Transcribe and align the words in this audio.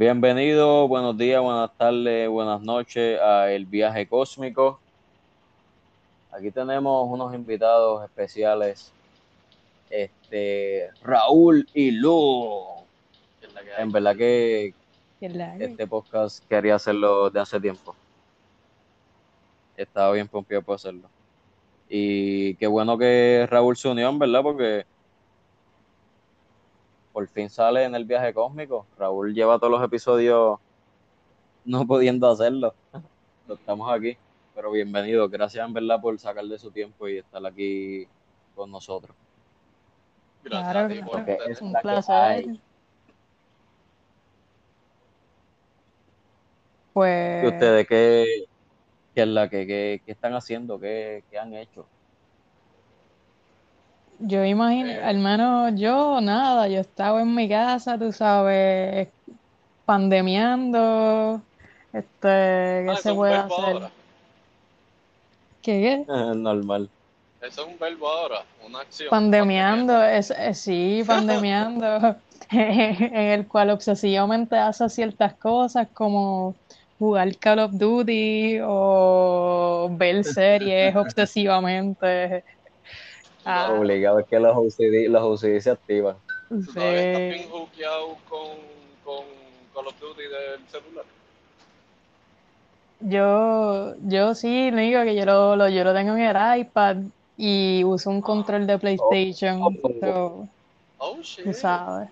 Bienvenido, 0.00 0.88
buenos 0.88 1.18
días, 1.18 1.42
buenas 1.42 1.76
tardes, 1.76 2.26
buenas 2.26 2.62
noches 2.62 3.20
a 3.20 3.52
El 3.52 3.66
Viaje 3.66 4.08
Cósmico. 4.08 4.80
Aquí 6.32 6.50
tenemos 6.50 7.06
unos 7.06 7.34
invitados 7.34 8.02
especiales, 8.02 8.94
este 9.90 10.88
Raúl 11.02 11.68
y 11.74 11.90
Lu. 11.90 12.64
En 13.76 13.92
verdad 13.92 14.16
que 14.16 14.72
este 15.20 15.86
podcast 15.86 16.48
quería 16.48 16.76
hacerlo 16.76 17.28
de 17.28 17.40
hace 17.40 17.60
tiempo. 17.60 17.94
Estaba 19.76 20.12
bien 20.12 20.28
pompido 20.28 20.62
por 20.62 20.76
hacerlo. 20.76 21.10
Y 21.90 22.54
qué 22.54 22.66
bueno 22.66 22.96
que 22.96 23.46
Raúl 23.50 23.76
se 23.76 23.88
unió, 23.88 24.16
¿verdad? 24.16 24.42
Porque 24.42 24.86
por 27.20 27.28
fin 27.28 27.50
sale 27.50 27.84
en 27.84 27.94
el 27.94 28.06
viaje 28.06 28.32
cósmico. 28.32 28.86
Raúl 28.96 29.34
lleva 29.34 29.58
todos 29.58 29.70
los 29.70 29.84
episodios 29.84 30.58
no 31.66 31.86
pudiendo 31.86 32.30
hacerlo. 32.30 32.72
Estamos 33.46 33.92
aquí, 33.92 34.16
pero 34.54 34.70
bienvenido. 34.70 35.28
Gracias 35.28 35.66
en 35.66 35.74
verdad 35.74 36.00
por 36.00 36.18
sacar 36.18 36.46
de 36.46 36.58
su 36.58 36.70
tiempo 36.70 37.06
y 37.08 37.18
estar 37.18 37.44
aquí 37.44 38.08
con 38.54 38.70
nosotros. 38.70 39.14
Gracias 40.44 40.72
claro, 40.72 41.42
es 41.46 41.60
un 41.60 41.74
placer. 41.74 42.46
Pues. 46.94 47.44
¿Y 47.44 47.46
ustedes 47.48 47.86
qué, 47.86 48.46
qué 49.14 49.20
es 49.20 49.28
la 49.28 49.50
que, 49.50 49.66
qué, 49.66 50.02
qué 50.06 50.12
están 50.12 50.32
haciendo? 50.32 50.80
¿Qué, 50.80 51.22
¿Qué 51.30 51.38
han 51.38 51.52
hecho? 51.52 51.84
Yo 54.22 54.44
imagino, 54.44 54.92
al 55.02 55.18
menos 55.18 55.72
yo 55.76 56.20
nada, 56.20 56.68
yo 56.68 56.80
estaba 56.80 57.22
en 57.22 57.34
mi 57.34 57.48
casa, 57.48 57.98
tú 57.98 58.12
sabes, 58.12 59.08
pandemiando, 59.84 61.42
este, 61.92 62.18
¿qué 62.20 62.86
Ah, 62.90 62.96
se 62.96 63.14
puede 63.14 63.34
hacer? 63.34 63.64
ahora. 63.76 63.90
¿Qué 65.62 66.04
qué? 66.06 66.06
Normal. 66.36 66.90
Eso 67.40 67.62
es 67.62 67.68
un 67.68 67.78
verbo 67.78 68.08
ahora, 68.08 68.44
una 68.66 68.80
acción. 68.80 69.08
Pandemiando, 69.10 70.02
es, 70.04 70.30
es- 70.30 70.58
sí, 70.60 71.02
pandemiando, 71.06 72.16
en 72.50 73.14
el 73.16 73.48
cual 73.48 73.70
obsesivamente 73.70 74.56
hace 74.56 74.88
ciertas 74.90 75.38
cosas 75.38 75.88
como 75.94 76.56
jugar 76.98 77.34
Call 77.38 77.60
of 77.60 77.72
Duty 77.72 78.58
o 78.62 79.88
ver 79.92 80.22
series 80.24 80.94
obsesivamente. 80.94 82.44
Ah, 83.44 83.72
Obligado, 83.72 84.18
es 84.20 84.26
que 84.26 84.38
los 84.38 84.56
OCD, 84.56 85.08
los 85.08 85.22
OCD 85.22 85.60
se 85.60 85.70
activan. 85.70 86.16
¿Tú 86.48 86.62
todavía 86.72 87.00
estás 87.00 87.20
sí. 87.20 87.38
bien 87.38 87.50
hookeado 87.50 88.16
con, 88.28 88.48
con 89.04 89.24
Call 89.74 89.86
of 89.86 90.00
Duty 90.00 90.22
del 90.22 90.68
celular? 90.68 91.04
Yo, 93.00 93.94
yo 94.02 94.34
sí, 94.34 94.70
le 94.70 94.82
digo 94.82 95.02
que 95.04 95.16
yo 95.16 95.24
lo, 95.24 95.56
lo- 95.56 95.68
yo 95.68 95.84
lo 95.84 95.94
tengo 95.94 96.14
en 96.14 96.20
el 96.20 96.58
iPad 96.60 96.96
y 97.36 97.82
uso 97.84 98.10
un 98.10 98.20
control 98.20 98.66
de 98.66 98.78
PlayStation. 98.78 99.62
Oh. 99.62 99.70
so, 100.00 100.48
Oh, 100.98 101.22
shit. 101.22 101.44
tú 101.46 101.54
sabes, 101.54 102.10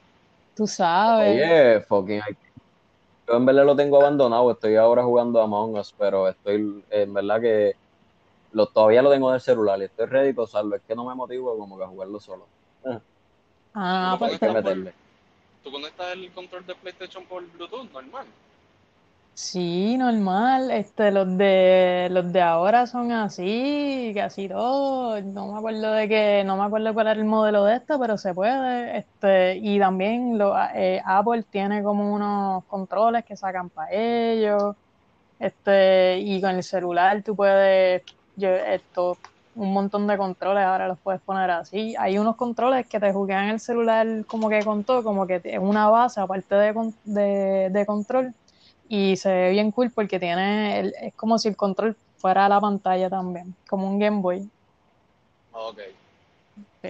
tú 0.54 0.66
sabes. 0.66 1.28
Oye, 1.28 1.80
fucking. 1.82 2.22
Yo 3.28 3.36
en 3.36 3.44
verdad 3.44 3.66
lo 3.66 3.76
tengo 3.76 4.00
abandonado. 4.00 4.50
Estoy 4.50 4.76
ahora 4.76 5.02
jugando 5.04 5.42
Among 5.42 5.76
Us, 5.78 5.94
pero 5.98 6.26
estoy 6.26 6.82
en 6.88 7.12
verdad 7.12 7.38
que 7.42 7.74
lo, 8.52 8.66
todavía 8.66 9.02
lo 9.02 9.10
tengo 9.10 9.28
en 9.28 9.34
el 9.36 9.40
celular 9.40 9.78
y 9.80 9.84
estoy 9.84 10.06
ready 10.06 10.32
para 10.32 10.44
usarlo. 10.44 10.76
Es 10.76 10.82
que 10.82 10.94
no 10.94 11.04
me 11.04 11.14
motivo 11.14 11.56
como 11.58 11.78
que 11.78 11.84
a 11.84 11.88
jugarlo 11.88 12.20
solo. 12.20 12.46
Ah, 13.74 14.12
¿Tú 14.12 14.18
pues, 14.18 14.32
Hay 14.32 14.38
que 14.38 14.54
meterle. 14.54 14.94
¿Tú 15.62 15.70
conectas 15.70 16.12
el 16.12 16.30
control 16.32 16.66
de 16.66 16.74
PlayStation 16.74 17.24
por 17.26 17.44
Bluetooth 17.52 17.90
normal? 17.92 18.26
sí, 19.38 19.96
normal. 19.96 20.70
Este, 20.72 21.12
los 21.12 21.36
de 21.38 22.08
los 22.10 22.32
de 22.32 22.40
ahora 22.42 22.86
son 22.86 23.12
así, 23.12 24.12
casi 24.14 24.48
todos. 24.48 25.22
No 25.24 25.52
me 25.52 25.58
acuerdo 25.58 25.92
de 25.92 26.08
que, 26.08 26.42
no 26.44 26.56
me 26.56 26.64
acuerdo 26.64 26.92
cuál 26.92 27.06
era 27.08 27.20
el 27.20 27.24
modelo 27.24 27.64
de 27.64 27.76
este, 27.76 27.98
pero 27.98 28.18
se 28.18 28.34
puede. 28.34 28.98
Este, 28.98 29.56
y 29.58 29.78
también 29.78 30.38
lo, 30.38 30.54
eh, 30.74 31.00
Apple 31.04 31.44
tiene 31.44 31.82
como 31.84 32.12
unos 32.14 32.64
controles 32.66 33.24
que 33.24 33.36
sacan 33.36 33.70
para 33.70 33.92
ellos. 33.92 34.74
Este, 35.38 36.18
y 36.18 36.40
con 36.40 36.56
el 36.56 36.62
celular 36.64 37.22
tú 37.22 37.36
puedes, 37.36 38.02
esto, 38.46 39.18
un 39.54 39.72
montón 39.72 40.06
de 40.06 40.16
controles 40.16 40.64
ahora 40.64 40.88
los 40.88 40.98
puedes 41.00 41.20
poner 41.22 41.50
así. 41.50 41.94
Hay 41.98 42.18
unos 42.18 42.36
controles 42.36 42.86
que 42.88 43.00
te 43.00 43.12
juegan 43.12 43.48
el 43.48 43.60
celular 43.60 44.06
como 44.26 44.48
que 44.48 44.64
con 44.64 44.84
todo, 44.84 45.02
como 45.02 45.26
que 45.26 45.40
es 45.42 45.58
una 45.58 45.88
base 45.88 46.20
aparte 46.20 46.54
de, 46.54 46.74
con- 46.74 46.94
de, 47.04 47.68
de 47.70 47.86
control. 47.86 48.34
Y 48.88 49.16
se 49.16 49.30
ve 49.32 49.50
bien 49.50 49.70
cool 49.72 49.92
porque 49.94 50.18
tiene, 50.18 50.80
el- 50.80 50.94
es 51.02 51.14
como 51.14 51.38
si 51.38 51.48
el 51.48 51.56
control 51.56 51.96
fuera 52.16 52.48
la 52.48 52.60
pantalla 52.60 53.10
también, 53.10 53.54
como 53.68 53.88
un 53.88 53.98
Game 53.98 54.20
Boy. 54.20 54.48
Ok. 55.52 55.78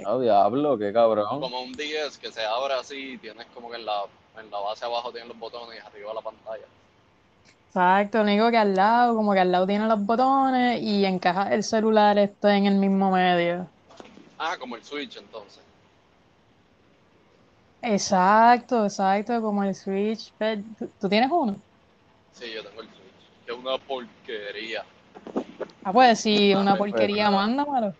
No, 0.04 0.20
diablo, 0.20 0.78
qué 0.78 0.92
cabrón. 0.92 1.40
Como 1.40 1.62
un 1.62 1.72
10 1.72 2.18
que 2.18 2.30
se 2.30 2.44
abre 2.44 2.74
así 2.74 3.14
y 3.14 3.18
tienes 3.18 3.46
como 3.54 3.70
que 3.70 3.76
en 3.76 3.86
la, 3.86 4.04
en 4.38 4.50
la 4.50 4.58
base 4.58 4.84
abajo 4.84 5.10
tienen 5.10 5.28
los 5.28 5.38
botones 5.38 5.78
y 5.82 5.86
arriba 5.86 6.14
la 6.14 6.20
pantalla. 6.20 6.64
Exacto, 7.68 8.18
lo 8.18 8.24
único 8.24 8.50
que 8.50 8.56
al 8.56 8.74
lado, 8.74 9.14
como 9.14 9.34
que 9.34 9.40
al 9.40 9.52
lado 9.52 9.66
tiene 9.66 9.86
los 9.86 10.04
botones 10.04 10.80
y 10.80 11.04
encaja 11.04 11.52
el 11.54 11.62
celular 11.62 12.16
este 12.18 12.48
en 12.50 12.64
el 12.64 12.76
mismo 12.76 13.10
medio. 13.10 13.68
Ah, 14.38 14.56
como 14.58 14.76
el 14.76 14.82
Switch 14.82 15.18
entonces. 15.18 15.60
Exacto, 17.82 18.84
exacto, 18.84 19.42
como 19.42 19.62
el 19.64 19.74
Switch. 19.74 20.32
¿Tú, 20.78 20.88
tú 20.98 21.08
tienes 21.10 21.30
uno? 21.30 21.60
Sí, 22.32 22.46
yo 22.54 22.64
tengo 22.64 22.80
el 22.80 22.88
Switch. 22.88 23.44
Que 23.44 23.52
es 23.52 23.58
una 23.58 23.76
porquería. 23.78 24.84
Ah, 25.84 25.92
pues 25.92 26.20
si 26.20 26.52
Ah, 26.54 26.60
una 26.60 26.76
pues, 26.76 26.90
porquería, 26.92 27.30
mándamelo. 27.30 27.92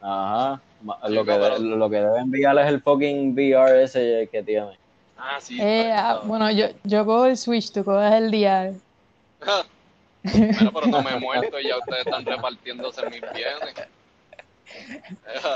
Ajá. 0.00 0.62
Sí, 0.80 1.12
Lo 1.12 1.24
que, 1.24 1.38
lo 1.58 1.90
que 1.90 1.96
debe 1.96 2.20
enviarle 2.20 2.62
es 2.62 2.68
el 2.68 2.80
fucking 2.82 3.32
VR 3.32 3.82
ese 3.82 4.28
que 4.30 4.44
tiene. 4.44 4.78
Ah, 5.18 5.40
sí. 5.40 5.60
Eh, 5.60 5.88
está 5.90 6.14
ah, 6.14 6.20
bueno, 6.24 6.50
yo, 6.50 6.66
yo 6.84 7.04
cojo 7.04 7.26
el 7.26 7.36
Switch, 7.36 7.72
tú 7.72 7.84
coges 7.84 8.12
el 8.12 8.30
bien. 8.30 8.82
Bueno, 10.54 10.72
pero 10.72 10.86
no 10.88 11.02
me 11.02 11.12
he 11.12 11.16
muerto 11.20 11.58
y 11.60 11.68
ya 11.68 11.78
ustedes 11.78 12.02
están 12.02 12.24
repartiéndose 12.26 13.02
mis 13.04 13.22
bienes. 13.32 13.74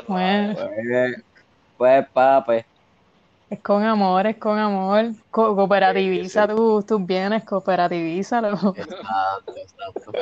Bueno, 0.09 0.55
Pues, 0.55 1.15
pues 1.77 2.07
pape. 2.13 2.67
es 3.51 3.63
con 3.63 3.85
amor, 3.85 4.27
es 4.27 4.39
con 4.39 4.59
amor. 4.59 5.13
Co- 5.31 5.55
cooperativiza 5.55 6.49
tus, 6.49 6.87
tus 6.87 7.05
bienes, 7.07 7.45
cooperatívízalo. 7.45 8.75
Exacto, 8.75 9.53
exacto. 9.57 10.13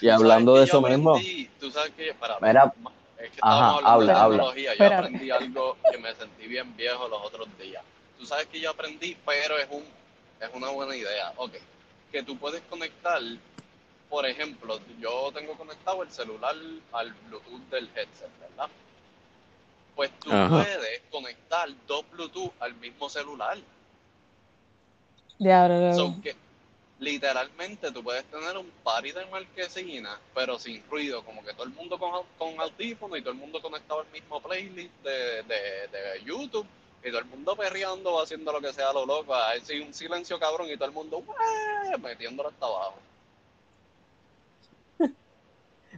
Y 0.00 0.08
hablando 0.08 0.56
de 0.56 0.64
eso 0.64 0.80
mismo, 0.82 1.16
aprendí- 1.16 1.48
Tú 1.58 1.70
sabes 1.70 1.92
que, 1.96 2.14
para, 2.14 2.38
Mira. 2.40 2.72
es 3.18 3.30
que 3.30 3.40
Ajá, 3.40 3.78
habla, 3.78 4.06
de 4.06 4.12
habla. 4.12 4.36
tecnología. 4.36 4.74
Yo 4.76 4.86
aprendí 4.88 5.30
algo 5.30 5.76
que 5.90 5.98
me 5.98 6.14
sentí 6.14 6.46
bien 6.46 6.76
viejo 6.76 7.08
los 7.08 7.20
otros 7.24 7.48
días. 7.58 7.82
Tú 8.18 8.26
sabes 8.26 8.46
que 8.46 8.60
yo 8.60 8.70
aprendí, 8.70 9.16
pero 9.24 9.58
es 9.58 9.68
un 9.70 9.84
es 10.40 10.50
una 10.52 10.68
buena 10.68 10.94
idea. 10.94 11.32
Ok, 11.36 11.52
que 12.12 12.22
tú 12.22 12.36
puedes 12.36 12.62
conectar, 12.62 13.20
por 14.08 14.26
ejemplo, 14.26 14.80
yo 14.98 15.30
tengo 15.32 15.56
conectado 15.56 16.02
el 16.02 16.10
celular 16.10 16.54
al 16.92 17.12
Bluetooth 17.12 17.68
del 17.70 17.88
headset, 17.94 18.30
¿verdad? 18.40 18.68
Pues 19.94 20.10
tú 20.20 20.30
Ajá. 20.32 20.48
puedes 20.48 21.02
conectar 21.10 21.68
dos 21.86 22.04
Bluetooth 22.10 22.52
al 22.60 22.74
mismo 22.74 23.08
celular. 23.08 23.58
Diablo, 25.38 25.94
So 25.94 26.20
que 26.22 26.34
literalmente 26.98 27.92
tú 27.92 28.02
puedes 28.02 28.24
tener 28.24 28.56
un 28.56 28.70
party 28.82 29.12
de 29.12 29.26
marquesina, 29.26 30.18
pero 30.34 30.58
sin 30.58 30.82
ruido, 30.88 31.22
como 31.24 31.44
que 31.44 31.52
todo 31.52 31.64
el 31.64 31.70
mundo 31.70 31.98
con, 31.98 32.24
con 32.38 32.58
audífono 32.60 33.16
y 33.16 33.20
todo 33.20 33.32
el 33.32 33.38
mundo 33.38 33.60
conectado 33.60 34.00
al 34.00 34.08
mismo 34.08 34.40
playlist 34.40 34.94
de, 35.02 35.42
de, 35.42 35.88
de 35.88 36.24
YouTube 36.24 36.66
y 37.04 37.08
todo 37.10 37.18
el 37.20 37.26
mundo 37.26 37.54
perreando 37.56 38.14
o 38.14 38.22
haciendo 38.22 38.52
lo 38.52 38.60
que 38.60 38.72
sea 38.72 38.90
a 38.90 38.92
lo 38.92 39.06
loco, 39.06 39.34
así 39.34 39.78
un 39.80 39.94
silencio 39.94 40.38
cabrón 40.38 40.68
y 40.68 40.76
todo 40.76 40.86
el 40.88 40.94
mundo 40.94 41.22
metiéndolo 42.02 42.48
hasta 42.48 42.66
abajo. 42.66 42.94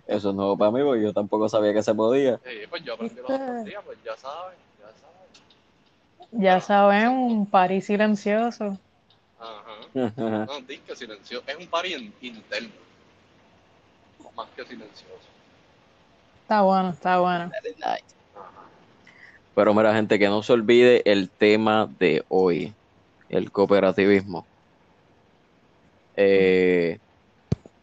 eso 0.06 0.28
es 0.30 0.34
nuevo 0.34 0.56
para 0.56 0.70
mí, 0.70 0.82
porque 0.82 1.02
yo 1.02 1.12
tampoco 1.12 1.48
sabía 1.48 1.72
que 1.72 1.82
se 1.82 1.94
podía. 1.94 2.38
Sí, 2.44 2.66
pues 2.68 2.82
yo 2.84 2.94
aprendí 2.94 3.16
los 3.20 3.30
otros 3.30 3.64
días, 3.64 3.82
pues 3.84 3.98
ya 4.04 4.16
sabes, 4.16 4.58
ya 4.80 4.86
sabes. 5.00 6.32
ya 6.32 6.60
saben, 6.60 7.08
un 7.08 7.46
party 7.46 7.80
silencioso. 7.80 8.78
Ajá. 9.40 10.44
No, 10.46 10.60
di 10.60 10.78
que 10.78 10.94
silencio. 10.96 11.42
Es 11.46 11.56
un 11.56 11.66
party 11.68 11.94
in- 11.94 12.14
interno. 12.20 12.70
Más 14.34 14.48
que 14.54 14.64
silencioso. 14.64 15.14
Está 16.42 16.62
bueno, 16.62 16.90
está 16.90 17.18
bueno. 17.18 17.50
Pero 19.58 19.74
mira, 19.74 19.94
gente, 19.94 20.18
que 20.18 20.28
no 20.28 20.42
se 20.42 20.52
olvide 20.54 21.02
el 21.10 21.32
tema 21.32 21.88
de 21.98 22.24
hoy, 22.28 22.76
el 23.28 23.52
cooperativismo. 23.52 24.48
Eh, 26.14 26.98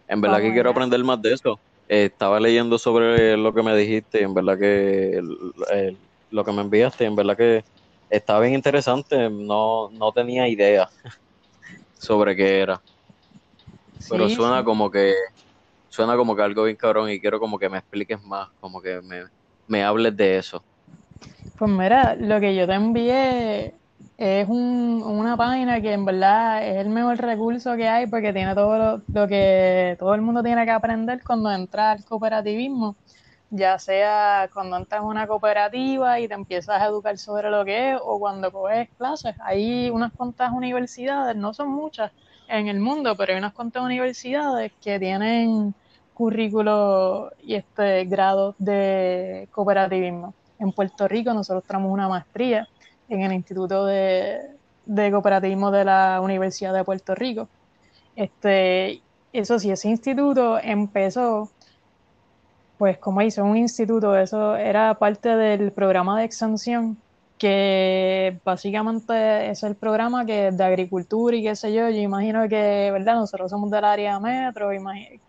en 0.08 0.22
verdad 0.22 0.40
que 0.42 0.54
quiero 0.54 0.72
aprender 0.72 1.04
más 1.04 1.22
de 1.22 1.34
eso. 1.34 1.62
Eh, 1.88 2.06
estaba 2.06 2.40
leyendo 2.40 2.78
sobre 2.80 3.38
lo 3.38 3.54
que 3.54 3.64
me 3.64 3.76
dijiste, 3.78 4.24
en 4.24 4.34
verdad 4.34 4.60
que 4.60 5.12
el- 5.18 5.38
el- 5.72 6.12
lo 6.30 6.46
que 6.46 6.52
me 6.54 6.62
enviaste, 6.62 7.06
en 7.06 7.16
verdad 7.16 7.38
que 7.38 7.66
Está 8.10 8.40
bien 8.40 8.54
interesante, 8.54 9.30
no, 9.32 9.90
no 9.92 10.14
tenía 10.14 10.48
idea 10.48 10.88
sobre 11.94 12.36
qué 12.36 12.60
era. 12.62 12.84
Pero 14.08 14.30
Sí, 14.30 14.30
suena 14.30 14.64
sí. 14.64 14.64
como 14.64 14.92
que, 14.92 15.14
suena 15.90 16.18
como 16.18 16.36
que 16.36 16.42
algo 16.44 16.66
bien 16.66 16.78
cabrón 16.78 17.10
y 17.12 17.22
quiero 17.22 17.40
como 17.40 17.60
que 17.60 17.70
me 17.70 17.80
expliques 17.80 18.22
más, 18.24 18.50
como 18.60 18.82
que 18.82 19.02
me, 19.04 19.26
me 19.68 19.84
hables 19.84 20.16
de 20.18 20.38
eso. 20.40 20.66
Pues 21.58 21.72
mira, 21.72 22.16
lo 22.16 22.40
que 22.42 22.54
yo 22.56 22.68
te 22.68 22.74
envié 22.74 23.80
es 24.18 24.48
un- 24.50 25.02
una 25.04 25.38
página 25.38 25.82
que 25.82 25.94
en 25.94 26.04
verdad 26.06 26.68
es 26.68 26.78
el 26.78 26.90
mejor 26.90 27.18
recurso 27.18 27.76
que 27.78 27.88
hay 27.88 28.08
porque 28.08 28.34
tiene 28.34 28.54
todo 28.56 28.78
lo, 28.78 29.04
lo 29.08 29.28
que 29.28 29.96
todo 30.00 30.14
el 30.16 30.22
mundo 30.22 30.44
tiene 30.44 30.66
que 30.66 30.72
aprender 30.72 31.24
cuando 31.24 31.50
entra 31.52 31.92
al 31.92 32.04
cooperativismo, 32.04 32.98
ya 33.50 33.80
sea 33.80 34.50
cuando 34.54 34.76
entras 34.78 35.00
a 35.02 35.04
una 35.06 35.28
cooperativa 35.28 36.20
y 36.20 36.28
te 36.28 36.34
empiezas 36.34 36.82
a 36.82 36.86
educar 36.88 37.18
sobre 37.18 37.50
lo 37.50 37.64
que 37.66 37.94
es 37.94 38.00
o 38.04 38.20
cuando 38.20 38.52
coges 38.52 38.90
clases. 38.98 39.36
Hay 39.40 39.90
unas 39.92 40.12
cuantas 40.14 40.52
universidades, 40.52 41.36
no 41.38 41.54
son 41.54 41.70
muchas 41.72 42.12
en 42.48 42.68
el 42.68 42.80
mundo, 42.82 43.16
pero 43.18 43.32
hay 43.34 43.40
unas 43.40 43.54
cuantas 43.54 43.82
universidades 43.84 44.74
que 44.82 45.00
tienen 45.00 45.74
currículos 46.14 47.32
y 47.40 47.56
este 47.56 48.04
grados 48.06 48.56
de 48.58 49.48
cooperativismo. 49.52 50.36
En 50.60 50.72
Puerto 50.72 51.08
Rico 51.08 51.34
nosotros 51.34 51.64
tenemos 51.66 51.92
una 51.92 52.08
maestría 52.08 52.68
en 53.10 53.22
el 53.22 53.34
Instituto 53.34 53.86
de, 53.86 54.40
de 54.86 55.12
Cooperativismo 55.12 55.72
de 55.72 55.86
la 55.86 56.20
Universidad 56.22 56.74
de 56.74 56.84
Puerto 56.84 57.16
Rico. 57.16 57.48
Este, 58.16 59.02
eso 59.34 59.60
sí, 59.60 59.72
ese 59.72 59.90
instituto 59.90 60.58
empezó, 60.60 61.50
pues 62.78 62.98
como 62.98 63.22
hizo 63.22 63.44
un 63.44 63.58
instituto, 63.58 64.16
eso 64.18 64.56
era 64.56 64.94
parte 64.96 65.36
del 65.36 65.72
programa 65.72 66.20
de 66.20 66.26
extensión, 66.26 66.98
que 67.38 68.40
básicamente 68.46 69.50
es 69.50 69.64
el 69.64 69.76
programa 69.76 70.26
que 70.26 70.52
de 70.52 70.64
agricultura 70.64 71.36
y 71.36 71.44
qué 71.44 71.56
sé 71.56 71.74
yo, 71.74 71.90
yo 71.90 72.00
imagino 72.00 72.48
que, 72.48 72.90
¿verdad? 72.94 73.16
Nosotros 73.16 73.52
somos 73.52 73.70
del 73.72 73.84
área 73.84 74.20
metro, 74.20 74.70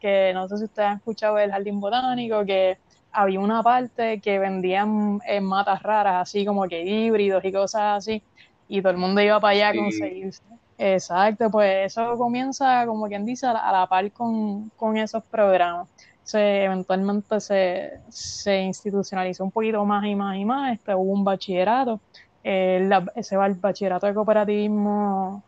que 0.01 0.31
no 0.33 0.49
sé 0.49 0.59
si 0.59 0.65
ustedes 0.65 0.89
han 0.89 0.97
escuchado 0.99 1.39
el 1.39 1.51
jardín 1.51 1.81
botánico, 1.81 2.45
que 2.45 2.79
había 3.11 3.41
una 3.41 3.63
parte 3.63 4.21
que 4.21 4.39
vendían 4.39 5.21
eh, 5.27 5.41
matas 5.41 5.83
raras, 5.83 6.23
así 6.23 6.45
como 6.47 6.69
que 6.69 6.83
híbridos 6.85 7.45
y 7.45 7.53
cosas 7.53 7.99
así, 7.99 8.25
y 8.69 8.83
todo 8.83 8.93
el 8.93 8.99
mundo 8.99 9.21
iba 9.23 9.41
para 9.41 9.53
allá 9.55 9.69
a 9.71 9.75
conseguirse. 9.75 10.43
Exacto, 10.79 11.51
pues 11.51 11.87
eso 11.93 12.17
comienza, 12.19 12.85
como 12.87 13.07
quien 13.09 13.25
dice, 13.25 13.47
a 13.47 13.53
la, 13.55 13.61
a 13.61 13.73
la 13.73 13.87
par 13.87 14.13
con, 14.13 14.71
con 14.71 14.97
esos 14.99 15.25
programas. 15.31 15.89
Se, 16.23 16.65
eventualmente 16.65 17.41
se, 17.41 18.03
se 18.11 18.61
institucionalizó 18.63 19.45
un 19.45 19.53
poquito 19.53 19.85
más 19.87 20.05
y 20.07 20.15
más 20.15 20.37
y 20.37 20.45
más. 20.45 20.75
Este, 20.75 20.95
hubo 20.95 21.13
un 21.13 21.25
bachillerato. 21.25 22.03
Eh, 22.43 22.81
la- 22.89 23.07
ese 23.15 23.37
ba- 23.37 23.49
bachillerato 23.59 24.07
de 24.07 24.15
cooperativismo 24.15 25.46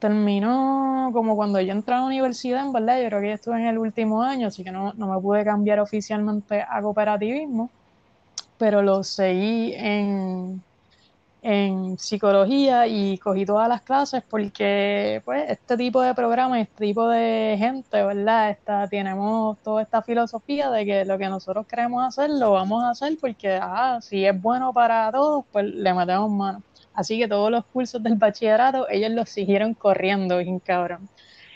terminó 0.00 1.10
como 1.12 1.36
cuando 1.36 1.60
yo 1.60 1.72
entré 1.72 1.94
a 1.94 1.98
la 1.98 2.06
universidad, 2.06 2.66
en 2.66 2.72
verdad. 2.72 3.00
Yo 3.00 3.08
creo 3.08 3.20
que 3.20 3.32
estuve 3.34 3.56
en 3.60 3.66
el 3.66 3.78
último 3.78 4.22
año, 4.22 4.48
así 4.48 4.64
que 4.64 4.72
no, 4.72 4.92
no 4.94 5.06
me 5.14 5.20
pude 5.20 5.44
cambiar 5.44 5.80
oficialmente 5.80 6.64
a 6.68 6.82
cooperativismo, 6.82 7.70
pero 8.58 8.82
lo 8.82 9.04
seguí 9.04 9.74
en, 9.76 10.62
en 11.42 11.98
psicología 11.98 12.86
y 12.86 13.18
cogí 13.18 13.46
todas 13.46 13.68
las 13.68 13.82
clases 13.82 14.22
porque 14.28 15.22
pues 15.24 15.50
este 15.50 15.76
tipo 15.76 16.00
de 16.02 16.14
programa, 16.14 16.60
este 16.60 16.86
tipo 16.86 17.08
de 17.08 17.56
gente, 17.58 18.02
¿verdad? 18.02 18.50
Esta, 18.50 18.88
tenemos 18.88 19.58
toda 19.62 19.82
esta 19.82 20.02
filosofía 20.02 20.70
de 20.70 20.84
que 20.84 21.04
lo 21.04 21.18
que 21.18 21.28
nosotros 21.28 21.66
queremos 21.66 22.04
hacer 22.06 22.30
lo 22.30 22.52
vamos 22.52 22.84
a 22.84 22.90
hacer 22.90 23.16
porque 23.20 23.58
ah, 23.60 23.98
si 24.02 24.24
es 24.24 24.40
bueno 24.40 24.72
para 24.72 25.10
todos, 25.12 25.44
pues 25.52 25.66
le 25.66 25.94
metemos 25.94 26.30
mano. 26.30 26.62
Así 27.00 27.18
que 27.18 27.26
todos 27.26 27.50
los 27.50 27.64
cursos 27.64 28.02
del 28.02 28.16
bachillerato, 28.16 28.86
ellos 28.90 29.10
los 29.12 29.30
siguieron 29.30 29.72
corriendo, 29.72 30.36
bien 30.36 30.58
cabrón. 30.58 31.08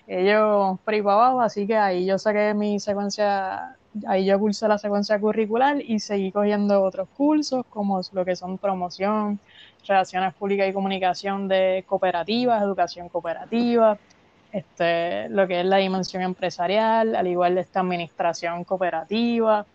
Ellos 0.06 0.78
por 0.82 0.94
ahí 0.94 1.02
para 1.02 1.16
abajo, 1.16 1.42
así 1.42 1.66
que 1.66 1.76
ahí 1.76 2.06
yo 2.06 2.16
saqué 2.16 2.54
mi 2.54 2.80
secuencia, 2.80 3.76
ahí 4.06 4.24
yo 4.24 4.38
cursé 4.38 4.66
la 4.68 4.78
secuencia 4.78 5.20
curricular 5.20 5.82
y 5.82 5.98
seguí 5.98 6.32
cogiendo 6.32 6.82
otros 6.82 7.08
cursos 7.14 7.66
como 7.68 8.00
lo 8.12 8.24
que 8.24 8.36
son 8.36 8.56
promoción, 8.56 9.38
relaciones 9.86 10.32
públicas 10.32 10.66
y 10.66 10.72
comunicación 10.72 11.46
de 11.46 11.84
cooperativas, 11.86 12.62
educación 12.62 13.10
cooperativa, 13.10 13.98
este, 14.50 15.28
lo 15.28 15.46
que 15.46 15.60
es 15.60 15.66
la 15.66 15.76
dimensión 15.76 16.22
empresarial, 16.22 17.14
al 17.16 17.26
igual 17.26 17.56
de 17.56 17.60
esta 17.60 17.80
administración 17.80 18.64
cooperativa. 18.64 19.66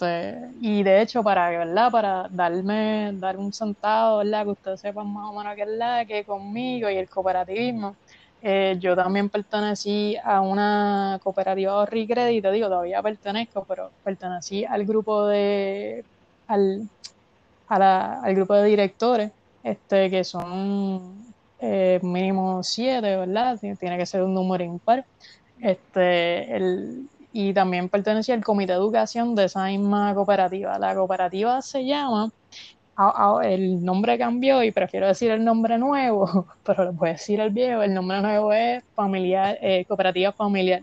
Este, 0.00 0.50
y 0.60 0.82
de 0.82 1.02
hecho, 1.02 1.22
para, 1.22 1.50
¿verdad? 1.50 1.90
para 1.90 2.28
darme, 2.30 3.12
dar 3.14 3.36
un 3.36 3.52
centavo, 3.52 4.18
¿verdad? 4.18 4.44
que 4.44 4.50
ustedes 4.50 4.80
sepan 4.80 5.12
más 5.12 5.30
o 5.30 5.38
menos 5.38 5.54
qué 5.54 5.62
es 5.62 5.68
la 5.68 6.04
que 6.06 6.24
conmigo 6.24 6.88
y 6.88 6.96
el 6.96 7.08
cooperativismo. 7.08 7.96
Eh, 8.42 8.76
yo 8.80 8.96
también 8.96 9.28
pertenecí 9.28 10.16
a 10.24 10.40
una 10.40 11.20
cooperativa 11.22 11.84
de 11.84 12.06
crédito, 12.06 12.50
digo, 12.50 12.68
todavía 12.68 13.02
pertenezco, 13.02 13.64
pero 13.68 13.90
pertenecí 14.02 14.64
al 14.64 14.86
grupo 14.86 15.26
de, 15.26 16.04
al, 16.46 16.88
a 17.68 17.78
la, 17.78 18.20
al 18.22 18.34
grupo 18.34 18.54
de 18.54 18.64
directores, 18.68 19.30
este, 19.62 20.08
que 20.08 20.24
son 20.24 21.34
eh, 21.60 22.00
mínimo 22.02 22.62
siete, 22.62 23.16
¿verdad? 23.16 23.58
Tiene 23.60 23.98
que 23.98 24.06
ser 24.06 24.22
un 24.22 24.32
número 24.32 24.64
impar. 24.64 25.04
Este, 25.60 26.56
el, 26.56 27.06
y 27.32 27.52
también 27.54 27.88
pertenecía 27.88 28.34
al 28.34 28.44
comité 28.44 28.72
de 28.72 28.78
educación 28.78 29.34
de 29.34 29.44
esa 29.44 29.66
misma 29.66 30.14
cooperativa. 30.14 30.78
La 30.78 30.94
cooperativa 30.94 31.62
se 31.62 31.84
llama, 31.84 32.30
a, 32.96 33.38
a, 33.38 33.48
el 33.48 33.84
nombre 33.84 34.18
cambió 34.18 34.62
y 34.62 34.72
prefiero 34.72 35.06
decir 35.06 35.30
el 35.30 35.44
nombre 35.44 35.78
nuevo, 35.78 36.46
pero 36.64 36.84
les 36.86 36.96
voy 36.96 37.10
a 37.10 37.12
decir 37.12 37.40
el 37.40 37.50
viejo. 37.50 37.82
El 37.82 37.94
nombre 37.94 38.20
nuevo 38.20 38.52
es 38.52 38.82
familiar, 38.94 39.58
eh, 39.60 39.84
Cooperativa 39.86 40.32
Familiar. 40.32 40.82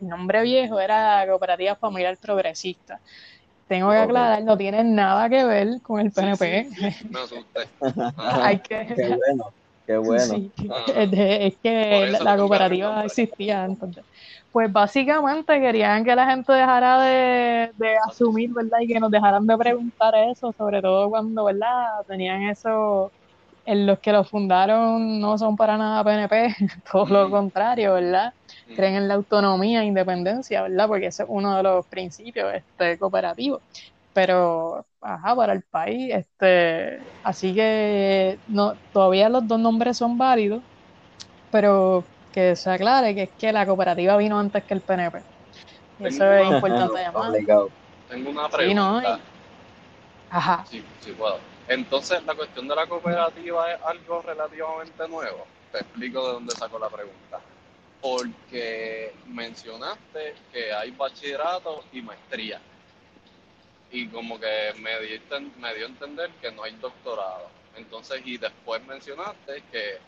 El 0.00 0.08
nombre 0.08 0.42
viejo 0.42 0.78
era 0.78 1.24
Cooperativa 1.26 1.74
Familiar 1.74 2.16
Progresista. 2.16 3.00
Tengo 3.66 3.90
que 3.90 3.98
aclarar, 3.98 4.42
no 4.44 4.56
tiene 4.56 4.82
nada 4.82 5.28
que 5.28 5.44
ver 5.44 5.82
con 5.82 6.00
el 6.00 6.10
PNP. 6.10 6.68
sí, 6.70 6.90
sí, 6.90 7.08
me 7.10 7.20
asusté. 7.20 7.68
Ah, 8.16 8.46
Hay 8.46 8.60
que, 8.60 8.86
Qué 8.86 9.16
bueno, 9.16 9.52
qué 9.88 9.96
bueno. 9.96 10.22
Sí, 10.22 10.52
Ah. 10.70 10.84
es, 10.94 11.56
que 11.56 12.12
la, 12.20 12.36
cooperativa 12.36 13.04
existía 13.06 13.64
entonces. 13.64 14.04
Pues 14.52 14.70
básicamente 14.70 15.58
querían 15.58 16.04
que 16.04 16.14
la 16.14 16.26
gente 16.26 16.52
dejara 16.52 17.02
de, 17.02 17.70
de 17.74 17.96
asumir, 18.06 18.52
¿verdad? 18.52 18.80
Y 18.82 18.86
que 18.86 19.00
nos 19.00 19.10
dejaran 19.10 19.46
de 19.46 19.56
preguntar 19.56 20.14
eso, 20.14 20.52
sobre 20.52 20.82
todo 20.82 21.08
cuando, 21.08 21.44
¿verdad? 21.44 22.02
Tenían 22.06 22.42
eso, 22.42 23.10
en 23.64 23.86
los 23.86 23.98
que 24.00 24.12
lo 24.12 24.24
fundaron 24.24 25.20
no 25.20 25.38
son 25.38 25.56
para 25.56 25.78
nada 25.78 26.04
PNP, 26.04 26.54
todo 26.92 27.06
lo 27.06 27.30
contrario, 27.30 27.94
¿verdad? 27.94 28.34
Mm. 28.66 28.74
Creen 28.74 28.94
en 28.96 29.08
la 29.08 29.14
autonomía 29.14 29.82
e 29.82 29.86
independencia, 29.86 30.62
¿verdad? 30.62 30.86
Porque 30.86 31.06
ese 31.06 31.22
es 31.22 31.28
uno 31.30 31.56
de 31.56 31.62
los 31.62 31.86
principios 31.86 32.54
este, 32.54 32.98
cooperativos. 32.98 33.62
Pero, 34.12 34.84
ajá, 35.00 35.36
para 35.36 35.52
el 35.52 35.62
país, 35.62 36.14
este, 36.14 37.00
así 37.22 37.54
que 37.54 38.38
no, 38.48 38.74
todavía 38.92 39.28
los 39.28 39.46
dos 39.46 39.58
nombres 39.60 39.96
son 39.96 40.18
válidos, 40.18 40.62
pero 41.50 42.04
que 42.32 42.56
se 42.56 42.70
aclare 42.70 43.14
que 43.14 43.22
es 43.24 43.30
que 43.38 43.52
la 43.52 43.66
cooperativa 43.66 44.16
vino 44.16 44.38
antes 44.38 44.64
que 44.64 44.74
el 44.74 44.82
PNP. 44.82 45.22
Y 46.00 46.06
eso 46.06 46.32
es 46.32 46.50
importante 46.50 47.00
llamar. 47.00 47.30
Obligado. 47.30 47.70
Tengo 48.08 48.30
una 48.30 48.48
Sí, 48.50 48.74
no, 48.74 48.98
pregunta. 48.98 49.20
Ajá. 50.30 50.64
Sí, 50.68 50.84
sí 51.00 51.12
puedo. 51.12 51.38
Entonces, 51.68 52.24
la 52.24 52.34
cuestión 52.34 52.66
de 52.68 52.74
la 52.74 52.86
cooperativa 52.86 53.72
es 53.72 53.80
algo 53.82 54.22
relativamente 54.22 55.08
nuevo. 55.08 55.46
Te 55.72 55.78
explico 55.78 56.26
de 56.26 56.32
dónde 56.34 56.54
saco 56.54 56.78
la 56.78 56.88
pregunta. 56.88 57.40
Porque 58.00 59.12
mencionaste 59.26 60.34
que 60.52 60.72
hay 60.72 60.90
bachillerato 60.92 61.82
y 61.92 62.00
maestría. 62.00 62.60
Y 63.90 64.08
como 64.08 64.38
que 64.38 64.72
me, 64.80 64.98
diste, 65.00 65.40
me 65.58 65.74
dio 65.74 65.86
a 65.86 65.88
entender 65.88 66.30
que 66.40 66.52
no 66.52 66.62
hay 66.62 66.74
doctorado. 66.76 67.48
Entonces, 67.76 68.20
y 68.24 68.36
después 68.38 68.84
mencionaste 68.86 69.62
que 69.72 69.98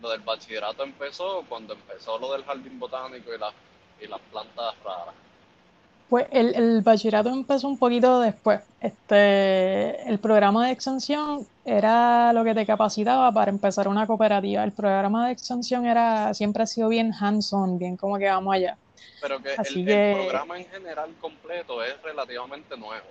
lo 0.00 0.10
del 0.10 0.20
bachillerato 0.22 0.82
empezó 0.84 1.44
cuando 1.48 1.74
empezó 1.74 2.18
lo 2.18 2.32
del 2.32 2.44
jardín 2.44 2.78
botánico 2.78 3.32
y 3.34 3.38
las, 3.38 3.54
y 4.00 4.06
las 4.08 4.20
plantas 4.30 4.74
raras. 4.84 5.14
Pues 6.08 6.26
el, 6.32 6.54
el 6.56 6.82
bachillerato 6.82 7.28
empezó 7.28 7.68
un 7.68 7.78
poquito 7.78 8.20
después. 8.20 8.62
Este, 8.80 10.08
el 10.10 10.18
programa 10.18 10.66
de 10.66 10.72
extensión 10.72 11.46
era 11.64 12.32
lo 12.32 12.42
que 12.42 12.54
te 12.54 12.66
capacitaba 12.66 13.32
para 13.32 13.50
empezar 13.52 13.86
una 13.86 14.06
cooperativa. 14.08 14.64
El 14.64 14.72
programa 14.72 15.26
de 15.26 15.32
extensión 15.32 15.86
era, 15.86 16.34
siempre 16.34 16.64
ha 16.64 16.66
sido 16.66 16.88
bien 16.88 17.12
hands-on, 17.18 17.78
bien 17.78 17.96
como 17.96 18.18
que 18.18 18.26
vamos 18.26 18.54
allá. 18.54 18.76
Pero 19.20 19.40
que 19.40 19.50
Así 19.56 19.78
el, 19.80 19.86
que- 19.86 20.10
el 20.10 20.16
programa 20.16 20.58
en 20.58 20.66
general 20.68 21.14
completo 21.20 21.82
es 21.84 22.00
relativamente 22.02 22.76
nuevo. 22.76 23.06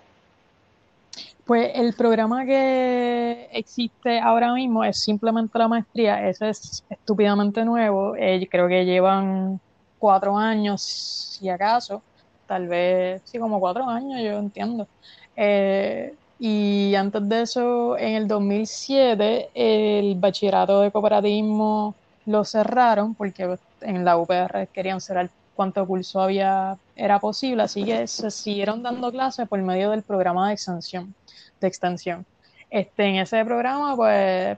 Pues 1.49 1.71
el 1.73 1.95
programa 1.95 2.45
que 2.45 3.49
existe 3.53 4.19
ahora 4.19 4.53
mismo 4.53 4.83
es 4.83 4.99
simplemente 5.01 5.57
la 5.57 5.67
maestría. 5.67 6.29
Ese 6.29 6.49
es 6.49 6.85
estúpidamente 6.89 7.65
nuevo. 7.65 8.13
Creo 8.51 8.67
que 8.67 8.85
llevan 8.85 9.59
cuatro 9.97 10.37
años, 10.37 10.83
si 10.83 11.49
acaso. 11.49 12.03
Tal 12.45 12.67
vez, 12.67 13.23
sí, 13.25 13.39
como 13.39 13.59
cuatro 13.59 13.89
años, 13.89 14.21
yo 14.23 14.37
entiendo. 14.37 14.87
Eh, 15.35 16.15
Y 16.37 16.93
antes 16.95 17.27
de 17.27 17.41
eso, 17.41 17.97
en 17.97 18.13
el 18.15 18.27
2007, 18.27 19.49
el 19.53 20.15
bachillerato 20.19 20.81
de 20.81 20.91
cooperativismo 20.91 21.97
lo 22.25 22.45
cerraron 22.45 23.15
porque 23.15 23.57
en 23.81 24.05
la 24.05 24.17
UPR 24.17 24.67
querían 24.71 25.01
cerrar 25.01 25.31
cuánto 25.53 25.85
curso 25.87 26.21
había 26.21 26.77
era 26.95 27.19
posible, 27.19 27.63
así 27.63 27.85
que 27.85 28.07
se 28.07 28.31
siguieron 28.31 28.83
dando 28.83 29.11
clases 29.11 29.47
por 29.49 29.61
medio 29.61 29.89
del 29.91 30.03
programa 30.03 30.47
de 30.47 30.53
extensión. 30.53 31.15
De 31.59 31.67
extensión. 31.67 32.25
Este, 32.69 33.05
en 33.05 33.15
ese 33.17 33.43
programa, 33.45 33.95
pues 33.95 34.57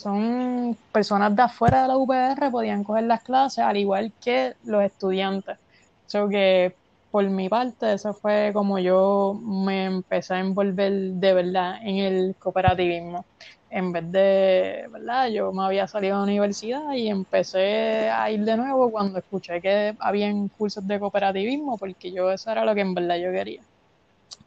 son 0.00 0.76
personas 0.92 1.34
de 1.34 1.42
afuera 1.42 1.82
de 1.82 1.88
la 1.88 1.96
UPR 1.96 2.50
podían 2.50 2.84
coger 2.84 3.04
las 3.04 3.22
clases, 3.22 3.64
al 3.64 3.76
igual 3.76 4.12
que 4.22 4.54
los 4.64 4.82
estudiantes. 4.84 5.58
So 6.06 6.28
que 6.28 6.74
por 7.10 7.28
mi 7.28 7.48
parte, 7.48 7.92
eso 7.94 8.14
fue 8.14 8.50
como 8.54 8.78
yo 8.78 9.34
me 9.42 9.86
empecé 9.86 10.34
a 10.34 10.40
envolver 10.40 10.92
de 10.92 11.34
verdad 11.34 11.76
en 11.82 11.96
el 11.96 12.36
cooperativismo. 12.38 13.24
En 13.68 13.92
vez 13.92 14.10
de, 14.10 14.86
¿verdad? 14.90 15.28
Yo 15.28 15.52
me 15.52 15.64
había 15.64 15.86
salido 15.86 16.16
de 16.16 16.18
la 16.20 16.24
universidad 16.32 16.92
y 16.94 17.08
empecé 17.08 18.08
a 18.10 18.30
ir 18.30 18.44
de 18.44 18.56
nuevo 18.56 18.90
cuando 18.90 19.18
escuché 19.18 19.60
que 19.60 19.94
habían 20.00 20.48
cursos 20.48 20.86
de 20.86 20.98
cooperativismo, 21.00 21.78
porque 21.78 22.12
yo 22.12 22.30
eso 22.32 22.50
era 22.50 22.64
lo 22.64 22.74
que 22.74 22.80
en 22.82 22.94
verdad 22.94 23.16
yo 23.18 23.30
quería. 23.32 23.69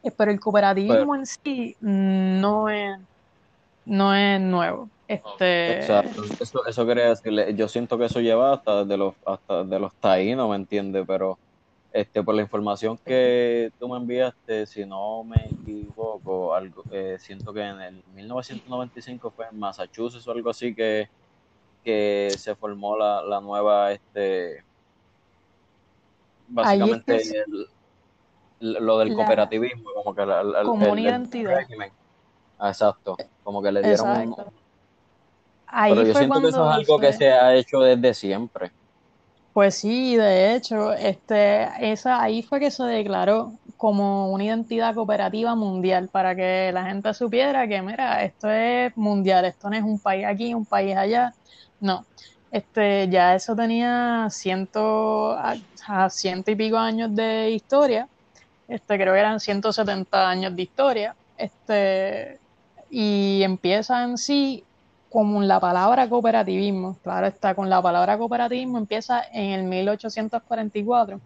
Eh, 0.03 0.11
pero 0.11 0.31
el 0.31 0.39
cooperativismo 0.39 1.15
en 1.15 1.25
sí 1.25 1.75
no 1.79 2.69
es, 2.69 2.99
no 3.85 4.13
es 4.13 4.39
nuevo. 4.41 4.89
Este... 5.07 5.77
Exacto, 5.77 6.23
eso, 6.39 6.65
eso 6.65 6.85
quería 6.85 7.09
decirle. 7.09 7.53
Yo 7.55 7.67
siento 7.67 7.97
que 7.97 8.05
eso 8.05 8.19
lleva 8.19 8.53
hasta 8.53 8.85
de 8.85 8.97
los, 8.97 9.15
hasta 9.25 9.63
de 9.63 9.79
los 9.79 9.93
taínos, 9.95 10.49
¿me 10.49 10.55
entiendes? 10.55 11.03
Pero 11.07 11.37
este, 11.93 12.23
por 12.23 12.33
la 12.33 12.41
información 12.41 12.97
que 12.97 13.71
tú 13.79 13.87
me 13.87 13.97
enviaste, 13.97 14.65
si 14.65 14.83
no 14.83 15.23
me 15.23 15.45
equivoco, 15.45 16.55
algo, 16.55 16.83
eh, 16.91 17.17
siento 17.19 17.53
que 17.53 17.61
en 17.61 17.79
el 17.79 18.03
1995 18.15 19.29
fue 19.29 19.45
en 19.51 19.59
Massachusetts 19.59 20.27
o 20.27 20.31
algo 20.31 20.49
así 20.49 20.73
que, 20.73 21.07
que 21.83 22.31
se 22.35 22.55
formó 22.55 22.97
la, 22.97 23.21
la 23.21 23.39
nueva, 23.39 23.91
este, 23.91 24.63
básicamente 26.47 27.21
lo 28.63 28.99
del 28.99 29.13
cooperativismo, 29.13 29.89
como 29.93 30.15
que 30.15 30.25
la, 30.25 30.63
como 30.63 30.91
una 30.91 31.01
identidad. 31.01 31.59
Ah, 32.57 32.69
exacto, 32.69 33.17
como 33.43 33.61
que 33.61 33.71
le 33.71 33.81
dieron 33.81 34.09
un, 34.09 34.35
Pero 34.35 36.03
yo 36.03 36.13
siento 36.15 36.41
que 36.41 36.47
eso 36.47 36.69
es 36.69 36.75
algo 36.75 36.99
que 36.99 37.13
se 37.13 37.31
ha 37.31 37.53
hecho 37.55 37.79
desde 37.81 38.13
siempre. 38.13 38.71
Pues 39.53 39.75
sí, 39.75 40.15
de 40.15 40.55
hecho, 40.55 40.93
este, 40.93 41.69
esa, 41.91 42.23
ahí 42.23 42.41
fue 42.41 42.59
que 42.59 42.71
se 42.71 42.83
declaró 42.85 43.53
como 43.77 44.31
una 44.31 44.45
identidad 44.45 44.95
cooperativa 44.95 45.53
mundial 45.55 46.09
para 46.09 46.35
que 46.35 46.71
la 46.73 46.85
gente 46.85 47.13
supiera 47.13 47.67
que, 47.67 47.81
mira, 47.81 48.23
esto 48.23 48.49
es 48.49 48.95
mundial, 48.97 49.45
esto 49.45 49.69
no 49.69 49.75
es 49.75 49.83
un 49.83 49.99
país 49.99 50.25
aquí, 50.25 50.53
un 50.55 50.65
país 50.65 50.95
allá, 50.95 51.35
no. 51.79 52.05
Este, 52.49 53.09
ya 53.09 53.35
eso 53.35 53.55
tenía 53.55 54.27
ciento, 54.31 55.33
a, 55.33 56.09
ciento 56.09 56.49
y 56.49 56.55
pico 56.55 56.77
años 56.77 57.13
de 57.13 57.51
historia, 57.51 58.07
este, 58.67 58.97
creo 58.97 59.13
que 59.13 59.19
eran 59.19 59.39
170 59.39 60.29
años 60.29 60.55
de 60.55 60.61
historia, 60.61 61.15
este, 61.37 62.39
y 62.89 63.41
empieza 63.43 64.03
en 64.03 64.17
sí 64.17 64.63
como 65.09 65.41
la 65.41 65.59
palabra 65.59 66.09
cooperativismo. 66.09 66.97
Claro 67.03 67.27
está, 67.27 67.53
con 67.53 67.69
la 67.69 67.81
palabra 67.81 68.17
cooperativismo 68.17 68.77
empieza 68.77 69.23
en 69.31 69.51
el 69.51 69.63
1844 69.63 71.21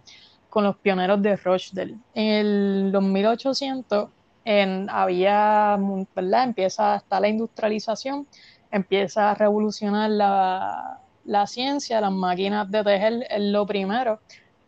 con 0.50 0.64
los 0.64 0.76
pioneros 0.78 1.22
de 1.22 1.36
Rochdale. 1.36 1.96
En 2.14 2.28
el 2.28 2.92
2800 2.92 4.10
en, 4.44 4.90
había, 4.90 5.78
¿verdad? 6.16 6.44
Empieza 6.46 6.96
hasta 6.96 7.20
la 7.20 7.28
industrialización, 7.28 8.28
empieza 8.72 9.32
a 9.32 9.36
revolucionar 9.36 10.10
la, 10.10 11.00
la 11.26 11.48
ciencia, 11.48 12.02
las 12.02 12.12
máquinas 12.12 12.72
de 12.72 12.84
tejer 12.84 13.28
es 13.30 13.42
lo 13.42 13.66
primero 13.66 14.20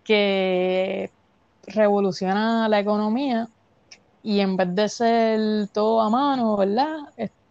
que 0.03 1.11
revoluciona 1.69 2.67
la 2.69 2.79
economía 2.79 3.47
y 4.23 4.39
en 4.41 4.57
vez 4.57 4.75
de 4.75 4.89
ser 4.89 5.67
todo 5.69 6.01
a 6.01 6.09
mano, 6.09 6.57
¿verdad? 6.57 6.97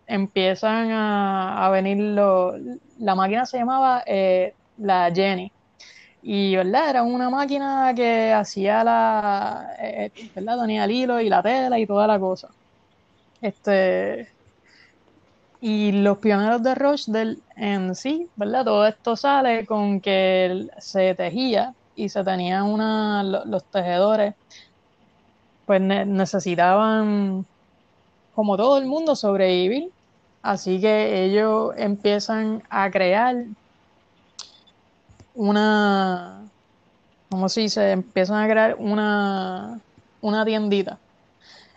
empiezan 0.08 0.90
a, 0.90 1.68
venir 1.70 1.98
lo, 1.98 2.54
la 2.98 3.14
máquina 3.14 3.46
se 3.46 3.58
llamaba 3.58 4.02
eh, 4.06 4.54
la 4.78 5.12
Jenny. 5.14 5.52
Y 6.22 6.56
verdad 6.56 6.90
era 6.90 7.02
una 7.02 7.30
máquina 7.30 7.92
que 7.94 8.32
hacía 8.32 8.82
la 8.84 9.76
eh, 9.80 10.10
verdad 10.34 10.60
tenía 10.60 10.84
el 10.84 10.90
hilo 10.90 11.20
y 11.20 11.28
la 11.28 11.42
tela 11.42 11.78
y 11.78 11.86
toda 11.86 12.06
la 12.06 12.18
cosa. 12.18 12.48
Este 13.40 14.28
y 15.60 15.92
los 15.92 16.18
pioneros 16.18 16.62
de 16.62 16.74
Rochdale 16.74 17.38
en 17.56 17.94
sí 17.94 18.28
verdad 18.36 18.64
todo 18.64 18.86
esto 18.86 19.16
sale 19.16 19.66
con 19.66 20.00
que 20.00 20.68
se 20.78 21.14
tejía 21.14 21.74
y 21.98 22.08
se 22.08 22.24
tenían 22.24 22.64
una 22.64 23.22
los 23.22 23.64
tejedores 23.64 24.34
pues 25.66 25.80
necesitaban 25.80 27.44
como 28.34 28.56
todo 28.56 28.78
el 28.78 28.86
mundo 28.86 29.14
sobrevivir 29.16 29.90
Así 30.42 30.80
que 30.80 31.24
ellos 31.24 31.74
empiezan 31.76 32.62
a 32.70 32.90
crear 32.90 33.44
una, 35.34 36.42
¿cómo 37.28 37.48
se 37.48 37.62
dice? 37.62 37.90
Empiezan 37.92 38.42
a 38.42 38.48
crear 38.48 38.76
una, 38.78 39.80
una 40.20 40.44
tiendita 40.44 40.98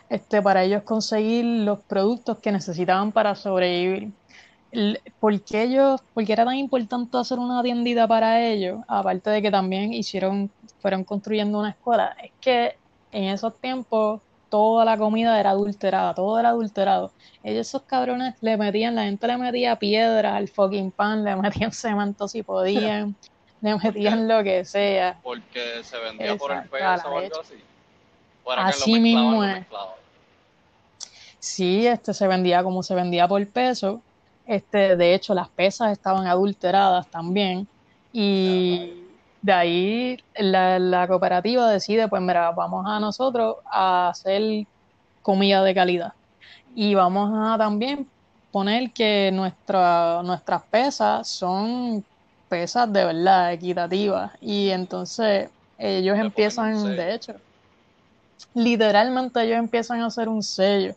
este, 0.10 0.42
para 0.42 0.64
ellos 0.64 0.84
conseguir 0.84 1.44
los 1.66 1.80
productos 1.80 2.38
que 2.38 2.52
necesitaban 2.52 3.12
para 3.12 3.36
sobrevivir. 3.36 4.12
¿Por 5.20 5.42
qué, 5.42 5.64
ellos, 5.64 6.02
¿Por 6.14 6.26
qué 6.26 6.34
era 6.34 6.46
tan 6.46 6.56
importante 6.56 7.18
hacer 7.18 7.40
una 7.40 7.62
tiendita 7.62 8.08
para 8.08 8.42
ellos? 8.42 8.80
Aparte 8.88 9.30
de 9.30 9.42
que 9.42 9.52
también 9.52 9.94
hicieron, 9.94 10.50
fueron 10.80 11.04
construyendo 11.04 11.60
una 11.60 11.72
escuela. 11.72 12.16
Es 12.24 12.32
que 12.40 12.78
en 13.12 13.26
esos 13.26 13.60
tiempos 13.60 14.22
toda 14.50 14.86
la 14.86 14.98
comida 14.98 15.40
era 15.40 15.52
adulterada, 15.52 16.14
todo 16.14 16.40
era 16.40 16.50
adulterado. 16.50 17.12
Ellos, 17.44 17.68
esos 17.68 17.84
cabrones, 17.84 18.36
le 18.42 18.58
metían, 18.58 18.96
la 18.96 19.04
gente 19.04 19.26
le 19.28 19.38
metía 19.38 19.78
piedra 19.78 20.36
al 20.36 20.48
fucking 20.48 20.92
pan, 20.92 21.24
le 21.24 21.36
metían 21.38 21.72
cemento 21.72 22.28
si 22.28 22.44
podían, 22.44 23.16
le 23.62 23.76
metían 23.78 24.28
lo 24.28 24.44
que 24.44 24.64
sea. 24.64 25.20
Porque 25.24 25.84
se 25.84 25.98
vendía 25.98 26.38
por 26.38 26.52
el 26.52 26.64
peso 26.64 27.10
o 27.10 27.18
algo 27.18 27.42
así. 27.42 27.56
así 28.58 29.00
mismo 29.00 29.44
es. 29.44 29.66
Sí, 31.40 31.88
este 31.88 32.14
se 32.14 32.28
vendía 32.28 32.64
como 32.64 32.84
se 32.84 32.94
vendía 32.94 33.28
por 33.28 33.46
peso. 33.48 34.02
Este, 34.46 34.96
de 34.96 35.14
hecho, 35.14 35.34
las 35.34 35.50
pesas 35.50 35.92
estaban 35.92 36.28
adulteradas 36.28 37.08
también. 37.08 37.68
Y 38.14 39.02
de 39.42 39.54
ahí 39.54 40.18
la, 40.38 41.08
cooperativa 41.08 41.70
decide, 41.70 42.08
pues 42.08 42.22
mira, 42.22 42.52
vamos 42.52 42.86
a 42.88 43.00
nosotros 43.00 43.58
a 43.66 44.10
hacer 44.10 44.66
comida 45.22 45.64
de 45.64 45.74
calidad. 45.74 46.14
Y 46.76 46.96
vamos 46.96 47.32
a 47.34 47.58
también 47.58 48.08
poner 48.52 48.92
que 48.92 49.32
nuestra, 49.34 50.22
nuestras 50.24 50.64
pesas 50.64 51.28
son 51.28 52.04
pesas 52.50 52.92
de 52.92 53.06
verdad 53.06 53.54
equitativas. 53.54 54.32
Y 54.42 54.70
entonces 54.70 55.50
ellos 55.78 56.18
empiezan, 56.18 56.96
de 56.96 57.16
hecho, 57.16 57.34
literalmente 58.54 59.42
ellos 59.42 59.58
empiezan 59.58 60.02
a 60.02 60.08
hacer 60.08 60.30
un 60.30 60.44
sello. 60.44 60.96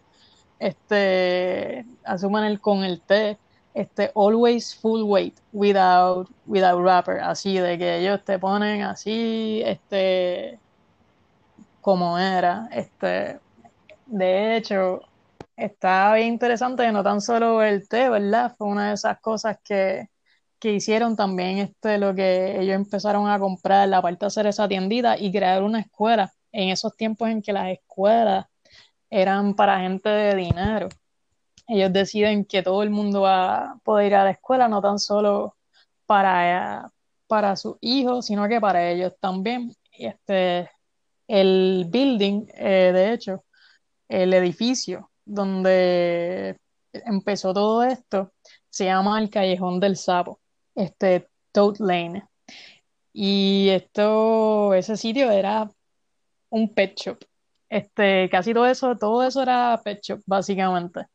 Este, 0.59 1.85
asumen 2.05 2.45
el 2.45 2.61
con 2.61 2.85
el 2.85 3.01
T 3.01 3.39
este 3.75 4.13
always 4.15 4.75
full 4.75 5.03
weight 5.03 5.41
without 5.53 6.29
without 6.47 6.81
wrapper. 6.81 7.21
Así 7.21 7.59
de 7.59 7.77
que 7.77 7.99
ellos 7.99 8.25
te 8.25 8.39
ponen 8.39 8.83
así 8.83 9.63
este 9.67 10.59
como 11.81 12.19
era. 12.19 12.69
Este 12.73 13.41
de 14.07 14.57
hecho 14.57 15.01
está 15.57 16.15
bien 16.15 16.29
interesante 16.29 16.91
no 16.93 17.03
tan 17.03 17.21
solo 17.21 17.63
el 17.63 17.89
té 17.89 18.09
verdad 18.09 18.55
fue 18.57 18.67
una 18.69 18.89
de 18.89 18.95
esas 18.95 19.21
cosas 19.21 19.59
que, 19.65 20.09
que 20.59 20.73
hicieron 20.75 21.17
también 21.17 21.59
este 21.59 21.99
lo 21.99 22.15
que 22.15 22.61
ellos 22.61 22.77
empezaron 22.77 23.29
a 23.29 23.39
comprar 23.39 23.89
la 23.89 24.03
parte 24.03 24.21
de 24.21 24.27
hacer 24.29 24.47
esa 24.47 24.69
tiendita 24.69 25.19
y 25.19 25.33
crear 25.33 25.63
una 25.63 25.81
escuela. 25.81 26.33
En 26.53 26.69
esos 26.71 26.97
tiempos 26.97 27.29
en 27.29 27.43
que 27.43 27.53
las 27.53 27.69
escuelas 27.69 28.47
eran 29.15 29.55
para 29.55 29.81
gente 29.81 30.09
de 30.09 30.35
dinero 30.35 30.89
ellos 31.67 31.93
deciden 31.93 32.45
que 32.45 32.63
todo 32.63 32.83
el 32.83 32.91
mundo 32.91 33.23
va 33.23 33.73
a 33.73 33.79
poder 33.79 34.07
ir 34.09 34.15
a 34.17 34.25
la 34.25 34.31
escuela, 34.33 34.69
no 34.69 34.83
tan 34.83 34.99
solo 34.99 35.57
para, 36.07 36.91
para 37.27 37.57
sus 37.57 37.77
hijos, 37.81 38.27
sino 38.27 38.49
que 38.49 38.61
para 38.61 38.91
ellos 38.91 39.15
también. 39.21 39.73
Este, 39.93 40.71
el 41.29 41.87
building, 41.89 42.47
eh, 42.55 42.91
de 42.93 43.13
hecho, 43.13 43.45
el 44.09 44.35
edificio 44.35 45.11
donde 45.25 46.59
empezó 46.93 47.55
todo 47.55 47.83
esto, 47.85 48.33
se 48.71 48.87
llama 48.87 49.19
el 49.21 49.31
Callejón 49.31 49.81
del 49.81 49.97
Sapo, 49.97 50.41
este 50.75 51.29
Toad 51.53 51.79
Lane. 51.79 52.25
Y 53.13 53.69
esto, 53.71 54.75
ese 54.75 54.97
sitio 54.97 55.31
era 55.31 55.71
un 56.51 56.75
pet 56.75 56.97
shop 56.97 57.25
Este, 57.75 58.29
casi 58.31 58.55
todo 58.55 58.67
eso, 58.67 58.97
todo 58.97 59.25
eso 59.25 59.43
era 59.43 59.81
pecho, 59.85 60.19
básicamente. 60.27 61.07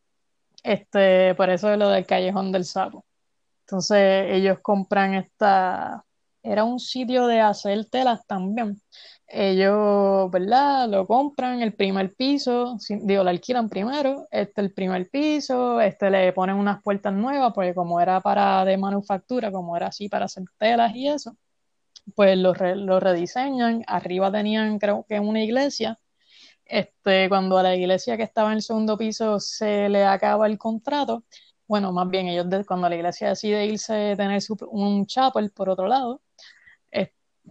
Este, 0.64 1.36
por 1.36 1.50
eso 1.50 1.72
es 1.72 1.80
lo 1.80 1.90
del 1.90 2.06
Callejón 2.06 2.52
del 2.52 2.66
Sapo. 2.66 3.06
Entonces, 3.66 4.28
ellos 4.32 4.60
compran 4.62 5.16
esta, 5.16 6.06
era 6.44 6.66
un 6.66 6.80
sitio 6.80 7.28
de 7.28 7.42
hacer 7.42 7.86
telas 7.90 8.26
también. 8.28 8.82
Ellos, 9.28 10.32
¿verdad? 10.32 10.90
Lo 10.90 11.08
compran 11.08 11.62
el 11.62 11.74
primer 11.76 12.16
piso, 12.16 12.78
digo, 12.90 13.24
lo 13.24 13.30
alquilan 13.30 13.70
primero, 13.70 14.28
este 14.32 14.62
el 14.62 14.74
primer 14.74 15.10
piso, 15.10 15.82
este 15.82 16.10
le 16.12 16.34
ponen 16.34 16.58
unas 16.58 16.82
puertas 16.84 17.14
nuevas, 17.14 17.54
porque 17.54 17.74
como 17.76 18.02
era 18.02 18.22
para 18.22 18.66
de 18.66 18.78
manufactura, 18.78 19.52
como 19.52 19.78
era 19.78 19.88
así 19.88 20.10
para 20.10 20.26
hacer 20.26 20.44
telas 20.58 20.96
y 20.96 21.08
eso, 21.10 21.38
pues 22.16 22.38
lo, 22.38 22.54
lo 22.54 23.00
rediseñan. 23.00 23.84
Arriba 23.88 24.32
tenían, 24.32 24.80
creo 24.80 25.06
que 25.08 25.20
una 25.20 25.44
iglesia. 25.44 25.98
Este, 26.70 27.28
cuando 27.30 27.58
a 27.58 27.64
la 27.64 27.76
iglesia 27.76 28.16
que 28.16 28.24
estaba 28.24 28.52
en 28.52 28.58
el 28.58 28.62
segundo 28.62 28.98
piso 28.98 29.40
se 29.40 29.90
le 29.90 30.06
acaba 30.06 30.48
el 30.48 30.58
contrato, 30.58 31.24
bueno, 31.68 31.92
más 31.92 32.10
bien 32.10 32.28
ellos 32.28 32.48
cuando 32.66 32.88
la 32.90 32.96
iglesia 32.96 33.30
decide 33.30 33.66
irse 33.66 34.16
tener 34.16 34.42
un 34.72 35.06
chapel 35.06 35.52
por 35.52 35.70
otro 35.70 35.88
lado, 35.88 36.22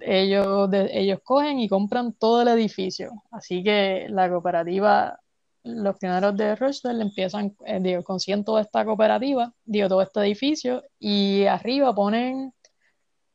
ellos, 0.00 0.70
ellos 0.72 1.20
cogen 1.22 1.60
y 1.60 1.68
compran 1.68 2.12
todo 2.12 2.42
el 2.42 2.48
edificio. 2.48 3.22
Así 3.30 3.62
que 3.62 4.06
la 4.10 4.28
cooperativa, 4.28 5.20
los 5.64 5.96
pioneros 5.98 6.37
de 6.37 6.56
Rochdale 6.56 7.02
empiezan, 7.02 7.56
eh, 7.66 7.78
digo, 7.80 8.02
consiguen 8.02 8.44
toda 8.44 8.62
esta 8.62 8.84
cooperativa, 8.84 9.52
digo, 9.64 9.88
todo 9.88 10.02
este 10.02 10.20
edificio, 10.20 10.84
y 10.98 11.44
arriba 11.44 11.94
ponen, 11.94 12.52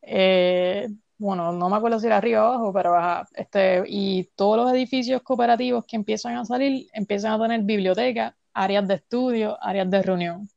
eh, 0.01 0.89
bueno, 1.17 1.51
no 1.53 1.69
me 1.69 1.77
acuerdo 1.77 1.99
si 1.99 2.07
era 2.07 2.17
arriba 2.17 2.43
o 2.43 2.53
abajo, 2.53 2.73
pero 2.73 2.95
este, 3.35 3.83
y 3.87 4.25
todos 4.35 4.57
los 4.57 4.71
edificios 4.73 5.21
cooperativos 5.21 5.85
que 5.85 5.95
empiezan 5.95 6.37
a 6.37 6.45
salir, 6.45 6.87
empiezan 6.93 7.33
a 7.33 7.43
tener 7.43 7.61
biblioteca, 7.61 8.35
áreas 8.53 8.87
de 8.87 8.95
estudio, 8.95 9.57
áreas 9.61 9.89
de 9.89 10.01
reunión 10.01 10.49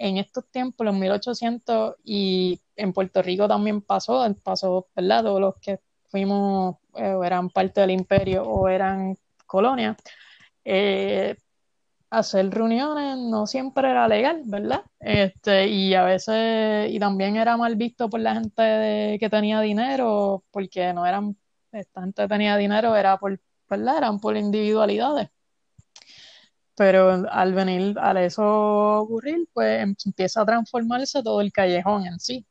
en 0.00 0.16
estos 0.16 0.50
tiempos, 0.50 0.84
los 0.86 0.94
1800, 0.94 1.96
y 2.04 2.58
en 2.74 2.92
Puerto 2.94 3.22
Rico 3.22 3.46
también 3.46 3.82
pasó, 3.82 4.24
pasó, 4.42 4.88
¿verdad? 4.96 5.24
Todos 5.24 5.40
los 5.40 5.54
que 5.60 5.78
fuimos, 6.08 6.76
eh, 6.96 7.16
eran 7.22 7.50
parte 7.50 7.82
del 7.82 7.90
imperio 7.90 8.42
o 8.44 8.66
eran 8.68 9.14
colonias, 9.46 9.96
eh, 10.64 11.36
hacer 12.10 12.50
reuniones 12.50 13.16
no 13.18 13.46
siempre 13.46 13.90
era 13.90 14.08
legal, 14.08 14.42
¿verdad? 14.46 14.82
Este, 15.00 15.68
y 15.68 15.94
a 15.94 16.04
veces, 16.04 16.90
y 16.90 16.98
también 16.98 17.36
era 17.36 17.56
mal 17.56 17.76
visto 17.76 18.10
por 18.10 18.20
la 18.20 18.34
gente 18.34 19.16
que 19.20 19.28
tenía 19.30 19.60
dinero, 19.60 20.44
porque 20.50 20.92
no 20.92 21.06
eran, 21.06 21.36
esta 21.72 22.02
gente 22.02 22.28
tenía 22.28 22.56
dinero, 22.56 22.96
era 22.96 23.18
por, 23.18 23.40
¿verdad? 23.68 23.98
Eran 23.98 24.20
por 24.20 24.36
individualidades 24.36 25.30
pero 26.80 27.30
al 27.30 27.52
venir, 27.52 27.98
al 27.98 28.16
eso 28.16 28.42
ocurrir, 29.00 29.46
pues 29.52 29.82
em, 29.82 29.94
empieza 30.06 30.40
a 30.40 30.46
transformarse 30.46 31.22
todo 31.22 31.42
el 31.42 31.52
callejón 31.52 32.06
en 32.06 32.18
sí. 32.18 32.46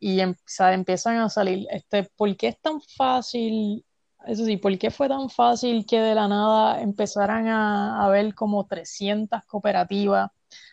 Y 0.00 0.20
empiezan 0.20 1.18
a 1.18 1.28
salir, 1.28 1.66
este, 1.70 2.04
¿por 2.16 2.34
qué 2.38 2.48
es 2.48 2.60
tan 2.62 2.80
fácil? 2.80 3.84
Eso 4.26 4.44
sí, 4.44 4.56
¿por 4.56 4.76
qué 4.76 4.90
fue 4.90 5.08
tan 5.08 5.30
fácil 5.30 5.86
que 5.86 6.00
de 6.00 6.14
la 6.14 6.26
nada 6.26 6.80
empezaran 6.80 7.46
a 7.46 8.04
haber 8.04 8.34
como 8.34 8.66
300 8.66 9.44
cooperativas, 9.44 10.30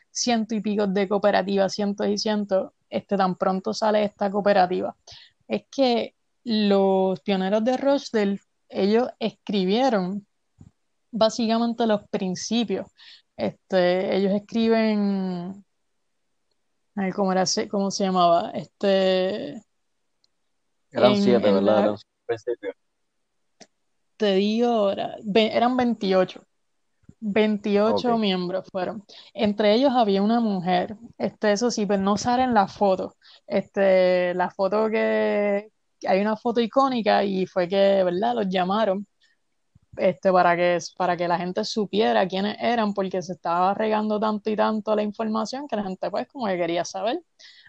ciento 0.09 0.55
y 0.55 0.61
pico 0.61 0.87
de 0.87 1.07
cooperativas, 1.07 1.73
cientos 1.73 2.07
y 2.07 2.17
cientos, 2.17 2.71
este, 2.89 3.15
tan 3.15 3.35
pronto 3.35 3.73
sale 3.73 4.03
esta 4.03 4.31
cooperativa? 4.31 4.95
Es 5.47 5.65
que 5.69 6.15
los 6.43 7.19
pioneros 7.21 7.63
de 7.63 7.77
Rochdale, 7.77 8.39
ellos 8.69 9.07
escribieron 9.19 10.25
básicamente 11.11 11.85
los 11.85 12.07
principios. 12.09 12.87
Este, 13.37 14.15
ellos 14.15 14.33
escriben, 14.33 15.63
¿cómo, 17.15 17.31
era, 17.31 17.43
cómo 17.69 17.91
se 17.91 18.03
llamaba? 18.03 18.49
Este, 18.51 19.61
eran 20.91 21.15
siete, 21.17 21.51
¿verdad? 21.51 21.79
Eran 21.79 21.95
principios. 22.25 22.75
Te 24.23 24.35
digo 24.35 24.69
ahora, 24.69 25.17
eran 25.35 25.75
28. 25.75 26.45
28 27.19 28.17
miembros 28.17 28.65
fueron. 28.71 29.03
Entre 29.33 29.73
ellos 29.73 29.91
había 29.93 30.21
una 30.21 30.39
mujer. 30.39 30.95
Este, 31.17 31.51
eso 31.51 31.69
sí, 31.69 31.85
pero 31.85 32.01
no 32.01 32.15
sale 32.15 32.43
en 32.43 32.53
la 32.53 32.69
foto. 32.69 33.17
Este, 33.45 34.33
la 34.33 34.49
foto 34.49 34.89
que 34.89 35.69
hay 36.07 36.21
una 36.21 36.37
foto 36.37 36.61
icónica 36.61 37.25
y 37.25 37.45
fue 37.45 37.67
que, 37.67 38.01
¿verdad? 38.05 38.35
Los 38.35 38.47
llamaron 38.47 39.05
este, 39.97 40.31
para, 40.31 40.55
que, 40.55 40.79
para 40.97 41.17
que 41.17 41.27
la 41.27 41.37
gente 41.37 41.63
supiera 41.65 42.27
quiénes 42.27 42.57
eran, 42.59 42.93
porque 42.93 43.21
se 43.21 43.33
estaba 43.33 43.73
regando 43.73 44.19
tanto 44.19 44.49
y 44.49 44.55
tanto 44.55 44.95
la 44.95 45.03
información 45.03 45.67
que 45.67 45.75
la 45.75 45.83
gente 45.83 46.09
pues 46.09 46.27
como 46.27 46.47
que 46.47 46.57
quería 46.57 46.85
saber. 46.85 47.21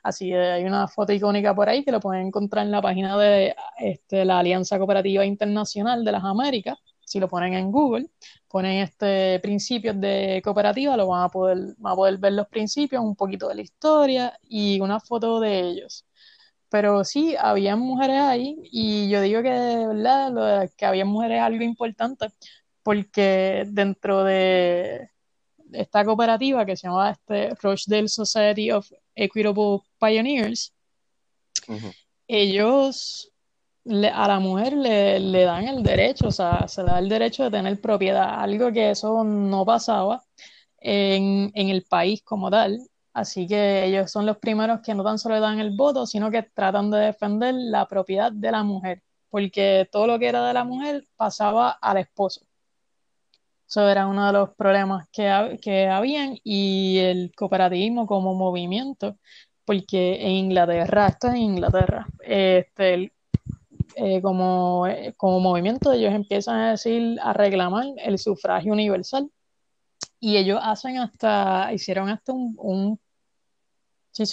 Así 0.02 0.32
hay 0.32 0.64
una 0.64 0.88
foto 0.88 1.12
icónica 1.12 1.54
por 1.54 1.68
ahí 1.68 1.84
que 1.84 1.92
lo 1.92 2.00
pueden 2.00 2.26
encontrar 2.26 2.64
en 2.66 2.72
la 2.72 2.82
página 2.82 3.16
de 3.18 3.54
este, 3.78 4.24
la 4.24 4.38
Alianza 4.38 4.78
Cooperativa 4.78 5.24
Internacional 5.24 6.04
de 6.04 6.12
las 6.12 6.24
Américas. 6.24 6.78
Si 7.04 7.20
lo 7.20 7.28
ponen 7.28 7.54
en 7.54 7.70
Google, 7.70 8.08
ponen 8.48 8.82
este 8.82 9.38
principios 9.40 10.00
de 10.00 10.40
cooperativa, 10.42 10.96
lo 10.96 11.08
van 11.08 11.24
a 11.24 11.28
poder, 11.28 11.58
van 11.78 11.92
a 11.92 11.96
poder 11.96 12.18
ver 12.18 12.32
los 12.32 12.48
principios, 12.48 13.02
un 13.02 13.14
poquito 13.16 13.48
de 13.48 13.56
la 13.56 13.62
historia 13.62 14.38
y 14.42 14.80
una 14.80 15.00
foto 15.00 15.40
de 15.40 15.60
ellos 15.60 16.06
pero 16.74 17.04
sí, 17.04 17.36
había 17.38 17.76
mujeres 17.76 18.20
ahí 18.20 18.58
y 18.64 19.08
yo 19.08 19.20
digo 19.20 19.42
que, 19.44 19.48
¿verdad? 19.48 20.68
que 20.76 20.84
había 20.84 21.04
mujeres 21.04 21.36
es 21.36 21.42
algo 21.44 21.62
importante 21.62 22.26
porque 22.82 23.62
dentro 23.68 24.24
de 24.24 25.08
esta 25.70 26.04
cooperativa 26.04 26.66
que 26.66 26.76
se 26.76 26.88
llamaba 26.88 27.12
este 27.12 27.50
Rochdale 27.62 28.08
Society 28.08 28.72
of 28.72 28.90
Equitable 29.14 29.82
Pioneers, 30.00 30.74
ellos 32.26 33.30
a 33.86 34.26
la 34.26 34.40
mujer 34.40 34.72
le, 34.72 35.44
dan 35.44 35.68
el 35.68 35.84
derecho, 35.84 36.26
o 36.26 36.32
sea, 36.32 36.66
se 36.66 36.82
le 36.82 36.90
da 36.90 36.98
el 36.98 37.08
derecho 37.08 37.44
de 37.44 37.52
tener 37.52 37.80
propiedad, 37.80 38.40
algo 38.40 38.72
que 38.72 38.90
eso 38.90 39.22
no 39.22 39.64
pasaba 39.64 40.24
en, 40.78 41.52
en 41.54 41.68
el 41.68 41.84
país 41.84 42.20
como 42.24 42.50
tal. 42.50 42.80
Así 43.14 43.46
que 43.46 43.84
ellos 43.86 44.10
son 44.10 44.26
los 44.26 44.38
primeros 44.38 44.80
que 44.80 44.92
no 44.92 45.04
tan 45.04 45.20
solo 45.20 45.38
dan 45.40 45.60
el 45.60 45.70
voto, 45.76 46.04
sino 46.04 46.32
que 46.32 46.42
tratan 46.42 46.90
de 46.90 46.98
defender 46.98 47.54
la 47.54 47.86
propiedad 47.86 48.32
de 48.32 48.50
la 48.50 48.64
mujer, 48.64 49.02
porque 49.30 49.88
todo 49.90 50.08
lo 50.08 50.18
que 50.18 50.26
era 50.26 50.44
de 50.44 50.52
la 50.52 50.64
mujer 50.64 51.06
pasaba 51.16 51.70
al 51.70 51.98
esposo. 51.98 52.44
Eso 53.68 53.88
era 53.88 54.08
uno 54.08 54.26
de 54.26 54.32
los 54.32 54.50
problemas 54.56 55.08
que, 55.12 55.58
que 55.62 55.86
habían 55.86 56.38
y 56.42 56.98
el 56.98 57.32
cooperativismo 57.36 58.04
como 58.08 58.34
movimiento, 58.34 59.16
porque 59.64 60.16
en 60.20 60.32
Inglaterra, 60.32 61.06
esto 61.06 61.28
es 61.28 61.34
en 61.34 61.42
Inglaterra, 61.42 62.06
este, 62.20 63.12
eh, 63.94 64.20
como, 64.22 64.86
como 65.16 65.38
movimiento 65.38 65.92
ellos 65.92 66.12
empiezan 66.12 66.56
a 66.58 66.70
decir, 66.72 67.16
a 67.22 67.32
reclamar 67.32 67.86
el 67.98 68.18
sufragio 68.18 68.72
universal 68.72 69.30
y 70.18 70.36
ellos 70.36 70.58
hacen 70.62 70.98
hasta, 70.98 71.72
hicieron 71.72 72.08
hasta 72.08 72.32
un 72.32 72.98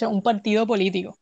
un 0.08 0.22
partido 0.22 0.66
político. 0.66 1.18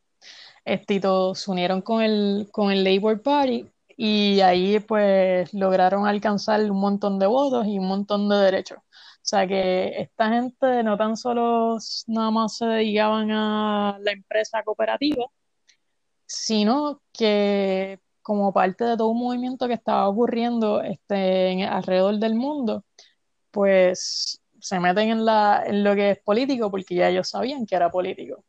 Este, 0.64 1.01
se 1.01 1.51
unieron 1.51 1.83
con 1.83 2.03
el, 2.03 2.49
con 2.53 2.70
el 2.70 2.85
Labour 2.85 3.23
Party 3.23 3.66
y 3.96 4.40
ahí 4.40 4.79
pues 4.81 5.53
lograron 5.55 6.07
alcanzar 6.07 6.61
un 6.70 6.81
montón 6.81 7.18
de 7.18 7.27
votos 7.27 7.66
y 7.66 7.79
un 7.79 7.87
montón 7.88 8.29
de 8.29 8.37
derechos. 8.37 8.79
O 8.79 9.23
sea 9.23 9.46
que 9.46 10.01
esta 10.01 10.31
gente 10.31 10.83
no 10.83 10.96
tan 10.96 11.16
solo 11.16 11.79
nada 12.07 12.31
más 12.31 12.57
se 12.57 12.66
dedicaban 12.66 13.31
a 13.31 13.99
la 14.01 14.12
empresa 14.12 14.62
cooperativa, 14.64 15.25
sino 16.27 17.03
que 17.12 18.01
como 18.23 18.53
parte 18.53 18.85
de 18.85 18.96
todo 18.96 19.09
un 19.09 19.18
movimiento 19.20 19.66
que 19.68 19.75
estaba 19.75 20.09
ocurriendo 20.09 20.83
este, 20.83 21.64
alrededor 21.64 22.18
del 22.18 22.35
mundo, 22.35 22.85
pues 23.51 24.40
se 24.61 24.81
meten 24.81 25.11
en, 25.11 25.25
la, 25.25 25.64
en 25.66 25.85
lo 25.85 25.94
que 25.94 26.12
es 26.12 26.18
político 26.20 26.70
porque 26.70 26.94
ya 26.94 27.09
ellos 27.09 27.29
sabían 27.29 27.66
que 27.66 27.77
era 27.77 27.90
político. 27.90 28.44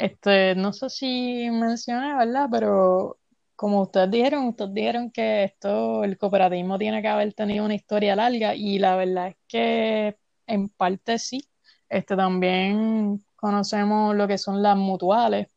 Este, 0.00 0.54
no 0.54 0.72
sé 0.72 0.88
si 0.88 1.50
mencioné, 1.50 2.14
¿verdad? 2.16 2.48
Pero 2.50 3.18
como 3.54 3.82
ustedes 3.82 4.10
dijeron, 4.10 4.46
ustedes 4.48 4.72
dijeron 4.72 5.10
que 5.10 5.44
esto, 5.44 6.04
el 6.04 6.16
cooperativismo 6.16 6.78
tiene 6.78 7.02
que 7.02 7.08
haber 7.08 7.34
tenido 7.34 7.66
una 7.66 7.74
historia 7.74 8.16
larga 8.16 8.54
y 8.54 8.78
la 8.78 8.96
verdad 8.96 9.28
es 9.28 9.36
que 9.46 10.16
en 10.46 10.70
parte 10.70 11.18
sí. 11.18 11.46
Este, 11.88 12.16
también 12.16 13.22
conocemos 13.36 14.16
lo 14.16 14.26
que 14.28 14.38
son 14.38 14.62
las 14.62 14.76
mutuales, 14.76 15.48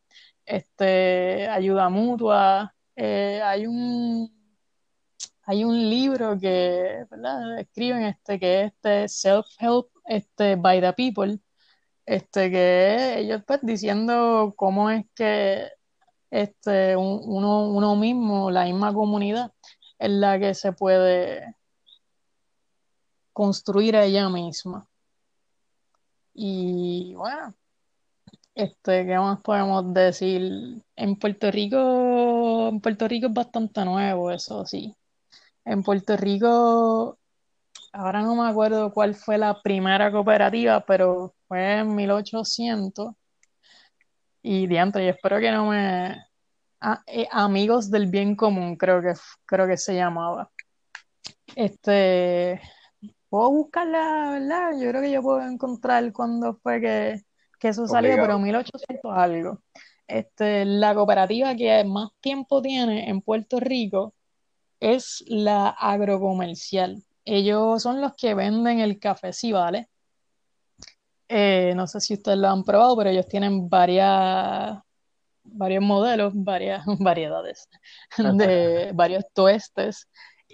este, 0.44 1.48
ayuda 1.48 1.88
mutua. 1.88 2.74
Eh, 2.96 3.40
hay 3.42 3.66
un 3.66 4.30
hay 5.46 5.64
un 5.64 5.90
libro 5.90 6.38
que 6.38 7.06
¿verdad? 7.10 7.60
escriben 7.60 8.04
este 8.04 8.38
que 8.38 8.62
es 8.62 8.72
este 8.72 9.08
self-help 9.08 9.88
este, 10.06 10.56
by 10.56 10.80
the 10.80 10.92
people 10.92 11.38
este, 12.06 12.50
que 12.50 13.18
ellos 13.18 13.42
pues 13.46 13.60
diciendo 13.62 14.54
cómo 14.56 14.90
es 14.90 15.06
que 15.14 15.68
este, 16.30 16.96
uno, 16.96 17.68
uno 17.68 17.96
mismo, 17.96 18.50
la 18.50 18.64
misma 18.64 18.92
comunidad, 18.92 19.52
es 19.98 20.10
la 20.10 20.38
que 20.38 20.54
se 20.54 20.72
puede 20.72 21.56
construir 23.32 23.94
ella 23.96 24.28
misma. 24.28 24.86
Y 26.34 27.14
bueno, 27.14 27.54
este, 28.54 29.06
¿qué 29.06 29.18
más 29.18 29.40
podemos 29.42 29.92
decir? 29.94 30.82
En 30.96 31.16
Puerto 31.16 31.50
Rico, 31.50 32.68
en 32.68 32.80
Puerto 32.80 33.08
Rico 33.08 33.28
es 33.28 33.34
bastante 33.34 33.84
nuevo, 33.84 34.30
eso 34.30 34.66
sí. 34.66 34.96
En 35.64 35.82
Puerto 35.82 36.16
Rico, 36.16 37.18
ahora 37.92 38.22
no 38.22 38.34
me 38.34 38.48
acuerdo 38.48 38.92
cuál 38.92 39.14
fue 39.14 39.38
la 39.38 39.60
primera 39.62 40.10
cooperativa, 40.12 40.84
pero 40.86 41.33
fue 41.48 41.78
en 41.78 41.94
1800. 41.94 43.14
Y 44.42 44.66
diantre, 44.66 45.04
yo 45.04 45.12
espero 45.12 45.38
que 45.38 45.50
no 45.50 45.68
me... 45.68 46.24
Eh, 47.06 47.26
amigos 47.30 47.90
del 47.90 48.06
bien 48.06 48.36
común, 48.36 48.76
creo 48.76 49.00
que, 49.00 49.14
creo 49.46 49.66
que 49.66 49.78
se 49.78 49.94
llamaba. 49.94 50.50
Este, 51.56 52.60
puedo 53.28 53.50
buscarla, 53.50 54.30
¿verdad? 54.32 54.72
Yo 54.78 54.90
creo 54.90 55.02
que 55.02 55.10
yo 55.10 55.22
puedo 55.22 55.40
encontrar 55.42 56.12
cuándo 56.12 56.58
fue 56.62 56.80
que, 56.80 57.22
que 57.58 57.68
eso 57.68 57.86
salió, 57.86 58.16
pero 58.16 58.38
1800 58.38 59.12
algo. 59.16 59.62
Este, 60.06 60.64
la 60.64 60.94
cooperativa 60.94 61.54
que 61.54 61.82
más 61.84 62.10
tiempo 62.20 62.60
tiene 62.60 63.08
en 63.08 63.22
Puerto 63.22 63.58
Rico 63.58 64.14
es 64.78 65.24
la 65.26 65.70
agrocomercial. 65.70 67.02
Ellos 67.24 67.82
son 67.82 68.00
los 68.00 68.14
que 68.14 68.34
venden 68.34 68.80
el 68.80 68.98
café 68.98 69.30
¿vale? 69.50 69.88
Eh, 71.28 71.72
no 71.74 71.86
sé 71.86 72.00
si 72.00 72.14
ustedes 72.14 72.38
lo 72.38 72.48
han 72.48 72.64
probado, 72.64 72.96
pero 72.96 73.10
ellos 73.10 73.26
tienen 73.26 73.68
varias, 73.68 74.78
varios 75.42 75.82
modelos, 75.82 76.32
varias 76.34 76.84
variedades 76.98 77.68
de 78.16 78.90
varios 78.94 79.24
tuestes 79.32 80.08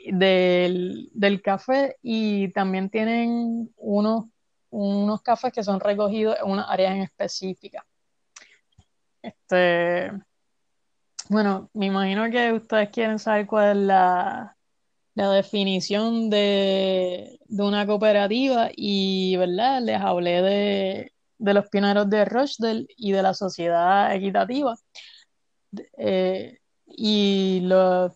del, 0.07 1.43
café 1.43 1.97
y 2.03 2.53
también 2.53 2.91
tienen 2.91 3.73
unos, 3.77 4.27
unos 4.71 5.23
cafés 5.23 5.53
que 5.53 5.65
son 5.65 5.81
recogidos 5.81 6.37
en 6.43 6.51
unas 6.51 6.67
áreas 6.69 6.95
en 6.95 7.03
específica. 7.03 7.85
Este, 9.23 10.13
bueno, 11.29 11.69
me 11.75 11.87
imagino 11.87 12.31
que 12.31 12.53
ustedes 12.53 12.91
quieren 12.91 13.19
saber 13.19 13.47
cuál 13.47 13.71
es 13.71 13.85
la, 13.87 14.57
la 15.21 15.31
definición 15.33 16.31
de, 16.31 17.39
una 17.49 17.87
cooperativa 17.87 18.71
y, 18.75 19.37
¿verdad? 19.37 19.83
Les 19.83 20.01
hablé 20.01 20.43
de, 20.43 21.13
los 21.39 21.69
pioneros 21.69 22.09
de 22.11 22.25
Rochdale 22.25 22.87
y 22.97 23.13
de 23.13 23.23
la 23.23 23.35
sociedad 23.35 24.15
equitativa. 24.15 24.77
Eh, 25.99 26.59
y 26.87 27.61
los 27.63 28.13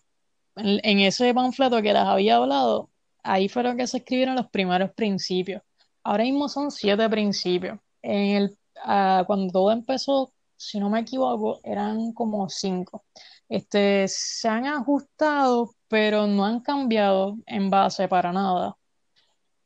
en, 0.55 0.99
ese 0.99 1.33
panfleto 1.33 1.81
que 1.81 1.93
les 1.93 2.01
había 2.01 2.37
hablado, 2.37 2.89
ahí 3.23 3.49
fueron 3.49 3.77
que 3.77 3.87
se 3.87 3.97
escribieron 3.97 4.35
los 4.35 4.49
primeros 4.49 4.91
principios. 4.93 5.61
Ahora 6.03 6.23
mismo 6.23 6.49
son 6.49 6.71
siete 6.71 7.09
principios. 7.09 7.79
En 8.01 8.35
el, 8.35 8.57
ah, 8.83 9.23
cuando 9.27 9.51
todo 9.51 9.71
empezó, 9.71 10.33
si 10.57 10.79
no 10.79 10.89
me 10.89 11.01
equivoco, 11.01 11.59
eran 11.63 12.13
como 12.13 12.49
cinco. 12.49 13.05
Este, 13.49 14.07
se 14.07 14.47
han 14.47 14.65
ajustado, 14.65 15.71
pero 15.87 16.27
no 16.27 16.45
han 16.45 16.61
cambiado 16.61 17.37
en 17.45 17.69
base 17.69 18.07
para 18.07 18.31
nada. 18.31 18.77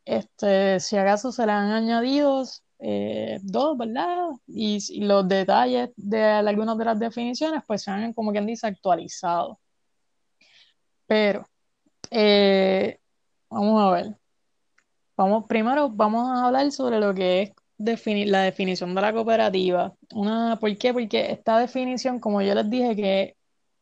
Este, 0.05 0.79
si 0.79 0.97
acaso 0.97 1.31
se 1.31 1.45
le 1.45 1.51
han 1.51 1.71
añadido 1.71 2.43
eh, 2.79 3.39
dos, 3.43 3.77
¿verdad? 3.77 4.29
Y, 4.47 5.01
los 5.01 5.27
detalles 5.27 5.91
de 5.95 6.23
algunas 6.23 6.77
de 6.77 6.85
las 6.85 6.99
definiciones, 6.99 7.63
pues 7.67 7.83
se 7.83 7.91
han, 7.91 8.13
como 8.13 8.31
quien 8.31 8.45
dice, 8.45 8.67
actualizado. 8.67 9.59
Pero, 11.07 11.45
eh, 12.11 12.99
vamos 13.49 13.81
a 13.81 13.91
ver. 13.91 14.17
Vamos, 15.17 15.45
primero 15.47 15.89
vamos 15.89 16.29
a 16.29 16.47
hablar 16.47 16.71
sobre 16.71 16.99
lo 16.99 17.13
que 17.13 17.41
es 17.41 17.51
definir 17.77 18.29
la 18.29 18.41
definición 18.43 18.95
de 18.95 19.01
la 19.01 19.13
cooperativa. 19.13 19.93
Una, 20.13 20.57
¿por 20.59 20.77
qué? 20.77 20.93
Porque 20.93 21.31
esta 21.31 21.59
definición, 21.59 22.19
como 22.19 22.41
yo 22.41 22.55
les 22.55 22.69
dije, 22.69 22.95
que 22.95 23.37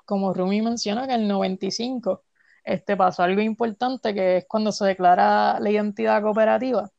como 0.05 0.33
Rumi 0.33 0.61
menciona, 0.61 1.07
que 1.07 1.15
el 1.15 1.27
95 1.27 2.23
este, 2.67 2.97
pasó 2.97 3.23
algo 3.23 3.41
importante, 3.41 4.13
que 4.13 4.37
es 4.37 4.45
cuando 4.45 4.73
se 4.73 4.85
declara 4.85 5.57
la 5.59 5.69
identidad 5.69 6.21
cooperativa. 6.21 6.89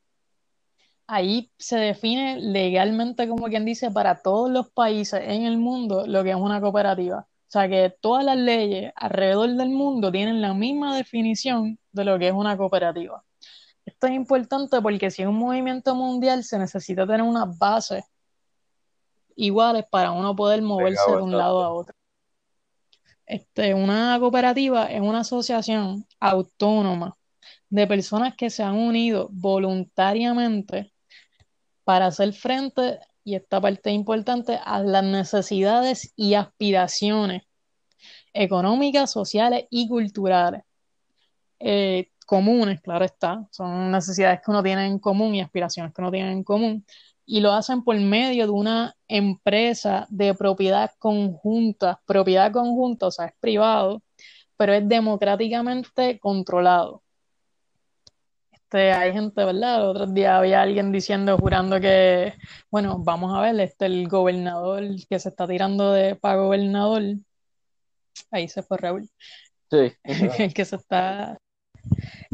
Ahí 1.07 1.53
se 1.59 1.77
define 1.77 2.41
legalmente, 2.41 3.29
como 3.29 3.47
quien 3.49 3.67
dice, 3.67 3.91
para 3.91 4.23
todos 4.23 4.51
los 4.51 4.71
países 4.71 5.21
en 5.23 5.43
el 5.43 5.59
mundo 5.59 6.07
lo 6.07 6.25
que 6.25 6.31
es 6.31 6.37
una 6.37 6.61
cooperativa. 6.61 7.21
O 7.21 7.51
sea 7.51 7.69
que 7.69 7.95
todas 8.01 8.25
las 8.25 8.37
leyes 8.39 8.93
alrededor 8.97 9.51
del 9.51 9.69
mundo 9.69 10.11
tienen 10.11 10.41
la 10.41 10.55
misma 10.55 10.97
definición 10.97 11.79
de 11.93 12.05
lo 12.05 12.19
que 12.19 12.29
es 12.29 12.35
una 12.35 12.57
cooperativa. 12.57 13.23
Esto 13.85 14.07
es 14.07 14.15
importante 14.15 14.81
porque 14.81 15.11
si 15.11 15.23
es 15.23 15.29
un 15.29 15.39
movimiento 15.39 15.95
mundial 15.95 16.45
se 16.45 16.59
necesita 16.59 17.07
tener 17.07 17.23
unas 17.23 17.59
bases 17.59 18.05
iguales 19.37 19.85
para 19.91 20.13
uno 20.13 20.35
poder 20.35 20.63
moverse 20.63 21.11
de 21.11 21.23
un 21.23 21.37
lado 21.37 21.63
a 21.63 21.73
otro. 21.73 21.98
Este, 23.29 23.75
una 23.75 24.19
cooperativa 24.19 24.87
es 24.87 25.03
una 25.03 25.21
asociación 25.21 26.07
autónoma 26.19 27.19
de 27.69 27.87
personas 27.87 28.35
que 28.35 28.49
se 28.49 28.63
han 28.63 28.75
unido 28.75 29.29
voluntariamente 29.31 30.95
para 31.85 32.07
hacer 32.07 32.33
frente 32.33 33.01
y 33.25 33.35
esta 33.35 33.61
parte 33.61 33.91
importante, 33.91 34.59
a 34.65 34.81
las 34.81 35.05
necesidades 35.05 36.15
y 36.17 36.35
aspiraciones 36.35 37.43
económicas, 38.33 39.13
sociales 39.13 39.67
y 39.69 39.87
culturales. 39.89 40.63
Eh, 41.59 42.11
comunes, 42.25 42.81
claro 42.81 43.05
está, 43.05 43.47
son 43.51 43.91
necesidades 43.91 44.41
que 44.43 44.51
uno 44.51 44.63
tiene 44.63 44.87
en 44.87 44.99
común 44.99 45.35
y 45.35 45.43
aspiraciones 45.43 45.93
que 45.93 46.01
uno 46.01 46.11
tiene 46.11 46.33
en 46.33 46.45
común, 46.45 46.87
y 47.31 47.41
lo 47.41 47.53
hacen 47.53 47.85
por 47.85 47.95
medio 48.01 48.47
de 48.47 48.53
una 48.53 48.97
empresa 49.07 50.07
de 50.09 50.33
propiedad 50.33 50.93
conjunta, 50.99 52.01
propiedad 52.07 52.51
conjunta, 52.51 53.09
o 53.09 53.11
sea, 53.11 53.27
es 53.27 53.35
privado, 53.39 54.03
pero 54.57 54.73
es 54.73 54.89
democráticamente 54.89 56.19
controlado. 56.21 57.03
Este, 58.51 58.93
hay 58.93 59.13
gente, 59.13 59.45
¿verdad? 59.45 59.83
El 59.83 59.89
otro 59.89 60.07
día 60.07 60.39
había 60.39 60.63
alguien 60.63 60.91
diciendo, 60.91 61.37
jurando 61.37 61.79
que, 61.79 62.33
bueno, 62.71 62.99
vamos 62.99 63.37
a 63.37 63.43
ver, 63.43 63.61
este, 63.61 63.85
el 63.85 64.09
gobernador 64.09 64.85
que 65.07 65.19
se 65.19 65.29
está 65.29 65.47
tirando 65.47 65.93
de 65.93 66.17
para 66.17 66.37
gobernador, 66.37 67.03
ahí 68.31 68.49
se 68.49 68.63
fue 68.63 68.79
Raúl. 68.79 69.07
Sí. 69.71 69.93
el 70.39 70.55
que 70.55 70.65
se 70.65 70.77
está, 70.77 71.37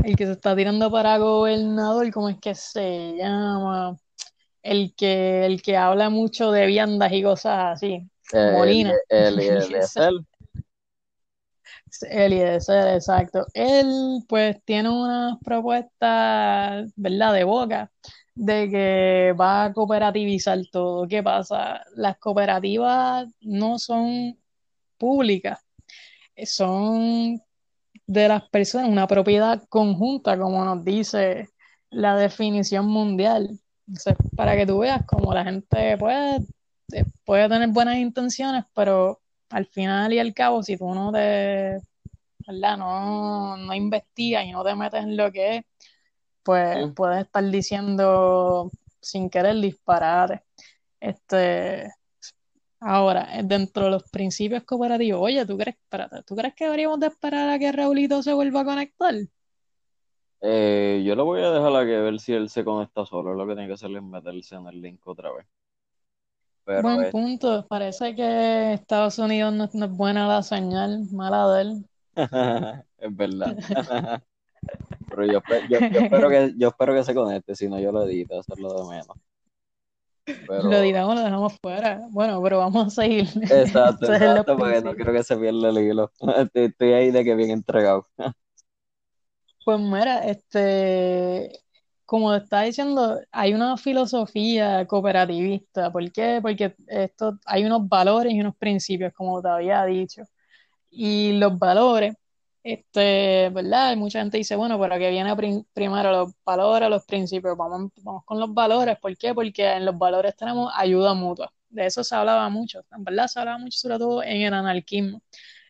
el 0.04 0.14
que 0.14 0.26
se 0.26 0.32
está 0.32 0.54
tirando 0.54 0.88
para 0.88 1.18
gobernador, 1.18 2.12
¿cómo 2.12 2.28
es 2.28 2.38
que 2.38 2.54
se 2.54 3.16
llama? 3.16 3.96
El 4.64 4.94
que, 4.96 5.44
el 5.44 5.60
que 5.60 5.76
habla 5.76 6.08
mucho 6.08 6.50
de 6.50 6.66
viandas 6.66 7.12
y 7.12 7.22
cosas 7.22 7.74
así. 7.74 8.08
Molina. 8.32 8.94
El, 9.10 9.38
el, 9.38 9.74
el, 9.74 10.26
Eliezer, 12.02 12.94
exacto. 12.94 13.46
Él 13.52 14.22
pues 14.28 14.56
tiene 14.64 14.88
una 14.88 15.38
propuesta, 15.44 16.84
¿verdad?, 16.96 17.34
de 17.34 17.44
boca, 17.44 17.92
de 18.34 18.68
que 18.70 19.34
va 19.38 19.66
a 19.66 19.72
cooperativizar 19.72 20.58
todo. 20.72 21.06
¿Qué 21.06 21.22
pasa? 21.22 21.84
Las 21.94 22.18
cooperativas 22.18 23.28
no 23.40 23.78
son 23.78 24.38
públicas, 24.98 25.60
son 26.44 27.40
de 28.06 28.28
las 28.28 28.48
personas, 28.48 28.88
una 28.88 29.06
propiedad 29.06 29.62
conjunta, 29.68 30.38
como 30.38 30.64
nos 30.64 30.84
dice 30.84 31.48
la 31.90 32.16
definición 32.16 32.86
mundial. 32.86 33.60
Para 34.36 34.56
que 34.56 34.66
tú 34.66 34.78
veas 34.78 35.02
cómo 35.06 35.32
la 35.34 35.44
gente 35.44 35.96
puede, 35.98 36.40
puede 37.24 37.48
tener 37.48 37.68
buenas 37.70 37.96
intenciones, 37.96 38.64
pero 38.74 39.20
al 39.50 39.66
final 39.66 40.12
y 40.12 40.18
al 40.18 40.34
cabo, 40.34 40.62
si 40.62 40.76
tú 40.76 40.94
no 40.94 41.12
te, 41.12 41.80
¿verdad? 42.46 42.78
No, 42.78 43.56
no 43.56 43.74
investigas 43.74 44.44
y 44.44 44.52
no 44.52 44.64
te 44.64 44.74
metes 44.74 45.02
en 45.02 45.16
lo 45.16 45.30
que 45.32 45.56
es, 45.56 45.64
pues 46.42 46.92
puedes 46.94 47.24
estar 47.24 47.44
diciendo 47.44 48.70
sin 49.00 49.30
querer 49.30 49.56
disparar. 49.56 50.44
Este, 51.00 51.90
ahora, 52.80 53.28
dentro 53.44 53.84
de 53.84 53.90
los 53.92 54.04
principios 54.10 54.64
cooperativos, 54.64 55.20
oye, 55.22 55.46
¿tú 55.46 55.56
crees, 55.58 55.76
¿tú 56.26 56.36
crees 56.36 56.54
que 56.54 56.64
deberíamos 56.64 57.00
de 57.00 57.08
esperar 57.08 57.48
a 57.50 57.58
que 57.58 57.72
Raulito 57.72 58.22
se 58.22 58.32
vuelva 58.32 58.60
a 58.60 58.64
conectar? 58.64 59.14
Eh, 60.46 61.02
yo 61.06 61.14
lo 61.14 61.24
voy 61.24 61.40
a 61.40 61.50
dejar 61.50 61.74
a 61.74 61.86
que 61.86 61.98
ver 61.98 62.20
si 62.20 62.34
él 62.34 62.50
se 62.50 62.64
conecta 62.64 63.06
solo. 63.06 63.32
Lo 63.32 63.46
que 63.46 63.54
tiene 63.54 63.66
que 63.66 63.74
hacer 63.74 63.90
es 63.90 64.02
meterse 64.02 64.56
en 64.56 64.66
el 64.66 64.82
link 64.82 65.00
otra 65.06 65.32
vez. 65.32 65.46
Buen 66.82 67.10
punto. 67.10 67.66
Parece 67.66 68.14
que 68.14 68.74
Estados 68.74 69.18
Unidos 69.18 69.54
no, 69.54 69.64
es 69.64 69.90
buena 69.90 70.28
la 70.28 70.42
señal, 70.42 71.06
mala 71.12 71.48
de 71.54 71.62
él. 71.62 71.84
es 72.98 73.16
verdad. 73.16 73.56
Pero 75.08 75.26
yo, 75.26 75.40
espero 75.48 76.28
que, 76.28 76.54
yo 76.56 76.68
espero 76.68 76.94
que 76.94 77.04
se 77.04 77.14
conecte, 77.14 77.54
si 77.54 77.68
no 77.68 77.78
yo 77.78 77.92
lo 77.92 78.02
edito, 78.04 78.38
hacerlo 78.38 78.74
de 78.74 78.96
menos. 78.96 79.16
Lo 80.48 80.72
editamos, 80.72 81.14
lo 81.14 81.20
dejamos 81.22 81.58
fuera. 81.60 82.06
Bueno, 82.10 82.42
pero 82.42 82.56
vamos 82.58 82.86
a 82.86 83.02
seguir. 83.02 83.28
Exacto, 83.42 84.10
exacto 84.10 84.56
porque 84.56 84.80
no 84.80 84.94
quiero 84.94 85.12
que 85.12 85.22
se 85.22 85.36
pierda 85.36 85.68
el 85.68 85.78
hilo. 85.78 86.10
Estoy 86.54 86.92
ahí 86.92 87.10
de 87.10 87.24
que 87.24 87.34
bien 87.34 87.50
entregado. 87.50 88.06
Pues 89.64 89.80
mira, 89.80 90.18
este 90.26 91.64
como 92.06 92.34
estaba 92.34 92.62
diciendo, 92.62 93.20
hay 93.32 93.54
una 93.54 93.76
filosofía 93.76 94.86
cooperativista. 94.86 95.90
¿Por 95.92 96.12
qué? 96.12 96.38
Porque 96.42 96.74
esto, 96.86 97.38
hay 97.46 97.64
unos 97.64 97.88
valores 97.88 98.32
y 98.32 98.40
unos 98.40 98.56
principios, 98.56 99.12
como 99.14 99.40
te 99.42 99.48
había 99.48 99.84
dicho. 99.84 100.22
Y 100.90 101.34
los 101.38 101.58
valores, 101.58 102.14
este, 102.62 103.50
¿verdad? 103.50 103.96
Mucha 103.96 104.20
gente 104.20 104.38
dice, 104.38 104.56
bueno, 104.56 104.78
pero 104.80 104.98
que 104.98 105.10
viene 105.10 105.34
primero 105.72 106.12
los 106.12 106.32
valores, 106.44 106.90
los 106.90 107.04
principios. 107.06 107.56
Vamos, 107.56 107.92
vamos 108.02 108.24
con 108.24 108.40
los 108.40 108.52
valores. 108.54 108.98
¿Por 109.00 109.16
qué? 109.16 109.34
Porque 109.34 109.66
en 109.72 109.86
los 109.86 109.98
valores 109.98 110.36
tenemos 110.36 110.72
ayuda 110.76 111.14
mutua. 111.14 111.52
De 111.68 111.86
eso 111.86 112.04
se 112.04 112.14
hablaba 112.14 112.48
mucho. 112.50 112.82
Verdad 112.98 113.26
se 113.28 113.40
hablaba 113.40 113.58
mucho, 113.58 113.78
sobre 113.78 113.98
todo 113.98 114.22
en 114.22 114.42
el 114.42 114.54
anarquismo. 114.54 115.22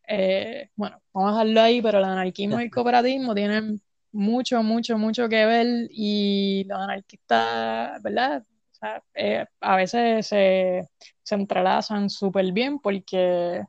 Eh, 0.07 0.71
bueno, 0.77 1.01
vamos 1.13 1.31
a 1.31 1.33
dejarlo 1.35 1.61
ahí, 1.63 1.83
pero 1.83 1.99
el 1.99 2.05
anarquismo 2.05 2.61
y 2.61 2.65
el 2.65 2.71
cooperativismo 2.71 3.35
tienen 3.35 3.81
mucho, 4.15 4.63
mucho, 4.63 4.97
mucho 4.97 5.29
que 5.29 5.45
ver 5.45 5.89
y 5.91 6.65
los 6.65 6.79
anarquistas, 6.79 8.03
¿verdad? 8.03 8.45
Eh, 9.15 9.45
a 9.61 9.77
veces 9.77 10.27
se, 10.27 10.89
se 11.23 11.35
entrelazan 11.35 12.09
súper 12.09 12.53
bien 12.53 12.79
porque 12.79 13.63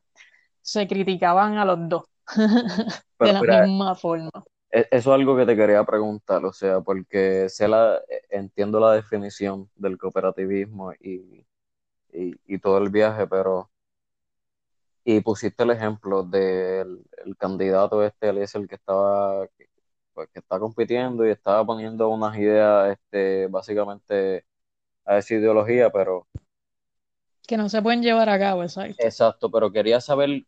se 0.62 0.88
criticaban 0.88 1.58
a 1.58 1.66
los 1.66 1.90
dos 1.90 2.04
de 3.20 3.34
la 3.34 3.66
misma 3.66 3.96
forma. 3.96 4.30
E, 4.70 4.88
eso 4.92 5.14
es 5.14 5.20
algo 5.20 5.36
que 5.38 5.46
te 5.46 5.56
quería 5.56 5.84
preguntar, 5.84 6.46
o 6.46 6.54
sea, 6.54 6.82
porque 6.82 7.50
sé 7.50 7.68
la, 7.68 8.00
entiendo 8.30 8.80
la 8.80 8.94
definición 8.94 9.70
del 9.76 9.98
cooperativismo 9.98 10.94
y, 10.94 11.46
y, 12.12 12.60
todo 12.60 12.78
el 12.78 12.90
viaje, 12.90 13.28
pero 13.28 13.70
y 15.04 15.22
pusiste 15.22 15.64
el 15.64 15.72
ejemplo 15.72 16.24
del 16.24 17.06
el 17.24 17.38
candidato 17.38 18.04
este, 18.04 18.30
el 18.30 18.68
que 18.68 18.76
estaba 18.76 19.48
pues, 20.16 20.30
que 20.30 20.40
está 20.40 20.58
compitiendo 20.58 21.28
y 21.28 21.30
estaba 21.30 21.64
poniendo 21.66 22.10
unas 22.10 22.36
ideas 22.38 22.94
este 22.94 23.48
básicamente 23.48 24.46
a 25.06 25.20
esa 25.20 25.36
ideología, 25.36 25.92
pero 25.92 26.28
que 27.48 27.58
no 27.58 27.70
se 27.70 27.82
pueden 27.82 28.02
llevar 28.02 28.30
a 28.30 28.40
cabo, 28.40 28.64
exacto. 28.64 28.96
Exacto, 28.98 29.52
pero 29.52 29.72
quería 29.72 30.02
saber 30.02 30.46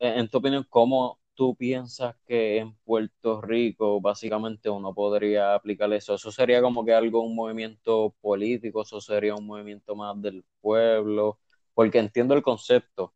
en 0.00 0.28
tu 0.28 0.38
opinión 0.38 0.66
cómo 0.68 1.20
tú 1.34 1.54
piensas 1.56 2.16
que 2.26 2.58
en 2.58 2.74
Puerto 2.84 3.40
Rico 3.40 4.00
básicamente 4.00 4.70
uno 4.70 4.94
podría 4.94 5.54
aplicar 5.54 5.92
eso? 5.92 6.14
¿Eso 6.14 6.30
sería 6.32 6.62
como 6.62 6.84
que 6.84 6.94
algo, 6.94 7.20
un 7.22 7.34
movimiento 7.34 8.14
político? 8.20 8.82
¿Eso 8.82 9.00
sería 9.00 9.34
un 9.34 9.46
movimiento 9.46 9.94
más 9.94 10.20
del 10.20 10.44
pueblo? 10.60 11.38
Porque 11.74 11.98
entiendo 11.98 12.34
el 12.34 12.42
concepto 12.42 13.14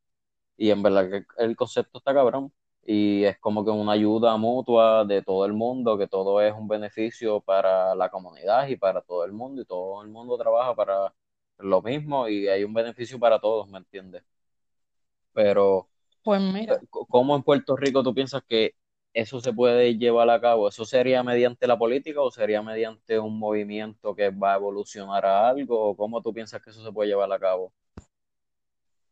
y 0.57 0.71
en 0.71 0.83
verdad 0.83 1.11
que 1.11 1.25
el 1.39 1.57
concepto 1.57 1.99
está 1.99 2.15
cabrón 2.15 2.53
y 2.91 3.25
es 3.25 3.39
como 3.39 3.65
que 3.67 3.71
una 3.71 3.93
ayuda 3.93 4.35
mutua 4.39 5.05
de 5.05 5.21
todo 5.21 5.45
el 5.45 5.53
mundo, 5.53 5.99
que 5.99 6.07
todo 6.07 6.41
es 6.41 6.55
un 6.55 6.67
beneficio 6.69 7.39
para 7.39 7.95
la 7.95 8.09
comunidad 8.09 8.67
y 8.67 8.77
para 8.77 9.03
todo 9.03 9.27
el 9.27 9.33
mundo 9.33 9.61
y 9.61 9.67
todo 9.67 10.03
el 10.03 10.09
mundo 10.09 10.39
trabaja 10.39 10.75
para 10.75 11.13
lo 11.59 11.83
mismo 11.83 12.29
y 12.29 12.49
hay 12.49 12.65
un 12.65 12.73
beneficio 12.73 13.19
para 13.19 13.39
todos, 13.39 13.69
¿me 13.69 13.77
entiendes? 13.77 14.23
Pero 15.35 15.87
pues 16.25 16.41
mira. 16.41 16.81
¿Cómo 16.91 17.37
en 17.37 17.43
Puerto 17.43 17.77
Rico 17.77 18.03
tú 18.03 18.15
piensas 18.15 18.43
que 18.49 18.75
eso 19.13 19.39
se 19.39 19.53
puede 19.53 19.99
llevar 19.99 20.31
a 20.31 20.41
cabo? 20.41 20.69
¿Eso 20.69 20.87
sería 20.87 21.23
mediante 21.23 21.67
la 21.67 21.77
política 21.77 22.23
o 22.23 22.31
sería 22.31 22.63
mediante 22.63 23.19
un 23.19 23.39
movimiento 23.39 24.15
que 24.15 24.31
va 24.31 24.55
a 24.55 24.57
evolucionar 24.57 25.27
a 25.27 25.49
algo? 25.51 25.91
¿O 25.91 25.95
cómo 25.95 26.23
tú 26.23 26.33
piensas 26.33 26.63
que 26.63 26.71
eso 26.71 26.83
se 26.83 26.91
puede 26.93 27.11
llevar 27.11 27.31
a 27.31 27.39
cabo? 27.39 27.71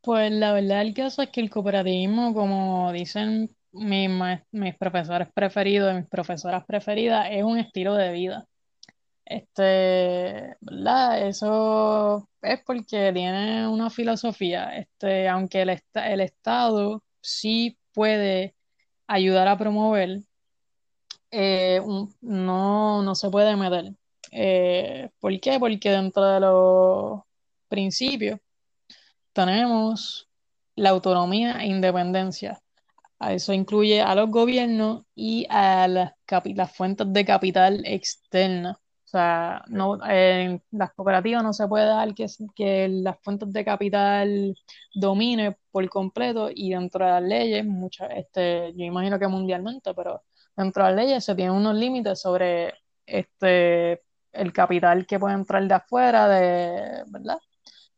Pues 0.01 0.31
la 0.33 0.53
verdad 0.53 0.83
el 0.83 0.95
caso 0.95 1.23
es 1.23 1.31
que 1.31 1.41
el 1.41 1.51
cooperativismo, 1.51 2.33
como 2.33 2.93
dicen 2.93 3.55
mis, 3.77 4.77
profesores 4.77 5.29
preferidos, 5.33 5.95
mis 5.95 6.07
profesoras 6.07 6.65
preferidas, 6.67 7.29
es 7.31 7.45
un 7.45 7.59
estilo 7.59 7.95
de 7.95 8.13
vida. 8.13 8.47
Este, 9.25 10.57
¿verdad? 10.61 11.27
Eso 11.27 12.29
es 12.43 12.61
porque 12.65 13.13
tiene 13.13 13.69
una 13.69 13.91
filosofía. 13.91 14.77
Este, 14.77 15.29
aunque 15.29 15.63
el, 15.63 15.83
el 15.95 16.21
Estado 16.21 17.03
sí 17.21 17.79
puede 17.93 18.55
ayudar 19.07 19.49
a 19.49 19.59
promover, 19.59 20.21
eh, 21.31 21.81
no, 22.21 23.03
no 23.03 23.15
se 23.15 23.31
puede 23.31 23.57
meter. 23.57 23.93
Eh, 24.33 25.11
¿por 25.21 25.39
qué? 25.41 25.59
Porque 25.59 25.91
dentro 25.91 26.25
de 26.25 26.41
los 26.41 27.21
principios 27.69 28.41
tenemos 29.33 30.29
la 30.77 30.91
autonomía 30.91 31.63
e 31.63 31.67
independencia. 31.67 32.61
Eso 33.21 33.53
incluye 33.53 34.03
a 34.03 34.15
los 34.15 34.31
gobiernos 34.31 35.05
y 35.15 35.47
a 35.49 35.89
las, 35.89 36.13
las 36.45 36.77
fuentes 36.77 37.13
de 37.13 37.25
capital 37.25 37.83
externas. 37.87 38.77
O 38.77 39.09
sea, 39.09 39.65
no, 39.69 39.99
en 40.07 40.63
las 40.73 40.93
cooperativas 40.93 41.43
no 41.43 41.53
se 41.53 41.67
puede 41.69 41.87
dar 41.87 42.15
que, 42.15 42.27
que 42.55 42.89
las 42.89 43.17
fuentes 43.23 43.53
de 43.53 43.65
capital 43.65 44.55
domine 44.95 45.57
por 45.71 45.89
completo 45.89 46.51
y 46.53 46.71
dentro 46.71 47.05
de 47.07 47.11
las 47.13 47.23
leyes, 47.23 47.65
muchas, 47.65 48.11
este, 48.15 48.73
yo 48.77 48.85
imagino 48.85 49.19
que 49.19 49.29
mundialmente, 49.29 49.95
pero 49.95 50.23
dentro 50.57 50.85
de 50.85 50.91
las 50.93 51.05
leyes 51.05 51.25
se 51.25 51.35
tienen 51.35 51.55
unos 51.55 51.77
límites 51.77 52.21
sobre 52.21 52.75
este, 53.07 54.03
el 54.33 54.53
capital 54.53 55.07
que 55.07 55.19
puede 55.19 55.35
entrar 55.35 55.67
de 55.67 55.75
afuera, 55.75 56.29
de, 56.29 57.05
¿verdad? 57.07 57.39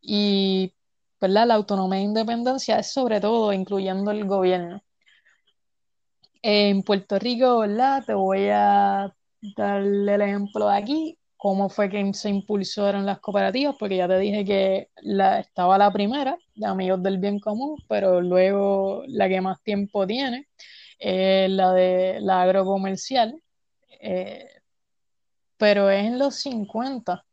Y 0.01 0.75
¿verdad? 1.21 1.47
la 1.47 1.55
autonomía 1.55 1.99
e 2.01 2.03
independencia 2.03 2.79
es 2.79 2.93
sobre 2.93 3.21
todo 3.21 3.53
incluyendo 3.53 4.11
el 4.11 4.25
gobierno. 4.27 4.83
En 6.43 6.83
Puerto 6.83 7.19
Rico, 7.19 7.59
¿verdad? 7.59 8.05
Te 8.05 8.15
voy 8.15 8.49
a 8.51 9.15
darle 9.57 10.15
el 10.15 10.23
ejemplo 10.23 10.69
de 10.69 10.77
aquí, 10.77 11.19
cómo 11.37 11.69
fue 11.69 11.89
que 11.91 12.13
se 12.15 12.29
impulsaron 12.31 13.07
las 13.07 13.21
cooperativas, 13.21 13.77
porque 13.79 13.97
ya 13.97 14.09
te 14.09 14.19
dije 14.19 14.45
que 14.45 14.91
la, 15.03 15.41
estaba 15.41 15.79
la 15.79 15.93
primera, 15.93 16.37
de 16.55 16.67
Amigos 16.67 17.03
del 17.03 17.19
Bien 17.19 17.41
Común, 17.41 17.77
pero 17.89 18.21
luego 18.21 19.05
la 19.07 19.29
que 19.29 19.41
más 19.41 19.63
tiempo 19.63 20.07
tiene 20.07 20.49
es 20.99 21.51
la 21.51 21.73
de 21.73 22.21
la 22.21 22.43
agrocomercial, 22.43 23.41
eh, 24.01 24.49
pero 25.57 25.91
es 25.91 26.07
en 26.07 26.19
los 26.19 26.37
50, 26.37 27.25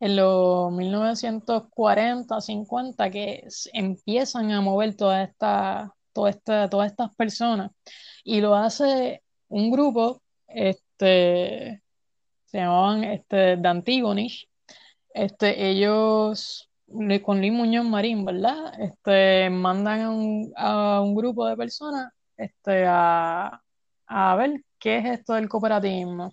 en 0.00 0.16
los 0.16 0.72
1940, 0.72 2.40
50, 2.40 3.10
que 3.10 3.48
empiezan 3.72 4.50
a 4.52 4.60
mover 4.60 4.96
toda 4.96 5.22
esta, 5.24 5.95
toda 6.16 6.30
esta, 6.30 6.70
todas 6.70 6.90
estas 6.90 7.14
personas, 7.14 7.70
y 8.24 8.40
lo 8.40 8.54
hace 8.54 9.22
un 9.48 9.70
grupo 9.70 10.22
este, 10.48 11.82
se 12.46 12.58
llamaban 12.58 13.04
este, 13.04 13.56
Dantigonish. 13.58 14.48
Este, 15.12 15.68
ellos, 15.70 16.70
con 17.22 17.38
Luis 17.40 17.52
Muñoz 17.52 17.84
Marín, 17.84 18.24
¿verdad? 18.24 18.72
Este, 18.80 19.50
mandan 19.50 20.00
a 20.00 20.10
un, 20.10 20.52
a 20.56 21.00
un 21.02 21.14
grupo 21.14 21.46
de 21.46 21.56
personas 21.56 22.12
este, 22.36 22.86
a, 22.86 23.60
a 24.06 24.36
ver 24.36 24.62
qué 24.78 24.98
es 24.98 25.04
esto 25.18 25.34
del 25.34 25.48
cooperativismo. 25.48 26.30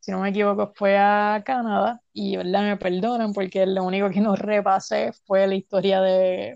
Si 0.00 0.12
no 0.12 0.20
me 0.20 0.30
equivoco, 0.30 0.72
fue 0.76 0.96
a 0.98 1.42
Canadá 1.44 2.00
y, 2.12 2.36
¿verdad? 2.36 2.62
Me 2.62 2.76
perdonan 2.76 3.32
porque 3.32 3.66
lo 3.66 3.84
único 3.84 4.10
que 4.10 4.20
nos 4.20 4.38
repasé 4.38 5.12
fue 5.26 5.46
la 5.46 5.54
historia 5.54 6.00
de 6.00 6.54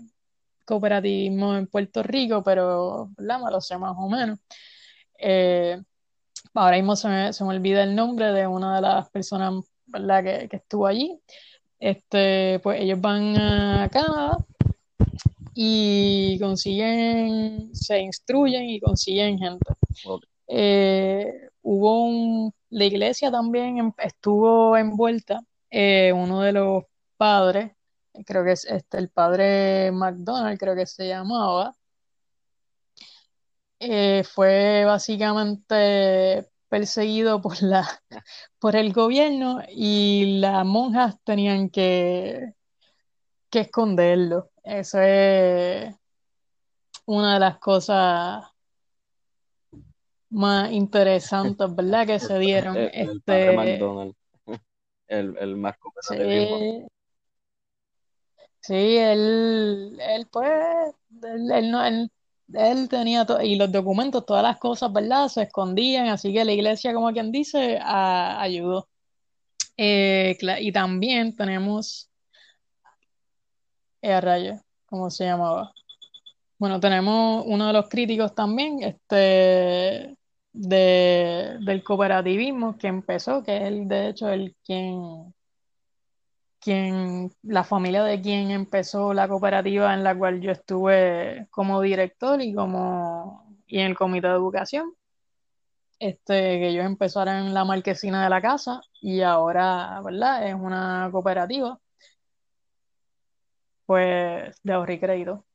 cooperativismo 0.69 1.57
en 1.57 1.67
Puerto 1.67 2.03
Rico, 2.03 2.43
pero, 2.43 3.09
¿verdad? 3.17 3.39
Me 3.43 3.51
lo 3.51 3.61
sé 3.61 3.77
más 3.77 3.95
o 3.97 4.07
menos. 4.09 4.39
Eh, 5.17 5.81
ahora 6.53 6.77
mismo 6.77 6.95
se 6.95 7.07
me, 7.07 7.33
se 7.33 7.43
me, 7.43 7.51
olvida 7.51 7.83
el 7.83 7.95
nombre 7.95 8.31
de 8.31 8.47
una 8.47 8.75
de 8.75 8.81
las 8.81 9.09
personas 9.09 9.53
¿verdad? 9.87 10.23
Que, 10.23 10.49
que, 10.49 10.57
estuvo 10.57 10.87
allí. 10.87 11.19
Este, 11.79 12.59
pues 12.61 12.81
ellos 12.81 12.99
van 13.01 13.37
a 13.37 13.89
Canadá 13.91 14.37
y 15.55 16.37
consiguen, 16.39 17.73
se 17.75 17.99
instruyen 17.99 18.69
y 18.69 18.79
consiguen 18.79 19.37
gente. 19.39 19.73
Eh, 20.47 21.49
hubo 21.61 22.03
un, 22.05 22.53
la 22.69 22.85
iglesia 22.85 23.31
también 23.31 23.77
em, 23.77 23.91
estuvo 23.97 24.77
envuelta, 24.77 25.41
eh, 25.69 26.13
uno 26.13 26.41
de 26.41 26.53
los 26.53 26.83
padres, 27.17 27.71
creo 28.25 28.43
que 28.43 28.53
es 28.53 28.65
este, 28.65 28.97
el 28.97 29.09
padre 29.09 29.91
McDonald, 29.91 30.59
creo 30.59 30.75
que 30.75 30.85
se 30.85 31.07
llamaba, 31.07 31.75
eh, 33.79 34.23
fue 34.25 34.83
básicamente 34.85 36.49
perseguido 36.67 37.41
por 37.41 37.61
la 37.63 37.87
por 38.59 38.75
el 38.75 38.93
gobierno 38.93 39.61
y 39.69 40.39
las 40.39 40.65
monjas 40.65 41.17
tenían 41.23 41.69
que, 41.69 42.53
que 43.49 43.61
esconderlo. 43.61 44.51
Eso 44.63 44.99
es 45.01 45.95
una 47.05 47.35
de 47.35 47.39
las 47.39 47.57
cosas 47.59 48.45
más 50.29 50.71
interesantes, 50.71 51.73
¿verdad? 51.73 52.05
Que 52.05 52.19
se 52.19 52.37
dieron. 52.37 52.77
El, 52.77 52.91
este, 52.93 53.55
McDonald's, 53.55 54.17
el, 55.07 55.37
el 55.39 55.55
más 55.55 55.75
sí, 56.01 56.85
sí, 58.61 58.97
él, 58.97 59.97
él 60.01 60.27
pues, 60.31 60.49
él, 61.23 61.51
él 61.51 61.71
no, 61.71 61.85
él 61.85 62.11
él 62.53 62.89
tenía 62.89 63.25
todo, 63.25 63.41
y 63.41 63.55
los 63.55 63.71
documentos, 63.71 64.25
todas 64.25 64.43
las 64.43 64.57
cosas, 64.57 64.91
¿verdad? 64.91 65.27
Se 65.27 65.43
escondían, 65.43 66.07
así 66.07 66.33
que 66.33 66.45
la 66.45 66.53
iglesia, 66.53 66.93
como 66.93 67.11
quien 67.11 67.31
dice, 67.31 67.79
ayudó. 67.81 68.87
Eh, 69.77 70.37
y 70.59 70.71
también 70.71 71.35
tenemos, 71.35 72.09
eh, 74.01 74.19
rayo, 74.21 74.55
¿cómo 74.85 75.09
se 75.09 75.25
llamaba? 75.25 75.71
Bueno, 76.57 76.79
tenemos 76.79 77.43
uno 77.47 77.67
de 77.67 77.73
los 77.73 77.89
críticos 77.89 78.35
también, 78.35 78.83
este, 78.83 80.17
de, 80.51 81.57
del 81.61 81.83
cooperativismo 81.83 82.77
que 82.77 82.87
empezó, 82.87 83.43
que 83.43 83.57
es 83.57 83.63
el, 83.63 83.87
de 83.87 84.09
hecho, 84.09 84.29
el 84.29 84.55
quien, 84.65 85.33
quien, 86.59 87.31
la 87.43 87.63
familia 87.63 88.03
de 88.03 88.21
quien 88.21 88.51
empezó 88.51 89.13
la 89.13 89.27
cooperativa 89.27 89.93
en 89.93 90.03
la 90.03 90.17
cual 90.17 90.41
yo 90.41 90.51
estuve 90.51 91.47
como 91.51 91.81
director 91.81 92.41
y 92.41 92.53
como, 92.53 93.57
y 93.67 93.79
en 93.79 93.87
el 93.87 93.97
comité 93.97 94.27
de 94.27 94.33
educación. 94.33 94.93
Este, 95.99 96.59
que 96.59 96.69
ellos 96.69 96.85
empezaron 96.85 97.35
en 97.47 97.53
la 97.53 97.65
marquesina 97.65 98.23
de 98.23 98.29
la 98.29 98.41
casa 98.41 98.81
y 99.01 99.21
ahora, 99.21 100.01
¿verdad? 100.03 100.47
Es 100.47 100.55
una 100.55 101.09
cooperativa, 101.11 101.77
pues, 103.85 104.59
de 104.63 104.73
ahorro 104.73 104.93
y 104.93 104.99
crédito. 104.99 105.45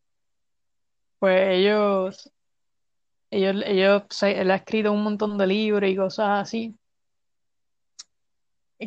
Pues 1.18 1.48
ellos, 1.50 2.30
ellos, 3.30 3.62
ellos, 3.66 4.22
él 4.22 4.50
ha 4.50 4.56
escrito 4.56 4.92
un 4.92 5.02
montón 5.04 5.38
de 5.38 5.46
libros 5.46 5.90
y 5.90 5.96
cosas 5.96 6.42
así, 6.42 6.76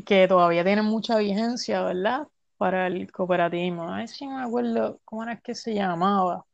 que 0.04 0.28
todavía 0.28 0.64
tienen 0.64 0.86
mucha 0.86 1.18
vigencia, 1.18 1.84
¿verdad? 1.84 2.28
Para 2.58 2.88
el 2.88 3.12
cooperativismo. 3.12 3.84
A 3.90 3.98
ver 3.98 4.08
si 4.08 4.28
me 4.28 4.42
acuerdo 4.42 5.00
cómo 5.06 5.24
era 5.24 5.40
que 5.40 5.56
se 5.56 5.74
llamaba. 5.74 6.46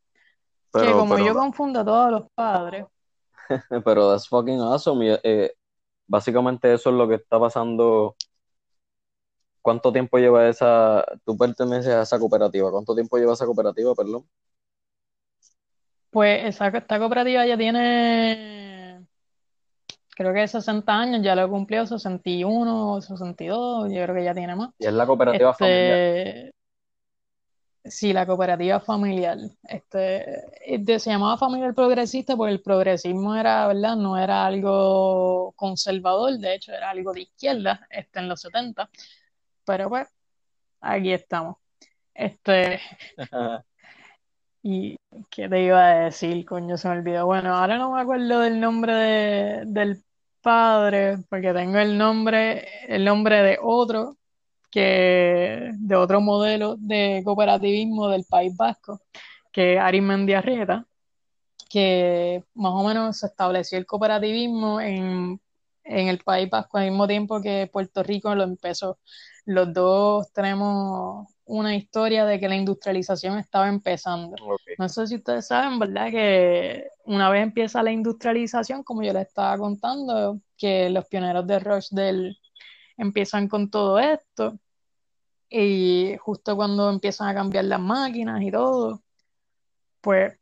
Que 0.72 0.92
como 0.92 1.14
pero, 1.14 1.26
yo 1.26 1.34
confundo 1.34 1.80
a 1.80 1.84
todos 1.84 2.10
los 2.10 2.22
padres, 2.34 2.86
pero 3.84 4.10
that's 4.10 4.28
fucking 4.28 4.60
awesome. 4.60 5.18
eh, 5.22 5.52
básicamente 6.06 6.72
eso 6.72 6.90
es 6.90 6.96
lo 6.96 7.08
que 7.08 7.16
está 7.16 7.38
pasando. 7.38 8.16
¿Cuánto 9.62 9.92
tiempo 9.92 10.18
lleva 10.18 10.48
esa, 10.48 11.04
tú 11.24 11.36
perteneces 11.38 11.94
a 11.94 12.02
esa 12.02 12.18
cooperativa? 12.18 12.70
¿Cuánto 12.70 12.94
tiempo 12.94 13.16
lleva 13.16 13.32
esa 13.32 13.46
cooperativa, 13.46 13.94
perdón? 13.94 14.26
pues 16.14 16.44
esa, 16.44 16.68
esta 16.68 16.98
cooperativa 17.00 17.44
ya 17.44 17.58
tiene, 17.58 18.63
creo 20.14 20.32
que 20.32 20.46
60 20.46 20.92
años, 20.92 21.22
ya 21.22 21.34
lo 21.34 21.48
cumplió 21.48 21.86
61 21.86 22.92
o 22.92 23.00
62, 23.00 23.92
yo 23.92 24.02
creo 24.02 24.14
que 24.14 24.24
ya 24.24 24.34
tiene 24.34 24.56
más. 24.56 24.70
Y 24.78 24.86
es 24.86 24.92
la 24.92 25.06
cooperativa 25.06 25.54
familiar. 25.54 25.98
Este, 25.98 26.54
sí, 27.84 28.12
la 28.12 28.26
cooperativa 28.26 28.80
familiar. 28.80 29.38
Este, 29.62 30.42
este, 30.64 30.98
se 30.98 31.10
llamaba 31.10 31.36
familiar 31.36 31.74
progresista 31.74 32.36
porque 32.36 32.52
el 32.52 32.62
progresismo 32.62 33.34
era, 33.34 33.66
¿verdad? 33.66 33.96
No 33.96 34.16
era 34.16 34.46
algo 34.46 35.52
conservador, 35.56 36.38
de 36.38 36.54
hecho 36.54 36.72
era 36.72 36.90
algo 36.90 37.12
de 37.12 37.22
izquierda, 37.22 37.86
este, 37.90 38.20
en 38.20 38.28
los 38.28 38.40
70. 38.40 38.88
Pero 39.64 39.88
pues, 39.88 40.08
aquí 40.80 41.12
estamos. 41.12 41.56
Este, 42.14 42.80
y 44.64 44.96
¿qué 45.30 45.48
te 45.48 45.62
iba 45.64 45.86
a 45.86 45.94
decir, 46.06 46.44
coño? 46.46 46.76
Se 46.78 46.88
me 46.88 46.96
olvidó. 46.98 47.26
Bueno, 47.26 47.54
ahora 47.54 47.78
no 47.78 47.92
me 47.94 48.00
acuerdo 48.00 48.40
del 48.40 48.60
nombre 48.60 48.94
de- 48.94 49.62
del 49.66 50.04
padre, 50.42 51.18
porque 51.28 51.52
tengo 51.52 51.78
el 51.78 51.98
nombre, 51.98 52.66
el 52.88 53.04
nombre 53.04 53.42
de 53.42 53.58
otro 53.62 54.16
que 54.70 55.70
de 55.78 55.96
otro 55.96 56.20
modelo 56.20 56.76
de 56.78 57.22
cooperativismo 57.24 58.08
del 58.08 58.24
País 58.28 58.56
Vasco, 58.56 59.00
que 59.52 59.74
es 59.74 59.80
Arismendi 59.80 60.34
Arrieta, 60.34 60.86
que 61.70 62.44
más 62.54 62.72
o 62.74 62.84
menos 62.86 63.18
se 63.18 63.26
estableció 63.26 63.78
el 63.78 63.86
cooperativismo 63.86 64.80
en, 64.80 65.40
en 65.84 66.08
el 66.08 66.18
País 66.20 66.50
Vasco 66.50 66.78
al 66.78 66.86
mismo 66.90 67.06
tiempo 67.08 67.40
que 67.42 67.68
Puerto 67.72 68.02
Rico 68.02 68.34
lo 68.34 68.44
empezó. 68.44 68.98
Los 69.46 69.72
dos 69.72 70.32
tenemos 70.32 71.28
una 71.46 71.74
historia 71.76 72.24
de 72.24 72.40
que 72.40 72.48
la 72.48 72.56
industrialización 72.56 73.38
estaba 73.38 73.68
empezando. 73.68 74.36
No 74.78 74.88
sé 74.88 75.06
si 75.06 75.16
ustedes 75.16 75.46
saben, 75.46 75.78
¿verdad? 75.78 76.10
Que 76.10 76.88
una 77.04 77.28
vez 77.30 77.42
empieza 77.42 77.82
la 77.82 77.92
industrialización, 77.92 78.82
como 78.82 79.02
yo 79.02 79.12
les 79.12 79.28
estaba 79.28 79.58
contando, 79.58 80.40
que 80.56 80.88
los 80.90 81.06
pioneros 81.06 81.46
de 81.46 81.58
Rochdale 81.58 82.36
empiezan 82.96 83.48
con 83.48 83.70
todo 83.70 83.98
esto 83.98 84.58
y 85.50 86.16
justo 86.20 86.56
cuando 86.56 86.90
empiezan 86.90 87.28
a 87.28 87.34
cambiar 87.34 87.66
las 87.66 87.80
máquinas 87.80 88.42
y 88.42 88.50
todo, 88.50 89.02
pues 90.00 90.38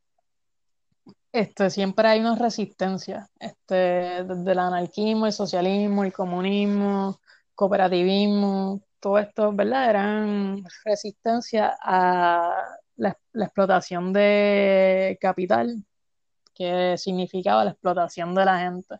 este, 1.33 1.71
siempre 1.71 2.09
hay 2.09 2.21
una 2.21 2.37
resistencia, 2.37 3.29
este, 3.41 3.75
desde 3.75 4.53
el 4.53 4.59
anarquismo, 4.59 5.27
el 5.27 5.33
socialismo, 5.33 6.05
el 6.05 6.12
comunismo, 6.12 7.21
cooperativismo, 7.55 8.83
todo 9.03 9.19
esto, 9.19 9.53
¿verdad? 9.53 9.91
Eran 9.91 10.65
resistencia 10.85 11.77
a 11.83 12.55
la, 12.97 13.19
la 13.33 13.45
explotación 13.45 14.12
de 14.12 15.19
capital, 15.21 15.85
que 16.55 16.97
significaba 16.97 17.65
la 17.65 17.71
explotación 17.73 18.35
de 18.35 18.45
la 18.45 18.59
gente, 18.61 18.97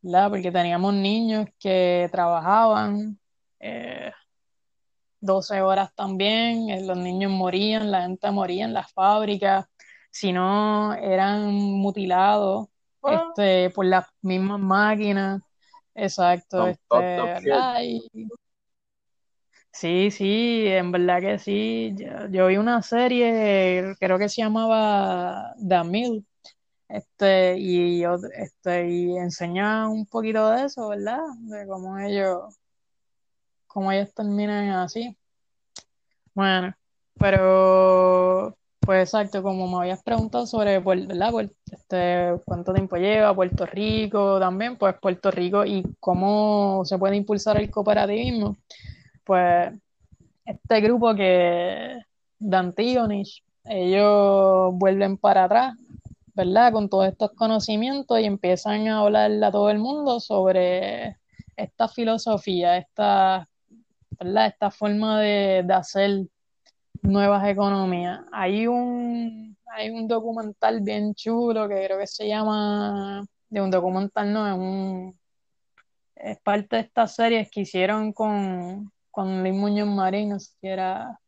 ¿verdad? 0.00 0.30
Porque 0.30 0.50
teníamos 0.50 0.94
niños 0.94 1.46
que 1.58 2.08
trabajaban 2.10 3.18
eh, 3.60 4.10
12 5.20 5.60
horas 5.60 5.94
también, 5.94 6.70
eh, 6.70 6.84
los 6.84 6.96
niños 6.96 7.30
morían, 7.30 7.90
la 7.90 8.02
gente 8.02 8.30
moría 8.30 8.64
en 8.64 8.72
las 8.72 8.90
fábricas, 8.92 9.66
si 10.10 10.32
no 10.32 10.94
eran 10.94 11.52
mutilados 11.52 12.68
Ah. 13.02 13.28
este, 13.36 13.70
por 13.70 13.84
las 13.86 14.06
mismas 14.20 14.58
máquinas, 14.58 15.40
exacto, 15.94 16.66
este, 16.66 16.82
fucked 16.88 17.20
up 17.22 17.26
shit. 17.36 17.44
¿verdad? 17.44 17.80
Y- 17.82 18.28
sí, 19.78 20.10
sí, 20.10 20.64
en 20.66 20.92
verdad 20.92 21.20
que 21.20 21.38
sí, 21.38 21.94
yo, 21.96 22.28
yo 22.30 22.46
vi 22.48 22.56
una 22.56 22.82
serie, 22.82 23.94
creo 24.00 24.18
que 24.18 24.28
se 24.28 24.42
llamaba 24.42 25.54
The 25.68 26.22
este, 26.88 27.58
y, 27.58 28.00
yo- 28.00 28.16
este, 28.36 28.88
y 28.90 29.16
enseña 29.18 29.88
un 29.88 30.06
poquito 30.06 30.50
de 30.50 30.64
eso, 30.66 30.88
¿verdad? 30.88 31.20
De 31.40 31.66
cómo 31.66 31.98
ellos, 31.98 32.56
cómo 33.66 33.92
ellos 33.92 34.12
terminan 34.14 34.70
así. 34.70 35.16
Bueno, 36.34 36.74
pero 37.18 38.56
pues 38.80 39.08
exacto, 39.08 39.42
como 39.42 39.66
me 39.68 39.78
habías 39.84 40.02
preguntado 40.02 40.46
sobre, 40.46 40.80
Puer- 40.82 41.06
¿verdad? 41.08 41.30
Puer- 41.32 41.52
este, 41.72 42.40
cuánto 42.44 42.72
tiempo 42.72 42.96
lleva 42.96 43.34
Puerto 43.34 43.66
Rico 43.66 44.38
también, 44.38 44.76
pues 44.76 44.94
Puerto 45.00 45.30
Rico 45.30 45.64
y 45.64 45.82
cómo 45.98 46.82
se 46.84 46.98
puede 46.98 47.16
impulsar 47.16 47.56
el 47.58 47.70
cooperativismo. 47.70 48.56
Pues 49.26 49.72
este 50.44 50.80
grupo 50.80 51.12
que 51.16 51.98
de 52.38 52.56
Antígonis, 52.56 53.42
ellos 53.64 54.72
vuelven 54.74 55.18
para 55.18 55.44
atrás, 55.44 55.74
¿verdad? 56.32 56.72
Con 56.72 56.88
todos 56.88 57.08
estos 57.08 57.32
conocimientos 57.32 58.20
y 58.20 58.24
empiezan 58.24 58.86
a 58.86 59.00
hablarle 59.00 59.44
a 59.44 59.50
todo 59.50 59.68
el 59.70 59.80
mundo 59.80 60.20
sobre 60.20 61.16
esta 61.56 61.88
filosofía, 61.88 62.76
esta, 62.76 63.48
¿verdad? 64.10 64.46
Esta 64.46 64.70
forma 64.70 65.20
de, 65.20 65.64
de 65.66 65.74
hacer 65.74 66.26
nuevas 67.02 67.48
economías. 67.48 68.20
Hay 68.30 68.68
un, 68.68 69.56
hay 69.66 69.90
un 69.90 70.06
documental 70.06 70.82
bien 70.82 71.14
chulo 71.16 71.68
que 71.68 71.84
creo 71.84 71.98
que 71.98 72.06
se 72.06 72.28
llama, 72.28 73.24
de 73.48 73.60
un 73.60 73.72
documental, 73.72 74.32
no, 74.32 74.46
es 74.46 74.54
un, 74.54 75.18
es 76.14 76.38
parte 76.42 76.76
de 76.76 76.82
estas 76.82 77.16
series 77.16 77.50
que 77.50 77.62
hicieron 77.62 78.12
con, 78.12 78.92
con 79.16 79.42
Luis 79.42 79.54
Muñoz 79.54 79.88
Marín, 79.88 80.38
si 80.38 80.52
era, 80.60 81.18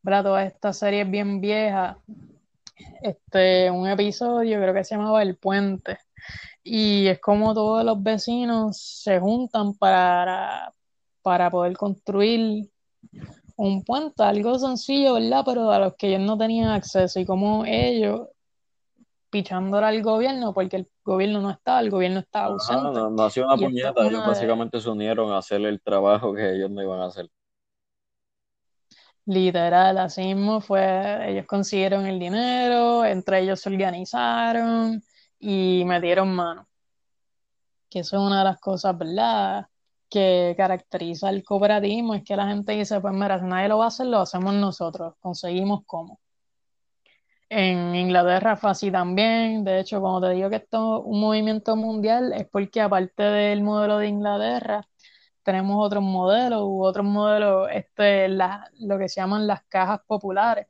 ¿verdad? 0.00 0.22
Todas 0.24 0.46
estas 0.54 0.78
series 0.78 1.10
bien 1.10 1.38
viejas. 1.38 1.98
Este, 3.02 3.70
un 3.70 3.86
episodio 3.86 4.58
creo 4.58 4.72
que 4.72 4.84
se 4.84 4.94
llamaba 4.94 5.20
El 5.22 5.36
Puente. 5.36 5.98
Y 6.64 7.08
es 7.08 7.20
como 7.20 7.52
todos 7.52 7.84
los 7.84 8.02
vecinos 8.02 9.02
se 9.02 9.20
juntan 9.20 9.74
para, 9.74 10.72
para 11.20 11.50
poder 11.50 11.76
construir 11.76 12.70
un 13.54 13.84
puente, 13.84 14.22
algo 14.22 14.58
sencillo, 14.58 15.12
¿verdad? 15.12 15.42
Pero 15.44 15.70
a 15.70 15.78
los 15.78 15.96
que 15.96 16.08
ellos 16.08 16.22
no 16.22 16.38
tenían 16.38 16.70
acceso 16.70 17.20
y 17.20 17.26
como 17.26 17.66
ellos 17.66 18.28
pichándole 19.30 19.86
al 19.86 20.02
gobierno, 20.02 20.52
porque 20.54 20.76
el 20.76 20.88
gobierno 21.04 21.40
no 21.40 21.50
estaba, 21.50 21.80
el 21.80 21.90
gobierno 21.90 22.20
estaba 22.20 22.46
ausente. 22.46 22.88
no, 22.92 23.10
no 23.10 23.22
hacía 23.24 23.44
una 23.44 23.56
puñeta, 23.56 23.90
ellos 24.06 24.20
una 24.20 24.22
de- 24.22 24.28
básicamente 24.28 24.80
se 24.80 24.88
unieron 24.90 25.32
a 25.32 25.38
hacer 25.38 25.60
el 25.62 25.80
trabajo 25.80 26.34
que 26.34 26.54
ellos 26.54 26.70
no 26.70 26.82
iban 26.82 27.00
a 27.00 27.06
hacer. 27.06 27.28
Literal, 29.26 29.98
así 29.98 30.22
mismo 30.34 30.60
fue, 30.60 31.30
ellos 31.30 31.46
consiguieron 31.46 32.06
el 32.06 32.18
dinero, 32.18 33.04
entre 33.04 33.40
ellos 33.40 33.60
se 33.60 33.68
organizaron 33.68 35.02
y 35.38 35.84
metieron 35.86 36.34
mano. 36.34 36.66
Que 37.90 38.00
eso 38.00 38.16
es 38.16 38.22
una 38.22 38.38
de 38.38 38.44
las 38.44 38.60
cosas, 38.60 38.96
¿verdad? 38.96 39.66
Que 40.08 40.54
caracteriza 40.56 41.30
el 41.30 41.44
cooperativismo, 41.44 42.14
es 42.14 42.24
que 42.24 42.36
la 42.36 42.48
gente 42.48 42.72
dice, 42.72 43.00
pues 43.00 43.14
mira, 43.14 43.38
si 43.40 43.46
nadie 43.46 43.68
lo 43.68 43.78
va 43.78 43.84
a 43.86 43.88
hacer, 43.88 44.06
lo 44.06 44.18
hacemos 44.20 44.54
nosotros, 44.54 45.14
conseguimos 45.20 45.82
cómo. 45.86 46.20
En 47.52 47.96
Inglaterra 47.96 48.56
fue 48.56 48.70
así 48.70 48.92
también, 48.92 49.64
de 49.64 49.80
hecho, 49.80 50.00
cuando 50.00 50.28
te 50.28 50.34
digo 50.34 50.48
que 50.50 50.56
esto 50.56 51.00
es 51.00 51.06
un 51.06 51.20
movimiento 51.20 51.74
mundial, 51.76 52.32
es 52.32 52.46
porque 52.48 52.80
aparte 52.80 53.24
del 53.24 53.62
modelo 53.62 53.98
de 53.98 54.06
Inglaterra, 54.08 54.86
tenemos 55.42 55.84
otros 55.84 56.02
modelos 56.04 56.62
u 56.62 56.84
otros 56.84 57.04
modelos, 57.06 57.68
este, 57.72 58.28
lo 58.28 58.98
que 58.98 59.08
se 59.08 59.20
llaman 59.20 59.46
las 59.48 59.64
cajas 59.64 60.00
populares, 60.06 60.68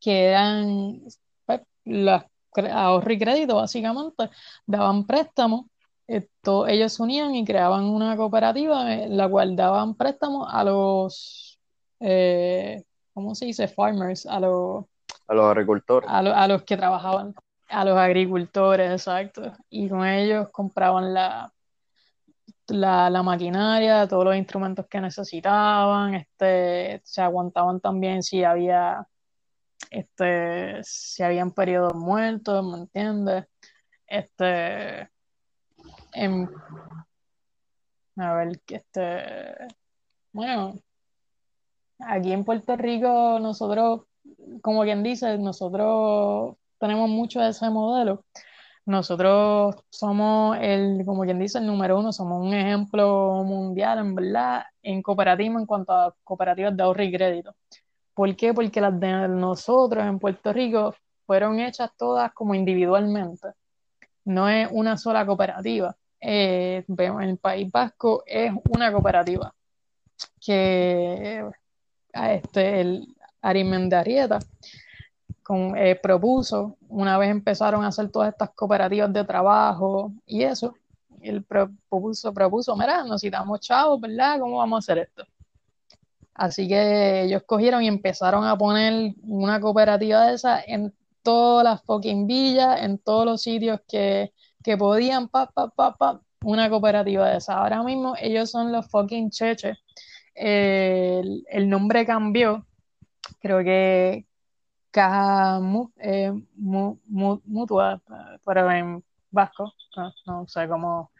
que 0.00 0.26
eran 0.30 1.00
pues, 1.46 1.62
ahorro 2.72 3.12
y 3.12 3.18
crédito, 3.18 3.56
básicamente, 3.56 4.30
daban 4.66 5.06
préstamos. 5.06 5.66
Esto, 6.06 6.66
ellos 6.68 6.92
se 6.94 7.02
unían 7.02 7.34
y 7.34 7.44
creaban 7.44 7.84
una 7.84 8.16
cooperativa 8.16 8.92
en 8.94 9.16
la 9.16 9.28
cual 9.28 9.56
daban 9.56 9.94
préstamos 9.96 10.48
a 10.52 10.64
los, 10.64 11.58
eh, 12.00 12.84
¿cómo 13.14 13.34
se 13.34 13.46
dice? 13.46 13.68
Farmers, 13.68 14.26
a 14.26 14.40
los, 14.40 14.84
a 15.28 15.34
los 15.34 15.44
agricultores. 15.44 16.08
A, 16.08 16.18
a 16.18 16.48
los 16.48 16.62
que 16.62 16.76
trabajaban, 16.76 17.34
a 17.68 17.84
los 17.84 17.96
agricultores, 17.98 18.90
exacto. 18.90 19.52
Y 19.68 19.88
con 19.88 20.06
ellos 20.06 20.48
compraban 20.50 21.12
la, 21.12 21.52
la, 22.68 23.10
la, 23.10 23.22
maquinaria, 23.22 24.06
todos 24.08 24.24
los 24.24 24.36
instrumentos 24.36 24.86
que 24.88 25.00
necesitaban, 25.00 26.14
este, 26.14 27.00
se 27.04 27.22
aguantaban 27.22 27.80
también 27.80 28.22
si 28.22 28.44
había, 28.44 29.06
este, 29.90 30.82
si 30.82 31.22
habían 31.22 31.52
periodos 31.52 31.94
muertos, 31.94 32.64
¿me 32.64 32.78
entiendes? 32.78 33.46
Este, 34.06 35.10
en, 36.12 36.48
a 38.16 38.34
ver, 38.34 38.60
este, 38.66 39.54
bueno, 40.32 40.74
aquí 42.00 42.32
en 42.32 42.44
Puerto 42.44 42.76
Rico 42.76 43.38
nosotros, 43.40 44.02
como 44.62 44.82
quien 44.82 45.02
dice, 45.02 45.38
nosotros 45.38 46.56
tenemos 46.78 47.08
mucho 47.08 47.40
de 47.40 47.50
ese 47.50 47.68
modelo 47.70 48.24
nosotros 48.86 49.74
somos 49.90 50.56
el, 50.60 51.02
como 51.04 51.24
quien 51.24 51.40
dice, 51.40 51.58
el 51.58 51.66
número 51.66 51.98
uno, 51.98 52.12
somos 52.12 52.40
un 52.40 52.54
ejemplo 52.54 53.42
mundial, 53.44 53.98
en 53.98 54.14
verdad, 54.14 54.62
en 54.80 55.02
cooperativa 55.02 55.58
en 55.58 55.66
cuanto 55.66 55.92
a 55.92 56.14
cooperativas 56.22 56.76
de 56.76 56.82
ahorro 56.84 57.02
y 57.02 57.12
crédito. 57.12 57.56
¿Por 58.14 58.36
qué? 58.36 58.54
Porque 58.54 58.80
las 58.80 58.98
de 58.98 59.28
nosotros 59.28 60.04
en 60.04 60.20
Puerto 60.20 60.52
Rico 60.52 60.94
fueron 61.26 61.58
hechas 61.58 61.90
todas 61.98 62.32
como 62.32 62.54
individualmente. 62.54 63.48
No 64.24 64.48
es 64.48 64.68
una 64.70 64.96
sola 64.96 65.26
cooperativa. 65.26 65.96
Eh, 66.20 66.84
el 66.86 67.38
País 67.38 67.70
Vasco 67.70 68.22
es 68.24 68.52
una 68.70 68.92
cooperativa 68.92 69.52
que 70.40 71.44
este, 72.12 72.80
el 72.80 73.15
Arimendarieta 73.48 74.38
eh, 75.76 75.98
propuso, 76.02 76.76
una 76.88 77.16
vez 77.18 77.30
empezaron 77.30 77.84
a 77.84 77.88
hacer 77.88 78.10
todas 78.10 78.30
estas 78.30 78.50
cooperativas 78.50 79.12
de 79.12 79.24
trabajo 79.24 80.12
y 80.26 80.42
eso, 80.42 80.74
él 81.20 81.44
propuso, 81.44 82.34
propuso, 82.34 82.76
mira, 82.76 83.04
necesitamos 83.04 83.60
chavos, 83.60 84.00
¿verdad? 84.00 84.40
¿Cómo 84.40 84.58
vamos 84.58 84.76
a 84.76 84.80
hacer 84.80 84.98
esto? 85.04 85.24
Así 86.34 86.66
que 86.66 87.22
ellos 87.22 87.44
cogieron 87.46 87.82
y 87.82 87.86
empezaron 87.88 88.44
a 88.44 88.58
poner 88.58 89.14
una 89.22 89.60
cooperativa 89.60 90.26
de 90.26 90.34
esa 90.34 90.60
en 90.66 90.92
todas 91.22 91.64
las 91.64 91.82
fucking 91.84 92.26
villas, 92.26 92.82
en 92.82 92.98
todos 92.98 93.24
los 93.24 93.40
sitios 93.40 93.80
que, 93.88 94.32
que 94.64 94.76
podían, 94.76 95.28
pa, 95.28 95.46
pa, 95.46 96.20
una 96.42 96.68
cooperativa 96.68 97.30
de 97.30 97.36
esa. 97.38 97.58
Ahora 97.58 97.82
mismo 97.84 98.14
ellos 98.20 98.50
son 98.50 98.72
los 98.72 98.86
fucking 98.88 99.30
cheches. 99.30 99.78
el, 100.34 101.44
el 101.48 101.68
nombre 101.68 102.04
cambió, 102.04 102.66
creo 103.40 103.62
que, 103.64 104.26
caja 104.90 105.60
eh, 105.98 106.32
mutua, 106.56 108.00
pero 108.44 108.70
en 108.70 109.04
vasco, 109.30 109.72
no, 110.26 110.46
sé 110.48 110.68
cómo, 110.68 111.12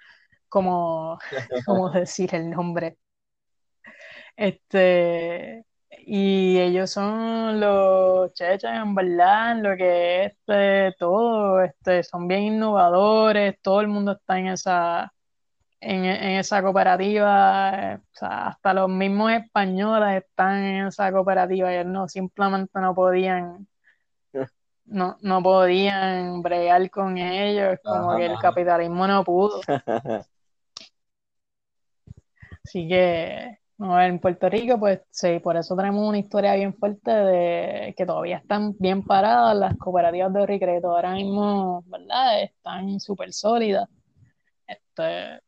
cómo, 0.48 1.18
cómo 1.66 1.90
decir 1.90 2.34
el 2.34 2.50
nombre. 2.50 2.98
Este, 4.36 5.64
y 6.06 6.58
ellos 6.58 6.90
son 6.90 7.60
los 7.60 8.32
cheches, 8.34 8.70
en 8.70 8.94
verdad, 8.94 9.56
lo 9.62 9.76
que 9.76 10.24
es 10.24 10.32
este, 10.32 10.92
todo, 10.98 11.62
este, 11.62 12.02
son 12.02 12.28
bien 12.28 12.42
innovadores, 12.44 13.56
todo 13.62 13.80
el 13.80 13.88
mundo 13.88 14.12
está 14.12 14.38
en 14.38 14.48
esa, 14.48 15.12
en, 15.86 16.04
esa 16.38 16.62
cooperativa, 16.62 17.94
eh, 17.94 18.00
hasta 18.20 18.74
los 18.74 18.88
mismos 18.88 19.32
españoles 19.32 20.24
están 20.24 20.56
en 20.64 20.86
esa 20.88 21.12
cooperativa, 21.12 21.72
ellos 21.72 21.86
no, 21.86 22.08
simplemente 22.08 22.80
no 22.80 22.94
podían, 22.94 23.68
no, 24.86 25.16
no 25.20 25.42
podían 25.42 26.42
bregar 26.42 26.90
con 26.90 27.16
ellos, 27.18 27.78
como 27.84 28.16
que 28.16 28.26
el 28.26 28.38
capitalismo 28.38 29.06
no 29.06 29.22
pudo. 29.22 29.60
Así 32.64 32.88
que, 32.88 33.58
no, 33.78 34.00
en 34.02 34.18
Puerto 34.18 34.48
Rico, 34.48 34.80
pues 34.80 35.02
sí, 35.10 35.38
por 35.38 35.56
eso 35.56 35.76
tenemos 35.76 36.08
una 36.08 36.18
historia 36.18 36.56
bien 36.56 36.74
fuerte 36.74 37.12
de 37.12 37.94
que 37.96 38.04
todavía 38.04 38.38
están 38.38 38.74
bien 38.78 39.04
paradas 39.04 39.54
las 39.56 39.76
cooperativas 39.76 40.32
de 40.32 40.46
recreto. 40.46 40.90
Ahora 40.90 41.12
mismo, 41.12 41.84
¿verdad? 41.86 42.42
Están 42.42 42.98
súper 42.98 43.32
sólidas. 43.32 43.88
Este, 44.66 45.45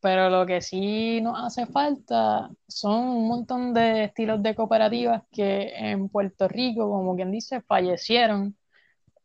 pero 0.00 0.30
lo 0.30 0.46
que 0.46 0.60
sí 0.60 1.20
nos 1.20 1.38
hace 1.44 1.66
falta 1.66 2.50
son 2.68 3.08
un 3.08 3.28
montón 3.28 3.74
de 3.74 4.04
estilos 4.04 4.42
de 4.42 4.54
cooperativas 4.54 5.24
que 5.32 5.72
en 5.74 6.08
Puerto 6.08 6.48
Rico, 6.48 6.88
como 6.88 7.16
quien 7.16 7.32
dice, 7.32 7.62
fallecieron 7.62 8.56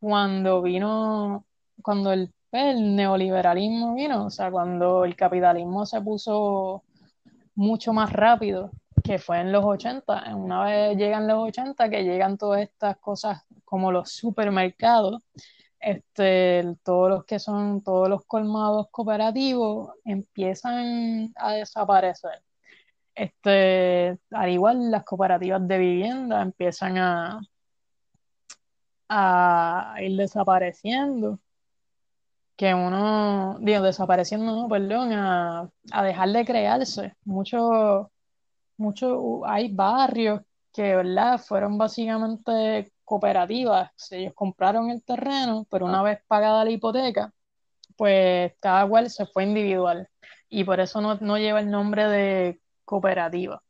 cuando 0.00 0.62
vino, 0.62 1.46
cuando 1.82 2.12
el, 2.12 2.32
el 2.52 2.96
neoliberalismo 2.96 3.94
vino, 3.94 4.26
o 4.26 4.30
sea, 4.30 4.50
cuando 4.50 5.04
el 5.04 5.16
capitalismo 5.16 5.86
se 5.86 6.00
puso 6.00 6.84
mucho 7.54 7.92
más 7.92 8.12
rápido, 8.12 8.70
que 9.02 9.18
fue 9.18 9.40
en 9.40 9.52
los 9.52 9.64
80, 9.64 10.34
una 10.36 10.64
vez 10.64 10.96
llegan 10.96 11.28
los 11.28 11.38
80, 11.48 11.88
que 11.90 12.04
llegan 12.04 12.38
todas 12.38 12.62
estas 12.62 12.96
cosas 12.98 13.42
como 13.64 13.92
los 13.92 14.10
supermercados, 14.10 15.22
este, 15.84 16.76
todos 16.82 17.10
los 17.10 17.24
que 17.24 17.38
son, 17.38 17.82
todos 17.82 18.08
los 18.08 18.24
colmados 18.24 18.88
cooperativos 18.90 19.90
empiezan 20.04 21.32
a 21.36 21.52
desaparecer. 21.52 22.42
Este, 23.14 24.18
al 24.30 24.50
igual 24.50 24.90
las 24.90 25.04
cooperativas 25.04 25.66
de 25.68 25.78
vivienda 25.78 26.42
empiezan 26.42 26.98
a, 26.98 27.40
a 29.08 29.96
ir 30.00 30.16
desapareciendo. 30.16 31.38
Que 32.56 32.72
uno, 32.72 33.58
digo, 33.60 33.82
desapareciendo, 33.82 34.54
no, 34.54 34.68
perdón, 34.68 35.12
a, 35.12 35.68
a 35.92 36.02
dejar 36.04 36.30
de 36.30 36.44
crearse. 36.44 37.14
Muchos, 37.24 38.06
mucho, 38.76 39.44
hay 39.44 39.72
barrios 39.72 40.40
que, 40.72 40.96
¿verdad? 40.96 41.38
Fueron 41.38 41.76
básicamente 41.78 42.92
cooperativas, 43.04 43.90
ellos 44.10 44.32
compraron 44.34 44.90
el 44.90 45.02
terreno, 45.04 45.66
pero 45.70 45.86
una 45.86 46.02
vez 46.02 46.20
pagada 46.26 46.64
la 46.64 46.70
hipoteca, 46.70 47.32
pues 47.96 48.52
cada 48.60 48.86
cual 48.88 49.10
se 49.10 49.26
fue 49.26 49.44
individual 49.44 50.08
y 50.48 50.64
por 50.64 50.80
eso 50.80 51.00
no, 51.00 51.16
no 51.16 51.38
lleva 51.38 51.60
el 51.60 51.70
nombre 51.70 52.08
de 52.08 52.60
cooperativa. 52.84 53.62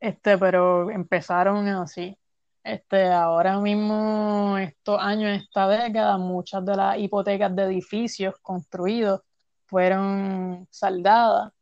Este, 0.00 0.38
pero 0.38 0.90
empezaron 0.90 1.68
así. 1.68 2.16
Este, 2.62 3.06
ahora 3.08 3.58
mismo, 3.58 4.58
estos 4.58 4.98
años, 5.00 5.30
esta 5.42 5.68
década, 5.68 6.18
muchas 6.18 6.64
de 6.64 6.76
las 6.76 6.98
hipotecas 6.98 7.54
de 7.56 7.64
edificios 7.64 8.34
construidos 8.42 9.22
fueron 9.66 10.66
saldadas 10.70 11.52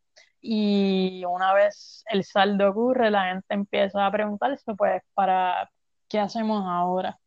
y 0.41 1.25
una 1.27 1.53
vez 1.55 2.05
el 2.11 2.25
saldo 2.25 2.71
ocurre, 2.71 3.11
la 3.11 3.33
gente 3.33 3.55
empieza 3.55 4.07
a 4.07 4.11
preguntarse, 4.11 4.75
pues, 4.75 5.03
para 5.15 5.71
qué 6.09 6.19
hacemos 6.21 6.65
ahora. 6.67 7.19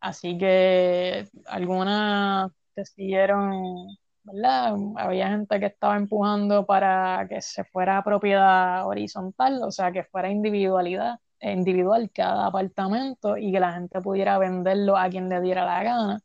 Así 0.00 0.36
que 0.38 1.28
algunas 1.46 2.50
decidieron, 2.76 3.86
¿verdad? 4.24 4.74
Había 4.96 5.28
gente 5.30 5.60
que 5.60 5.66
estaba 5.66 5.96
empujando 5.96 6.66
para 6.66 7.26
que 7.28 7.40
se 7.42 7.64
fuera 7.64 8.02
propiedad 8.02 8.86
horizontal, 8.86 9.62
o 9.62 9.70
sea, 9.70 9.92
que 9.92 10.04
fuera 10.04 10.30
individualidad, 10.30 11.20
individual 11.40 12.10
cada 12.12 12.46
apartamento 12.46 13.36
y 13.36 13.52
que 13.52 13.60
la 13.60 13.72
gente 13.74 14.00
pudiera 14.00 14.38
venderlo 14.38 14.96
a 14.96 15.08
quien 15.08 15.28
le 15.28 15.40
diera 15.40 15.64
la 15.64 15.82
gana. 15.82 16.20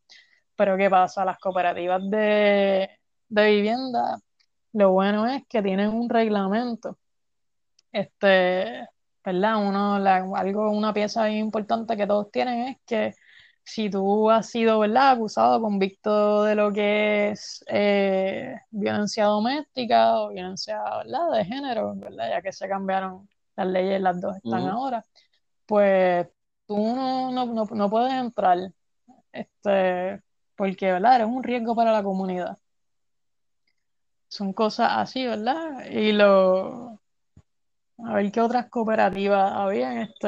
Pero 0.55 0.77
¿qué 0.77 0.89
pasa? 0.89 1.25
Las 1.25 1.39
cooperativas 1.39 2.01
de, 2.09 2.89
de 3.29 3.45
vivienda, 3.51 4.19
lo 4.73 4.91
bueno 4.91 5.27
es 5.27 5.45
que 5.47 5.61
tienen 5.61 5.89
un 5.89 6.09
reglamento. 6.09 6.97
Este, 7.91 8.87
¿verdad? 9.27 9.57
Uno, 9.57 9.95
algo, 9.95 10.71
una 10.71 10.93
pieza 10.93 11.29
importante 11.29 11.97
que 11.97 12.07
todos 12.07 12.31
tienen 12.31 12.69
es 12.69 12.77
que 12.85 13.13
si 13.61 13.89
tú 13.89 14.29
has 14.31 14.49
sido, 14.49 14.79
¿verdad? 14.79 15.11
Acusado, 15.11 15.61
convicto 15.61 16.43
de 16.45 16.55
lo 16.55 16.71
que 16.71 17.31
es 17.31 17.61
eh, 17.67 18.55
violencia 18.71 19.25
doméstica 19.25 20.21
o 20.21 20.29
violencia, 20.29 20.81
¿verdad? 21.03 21.31
De 21.33 21.43
género, 21.45 21.93
¿verdad? 21.95 22.29
Ya 22.29 22.41
que 22.41 22.53
se 22.53 22.69
cambiaron 22.69 23.27
las 23.57 23.67
leyes, 23.67 23.99
las 24.01 24.21
dos 24.21 24.37
están 24.37 24.65
ahora, 24.67 25.03
pues 25.65 26.27
tú 26.65 26.77
no, 26.77 27.31
no, 27.33 27.65
no, 27.65 27.89
puedes 27.89 28.13
entrar, 28.13 28.57
este, 29.33 30.21
porque, 30.55 30.93
¿verdad? 30.93 31.15
Eres 31.15 31.27
un 31.27 31.43
riesgo 31.43 31.75
para 31.75 31.91
la 31.91 32.03
comunidad. 32.03 32.57
son 34.29 34.53
cosas 34.53 34.89
así, 34.95 35.25
¿verdad? 35.25 35.85
Y 35.91 36.13
lo, 36.13 36.96
a 37.99 38.13
ver 38.15 38.31
qué 38.31 38.41
otras 38.41 38.69
cooperativas 38.69 39.51
había. 39.53 40.01
Este, 40.03 40.27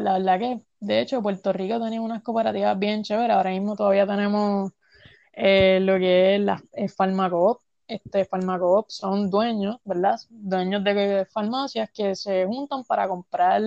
la 0.00 0.14
verdad 0.18 0.38
que, 0.38 0.60
de 0.80 1.00
hecho, 1.00 1.22
Puerto 1.22 1.52
Rico 1.52 1.80
tenía 1.82 2.00
unas 2.00 2.22
cooperativas 2.22 2.78
bien 2.78 3.02
chéveres. 3.02 3.36
Ahora 3.36 3.50
mismo 3.50 3.76
todavía 3.76 4.06
tenemos 4.06 4.72
eh, 5.32 5.78
lo 5.80 5.98
que 5.98 6.36
es 6.36 6.40
la 6.40 6.62
Farmacoop. 6.96 7.60
Este 7.86 8.24
Farmacoop 8.24 8.86
son 8.88 9.30
dueños, 9.30 9.76
¿verdad? 9.84 10.18
Dueños 10.30 10.82
de 10.84 11.26
farmacias 11.30 11.90
que 11.90 12.16
se 12.16 12.46
juntan 12.46 12.84
para 12.84 13.08
comprar 13.08 13.62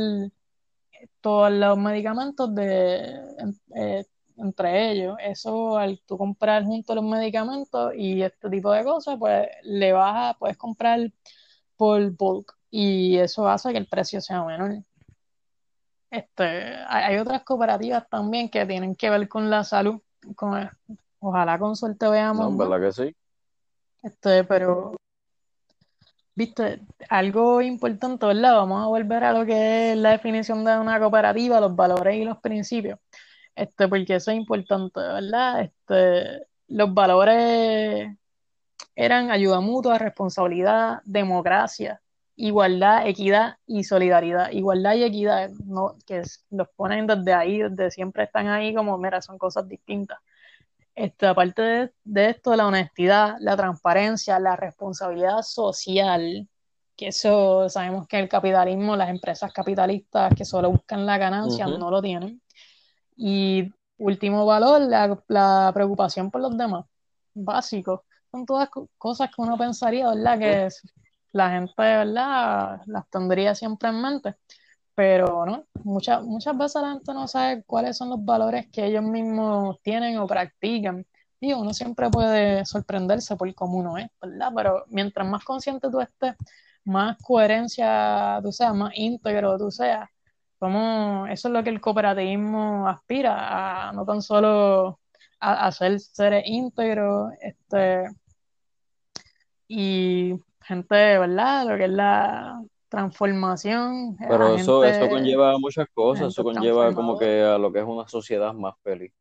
todos 1.22 1.52
los 1.52 1.78
medicamentos 1.78 2.54
de, 2.56 3.20
eh, 3.76 4.06
entre 4.38 4.91
ellos. 4.91 5.18
Eso, 5.24 5.78
al 5.78 6.00
tú 6.06 6.18
comprar 6.18 6.64
juntos 6.64 6.95
los 6.95 7.06
medicamentos 7.06 7.93
y 7.95 8.22
este 8.24 8.50
tipo 8.50 8.72
de 8.72 8.84
cosas, 8.84 9.18
pues 9.20 9.48
le 9.64 9.93
vas 9.93 10.36
a, 10.36 10.38
puedes 10.39 10.58
comprar 10.58 11.12
por 11.78 12.12
bulk 12.12 12.57
y 12.70 13.18
eso 13.18 13.47
hace 13.47 13.72
que 13.72 13.78
el 13.78 13.88
precio 13.88 14.22
sea 14.22 14.43
menor. 14.43 14.84
Este, 16.09 16.76
hay 16.88 17.18
otras 17.18 17.43
cooperativas 17.43 18.07
también 18.09 18.49
que 18.49 18.65
tienen 18.65 18.95
que 18.95 19.09
ver 19.09 19.28
con 19.28 19.49
la 19.49 19.63
salud. 19.63 20.01
Con, 20.36 20.70
ojalá 21.20 21.59
con 21.59 21.76
suerte 21.76 22.07
veamos. 22.07 22.51
No, 22.51 22.57
¿verdad 22.57 22.88
que 22.88 22.91
sí? 22.93 23.15
Este, 24.03 24.43
pero, 24.43 24.95
viste, 26.36 26.82
algo 27.09 27.61
importante, 27.61 28.26
¿verdad? 28.26 28.55
Vamos 28.55 28.84
a 28.84 28.88
volver 28.88 29.24
a 29.24 29.34
lo 29.34 29.45
que 29.45 29.91
es 29.91 29.97
la 29.97 30.11
definición 30.11 30.63
de 30.63 30.78
una 30.78 30.99
cooperativa, 30.99 31.59
los 31.59 31.76
valores 31.76 32.15
y 32.15 32.24
los 32.24 32.38
principios. 32.39 32.99
Este, 33.55 33.88
porque 33.88 34.15
eso 34.15 34.32
es 34.32 34.38
importante, 34.38 34.99
¿verdad? 34.99 35.61
Este, 35.61 36.47
los 36.68 36.93
valores 36.93 38.15
eran 38.95 39.32
ayuda 39.32 39.59
mutua, 39.61 39.97
responsabilidad, 39.97 41.01
democracia, 41.05 42.01
igualdad, 42.38 43.08
equidad 43.08 43.58
y 43.66 43.84
solidaridad. 43.84 44.52
Igualdad 44.52 44.96
y 44.96 45.04
equidad, 45.04 45.50
no, 45.66 45.98
que 46.06 46.22
los 46.52 46.70
ponen 46.76 47.08
desde 47.08 47.34
ahí, 47.34 47.60
desde 47.60 47.92
siempre 47.92 48.24
están 48.24 48.48
ahí 48.48 48.74
como, 48.74 48.98
mira, 48.98 49.22
son 49.22 49.38
cosas 49.38 49.68
distintas. 49.68 50.20
Este, 50.96 51.28
aparte 51.28 51.62
de, 51.62 51.94
de 52.06 52.30
esto, 52.30 52.56
la 52.56 52.68
honestidad, 52.68 53.36
la 53.40 53.58
transparencia, 53.58 54.40
la 54.40 54.56
responsabilidad 54.56 55.42
social, 55.42 56.48
que 56.96 57.10
eso 57.10 57.70
sabemos 57.70 58.08
que 58.08 58.20
el 58.20 58.30
capitalismo, 58.30 58.96
las 58.96 59.10
empresas 59.10 59.54
capitalistas 59.54 60.34
que 60.36 60.46
solo 60.46 60.72
buscan 60.72 61.06
la 61.06 61.18
ganancia 61.18 61.68
no 61.68 61.92
lo 61.92 62.02
tienen. 62.02 62.42
Y 63.16 63.72
último 63.98 64.46
valor, 64.46 64.82
la, 64.82 65.20
la, 65.28 65.72
preocupación 65.74 66.32
por 66.32 66.42
los 66.42 66.58
demás, 66.58 66.86
básico. 67.34 68.06
Son 68.32 68.46
todas 68.46 68.70
cosas 68.98 69.30
que 69.30 69.42
uno 69.42 69.58
pensaría, 69.58 70.10
¿verdad? 70.10 70.40
Que 70.40 70.70
la 71.38 71.52
gente, 71.52 71.74
¿verdad? 71.78 72.82
Las 72.88 73.10
tendría 73.10 73.56
siempre 73.56 73.90
en 73.90 74.02
mente. 74.02 74.36
Pero, 74.96 75.46
¿no? 75.46 75.66
Muchas, 75.84 76.24
muchas 76.24 76.58
veces 76.58 76.82
la 76.82 76.92
gente 76.94 77.14
no 77.14 77.28
sabe 77.28 77.64
cuáles 77.66 77.98
son 77.98 78.10
los 78.10 78.26
valores 78.26 78.68
que 78.72 78.86
ellos 78.86 79.04
mismos 79.04 79.80
tienen 79.84 80.18
o 80.20 80.28
practican. 80.28 81.06
Y 81.40 81.54
uno 81.54 81.74
siempre 81.74 82.10
puede 82.10 82.66
sorprenderse 82.66 83.36
por 83.36 83.54
cómo 83.56 83.78
uno 83.80 83.98
es, 83.98 84.08
¿verdad? 84.22 84.52
Pero 84.56 84.86
mientras 84.90 85.28
más 85.28 85.44
consciente 85.46 85.90
tú 85.92 86.02
estés, 86.02 86.36
más 86.84 87.18
coherencia 87.24 88.40
tú 88.44 88.52
seas, 88.52 88.74
más 88.76 88.92
íntegro 88.96 89.58
tú 89.58 89.72
seas, 89.72 90.10
como 90.60 91.28
eso 91.28 91.48
es 91.50 91.54
lo 91.54 91.64
que 91.64 91.70
el 91.70 91.82
cooperativismo 91.82 92.88
aspira, 92.88 93.90
a 93.90 93.94
no 93.94 94.06
tan 94.06 94.22
solo 94.22 95.00
a, 95.40 95.68
a 95.68 95.72
ser 95.72 96.00
seres 96.00 96.44
íntegros, 96.48 97.34
este, 97.42 98.06
y 99.68 100.34
gente, 100.68 100.95
¿verdad? 100.95 101.65
Lo 101.65 101.78
que 101.78 101.86
es 101.86 101.91
la 101.91 102.61
transformación. 102.89 104.18
Pero 104.18 104.55
eso, 104.55 104.84
eso 104.84 105.09
conlleva 105.09 105.57
muchas 105.57 105.88
cosas, 105.93 106.30
eso 106.30 106.43
conlleva 106.43 106.93
como 106.93 107.18
que 107.18 107.41
a 107.41 107.57
lo 107.57 107.72
que 107.72 107.80
es 107.80 107.86
una 107.86 108.07
sociedad 108.07 108.53
más 108.53 108.76
feliz. 108.84 109.11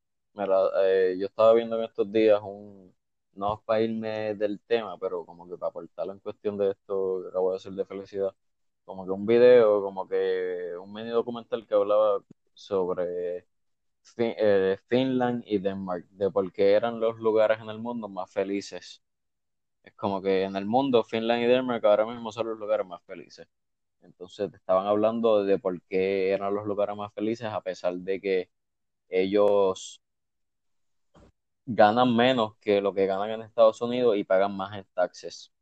Eh, 0.83 1.17
yo 1.19 1.27
estaba 1.27 1.55
viendo 1.55 1.79
en 1.79 1.85
estos 1.85 2.11
días 2.13 2.41
un, 2.43 2.95
no 3.35 3.63
para 3.65 3.81
irme 3.81 4.35
del 4.35 4.61
tema, 4.61 4.99
pero 4.99 5.25
como 5.25 5.49
que 5.49 5.57
para 5.57 5.71
aportarlo 5.71 6.13
en 6.13 6.19
cuestión 6.19 6.59
de 6.59 6.73
esto 6.73 7.23
que 7.23 7.29
acabo 7.29 7.51
de 7.51 7.57
decir 7.57 7.73
de 7.73 7.85
felicidad, 7.87 8.35
como 8.85 9.05
que 9.05 9.13
un 9.13 9.25
video, 9.25 9.83
como 9.83 10.07
que 10.07 10.73
un 10.81 10.93
mini 10.93 11.11
documental 11.11 11.67
que 11.67 11.75
hablaba 11.75 12.21
sobre 12.53 13.47
eh, 14.19 14.79
Finland 14.89 15.43
y 15.47 15.59
Denmark, 15.59 16.07
de 16.11 16.31
por 16.31 16.53
qué 16.53 16.73
eran 16.73 17.01
los 17.01 17.19
lugares 17.19 17.59
en 17.61 17.71
el 17.71 17.79
mundo 17.79 18.09
más 18.09 18.31
felices 18.31 19.03
es 19.87 19.95
como 19.95 20.21
que 20.23 20.43
en 20.45 20.57
el 20.57 20.67
mundo, 20.67 21.05
Finland 21.05 21.43
y 21.43 21.47
Denmark 21.47 21.85
ahora 21.87 22.07
mismo 22.07 22.33
son 22.33 22.49
los 22.49 22.59
lugares 22.59 22.87
más 22.87 23.03
felices. 23.05 23.49
Entonces 24.03 24.53
estaban 24.55 24.87
hablando 24.87 25.45
de 25.45 25.59
por 25.59 25.81
qué 25.83 26.31
eran 26.33 26.55
los 26.55 26.67
lugares 26.67 26.97
más 26.97 27.13
felices 27.15 27.47
a 27.49 27.61
pesar 27.63 27.95
de 27.97 28.21
que 28.21 28.51
ellos 29.09 30.03
ganan 31.67 32.15
menos 32.17 32.57
que 32.61 32.81
lo 32.81 32.95
que 32.95 33.07
ganan 33.07 33.31
en 33.31 33.43
Estados 33.43 33.81
Unidos 33.83 34.17
y 34.17 34.25
pagan 34.25 34.57
más 34.57 34.77
en 34.77 34.87
taxes. 34.95 35.53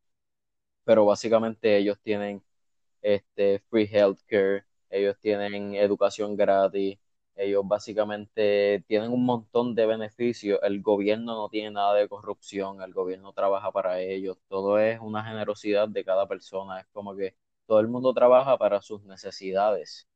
Pero 0.84 1.06
básicamente 1.06 1.76
ellos 1.76 1.98
tienen 2.02 2.42
este 3.02 3.60
free 3.70 3.88
healthcare, 3.90 4.64
ellos 4.90 5.18
tienen 5.20 5.74
educación 5.74 6.36
gratis, 6.36 6.98
ellos 7.36 7.66
básicamente 7.66 8.84
tienen 8.86 9.12
un 9.12 9.24
montón 9.24 9.74
de 9.74 9.86
beneficios. 9.86 10.60
El 10.62 10.82
gobierno 10.82 11.34
no 11.34 11.48
tiene 11.48 11.70
nada 11.70 11.94
de 11.94 12.08
corrupción, 12.08 12.82
el 12.82 12.92
gobierno 12.94 13.32
trabaja 13.32 13.72
para 13.72 14.00
ellos. 14.00 14.38
Todo 14.48 14.78
es 14.78 15.00
una 15.00 15.24
generosidad 15.24 15.88
de 15.88 16.04
cada 16.04 16.26
persona. 16.28 16.80
Es 16.80 16.86
como 16.92 17.16
que 17.16 17.34
todo 17.66 17.80
el 17.80 17.88
mundo 17.88 18.12
trabaja 18.14 18.56
para 18.58 18.80
sus 18.82 19.02
necesidades. 19.04 20.06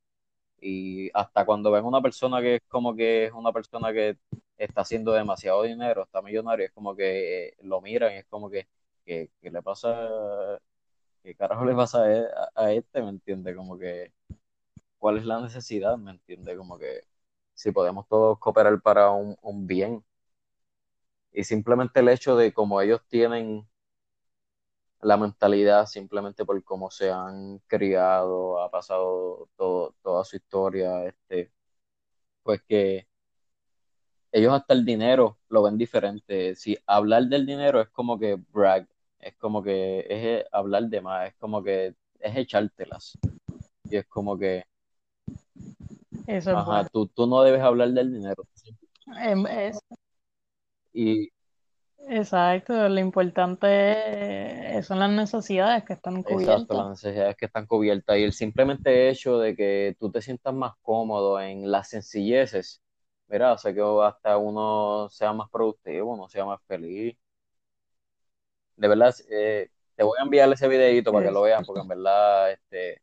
Y 0.60 1.10
hasta 1.14 1.44
cuando 1.46 1.70
ven 1.70 1.84
una 1.84 2.02
persona 2.02 2.40
que 2.40 2.56
es 2.56 2.62
como 2.68 2.94
que 2.96 3.26
es 3.26 3.32
una 3.32 3.52
persona 3.52 3.92
que 3.92 4.18
está 4.58 4.82
haciendo 4.82 5.12
demasiado 5.12 5.62
dinero, 5.62 6.04
está 6.04 6.22
millonario, 6.22 6.66
es 6.66 6.72
como 6.72 6.96
que 6.96 7.54
lo 7.62 7.80
miran 7.80 8.12
es 8.12 8.26
como 8.26 8.50
que, 8.50 8.68
¿qué 9.04 9.30
le 9.42 9.62
pasa? 9.62 10.08
¿Qué 11.22 11.34
carajo 11.34 11.64
le 11.64 11.74
pasa 11.74 12.04
a, 12.04 12.64
a 12.64 12.72
este? 12.72 13.02
¿Me 13.02 13.10
entiende? 13.10 13.54
Como 13.54 13.78
que 13.78 14.12
cuál 14.98 15.18
es 15.18 15.24
la 15.26 15.40
necesidad, 15.40 15.96
¿me 15.98 16.12
entiende? 16.12 16.56
Como 16.56 16.78
que 16.78 17.04
si 17.54 17.72
podemos 17.72 18.06
todos 18.08 18.38
cooperar 18.38 18.80
para 18.82 19.10
un, 19.10 19.66
bien. 19.66 20.04
Y 21.32 21.44
simplemente 21.44 22.00
el 22.00 22.08
hecho 22.08 22.36
de 22.36 22.52
cómo 22.52 22.80
ellos 22.82 23.00
tienen 23.08 23.66
la 25.00 25.16
mentalidad, 25.16 25.86
simplemente 25.86 26.44
por 26.44 26.62
cómo 26.64 26.90
se 26.90 27.10
han 27.10 27.58
criado, 27.66 28.60
ha 28.60 28.70
pasado 28.70 29.48
todo, 29.56 29.94
toda 30.02 30.24
su 30.24 30.36
historia, 30.36 31.04
este, 31.06 31.52
pues 32.42 32.62
que 32.62 33.08
ellos 34.32 34.52
hasta 34.52 34.74
el 34.74 34.84
dinero 34.84 35.38
lo 35.48 35.62
ven 35.62 35.78
diferente. 35.78 36.54
Si 36.54 36.76
hablar 36.86 37.24
del 37.24 37.46
dinero 37.46 37.80
es 37.80 37.88
como 37.90 38.18
que 38.18 38.36
brag, 38.52 38.88
es 39.20 39.34
como 39.36 39.62
que 39.62 40.06
es 40.08 40.46
hablar 40.52 40.84
de 40.84 41.00
más, 41.00 41.28
es 41.28 41.34
como 41.36 41.62
que 41.62 41.94
es 42.20 42.36
echártelas. 42.36 43.18
Y 43.84 43.96
es 43.96 44.06
como 44.06 44.38
que 44.38 44.64
eso 46.26 46.50
Ajá, 46.50 46.84
tú, 46.92 47.06
tú 47.08 47.26
no 47.26 47.42
debes 47.42 47.60
hablar 47.62 47.90
del 47.90 48.12
dinero. 48.12 48.46
Em, 49.30 49.46
es, 49.46 49.82
Y 50.92 51.30
exacto, 52.08 52.88
lo 52.88 52.98
importante 53.00 54.82
son 54.82 54.98
las 55.00 55.10
necesidades 55.10 55.84
que 55.84 55.92
están 55.94 56.22
exacto, 56.24 56.74
cubiertas. 56.76 56.76
las 56.76 56.88
necesidades 56.90 57.36
que 57.36 57.46
están 57.46 57.66
cubiertas 57.66 58.18
y 58.18 58.22
el 58.24 58.32
simplemente 58.32 59.08
hecho 59.10 59.38
de 59.38 59.56
que 59.56 59.96
tú 59.98 60.10
te 60.10 60.22
sientas 60.22 60.54
más 60.54 60.74
cómodo 60.82 61.40
en 61.40 61.70
las 61.70 61.88
sencilleces, 61.90 62.82
mira, 63.28 63.52
hace 63.52 63.74
que 63.74 63.82
hasta 64.04 64.36
uno 64.38 65.08
sea 65.10 65.32
más 65.32 65.48
productivo, 65.50 66.14
uno 66.14 66.28
sea 66.28 66.44
más 66.44 66.60
feliz. 66.66 67.16
De 68.76 68.88
verdad, 68.88 69.14
eh, 69.30 69.70
te 69.96 70.04
voy 70.04 70.16
a 70.18 70.22
enviar 70.22 70.52
ese 70.52 70.68
videito 70.68 71.12
para 71.12 71.26
que 71.26 71.32
lo 71.32 71.42
veas, 71.42 71.62
porque 71.64 71.80
en 71.80 71.88
verdad 71.88 72.52
este, 72.52 73.02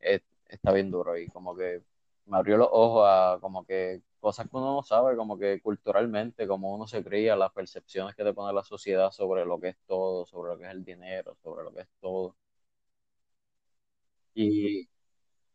es- 0.00 0.22
está 0.48 0.72
bien 0.72 0.90
duro 0.90 1.16
y 1.18 1.28
como 1.28 1.54
que 1.56 1.82
me 2.26 2.36
abrió 2.38 2.56
los 2.56 2.68
ojos 2.72 3.04
a 3.06 3.38
como 3.40 3.64
que 3.66 4.02
cosas 4.20 4.48
que 4.48 4.56
uno 4.56 4.74
no 4.76 4.82
sabe, 4.82 5.16
como 5.16 5.38
que 5.38 5.60
culturalmente, 5.60 6.46
como 6.48 6.74
uno 6.74 6.86
se 6.86 7.04
cría, 7.04 7.36
las 7.36 7.52
percepciones 7.52 8.14
que 8.16 8.24
te 8.24 8.32
pone 8.34 8.52
la 8.54 8.64
sociedad 8.64 9.10
sobre 9.10 9.44
lo 9.44 9.60
que 9.60 9.68
es 9.70 9.76
todo, 9.86 10.24
sobre 10.26 10.52
lo 10.52 10.58
que 10.58 10.64
es 10.66 10.70
el 10.72 10.84
dinero, 10.84 11.36
sobre 11.42 11.64
lo 11.64 11.72
que 11.74 11.82
es 11.82 11.88
todo. 12.00 12.36
Y 14.34 14.88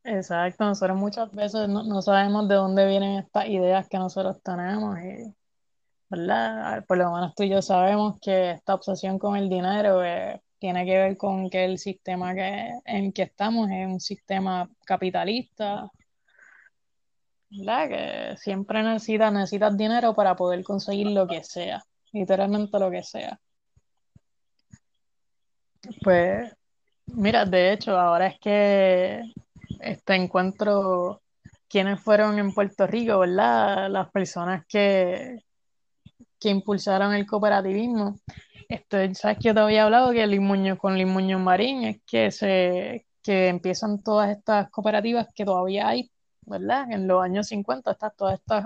Exacto, 0.04 0.64
nosotros 0.66 0.98
muchas 0.98 1.32
veces 1.32 1.68
no, 1.70 1.84
no 1.84 2.02
sabemos 2.02 2.48
de 2.48 2.56
dónde 2.56 2.88
vienen 2.88 3.20
estas 3.20 3.48
ideas 3.48 3.88
que 3.90 3.98
nosotros 3.98 4.42
tenemos 4.44 4.98
y, 5.00 5.36
¿verdad? 6.10 6.86
Por 6.88 6.98
lo 6.98 7.12
menos 7.14 7.36
tú 7.36 7.44
y 7.44 7.50
yo 7.50 7.62
sabemos 7.62 8.20
que 8.22 8.52
esta 8.52 8.76
obsesión 8.76 9.20
con 9.20 9.36
el 9.38 9.50
dinero 9.50 10.04
eh, 10.04 10.42
tiene 10.60 10.86
que 10.86 10.98
ver 10.98 11.18
con 11.18 11.50
que 11.50 11.66
el 11.66 11.78
sistema 11.78 12.36
que, 12.36 12.74
en 12.86 13.12
que 13.12 13.24
estamos 13.24 13.70
es 13.72 13.88
un 13.88 14.00
sistema 14.00 14.70
capitalista, 14.86 15.90
¿verdad? 17.50 17.90
Que 17.90 18.38
siempre 18.38 18.84
necesitas, 18.84 19.34
necesitas 19.34 19.76
dinero 19.76 20.14
para 20.14 20.36
poder 20.36 20.64
conseguir 20.64 21.08
lo 21.08 21.28
que 21.28 21.44
sea, 21.44 21.84
literalmente 22.12 22.78
lo 22.80 22.92
que 22.92 23.04
sea. 23.04 23.40
Pues, 26.04 26.54
mira, 27.08 27.46
de 27.46 27.72
hecho, 27.74 27.98
ahora 27.98 28.28
es 28.28 28.40
que 28.40 29.24
este 29.80 30.16
encuentro 30.16 31.22
quiénes 31.70 32.02
fueron 32.02 32.38
en 32.40 32.54
Puerto 32.54 32.86
Rico, 32.88 33.20
¿verdad? 33.20 33.90
Las 33.90 34.10
personas 34.12 34.66
que, 34.68 35.40
que 36.40 36.50
impulsaron 36.50 37.14
el 37.14 37.26
cooperativismo. 37.26 38.20
Esto, 38.68 38.98
¿sabes 39.14 39.38
que 39.38 39.50
yo 39.50 39.54
te 39.54 39.60
había 39.60 39.84
hablado 39.86 40.12
que 40.12 40.26
Luis 40.28 40.78
con 40.78 40.94
Luis 40.94 41.08
Muñoz 41.08 41.42
Marín 41.42 41.84
es 41.84 42.02
que 42.06 42.32
se 42.32 43.06
que 43.22 43.50
empiezan 43.50 44.02
todas 44.02 44.30
estas 44.30 44.70
cooperativas 44.70 45.28
que 45.36 45.46
todavía 45.46 45.90
hay, 45.90 46.10
¿verdad? 46.46 46.92
En 46.92 47.08
los 47.08 47.22
años 47.22 47.48
50 47.48 47.92
están 47.92 48.12
todas 48.18 48.40
estas 48.40 48.66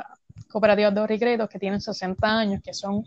cooperativas 0.49 0.93
de 0.93 0.99
ahorro 0.99 1.13
y 1.15 1.19
crédito 1.19 1.49
que 1.49 1.59
tienen 1.59 1.81
60 1.81 2.27
años, 2.27 2.61
que 2.63 2.73
son 2.73 3.03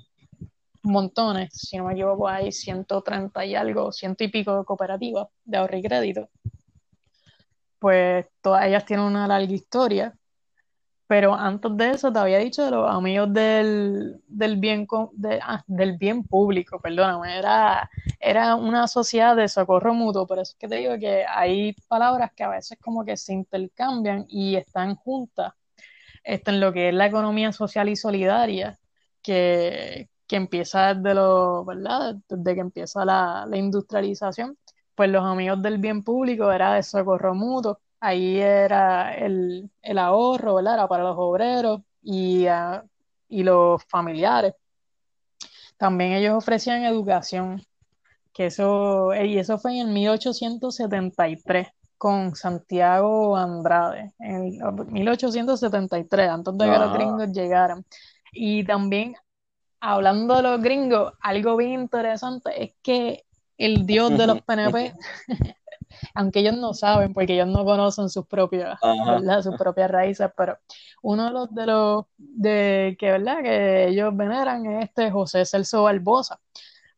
montones, 0.83 1.51
si 1.53 1.77
no 1.77 1.85
me 1.85 1.95
equivoco, 1.95 2.29
hay 2.29 2.53
130 2.53 3.45
y 3.45 3.55
algo, 3.55 3.93
ciento 3.93 4.25
y 4.25 4.29
pico 4.29 4.59
de 4.59 4.64
cooperativas 4.64 5.29
de 5.45 5.57
ahorro 5.57 5.77
y 5.77 5.83
crédito. 5.83 6.29
Pues 7.79 8.27
todas 8.41 8.67
ellas 8.67 8.85
tienen 8.85 9.07
una 9.07 9.27
larga 9.27 9.53
historia 9.53 10.14
pero 11.07 11.35
antes 11.35 11.77
de 11.77 11.91
eso 11.91 12.13
te 12.13 12.19
había 12.19 12.39
dicho 12.39 12.65
de 12.65 12.71
los 12.73 12.91
amigos 12.91 13.33
del, 13.33 14.21
del 14.27 14.57
bien 14.59 14.87
de, 15.13 15.41
ah, 15.43 15.63
del 15.67 15.97
bien 15.99 16.25
público, 16.25 16.81
perdóname, 16.81 17.39
era, 17.39 17.89
era 18.21 18.57
una 18.57 18.89
sociedad 18.89 19.37
de 19.37 19.49
socorro 19.49 19.95
mutuo, 19.95 20.27
por 20.27 20.39
eso 20.39 20.53
es 20.53 20.59
que 20.59 20.69
te 20.69 20.77
digo 20.77 20.99
que 20.99 21.25
hay 21.29 21.75
palabras 21.89 22.33
que 22.35 22.45
a 22.45 22.49
veces 22.49 22.79
como 22.81 23.05
que 23.05 23.17
se 23.17 23.33
intercambian 23.35 24.25
y 24.29 24.57
están 24.57 24.97
juntas 24.97 25.53
esto 26.25 26.51
en 26.51 26.61
lo 26.61 26.73
que 26.73 26.89
es 26.89 26.95
la 26.95 27.07
economía 27.07 27.53
social 27.53 27.89
y 27.89 27.97
solidaria, 27.97 28.79
que, 29.23 30.09
que 30.27 30.37
empieza 30.37 30.95
desde 30.95 31.15
lo, 31.15 31.65
¿verdad? 31.65 32.17
Desde 32.29 32.55
que 32.55 32.61
empieza 32.61 33.05
la, 33.05 33.47
la 33.49 33.57
industrialización, 33.57 34.59
pues 34.95 35.11
los 35.11 35.25
amigos 35.25 35.63
del 35.63 35.79
bien 35.79 36.03
público 36.03 36.51
era 36.53 36.75
de 36.75 36.83
socorro 36.83 37.35
mutuo 37.35 37.81
ahí 38.01 38.39
era 38.39 39.15
el, 39.15 39.71
ahorro, 39.99 40.57
¿verdad? 40.57 40.75
Era 40.75 40.89
para 40.89 41.05
los 41.05 41.17
obreros 41.19 41.81
y, 42.03 42.47
ah, 42.47 42.85
y 43.29 43.43
los 43.43 43.83
familiares. 43.85 44.55
También 45.77 46.13
ellos 46.13 46.35
ofrecían 46.35 46.85
educación, 46.85 47.63
que 48.33 48.47
eso, 48.47 49.15
y 49.15 49.39
eso 49.39 49.59
fue 49.59 49.79
en 49.79 49.93
1873 49.93 51.69
con 51.99 52.35
Santiago 52.37 53.37
Andrade, 53.37 54.13
en 54.19 54.59
1873, 54.93 56.29
antes 56.29 56.57
de 56.57 56.65
que 56.65 56.79
los 56.79 56.93
gringos 56.93 57.33
llegaran. 57.33 57.85
Y 58.33 58.65
también, 58.65 59.15
hablando 59.81 60.37
de 60.37 60.43
los 60.43 60.63
gringos, 60.63 61.13
algo 61.21 61.57
bien 61.57 61.73
interesante 61.73 62.63
es 62.63 62.73
que 62.83 63.25
el 63.59 63.87
dios 63.87 64.17
de 64.17 64.27
los 64.27 64.43
PNP 64.43 64.93
aunque 66.15 66.41
ellos 66.41 66.57
no 66.57 66.75
saben, 66.75 67.13
porque 67.15 67.35
ellos 67.35 67.49
no 67.49 67.65
conocen 67.65 68.09
sus 68.09 68.27
propias, 68.27 68.79
sus 69.43 69.57
propias 69.57 69.91
raíces, 69.91 70.31
pero 70.37 70.59
uno 71.03 71.27
de 71.27 71.31
los 71.33 71.55
de 71.55 71.67
los 71.67 72.05
de 72.19 72.97
que 72.99 73.13
verdad 73.13 73.43
que 73.43 73.89
ellos 73.89 74.17
veneran 74.17 74.67
es 74.67 74.85
este 74.87 75.11
José 75.11 75.45
Celso 75.45 75.85
Barbosa. 75.85 76.41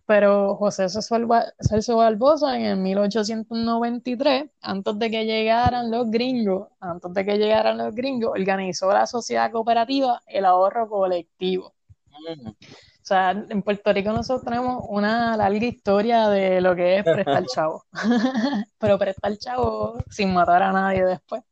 Pero 0.06 0.56
José 0.56 0.88
Celso 0.88 1.96
Barbosa 1.98 2.56
en 2.56 2.64
el 2.64 2.76
1893, 2.78 4.50
antes 4.62 4.98
de 4.98 5.10
que 5.10 5.26
llegaran 5.26 5.90
los 5.90 6.10
gringos, 6.10 6.68
antes 6.80 7.12
de 7.12 7.24
que 7.26 7.36
llegaran 7.36 7.76
los 7.76 7.94
gringos, 7.94 8.30
organizó 8.30 8.90
la 8.92 9.06
sociedad 9.06 9.50
cooperativa 9.52 10.22
El 10.26 10.46
Ahorro 10.46 10.88
Colectivo. 10.88 11.74
O 12.26 13.08
sea, 13.08 13.30
en 13.30 13.62
Puerto 13.62 13.92
Rico 13.92 14.12
nosotros 14.12 14.44
tenemos 14.44 14.84
una 14.88 15.36
larga 15.36 15.64
historia 15.64 16.28
de 16.28 16.60
lo 16.60 16.76
que 16.76 16.98
es 16.98 17.04
prestar 17.04 17.44
chavo. 17.54 17.84
Pero 18.78 18.98
prestar 18.98 19.36
chavo 19.38 19.98
sin 20.10 20.34
matar 20.34 20.62
a 20.62 20.72
nadie 20.72 21.04
después. 21.04 21.42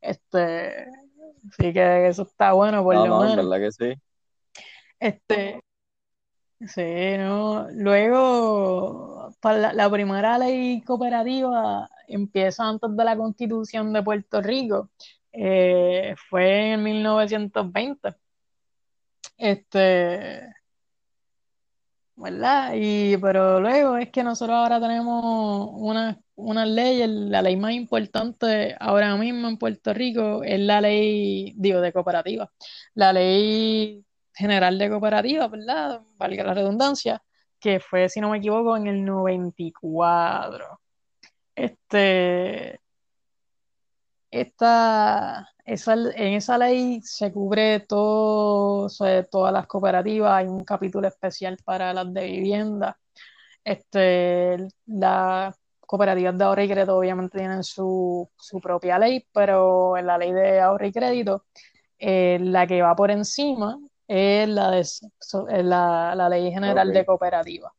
Este, 0.00 0.86
sí 1.58 1.72
que 1.72 2.06
eso 2.06 2.22
está 2.22 2.52
bueno 2.52 2.82
por 2.84 2.94
lo 2.94 3.06
no, 3.06 3.20
menos. 3.20 3.36
¿verdad 3.36 3.58
que 3.58 3.72
sí? 3.72 4.00
Este, 5.00 5.60
sí, 6.60 7.18
¿no? 7.18 7.68
Luego, 7.72 9.30
la, 9.42 9.72
la, 9.72 9.90
primera 9.90 10.38
ley 10.38 10.82
cooperativa 10.82 11.88
empieza 12.06 12.68
antes 12.68 12.96
de 12.96 13.04
la 13.04 13.16
constitución 13.16 13.92
de 13.92 14.02
Puerto 14.02 14.40
Rico. 14.40 14.90
Eh, 15.32 16.14
fue 16.28 16.72
en 16.72 16.82
1920. 16.82 18.14
Este, 19.40 20.54
¿verdad? 22.16 22.72
Y, 22.76 23.16
pero 23.16 23.60
luego 23.60 23.96
es 23.96 24.10
que 24.10 24.22
nosotros 24.22 24.56
ahora 24.56 24.80
tenemos 24.80 25.70
una, 25.72 26.20
una 26.34 26.66
ley, 26.66 27.02
la 27.06 27.40
ley 27.42 27.56
más 27.56 27.72
importante 27.72 28.76
ahora 28.78 29.16
mismo 29.16 29.48
en 29.48 29.56
Puerto 29.58 29.94
Rico 29.94 30.42
es 30.44 30.60
la 30.60 30.80
ley, 30.82 31.54
digo, 31.56 31.80
de 31.80 31.92
cooperativa, 31.92 32.50
la 32.94 33.12
ley 33.14 34.04
general 34.34 34.78
de 34.78 34.90
cooperativa, 34.90 35.48
¿verdad? 35.48 36.02
Valga 36.18 36.44
la 36.44 36.54
redundancia, 36.54 37.22
que 37.58 37.80
fue, 37.80 38.08
si 38.10 38.20
no 38.20 38.30
me 38.30 38.38
equivoco, 38.38 38.76
en 38.76 38.86
el 38.88 39.04
94. 39.04 40.80
Este, 41.54 42.80
esta, 44.30 45.48
esa, 45.64 45.94
en 45.94 46.34
esa 46.34 46.58
ley 46.58 47.00
se 47.02 47.32
cubre 47.32 47.80
todo, 47.80 48.88
todas 49.30 49.52
las 49.52 49.66
cooperativas, 49.66 50.32
hay 50.32 50.46
un 50.46 50.64
capítulo 50.64 51.08
especial 51.08 51.56
para 51.64 51.92
las 51.92 52.12
de 52.12 52.24
vivienda. 52.26 52.98
Este, 53.64 54.56
la 54.86 55.54
cooperativas 55.90 56.38
de 56.38 56.44
ahorro 56.44 56.62
y 56.62 56.68
crédito 56.68 56.96
obviamente 56.96 57.38
tienen 57.38 57.64
su, 57.64 58.30
propia 58.62 58.96
ley, 58.98 59.26
pero 59.32 59.96
en 59.96 60.06
la 60.06 60.18
ley 60.18 60.32
de 60.32 60.60
ahorro 60.60 60.86
y 60.86 60.92
crédito, 60.92 61.46
eh, 61.98 62.38
la 62.40 62.66
que 62.66 62.80
va 62.80 62.94
por 62.94 63.10
encima 63.10 63.76
es 64.06 64.48
la, 64.48 64.70
de, 64.70 64.84
la, 65.64 66.28
ley 66.28 66.52
general 66.52 66.92
de 66.92 67.04
cooperativas 67.04 67.72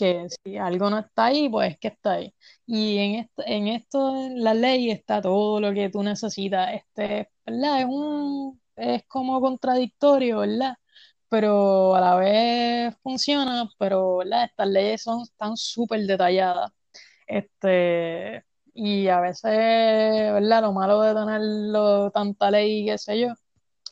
que 0.00 0.26
si 0.44 0.56
algo 0.58 0.90
no 0.90 0.98
está 1.00 1.26
ahí, 1.26 1.48
pues 1.50 1.72
es 1.72 1.78
que 1.78 1.88
está 1.88 2.12
ahí. 2.14 2.34
Y 2.66 2.98
en 2.98 3.14
esto, 3.16 3.42
en 3.46 3.68
esto, 3.68 4.28
la 4.36 4.54
ley 4.54 4.90
está 4.90 5.20
todo 5.22 5.60
lo 5.60 5.72
que 5.74 5.90
tú 5.90 6.02
necesitas. 6.02 6.74
Este. 6.74 7.30
Es 7.46 7.84
un, 7.86 8.60
es 8.76 9.04
como 9.08 9.40
contradictorio, 9.40 10.40
¿verdad? 10.40 10.76
Pero 11.28 11.94
a 11.96 12.00
la 12.00 12.16
vez 12.16 12.96
funciona, 13.02 13.68
pero 13.78 14.18
¿verdad? 14.18 14.44
Estas 14.44 14.68
leyes 14.68 15.02
son, 15.02 15.22
están 15.22 15.56
súper 15.56 16.00
detalladas. 16.06 16.72
Este, 17.26 18.44
y 18.74 19.08
a 19.08 19.20
veces, 19.20 19.52
¿verdad? 19.52 20.62
Lo 20.62 20.72
malo 20.72 21.00
de 21.02 21.14
tenerlo 21.14 22.10
tanta 22.10 22.50
ley, 22.50 22.86
qué 22.86 22.98
sé 22.98 23.20
yo, 23.20 23.28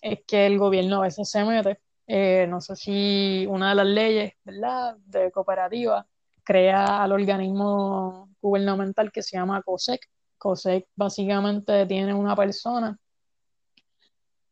es 0.03 0.21
que 0.27 0.47
el 0.47 0.59
gobierno 0.59 0.99
a 0.99 1.03
veces 1.03 1.31
se 1.31 1.45
mete 1.45 1.81
eh, 2.09 2.47
no 2.49 2.63
sé 2.63 2.75
si 2.75 3.47
una 3.49 3.69
de 3.71 3.75
las 3.75 3.87
leyes, 3.87 4.33
de 4.45 5.31
cooperativa 5.31 6.07
crea 6.43 7.03
al 7.03 7.13
organismo 7.13 8.31
gubernamental 8.41 9.13
que 9.13 9.23
se 9.23 9.37
llama 9.37 9.63
COSEC. 9.63 10.01
COSEC 10.39 10.87
básicamente 10.97 11.85
tiene 11.87 12.15
una 12.15 12.35
persona 12.35 12.99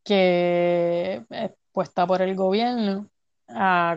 que 0.04 1.24
es 1.30 1.50
puesta 1.72 2.06
por 2.06 2.20
el 2.22 2.36
gobierno, 2.36 3.08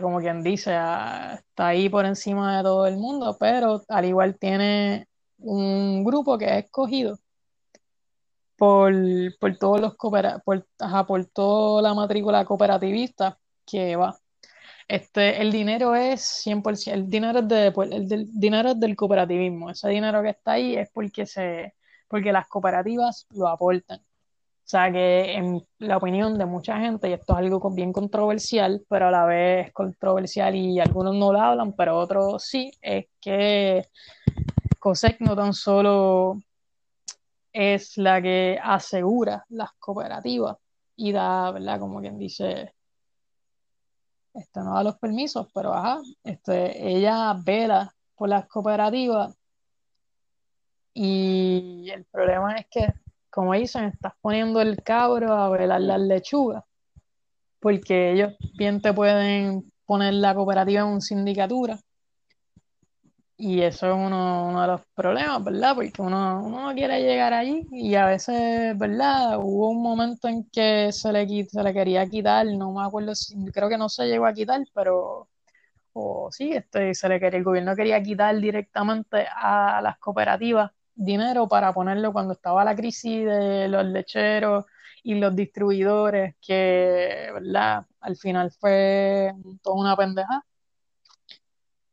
como 0.00 0.20
quien 0.20 0.42
dice, 0.42 0.70
está 0.72 1.68
ahí 1.68 1.88
por 1.90 2.06
encima 2.06 2.56
de 2.58 2.62
todo 2.62 2.86
el 2.86 2.96
mundo, 2.96 3.36
pero 3.38 3.82
al 3.88 4.04
igual 4.06 4.38
tiene 4.38 5.06
un 5.38 6.04
grupo 6.04 6.38
que 6.38 6.46
es 6.46 6.64
escogido 6.64 7.18
por, 8.56 8.92
todos 9.58 9.80
los 9.80 9.94
por, 9.96 10.66
por 11.06 11.26
toda 11.26 11.82
la 11.82 11.94
matrícula 11.94 12.44
cooperativista 12.44 13.39
que 13.70 13.96
va. 13.96 14.18
Este, 14.88 15.40
el 15.40 15.52
dinero 15.52 15.94
es 15.94 16.44
100%, 16.44 16.92
el 16.92 17.08
dinero 17.08 17.38
es, 17.38 17.48
de, 17.48 17.66
el 17.92 18.08
del, 18.08 18.26
dinero 18.32 18.70
es 18.70 18.80
del 18.80 18.96
cooperativismo. 18.96 19.70
Ese 19.70 19.88
dinero 19.88 20.22
que 20.22 20.30
está 20.30 20.52
ahí 20.52 20.76
es 20.76 20.90
porque, 20.92 21.26
se, 21.26 21.74
porque 22.08 22.32
las 22.32 22.48
cooperativas 22.48 23.26
lo 23.30 23.48
aportan. 23.48 24.00
O 24.00 24.68
sea 24.70 24.90
que 24.92 25.34
en 25.34 25.66
la 25.78 25.96
opinión 25.96 26.38
de 26.38 26.46
mucha 26.46 26.78
gente, 26.78 27.08
y 27.08 27.12
esto 27.12 27.32
es 27.32 27.38
algo 27.38 27.70
bien 27.70 27.92
controversial, 27.92 28.84
pero 28.88 29.08
a 29.08 29.10
la 29.10 29.24
vez 29.26 29.66
es 29.68 29.72
controversial 29.72 30.54
y 30.54 30.80
algunos 30.80 31.14
no 31.16 31.32
lo 31.32 31.40
hablan, 31.40 31.72
pero 31.72 31.98
otros 31.98 32.44
sí, 32.44 32.70
es 32.80 33.06
que 33.20 33.88
COSEC 34.78 35.20
no 35.20 35.36
tan 35.36 35.52
solo 35.54 36.38
es 37.52 37.96
la 37.96 38.22
que 38.22 38.58
asegura 38.62 39.44
las 39.48 39.72
cooperativas 39.72 40.56
y 40.96 41.12
da, 41.12 41.50
¿verdad? 41.50 41.80
Como 41.80 42.00
quien 42.00 42.18
dice, 42.18 42.74
este, 44.40 44.60
no 44.60 44.74
da 44.74 44.82
los 44.82 44.98
permisos, 44.98 45.48
pero 45.54 45.72
ajá, 45.72 46.00
este, 46.24 46.88
ella 46.88 47.34
vela 47.44 47.94
por 48.16 48.28
las 48.28 48.46
cooperativas. 48.46 49.36
Y 50.94 51.88
el 51.92 52.04
problema 52.06 52.56
es 52.56 52.66
que, 52.70 52.92
como 53.30 53.54
dicen, 53.54 53.84
estás 53.84 54.14
poniendo 54.20 54.60
el 54.60 54.82
cabro 54.82 55.32
a 55.32 55.48
velar 55.50 55.80
las 55.82 56.00
lechugas, 56.00 56.64
porque 57.60 58.12
ellos 58.12 58.34
bien 58.58 58.80
te 58.80 58.92
pueden 58.92 59.70
poner 59.86 60.14
la 60.14 60.34
cooperativa 60.34 60.80
en 60.82 60.88
una 60.88 61.00
sindicatura 61.00 61.78
Y 63.42 63.62
eso 63.62 63.86
es 63.88 63.94
uno, 63.94 64.48
uno 64.48 64.60
de 64.62 64.66
los 64.68 64.82
problemas, 64.94 65.42
¿verdad? 65.42 65.74
Porque 65.74 66.02
uno, 66.02 66.42
uno 66.44 66.60
no 66.68 66.74
quiere 66.74 67.00
llegar 67.02 67.32
allí 67.32 67.66
y 67.72 67.94
a 67.94 68.04
veces, 68.06 68.76
¿verdad? 68.78 69.38
Hubo 69.38 69.70
un 69.70 69.82
momento 69.82 70.28
en 70.28 70.44
que 70.50 70.92
se 70.92 71.10
le, 71.12 71.26
se 71.48 71.62
le 71.62 71.72
quería 71.72 72.06
quitar, 72.06 72.44
no 72.46 72.72
me 72.74 72.84
acuerdo, 72.84 73.14
si- 73.14 73.34
creo 73.52 73.68
que 73.70 73.78
no 73.78 73.88
se 73.88 74.06
llegó 74.06 74.26
a 74.26 74.34
quitar, 74.34 74.60
pero 74.74 75.28
o 75.94 76.30
sí, 76.32 76.52
este, 76.52 76.94
se 76.94 77.08
le 77.08 77.20
quería, 77.20 77.38
el 77.38 77.44
gobierno 77.44 77.76
quería 77.76 78.02
quitar 78.02 78.36
directamente 78.40 79.26
a 79.36 79.80
las 79.82 79.98
cooperativas 79.98 80.72
dinero 80.94 81.48
para 81.48 81.72
ponerlo 81.74 82.12
cuando 82.12 82.34
estaba 82.34 82.64
la 82.64 82.76
crisis 82.76 83.24
de 83.26 83.68
los 83.68 83.84
lecheros 83.86 84.66
y 85.04 85.14
los 85.16 85.36
distribuidores, 85.36 86.36
que, 86.42 87.30
¿verdad? 87.34 87.86
Al 88.00 88.16
final 88.16 88.52
fue 88.52 89.32
toda 89.62 89.76
una 89.80 89.96
pendeja. 89.96 90.44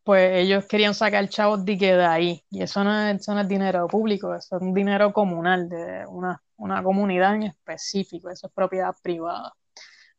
Pues 0.08 0.38
ellos 0.38 0.66
querían 0.68 0.94
sacar 0.94 1.28
chavos 1.28 1.66
de 1.66 1.78
que 1.78 1.94
de 1.94 2.06
ahí, 2.06 2.42
y 2.50 2.62
eso 2.64 2.82
no 2.82 3.10
es, 3.10 3.20
eso 3.20 3.34
no 3.34 3.42
es 3.42 3.48
dinero 3.50 3.88
público, 3.88 4.34
eso 4.34 4.56
es 4.56 4.62
un 4.62 4.74
dinero 4.74 5.12
comunal 5.12 5.68
de 5.68 6.06
una, 6.08 6.42
una 6.56 6.82
comunidad 6.82 7.36
en 7.36 7.44
específico, 7.44 8.30
eso 8.30 8.48
es 8.48 8.54
propiedad 8.54 8.96
privada. 9.04 9.54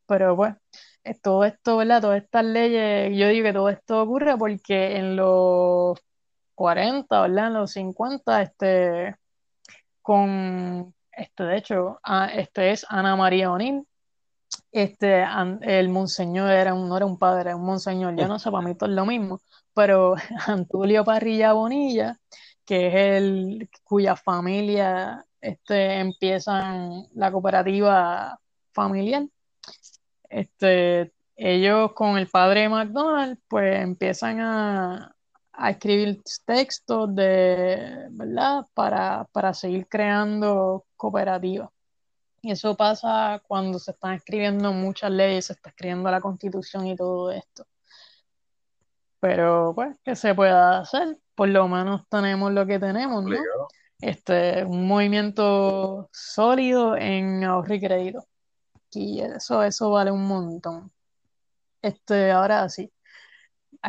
Pero 0.06 0.36
eh, 1.04 1.14
todo 1.22 1.42
esto, 1.46 1.78
¿verdad? 1.78 2.02
Todas 2.02 2.22
estas 2.22 2.44
leyes, 2.44 3.16
yo 3.16 3.28
digo 3.28 3.44
que 3.46 3.52
todo 3.54 3.70
esto 3.70 4.02
ocurre 4.02 4.36
porque 4.36 4.98
en 4.98 5.16
los 5.16 5.98
40, 6.54 7.22
¿verdad? 7.22 7.46
En 7.46 7.54
los 7.54 7.72
50, 7.72 8.42
este, 8.42 9.16
con, 10.02 10.94
este, 11.12 11.44
de 11.44 11.56
hecho, 11.56 11.98
este 12.34 12.72
es 12.72 12.84
Ana 12.90 13.16
María 13.16 13.50
O'Neill, 13.50 13.86
este, 14.72 15.24
el 15.62 15.88
monseñor 15.88 16.50
era 16.50 16.74
un, 16.74 16.88
no 16.88 16.96
era 16.96 17.06
un 17.06 17.18
padre, 17.18 17.50
era 17.50 17.56
un 17.56 17.64
monseñor, 17.64 18.16
yo 18.16 18.28
no 18.28 18.38
sé, 18.38 18.50
para 18.50 18.66
mí 18.66 18.74
todo 18.74 18.90
es 18.90 18.96
lo 18.96 19.06
mismo, 19.06 19.40
pero 19.74 20.14
Antulio 20.46 21.04
Parrilla 21.04 21.52
Bonilla, 21.52 22.18
que 22.64 22.88
es 22.88 22.94
el 22.94 23.70
cuya 23.84 24.16
familia, 24.16 25.24
este, 25.40 26.00
empiezan 26.00 27.06
la 27.14 27.32
cooperativa 27.32 28.38
familiar, 28.72 29.26
este, 30.28 31.12
ellos 31.36 31.92
con 31.94 32.18
el 32.18 32.28
padre 32.28 32.68
McDonald, 32.68 33.38
pues 33.48 33.80
empiezan 33.82 34.40
a, 34.40 35.14
a 35.52 35.70
escribir 35.70 36.22
textos 36.44 37.14
de, 37.14 38.08
¿verdad? 38.10 38.66
Para, 38.74 39.24
para 39.32 39.54
seguir 39.54 39.86
creando 39.88 40.84
cooperativas. 40.96 41.70
Y 42.40 42.52
eso 42.52 42.76
pasa 42.76 43.42
cuando 43.46 43.78
se 43.78 43.90
están 43.90 44.14
escribiendo 44.14 44.72
muchas 44.72 45.10
leyes, 45.10 45.46
se 45.46 45.54
está 45.54 45.70
escribiendo 45.70 46.10
la 46.10 46.20
constitución 46.20 46.86
y 46.86 46.96
todo 46.96 47.30
esto. 47.32 47.66
Pero, 49.20 49.72
pues, 49.74 49.96
¿qué 50.04 50.14
se 50.14 50.34
puede 50.34 50.52
hacer? 50.52 51.18
Por 51.34 51.48
lo 51.48 51.66
menos 51.66 52.08
tenemos 52.08 52.52
lo 52.52 52.66
que 52.66 52.78
tenemos, 52.78 53.22
¿no? 53.24 53.30
Obligado. 53.30 53.68
Este, 54.00 54.64
un 54.64 54.86
movimiento 54.86 56.08
sólido 56.12 56.96
en 56.96 57.42
ahorro 57.42 57.74
y 57.74 57.80
crédito. 57.80 58.24
Y 58.92 59.20
eso, 59.20 59.62
eso 59.64 59.90
vale 59.90 60.12
un 60.12 60.24
montón. 60.24 60.92
Este, 61.82 62.30
ahora 62.30 62.68
sí, 62.68 62.92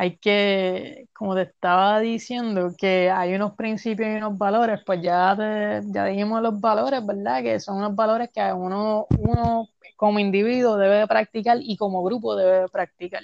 hay 0.00 0.16
que, 0.18 1.08
como 1.12 1.34
te 1.34 1.42
estaba 1.42 2.00
diciendo, 2.00 2.72
que 2.78 3.10
hay 3.10 3.34
unos 3.34 3.54
principios 3.54 4.08
y 4.10 4.16
unos 4.16 4.38
valores, 4.38 4.80
pues 4.86 5.02
ya, 5.02 5.36
te- 5.36 5.82
ya 5.92 6.06
dijimos 6.06 6.40
los 6.42 6.58
valores, 6.60 7.04
¿verdad? 7.06 7.42
Que 7.42 7.60
son 7.60 7.76
unos 7.78 7.94
valores 7.94 8.30
que 8.32 8.40
uno, 8.52 9.06
uno 9.18 9.68
como 9.96 10.18
individuo 10.18 10.76
debe 10.78 10.96
de 10.98 11.06
practicar 11.06 11.58
y 11.60 11.76
como 11.76 12.02
grupo 12.02 12.34
debe 12.36 12.62
de 12.62 12.68
practicar. 12.68 13.22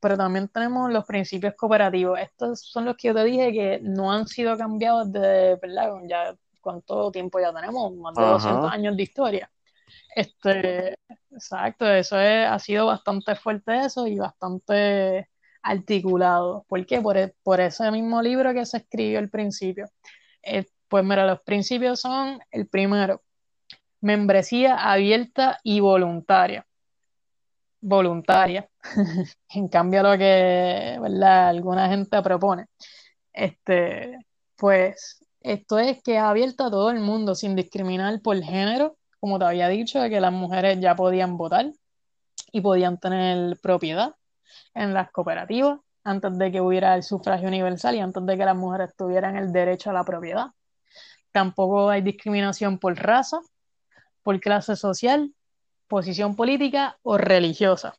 Pero 0.00 0.16
también 0.16 0.48
tenemos 0.48 0.92
los 0.92 1.04
principios 1.06 1.54
cooperativos. 1.56 2.18
Estos 2.20 2.60
son 2.62 2.84
los 2.86 2.96
que 2.96 3.08
yo 3.08 3.14
te 3.14 3.24
dije 3.24 3.52
que 3.52 3.80
no 3.82 4.12
han 4.12 4.26
sido 4.28 4.56
cambiados 4.58 5.12
de, 5.12 5.58
¿verdad? 5.62 5.90
Ya, 6.08 6.36
¿cuánto 6.60 7.10
tiempo 7.12 7.40
ya 7.40 7.52
tenemos? 7.54 7.94
Más 7.96 8.14
de 8.14 8.20
Ajá. 8.22 8.28
200 8.28 8.72
años 8.72 8.96
de 8.96 9.02
historia. 9.04 9.50
Este, 10.14 10.94
exacto, 11.30 11.86
eso 11.90 12.18
es- 12.20 12.46
ha 12.48 12.58
sido 12.58 12.86
bastante 12.86 13.36
fuerte 13.36 13.78
eso 13.86 14.06
y 14.06 14.18
bastante 14.18 15.28
articulado. 15.66 16.64
¿Por 16.68 16.86
qué? 16.86 17.00
Por, 17.00 17.16
e- 17.16 17.34
por 17.42 17.60
ese 17.60 17.90
mismo 17.90 18.22
libro 18.22 18.54
que 18.54 18.64
se 18.64 18.78
escribió 18.78 19.18
al 19.18 19.30
principio. 19.30 19.88
Eh, 20.42 20.66
pues 20.88 21.04
mira, 21.04 21.26
los 21.26 21.40
principios 21.42 22.00
son 22.00 22.38
el 22.50 22.68
primero, 22.68 23.22
membresía 24.00 24.76
abierta 24.76 25.58
y 25.64 25.80
voluntaria. 25.80 26.66
Voluntaria. 27.80 28.68
En 29.50 29.68
cambio, 29.68 30.02
lo 30.02 30.16
que, 30.18 30.98
alguna 31.24 31.88
gente 31.88 32.22
propone. 32.22 32.66
Este, 33.32 34.18
pues 34.56 35.20
esto 35.40 35.78
es 35.78 36.02
que 36.02 36.16
es 36.16 36.22
abierta 36.22 36.66
a 36.66 36.70
todo 36.70 36.90
el 36.90 37.00
mundo 37.00 37.34
sin 37.34 37.56
discriminar 37.56 38.20
por 38.22 38.40
género, 38.42 38.96
como 39.20 39.38
te 39.38 39.46
había 39.46 39.68
dicho, 39.68 40.00
de 40.00 40.10
que 40.10 40.20
las 40.20 40.32
mujeres 40.32 40.78
ya 40.80 40.94
podían 40.96 41.36
votar 41.36 41.72
y 42.52 42.60
podían 42.60 42.98
tener 42.98 43.58
propiedad 43.60 44.14
en 44.74 44.94
las 44.94 45.10
cooperativas 45.10 45.80
antes 46.04 46.38
de 46.38 46.52
que 46.52 46.60
hubiera 46.60 46.94
el 46.94 47.02
sufragio 47.02 47.48
universal 47.48 47.94
y 47.96 48.00
antes 48.00 48.24
de 48.26 48.36
que 48.36 48.44
las 48.44 48.56
mujeres 48.56 48.94
tuvieran 48.96 49.36
el 49.36 49.52
derecho 49.52 49.90
a 49.90 49.92
la 49.92 50.04
propiedad. 50.04 50.46
Tampoco 51.32 51.90
hay 51.90 52.02
discriminación 52.02 52.78
por 52.78 52.94
raza, 52.96 53.38
por 54.22 54.40
clase 54.40 54.76
social, 54.76 55.32
posición 55.88 56.36
política 56.36 56.98
o 57.02 57.18
religiosa. 57.18 57.96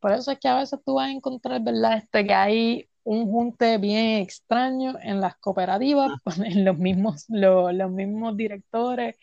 Por 0.00 0.12
eso 0.12 0.32
es 0.32 0.38
que 0.40 0.48
a 0.48 0.56
veces 0.58 0.80
tú 0.84 0.94
vas 0.96 1.08
a 1.08 1.12
encontrar, 1.12 1.62
¿verdad? 1.62 1.98
Este, 1.98 2.26
que 2.26 2.34
hay 2.34 2.88
un 3.04 3.30
junte 3.30 3.78
bien 3.78 4.22
extraño 4.22 4.96
en 5.02 5.20
las 5.20 5.36
cooperativas, 5.38 6.12
en 6.44 6.64
los 6.64 6.78
mismos, 6.78 7.26
lo- 7.28 7.72
los 7.72 7.90
mismos 7.90 8.36
directores 8.36 9.16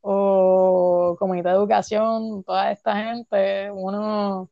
o 0.00 1.16
comité 1.18 1.48
de 1.50 1.54
educación, 1.56 2.42
toda 2.44 2.72
esta 2.72 2.96
gente, 2.96 3.70
uno, 3.72 4.50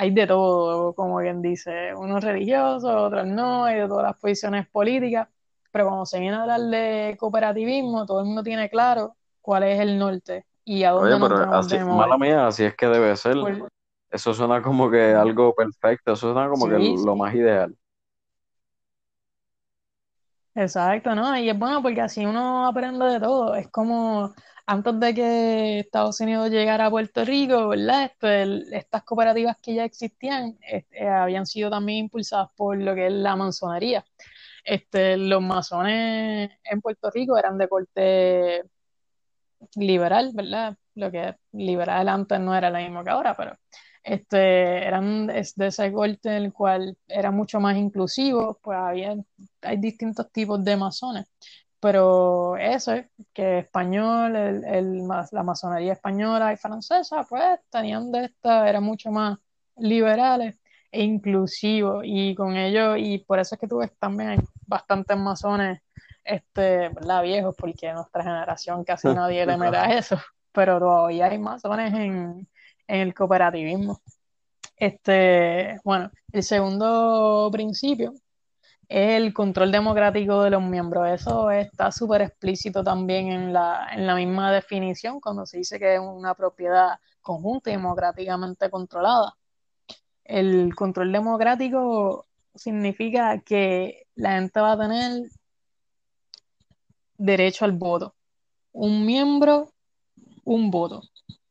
hay 0.00 0.10
de 0.12 0.26
todo, 0.26 0.94
como 0.94 1.18
quien 1.20 1.42
dice, 1.42 1.94
unos 1.94 2.24
religiosos, 2.24 2.84
otros 2.90 3.26
no, 3.26 3.64
hay 3.64 3.80
de 3.80 3.88
todas 3.88 4.04
las 4.06 4.16
posiciones 4.18 4.66
políticas, 4.68 5.28
pero 5.72 5.86
cuando 5.88 6.06
se 6.06 6.20
viene 6.20 6.36
a 6.36 6.42
hablar 6.42 6.60
de 6.62 7.16
cooperativismo, 7.18 8.06
todo 8.06 8.20
el 8.20 8.26
mundo 8.26 8.42
tiene 8.42 8.70
claro 8.70 9.16
cuál 9.42 9.64
es 9.64 9.80
el 9.80 9.98
norte 9.98 10.46
y 10.64 10.84
a 10.84 10.90
Oye, 10.92 10.92
dónde 10.92 11.18
nos 11.18 11.28
pero 11.28 11.36
debemos 11.36 11.56
así, 11.58 11.78
mala 11.88 12.18
mía, 12.18 12.46
así 12.46 12.64
es 12.64 12.74
que 12.76 12.86
debe 12.86 13.16
ser. 13.16 13.36
Por- 13.38 13.68
Eso 14.10 14.34
suena 14.34 14.62
como 14.62 14.90
que 14.90 15.14
algo 15.14 15.54
perfecto, 15.54 16.12
eso 16.12 16.32
suena 16.32 16.48
como 16.48 16.68
que 16.68 16.74
Sí, 16.76 16.94
lo 16.96 17.16
más 17.16 17.34
ideal. 17.34 17.76
Exacto, 20.54 21.14
¿no? 21.14 21.36
Y 21.38 21.48
es 21.48 21.58
bueno 21.58 21.80
porque 21.82 22.00
así 22.00 22.26
uno 22.26 22.66
aprende 22.66 23.04
de 23.06 23.20
todo. 23.20 23.54
Es 23.54 23.68
como 23.70 24.34
antes 24.70 25.00
de 25.00 25.14
que 25.14 25.78
Estados 25.80 26.20
Unidos 26.20 26.48
llegara 26.48 26.86
a 26.86 26.90
Puerto 26.90 27.24
Rico, 27.24 27.68
¿verdad? 27.68 28.12
Estas 28.72 29.02
cooperativas 29.02 29.56
que 29.60 29.74
ya 29.74 29.84
existían 29.84 30.56
este, 30.62 31.08
habían 31.08 31.44
sido 31.44 31.70
también 31.70 32.04
impulsadas 32.04 32.50
por 32.56 32.76
lo 32.80 32.94
que 32.94 33.08
es 33.08 33.12
la 33.12 33.34
masonería. 33.34 34.04
Este, 34.64 35.16
los 35.16 35.42
masones 35.42 36.52
en 36.62 36.80
Puerto 36.80 37.10
Rico 37.10 37.36
eran 37.36 37.58
de 37.58 37.68
corte 37.68 38.62
liberal, 39.74 40.30
¿verdad? 40.34 40.76
Lo 40.94 41.10
que 41.10 41.34
liberal 41.50 42.08
antes 42.08 42.38
no 42.38 42.54
era 42.54 42.70
lo 42.70 42.78
mismo 42.78 43.02
que 43.02 43.10
ahora, 43.10 43.34
pero 43.36 43.56
este, 44.04 44.86
eran 44.86 45.26
de 45.26 45.66
ese 45.66 45.92
corte 45.92 46.28
en 46.28 46.44
el 46.44 46.52
cual 46.52 46.96
era 47.08 47.32
mucho 47.32 47.58
más 47.60 47.76
inclusivo, 47.76 48.58
pues 48.62 48.78
había, 48.78 49.16
hay 49.62 49.76
distintos 49.78 50.30
tipos 50.32 50.64
de 50.64 50.76
masones, 50.76 51.26
pero 51.80 52.56
eso, 52.56 52.92
que 53.32 53.60
español, 53.60 54.36
el, 54.36 54.64
el- 54.64 55.08
la 55.32 55.42
masonería 55.42 55.94
española 55.94 56.52
y 56.52 56.56
francesa, 56.56 57.24
pues 57.28 57.42
tenían 57.70 58.12
de 58.12 58.26
esta, 58.26 58.68
eran 58.68 58.84
mucho 58.84 59.10
más 59.10 59.38
liberales 59.76 60.56
e 60.92 61.02
inclusivos, 61.04 62.02
y 62.06 62.34
con 62.34 62.56
ello, 62.56 62.96
y 62.96 63.18
por 63.24 63.38
eso 63.38 63.54
es 63.54 63.60
que 63.60 63.68
tú 63.68 63.78
ves 63.78 63.92
también 63.98 64.30
hay 64.30 64.38
bastantes 64.66 65.16
masones 65.16 65.80
este, 66.24 66.88
¿verdad? 66.90 67.22
Viejos, 67.22 67.54
porque 67.58 67.88
a 67.88 67.94
nuestra 67.94 68.22
generación 68.22 68.84
casi 68.84 69.08
nadie 69.14 69.46
le 69.46 69.56
eso, 69.96 70.16
pero 70.52 70.78
todavía 70.78 71.26
hay 71.26 71.38
masones 71.38 71.94
en, 71.94 72.48
en 72.86 73.00
el 73.00 73.14
cooperativismo. 73.14 74.00
Este, 74.76 75.78
bueno, 75.84 76.10
el 76.32 76.42
segundo 76.42 77.50
principio 77.52 78.14
es 78.90 79.12
el 79.22 79.32
control 79.32 79.70
democrático 79.70 80.42
de 80.42 80.50
los 80.50 80.62
miembros. 80.62 81.08
Eso 81.08 81.50
está 81.52 81.92
súper 81.92 82.22
explícito 82.22 82.82
también 82.82 83.28
en 83.28 83.52
la, 83.52 83.88
en 83.92 84.04
la 84.04 84.16
misma 84.16 84.52
definición, 84.52 85.20
cuando 85.20 85.46
se 85.46 85.58
dice 85.58 85.78
que 85.78 85.94
es 85.94 86.00
una 86.00 86.34
propiedad 86.34 86.98
conjunta 87.20 87.70
y 87.70 87.74
democráticamente 87.74 88.68
controlada. 88.68 89.34
El 90.24 90.74
control 90.74 91.12
democrático 91.12 92.26
significa 92.54 93.38
que 93.40 94.08
la 94.16 94.32
gente 94.32 94.60
va 94.60 94.72
a 94.72 94.78
tener 94.78 95.22
derecho 97.16 97.64
al 97.64 97.72
voto. 97.72 98.16
Un 98.72 99.06
miembro, 99.06 99.70
un 100.44 100.68
voto. 100.72 101.02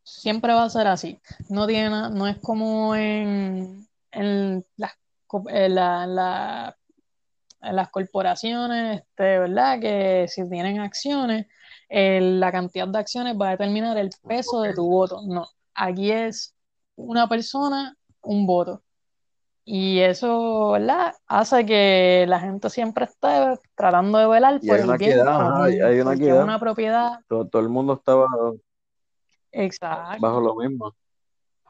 Siempre 0.03 0.53
va 0.53 0.63
a 0.63 0.69
ser 0.69 0.87
así. 0.87 1.21
No 1.49 1.67
tiene 1.67 1.89
no 1.89 2.27
es 2.27 2.37
como 2.39 2.95
en, 2.95 3.87
en 4.11 4.65
las 4.75 4.91
la- 5.69 6.75
las 7.62 7.89
corporaciones, 7.89 8.99
este, 9.01 9.39
¿verdad? 9.39 9.80
Que 9.80 10.26
si 10.28 10.47
tienen 10.49 10.80
acciones, 10.80 11.47
la 11.89 12.51
cantidad 12.51 12.88
de 12.88 12.99
acciones 12.99 13.36
va 13.39 13.49
a 13.49 13.51
determinar 13.51 13.97
el 13.97 14.10
peso 14.28 14.62
de 14.62 14.74
tu 14.74 14.88
voto. 14.88 15.22
No, 15.28 15.47
aquí 15.74 16.12
es 16.12 16.55
una 16.95 17.28
persona, 17.28 17.95
un 18.22 18.45
voto. 18.45 18.84
Y 19.72 19.99
eso, 19.99 20.72
¿verdad? 20.72 21.14
Hace 21.28 21.66
que 21.66 22.26
la 22.28 22.39
gente 22.39 22.70
siempre 22.70 23.05
esté 23.05 23.60
tratando 23.76 24.18
de 24.18 24.28
velar 24.28 24.60
por 24.62 24.80
el 24.80 24.97
bien. 24.97 25.20
hay, 25.28 25.80
hay 25.80 25.99
una, 25.99 26.43
una 26.43 26.60
propiedad. 26.60 27.20
Todo, 27.28 27.62
el 27.62 27.70
mundo 27.70 27.93
estaba 27.93 28.26
Exacto. 29.51 30.18
bajo 30.22 30.41
lo 30.41 30.55
mismo. 30.55 30.95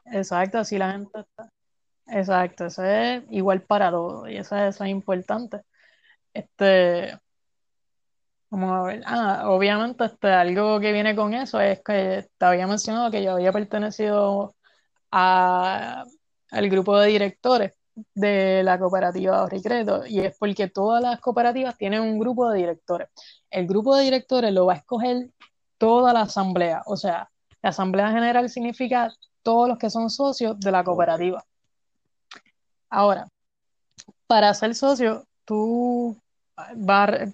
Exacto, 0.06 0.58
así 0.58 0.78
la 0.78 0.92
gente 0.92 1.20
está. 1.20 1.52
Exacto, 2.06 2.66
eso 2.66 2.82
es 2.84 3.22
igual 3.30 3.62
para 3.62 3.90
todos 3.90 4.28
y 4.28 4.36
eso, 4.36 4.56
eso 4.56 4.84
es 4.84 4.90
importante. 4.90 5.60
Este, 6.32 7.18
vamos 8.50 8.70
a 8.72 8.82
ver. 8.82 9.02
Ah, 9.06 9.44
obviamente, 9.46 10.04
este, 10.04 10.28
algo 10.28 10.80
que 10.80 10.92
viene 10.92 11.14
con 11.16 11.34
eso 11.34 11.60
es 11.60 11.80
que 11.84 12.28
te 12.38 12.44
había 12.44 12.66
mencionado 12.66 13.10
que 13.10 13.22
yo 13.22 13.32
había 13.32 13.52
pertenecido 13.52 14.54
a, 15.10 16.04
al 16.50 16.70
grupo 16.70 16.98
de 16.98 17.08
directores 17.08 17.72
de 18.14 18.62
la 18.62 18.78
cooperativa 18.78 19.38
Ahorro 19.38 20.06
y 20.06 20.20
es 20.20 20.36
porque 20.38 20.68
todas 20.68 21.02
las 21.02 21.20
cooperativas 21.20 21.76
tienen 21.76 22.00
un 22.02 22.18
grupo 22.18 22.48
de 22.50 22.58
directores. 22.58 23.08
El 23.50 23.66
grupo 23.66 23.96
de 23.96 24.04
directores 24.04 24.52
lo 24.52 24.66
va 24.66 24.74
a 24.74 24.76
escoger 24.76 25.30
toda 25.78 26.12
la 26.12 26.22
asamblea, 26.22 26.82
o 26.86 26.96
sea, 26.96 27.30
la 27.62 27.70
asamblea 27.70 28.10
general 28.10 28.48
significa 28.48 29.10
todos 29.42 29.68
los 29.68 29.78
que 29.78 29.90
son 29.90 30.10
socios 30.10 30.58
de 30.60 30.70
la 30.70 30.84
cooperativa. 30.84 31.44
Ahora, 32.88 33.28
para 34.26 34.52
ser 34.54 34.74
socio, 34.74 35.26
tú 35.50 36.16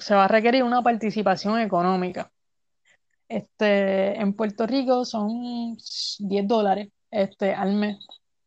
se 0.01 0.14
va 0.14 0.25
a 0.25 0.29
requerir 0.29 0.62
una 0.64 0.81
participación 0.83 1.61
económica. 1.61 2.33
Este, 3.29 4.19
en 4.19 4.33
Puerto 4.33 4.67
Rico 4.67 5.05
son 5.05 5.77
10 6.21 6.49
dólares 6.49 6.89
este, 7.11 7.53
al 7.53 7.75
mes, 7.75 7.99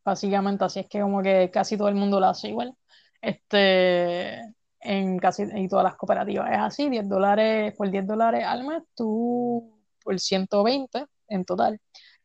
básicamente, 0.04 0.64
así 0.66 0.80
es 0.80 0.88
que 0.88 1.02
como 1.02 1.22
que 1.22 1.52
casi 1.54 1.78
todo 1.78 1.88
el 1.90 1.94
mundo 1.94 2.20
lo 2.20 2.26
hace 2.26 2.50
igual. 2.50 2.74
Este, 3.22 4.40
en 4.80 5.20
casi 5.20 5.44
y 5.54 5.68
todas 5.68 5.84
las 5.84 5.96
cooperativas 5.98 6.52
es 6.52 6.58
así, 6.60 6.90
10 6.90 7.08
dólares 7.08 7.76
por 7.78 7.92
10 7.92 8.08
dólares 8.08 8.46
al 8.46 8.66
mes, 8.66 8.82
tú 8.96 9.80
por 10.04 10.20
120 10.20 11.06
en 11.28 11.46
total 11.46 11.80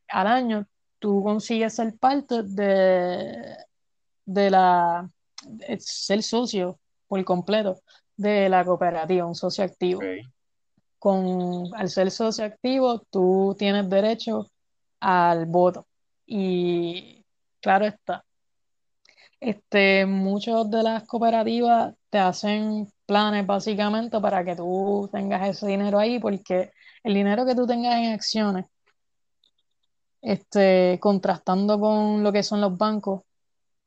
al 0.09 0.27
año, 0.29 0.67
tú 0.99 1.23
consigues 1.23 1.75
ser 1.75 1.99
parte 1.99 2.43
de, 2.43 3.57
de 4.25 4.51
la, 4.51 5.11
ser 5.79 6.23
socio 6.23 6.79
por 7.15 7.25
completo 7.25 7.79
de 8.17 8.49
la 8.49 8.65
cooperativa, 8.65 9.25
un 9.25 9.37
socio 9.37 9.63
activo. 9.63 10.01
Con, 10.99 11.73
al 11.75 11.89
ser 11.89 12.11
socio 12.11 12.45
activo, 12.45 13.01
tú 13.09 13.55
tienes 13.57 13.89
derecho 13.89 14.51
al 14.99 15.47
voto. 15.47 15.87
Y 16.27 17.25
claro 17.61 17.87
está, 17.87 18.25
este, 19.39 20.07
muchas 20.07 20.69
de 20.71 20.83
las 20.83 21.07
cooperativas 21.07 21.95
te 22.11 22.19
hacen 22.19 22.89
planes 23.07 23.47
básicamente 23.47 24.19
para 24.21 24.45
que 24.45 24.57
tú 24.57 25.09
tengas 25.13 25.49
ese 25.49 25.69
dinero 25.69 26.01
ahí, 26.01 26.19
porque 26.19 26.73
el 27.05 27.15
dinero 27.15 27.47
que 27.47 27.55
tú 27.55 27.65
tengas 27.65 27.95
en 27.97 28.13
acciones, 28.13 28.67
este, 30.21 30.99
contrastando 31.01 31.79
con 31.79 32.25
lo 32.25 32.33
que 32.33 32.43
son 32.43 32.61
los 32.61 32.77
bancos, 32.77 33.21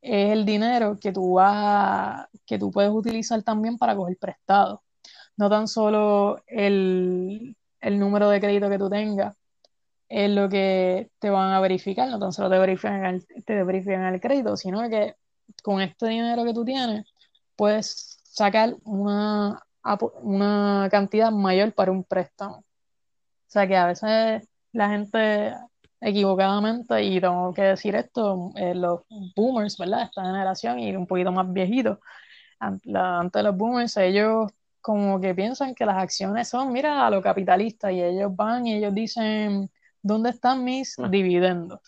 es 0.02 0.32
el 0.32 0.46
dinero 0.46 0.98
que 1.00 1.12
tú 1.12 1.34
vas, 1.34 2.28
que 2.46 2.60
tú 2.60 2.72
puedes 2.72 2.92
utilizar 2.92 3.44
también 3.44 3.78
para 3.78 3.96
coger 3.96 4.18
prestado. 4.18 4.84
No 5.38 5.50
tan 5.50 5.68
solo 5.68 6.42
el, 6.48 7.56
número 7.82 8.30
de 8.30 8.40
crédito 8.40 8.70
que 8.70 8.78
tú 8.80 8.90
tengas 8.90 9.36
es 10.10 10.30
lo 10.32 10.50
que 10.50 11.12
te 11.20 11.30
van 11.30 11.54
a 11.54 11.60
verificar, 11.62 12.10
no 12.10 12.20
tan 12.20 12.34
solo 12.34 12.50
te 12.50 12.60
verifican 12.60 13.06
el, 13.06 13.26
te 13.46 13.64
verifican 13.64 14.14
el 14.14 14.22
crédito, 14.22 14.58
sino 14.58 14.90
que 14.90 15.16
con 15.64 15.82
este 15.82 16.08
dinero 16.08 16.46
que 16.46 16.54
tú 16.54 16.66
tienes 16.66 17.06
puedes 17.56 18.20
sacar 18.24 18.76
una, 18.84 19.64
una 20.22 20.88
cantidad 20.92 21.32
mayor 21.32 21.74
para 21.74 21.92
un 21.92 22.04
préstamo. 22.04 22.58
O 22.58 23.50
sea 23.50 23.68
que 23.68 23.76
a 23.78 23.88
veces 23.88 24.48
la 24.72 24.90
gente 24.90 25.54
equivocadamente, 26.02 27.04
y 27.04 27.20
tengo 27.20 27.54
que 27.54 27.64
decir 27.64 27.96
esto, 27.96 28.52
eh, 28.56 28.76
los 28.76 29.02
boomers, 29.36 29.78
¿verdad? 29.78 30.04
Esta 30.04 30.24
generación 30.24 30.80
y 30.80 30.96
un 30.96 31.08
poquito 31.08 31.32
más 31.32 31.52
viejitos, 31.52 32.00
antes 32.60 33.32
de 33.34 33.44
los 33.44 33.58
boomers, 33.58 33.98
ellos 33.98 34.52
como 34.82 35.20
que 35.20 35.36
piensan 35.36 35.76
que 35.76 35.86
las 35.86 35.98
acciones 35.98 36.48
son, 36.50 36.72
mira, 36.72 37.06
a 37.06 37.10
lo 37.10 37.22
capitalista, 37.22 37.92
y 37.92 38.02
ellos 38.02 38.36
van 38.36 38.68
y 38.68 38.76
ellos 38.76 38.94
dicen, 38.94 39.70
¿dónde 40.02 40.30
están 40.30 40.64
mis 40.64 40.98
ah. 41.00 41.08
dividendos? 41.10 41.80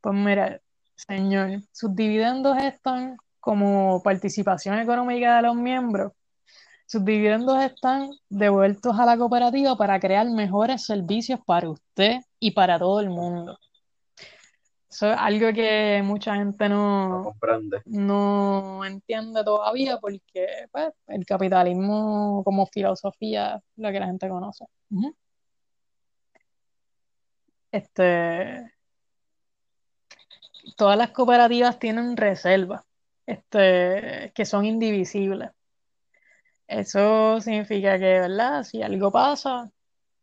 Pues 0.00 0.14
mira, 0.14 0.60
señor, 0.96 1.62
sus 1.72 1.94
dividendos 1.94 2.56
están 2.58 3.16
como 3.40 4.02
participación 4.02 4.78
económica 4.78 5.36
de 5.36 5.42
los 5.42 5.56
miembros. 5.56 6.12
Sus 6.86 7.04
dividendos 7.04 7.62
están 7.62 8.10
devueltos 8.30 8.98
a 8.98 9.04
la 9.04 9.18
cooperativa 9.18 9.76
para 9.76 10.00
crear 10.00 10.28
mejores 10.30 10.86
servicios 10.86 11.40
para 11.44 11.68
usted 11.68 12.20
y 12.40 12.52
para 12.52 12.78
todo 12.78 13.00
el 13.00 13.10
mundo. 13.10 13.58
Eso 14.90 15.12
es 15.12 15.18
algo 15.18 15.52
que 15.52 16.00
mucha 16.02 16.34
gente 16.36 16.68
no, 16.68 17.34
no, 17.84 18.84
entiende 18.84 19.44
todavía 19.44 19.98
porque 19.98 20.66
pues, 20.72 20.88
el 21.08 21.26
capitalismo 21.26 22.42
como 22.44 22.66
filosofía 22.66 23.56
es 23.56 23.62
lo 23.76 23.92
que 23.92 24.00
la 24.00 24.06
gente 24.06 24.28
conoce. 24.28 24.64
Este, 27.70 28.72
todas 30.76 30.96
las 30.96 31.10
cooperativas 31.10 31.78
tienen 31.78 32.16
reservas 32.16 32.82
este, 33.26 34.32
que 34.34 34.44
son 34.46 34.64
indivisibles. 34.64 35.50
Eso 36.66 37.40
significa 37.40 37.98
que, 37.98 38.20
¿verdad? 38.20 38.62
Si 38.62 38.82
algo 38.82 39.10
pasa, 39.12 39.70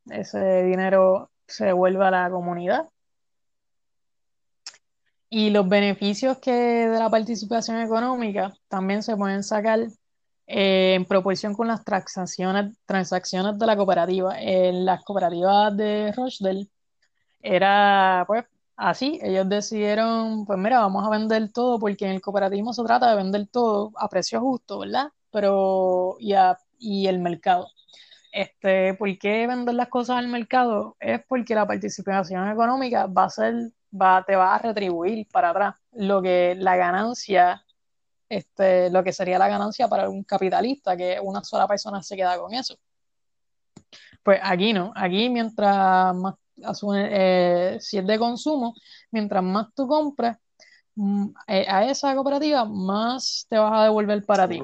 ese 0.09 0.63
dinero 0.63 1.32
se 1.48 1.66
devuelve 1.66 2.06
a 2.06 2.12
la 2.12 2.30
comunidad. 2.30 2.89
Y 5.30 5.50
los 5.50 5.68
beneficios 5.68 6.38
que 6.38 6.52
de 6.52 7.00
la 7.00 7.10
participación 7.10 7.82
económica 7.82 8.54
también 8.68 9.04
se 9.04 9.18
pueden 9.18 9.43
sacar 9.43 9.80
eh, 10.48 10.93
en 10.96 11.06
proporción 11.06 11.54
con 11.56 11.68
las 11.68 11.84
transacciones, 11.84 12.76
transacciones 12.86 13.58
de 13.60 13.66
la 13.66 13.76
cooperativa. 13.76 14.39
En 14.39 14.86
las 14.86 15.04
cooperativas 15.04 15.76
de 15.76 16.12
Rochdale 16.14 16.70
era 17.41 18.24
pues 18.28 18.46
así, 18.76 19.20
ellos 19.22 19.48
decidieron, 19.50 20.46
pues 20.46 20.60
mira, 20.60 20.80
vamos 20.80 21.06
a 21.06 21.10
vender 21.10 21.52
todo 21.52 21.80
porque 21.80 22.06
en 22.06 22.12
el 22.12 22.22
cooperativismo 22.22 22.74
se 22.74 22.84
trata 22.84 23.10
de 23.10 23.16
vender 23.18 23.48
todo 23.48 23.91
a 23.98 24.08
precio 24.10 24.39
justo, 24.41 24.80
¿verdad? 24.80 25.10
Pero 25.32 26.18
y, 26.20 26.34
y 26.80 27.08
el 27.08 27.20
mercado. 27.20 27.68
Este, 28.36 28.94
¿por 28.96 29.18
qué 29.18 29.48
vender 29.48 29.76
las 29.76 29.88
cosas 29.88 30.18
al 30.18 30.28
mercado? 30.28 30.98
Es 31.00 31.22
porque 31.26 31.56
la 31.56 31.66
participación 31.66 32.50
económica 32.50 33.08
va 33.08 33.24
a 33.24 33.30
ser, 33.30 33.72
va, 33.90 34.26
te 34.26 34.36
va 34.36 34.56
a 34.56 34.58
retribuir 34.58 35.26
para 35.32 35.52
atrás 35.52 35.76
lo 35.94 36.22
que 36.22 36.54
la 36.58 36.76
ganancia, 36.76 37.64
este, 38.28 38.90
lo 38.90 39.06
que 39.06 39.14
sería 39.14 39.40
la 39.40 39.48
ganancia 39.48 39.88
para 39.88 40.10
un 40.10 40.26
capitalista, 40.26 40.98
que 40.98 41.18
una 41.24 41.46
sola 41.46 41.66
persona 41.66 42.04
se 42.04 42.18
queda 42.18 42.38
con 42.38 42.54
eso. 42.54 42.76
Pues 44.22 44.42
aquí 44.44 44.74
no, 44.74 44.92
aquí 44.98 45.30
mientras 45.30 46.14
más 46.14 46.36
eh, 46.94 47.78
si 47.80 48.00
es 48.00 48.06
de 48.06 48.20
consumo, 48.20 48.76
mientras 49.12 49.44
más 49.44 49.68
tú 49.74 49.88
compres 49.88 50.36
mm, 50.96 51.28
eh, 51.48 51.66
a 51.70 51.86
esa 51.86 52.14
cooperativa, 52.14 52.66
más 52.66 53.46
te 53.48 53.58
vas 53.58 53.72
a 53.80 53.84
devolver 53.84 54.26
para 54.26 54.46
ti 54.46 54.62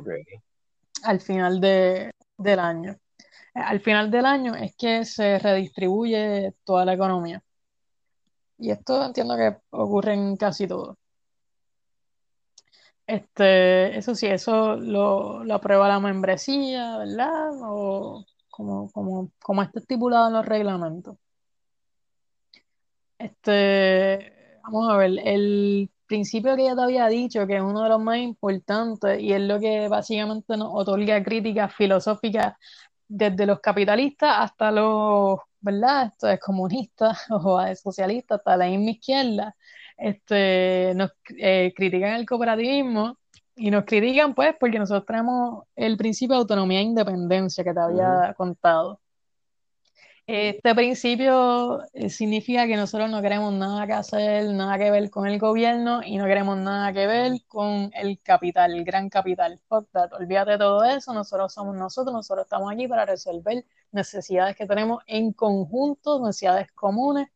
al 1.03 1.21
final 1.21 1.61
de, 1.61 2.11
del 2.37 2.59
año. 2.59 2.97
Al 3.53 3.79
final 3.81 4.09
del 4.11 4.25
año 4.25 4.55
es 4.55 4.75
que 4.75 5.05
se 5.05 5.39
redistribuye 5.39 6.53
toda 6.63 6.85
la 6.85 6.93
economía. 6.93 7.43
Y 8.57 8.71
esto 8.71 9.03
entiendo 9.05 9.35
que 9.37 9.57
ocurre 9.71 10.13
en 10.13 10.37
casi 10.37 10.67
todo. 10.67 10.97
Este, 13.07 13.97
eso 13.97 14.15
sí, 14.15 14.27
eso 14.27 14.77
lo, 14.77 15.43
lo 15.43 15.55
aprueba 15.55 15.87
la 15.89 15.99
membresía, 15.99 16.97
¿verdad? 16.97 17.51
O 17.61 18.25
como, 18.49 18.89
como, 18.91 19.31
como 19.41 19.61
está 19.63 19.79
estipulado 19.79 20.27
en 20.27 20.33
los 20.33 20.45
reglamentos. 20.45 21.17
Este, 23.17 24.59
vamos 24.63 24.89
a 24.89 24.97
ver, 24.97 25.11
el 25.23 25.89
principio 26.05 26.55
que 26.55 26.65
ya 26.65 26.75
te 26.75 26.81
había 26.81 27.07
dicho, 27.07 27.45
que 27.47 27.57
es 27.57 27.61
uno 27.61 27.83
de 27.83 27.89
los 27.89 28.01
más 28.01 28.17
importantes 28.17 29.19
y 29.21 29.33
es 29.33 29.41
lo 29.41 29.59
que 29.59 29.87
básicamente 29.87 30.57
nos 30.57 30.69
otorga 30.73 31.23
críticas 31.23 31.73
filosóficas 31.75 32.55
desde 33.13 33.45
los 33.45 33.59
capitalistas 33.59 34.35
hasta 34.39 34.71
los, 34.71 35.39
¿verdad? 35.59 36.07
Esto 36.07 36.29
es 36.29 36.39
comunistas 36.39 37.25
o 37.29 37.59
socialistas, 37.75 38.39
hasta 38.39 38.57
la 38.57 38.67
misma 38.67 38.91
izquierda, 38.91 39.55
este, 39.97 40.93
nos 40.95 41.11
eh, 41.37 41.73
critican 41.75 42.13
el 42.15 42.25
cooperativismo 42.25 43.17
y 43.55 43.69
nos 43.69 43.83
critican, 43.83 44.33
pues, 44.33 44.55
porque 44.59 44.79
nosotros 44.79 45.05
tenemos 45.05 45.65
el 45.75 45.97
principio 45.97 46.35
de 46.35 46.41
autonomía 46.41 46.79
e 46.79 46.83
independencia 46.83 47.63
que 47.63 47.73
te 47.73 47.79
había 47.81 48.33
contado. 48.37 49.00
Este 50.33 50.73
principio 50.75 51.81
eh, 51.91 52.09
significa 52.09 52.65
que 52.65 52.77
nosotros 52.77 53.09
no 53.09 53.21
queremos 53.21 53.51
nada 53.51 53.85
que 53.85 53.91
hacer, 53.91 54.45
nada 54.53 54.77
que 54.77 54.89
ver 54.89 55.09
con 55.09 55.27
el 55.27 55.37
gobierno 55.37 56.01
y 56.05 56.15
no 56.15 56.25
queremos 56.25 56.57
nada 56.57 56.93
que 56.93 57.05
ver 57.05 57.33
con 57.49 57.91
el 57.93 58.17
capital, 58.21 58.73
el 58.73 58.85
gran 58.85 59.09
capital. 59.09 59.59
Olvídate 59.67 60.51
de 60.51 60.57
todo 60.57 60.85
eso, 60.85 61.13
nosotros 61.13 61.53
somos 61.53 61.75
nosotros, 61.75 62.13
nosotros 62.13 62.45
estamos 62.45 62.71
aquí 62.71 62.87
para 62.87 63.05
resolver 63.05 63.65
necesidades 63.91 64.55
que 64.55 64.65
tenemos 64.65 65.03
en 65.05 65.33
conjunto, 65.33 66.25
necesidades 66.25 66.71
comunes 66.71 67.27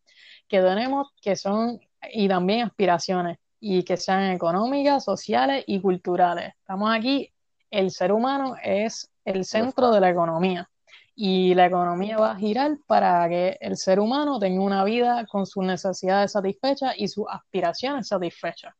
que 0.47 0.61
tenemos, 0.61 1.09
que 1.21 1.35
son, 1.35 1.81
y 2.13 2.29
también 2.29 2.61
aspiraciones, 2.61 3.39
y 3.59 3.83
que 3.83 3.97
sean 3.97 4.31
económicas, 4.31 5.03
sociales 5.03 5.65
y 5.67 5.81
culturales. 5.81 6.53
Estamos 6.61 6.95
aquí, 6.95 7.33
el 7.71 7.91
ser 7.91 8.13
humano 8.13 8.55
es 8.63 9.11
el 9.25 9.43
centro 9.43 9.91
de 9.91 9.99
la 9.99 10.09
economía 10.11 10.69
y 11.15 11.53
la 11.55 11.67
economía 11.67 12.17
va 12.17 12.31
a 12.31 12.35
girar 12.37 12.77
para 12.85 13.27
que 13.29 13.57
el 13.61 13.77
ser 13.77 13.99
humano 13.99 14.37
tenga 14.37 14.61
una 14.61 14.83
vida 14.83 15.25
con 15.27 15.45
sus 15.45 15.63
necesidades 15.63 16.33
satisfechas 16.33 16.93
y 16.97 17.07
sus 17.07 17.25
aspiraciones 17.29 18.09
satisfechas. 18.09 18.73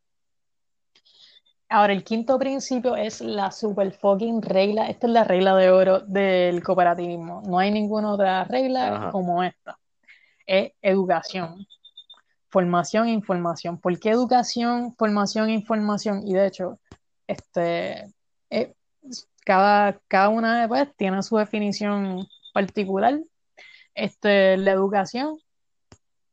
Ahora, 1.69 1.93
el 1.93 2.03
quinto 2.03 2.37
principio 2.37 2.95
es 2.95 3.21
la 3.21 3.51
super 3.51 3.91
fucking 3.91 4.41
regla. 4.41 4.87
Esta 4.87 5.07
es 5.07 5.13
la 5.13 5.23
regla 5.23 5.55
de 5.55 5.71
oro 5.71 5.99
del 6.01 6.61
cooperativismo. 6.61 7.41
No 7.45 7.57
hay 7.57 7.71
ninguna 7.71 8.11
otra 8.11 8.43
regla 8.43 9.09
como 9.11 9.43
esta. 9.43 9.79
Es 10.45 10.73
educación. 10.81 11.65
Formación 12.49 13.07
e 13.07 13.11
información. 13.13 13.79
¿Por 13.79 13.99
qué 13.99 14.11
educación, 14.11 14.93
formación 14.95 15.49
e 15.49 15.53
información? 15.53 16.21
Y 16.27 16.33
de 16.33 16.47
hecho, 16.47 16.79
este, 17.27 18.13
cada, 19.45 20.01
cada 20.09 20.29
una 20.29 20.67
pues, 20.67 20.93
tiene 20.97 21.23
su 21.23 21.37
definición 21.37 22.27
particular. 22.53 23.19
Este, 23.93 24.57
la 24.57 24.71
educación, 24.71 25.37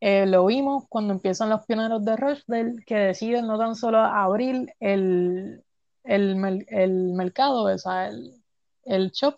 eh, 0.01 0.27
lo 0.27 0.47
vimos 0.47 0.85
cuando 0.89 1.13
empiezan 1.13 1.51
los 1.51 1.65
pioneros 1.65 2.05
de 2.05 2.17
Rochdale, 2.17 2.83
que 2.85 2.97
deciden 2.97 3.47
no 3.47 3.59
tan 3.59 3.77
solo 3.77 3.99
abrir 3.99 4.75
el, 4.81 5.63
el, 6.03 6.67
el 6.69 7.13
mercado, 7.13 7.65
o 7.65 7.79
sea, 7.79 8.09
el, 8.09 8.43
el 8.85 9.11
shop, 9.13 9.37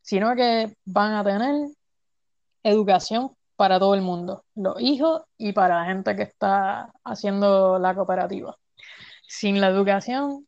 sino 0.00 0.34
que 0.34 0.74
van 0.86 1.12
a 1.12 1.24
tener 1.24 1.68
educación 2.62 3.32
para 3.56 3.78
todo 3.78 3.94
el 3.94 4.02
mundo, 4.02 4.44
los 4.54 4.80
hijos 4.80 5.22
y 5.38 5.52
para 5.52 5.80
la 5.80 5.86
gente 5.86 6.14
que 6.14 6.22
está 6.22 6.92
haciendo 7.04 7.78
la 7.78 7.94
cooperativa. 7.94 8.56
Sin 9.26 9.60
la 9.60 9.68
educación, 9.68 10.45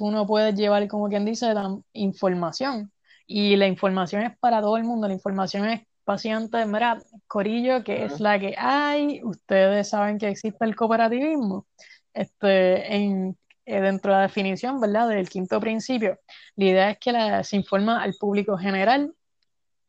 tú 0.00 0.10
no 0.10 0.26
puedes 0.26 0.54
llevar, 0.54 0.88
como 0.88 1.10
quien 1.10 1.26
dice, 1.26 1.52
la 1.52 1.78
información. 1.92 2.90
Y 3.26 3.54
la 3.56 3.66
información 3.66 4.22
es 4.22 4.36
para 4.38 4.62
todo 4.62 4.78
el 4.78 4.84
mundo. 4.84 5.06
La 5.06 5.12
información 5.12 5.66
es 5.68 5.82
paciente, 6.04 6.64
mira, 6.64 6.98
Corillo, 7.26 7.84
que 7.84 8.06
es 8.06 8.18
la 8.18 8.38
que 8.38 8.54
hay. 8.56 9.20
Ustedes 9.22 9.90
saben 9.90 10.16
que 10.16 10.28
existe 10.28 10.64
el 10.64 10.74
cooperativismo. 10.74 11.66
Este, 12.14 12.96
en, 12.96 13.36
eh, 13.66 13.80
dentro 13.82 14.12
de 14.12 14.16
la 14.16 14.22
definición, 14.22 14.80
¿verdad? 14.80 15.10
Del 15.10 15.28
quinto 15.28 15.60
principio, 15.60 16.18
la 16.56 16.64
idea 16.64 16.90
es 16.92 16.98
que 16.98 17.44
se 17.44 17.56
informa 17.56 18.02
al 18.02 18.14
público 18.14 18.56
general, 18.56 19.14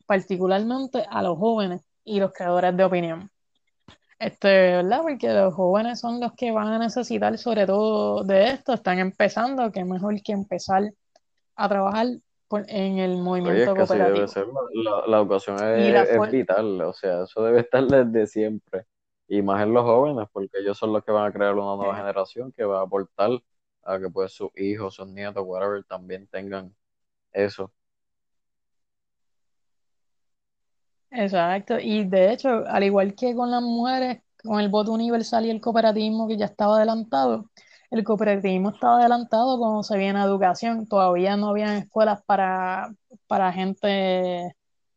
particularmente 0.06 1.06
a 1.08 1.22
los 1.22 1.38
jóvenes 1.38 1.80
y 2.04 2.20
los 2.20 2.32
creadores 2.32 2.76
de 2.76 2.84
opinión. 2.84 3.31
Este, 4.22 4.48
¿verdad? 4.48 5.02
Porque 5.02 5.28
los 5.32 5.52
jóvenes 5.52 5.98
son 5.98 6.20
los 6.20 6.32
que 6.34 6.52
van 6.52 6.68
a 6.68 6.78
necesitar 6.78 7.36
sobre 7.38 7.66
todo 7.66 8.22
de 8.22 8.50
esto, 8.50 8.72
están 8.72 9.00
empezando, 9.00 9.72
que 9.72 9.84
mejor 9.84 10.14
que 10.22 10.30
empezar 10.30 10.92
a 11.56 11.68
trabajar 11.68 12.06
en 12.68 12.98
el 12.98 13.16
movimiento 13.16 13.50
Oye, 13.50 13.62
es 13.62 13.68
que 13.68 13.74
cooperativo. 13.74 14.14
debe 14.14 14.28
ser. 14.28 14.46
La, 14.74 15.06
la, 15.08 15.16
educación 15.18 15.56
es, 15.56 16.08
es, 16.08 16.30
vital, 16.30 16.80
o 16.82 16.92
sea, 16.92 17.24
eso 17.24 17.42
debe 17.42 17.60
estar 17.60 17.84
desde 17.84 18.28
siempre. 18.28 18.86
Y 19.26 19.42
más 19.42 19.60
en 19.60 19.74
los 19.74 19.82
jóvenes, 19.82 20.28
porque 20.32 20.58
ellos 20.58 20.78
son 20.78 20.92
los 20.92 21.02
que 21.02 21.10
van 21.10 21.26
a 21.26 21.32
crear 21.32 21.54
una 21.54 21.74
nueva 21.74 21.96
generación 21.96 22.52
que 22.52 22.64
va 22.64 22.78
a 22.78 22.82
aportar 22.84 23.30
a 23.82 23.98
que 23.98 24.08
pues 24.08 24.32
sus 24.32 24.50
hijos, 24.56 24.94
sus 24.94 25.08
nietos, 25.08 25.42
whatever, 25.44 25.82
también 25.82 26.28
tengan 26.28 26.72
eso. 27.32 27.72
Exacto, 31.14 31.78
y 31.78 32.04
de 32.04 32.32
hecho, 32.32 32.64
al 32.66 32.84
igual 32.84 33.14
que 33.14 33.34
con 33.34 33.50
las 33.50 33.62
mujeres, 33.62 34.22
con 34.42 34.60
el 34.60 34.70
voto 34.70 34.92
universal 34.92 35.44
y 35.44 35.50
el 35.50 35.60
cooperativismo 35.60 36.26
que 36.26 36.38
ya 36.38 36.46
estaba 36.46 36.76
adelantado, 36.76 37.50
el 37.90 38.02
cooperativismo 38.02 38.70
estaba 38.70 38.98
adelantado 38.98 39.58
cuando 39.58 39.82
se 39.82 39.98
viene 39.98 40.18
a 40.18 40.24
educación, 40.24 40.86
todavía 40.88 41.36
no 41.36 41.48
habían 41.50 41.76
escuelas 41.76 42.22
para, 42.24 42.94
para 43.26 43.52
gente, 43.52 44.56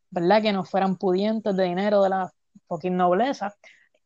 ¿verdad?, 0.09 0.41
que 0.41 0.53
no 0.53 0.63
fueran 0.63 0.95
pudientes 0.95 1.53
de 1.55 1.65
dinero 1.65 2.01
de 2.01 2.09
la 2.09 2.31
fucking 2.69 2.95
nobleza, 2.95 3.53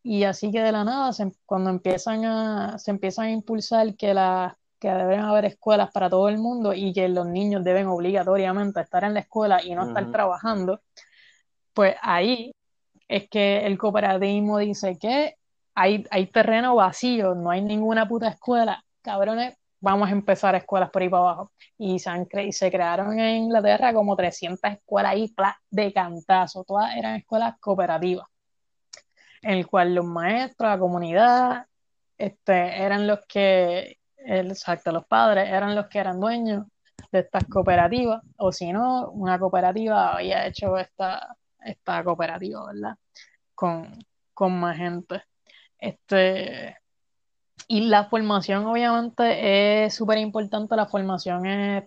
y 0.01 0.23
así 0.23 0.51
que 0.51 0.61
de 0.63 0.71
la 0.71 0.83
nada, 0.83 1.11
cuando 1.45 1.69
empiezan 1.69 2.25
a, 2.25 2.79
se 2.79 2.89
empiezan 2.89 3.25
a 3.25 3.31
impulsar 3.31 3.95
que 3.95 4.15
la, 4.15 4.57
que 4.79 4.89
deben 4.89 5.19
haber 5.19 5.45
escuelas 5.45 5.91
para 5.91 6.09
todo 6.09 6.27
el 6.29 6.39
mundo 6.39 6.73
y 6.73 6.91
que 6.91 7.07
los 7.07 7.27
niños 7.27 7.63
deben 7.63 7.85
obligatoriamente 7.85 8.81
estar 8.81 9.03
en 9.03 9.13
la 9.13 9.19
escuela 9.19 9.63
y 9.63 9.75
no 9.75 9.85
estar 9.85 10.09
trabajando, 10.09 10.81
pues 11.79 11.95
ahí 12.01 12.53
es 13.07 13.29
que 13.29 13.65
el 13.65 13.77
cooperativismo 13.77 14.57
dice 14.57 14.97
que 14.99 15.35
hay, 15.73 16.05
hay 16.11 16.27
terreno 16.27 16.75
vacío, 16.75 17.35
no 17.35 17.51
hay 17.51 17.61
ninguna 17.61 18.05
puta 18.05 18.27
escuela, 18.27 18.83
cabrones, 19.01 19.55
vamos 19.79 20.09
a 20.09 20.11
empezar 20.11 20.55
escuelas 20.55 20.89
por 20.89 21.01
ahí 21.01 21.07
para 21.07 21.23
abajo. 21.23 21.53
Y 21.77 21.97
se, 21.99 22.09
han 22.09 22.27
y 22.45 22.51
se 22.51 22.69
crearon 22.69 23.17
en 23.17 23.43
Inglaterra 23.43 23.93
como 23.93 24.13
300 24.17 24.59
escuelas 24.73 25.13
ahí 25.13 25.33
de 25.71 25.93
cantazo, 25.93 26.65
todas 26.65 26.93
eran 26.97 27.15
escuelas 27.15 27.55
cooperativas, 27.61 28.27
en 29.41 29.51
el 29.51 29.65
cual 29.65 29.95
los 29.95 30.03
maestros, 30.03 30.69
la 30.71 30.79
comunidad, 30.79 31.65
este, 32.17 32.83
eran 32.83 33.07
los 33.07 33.19
que, 33.25 33.99
exacto, 34.17 34.91
los 34.91 35.05
padres 35.05 35.47
eran 35.47 35.75
los 35.75 35.87
que 35.87 35.99
eran 35.99 36.19
dueños 36.19 36.65
de 37.09 37.19
estas 37.19 37.45
cooperativas, 37.45 38.21
o 38.35 38.51
si 38.51 38.73
no, 38.73 39.11
una 39.11 39.39
cooperativa 39.39 40.15
había 40.17 40.45
hecho 40.45 40.77
esta, 40.77 41.37
esta 41.63 42.03
cooperativa, 42.03 42.65
¿verdad? 42.67 42.97
Con, 43.55 43.91
con 44.33 44.59
más 44.59 44.77
gente. 44.77 45.23
Este, 45.77 46.77
y 47.71 47.81
la 47.81 48.05
formación, 48.05 48.65
obviamente, 48.65 49.85
es 49.85 49.93
súper 49.93 50.17
importante. 50.17 50.75
La 50.75 50.87
formación 50.87 51.45
es, 51.45 51.83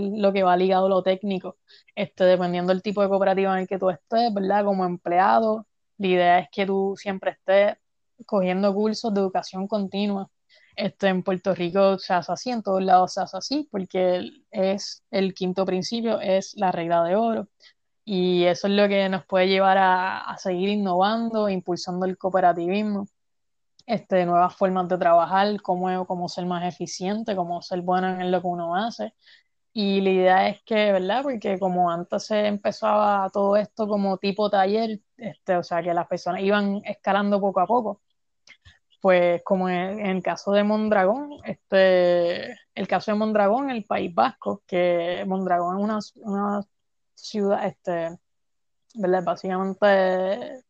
lo 0.00 0.32
que 0.32 0.42
va 0.42 0.56
ligado 0.56 0.86
a 0.86 0.88
lo 0.88 1.02
técnico. 1.02 1.58
Este, 1.94 2.24
dependiendo 2.24 2.72
del 2.72 2.82
tipo 2.82 3.02
de 3.02 3.08
cooperativa 3.08 3.52
en 3.52 3.60
el 3.60 3.68
que 3.68 3.78
tú 3.78 3.90
estés, 3.90 4.32
¿verdad? 4.32 4.64
Como 4.64 4.86
empleado, 4.86 5.66
la 5.98 6.06
idea 6.06 6.38
es 6.40 6.48
que 6.50 6.66
tú 6.66 6.94
siempre 6.96 7.32
estés 7.32 7.76
cogiendo 8.24 8.72
cursos 8.74 9.12
de 9.12 9.20
educación 9.20 9.68
continua. 9.68 10.30
Este, 10.74 11.08
en 11.08 11.22
Puerto 11.22 11.54
Rico 11.54 11.98
se 11.98 12.14
hace 12.14 12.32
así, 12.32 12.50
en 12.50 12.62
todos 12.62 12.82
lados 12.82 13.14
se 13.14 13.20
hace 13.20 13.36
así, 13.36 13.68
porque 13.70 14.30
es 14.50 15.02
el 15.10 15.34
quinto 15.34 15.66
principio, 15.66 16.20
es 16.20 16.54
la 16.56 16.72
regla 16.72 17.04
de 17.04 17.16
oro. 17.16 17.48
Y 18.08 18.44
eso 18.44 18.68
es 18.68 18.74
lo 18.74 18.88
que 18.88 19.08
nos 19.08 19.26
puede 19.26 19.48
llevar 19.48 19.78
a, 19.78 20.36
seguir 20.38 20.68
innovando, 20.68 21.48
impulsando 21.48 22.06
el 22.06 22.16
cooperativismo, 22.16 23.08
este, 23.86 24.26
nuevas 24.26 24.56
formas 24.56 24.88
de 24.88 24.98
trabajar, 24.98 25.60
cómo, 25.62 26.06
cómo 26.06 26.28
ser 26.28 26.46
más 26.46 26.64
eficiente, 26.64 27.36
cómo 27.36 27.62
ser 27.62 27.82
bueno 27.82 28.20
en 28.20 28.30
lo 28.32 28.40
que 28.40 28.46
uno 28.48 28.76
hace. 28.76 29.14
Y 29.72 30.00
la 30.02 30.10
idea 30.10 30.48
es 30.48 30.62
que, 30.64 30.92
¿verdad? 30.92 31.22
Porque 31.24 31.58
como 31.58 31.90
antes 31.90 32.26
se 32.26 32.46
empezaba 32.46 33.28
todo 33.32 33.56
esto 33.56 33.88
como 33.88 34.18
tipo 34.18 34.50
taller, 34.50 35.00
este, 35.16 35.56
o 35.56 35.62
sea, 35.64 35.82
que 35.82 35.94
las 35.94 36.06
personas 36.08 36.42
iban 36.42 36.82
escalando 36.84 37.40
poco 37.40 37.60
a 37.60 37.66
poco. 37.66 38.02
Pues 39.00 39.42
como 39.44 39.68
en, 39.68 40.00
el 40.00 40.22
caso 40.22 40.52
de 40.52 40.64
Mondragón, 40.64 41.38
este, 41.44 42.52
el 42.74 42.88
caso 42.88 43.12
de 43.12 43.18
Mondragón, 43.18 43.70
el 43.70 43.84
País 43.84 44.14
Vasco, 44.14 44.62
que 44.66 45.24
Mondragón 45.26 45.98
es 45.98 46.12
una 46.16 46.62
ciudad, 47.16 47.66
este, 47.66 48.16
¿verdad? 48.94 49.24
Básicamente 49.24 50.64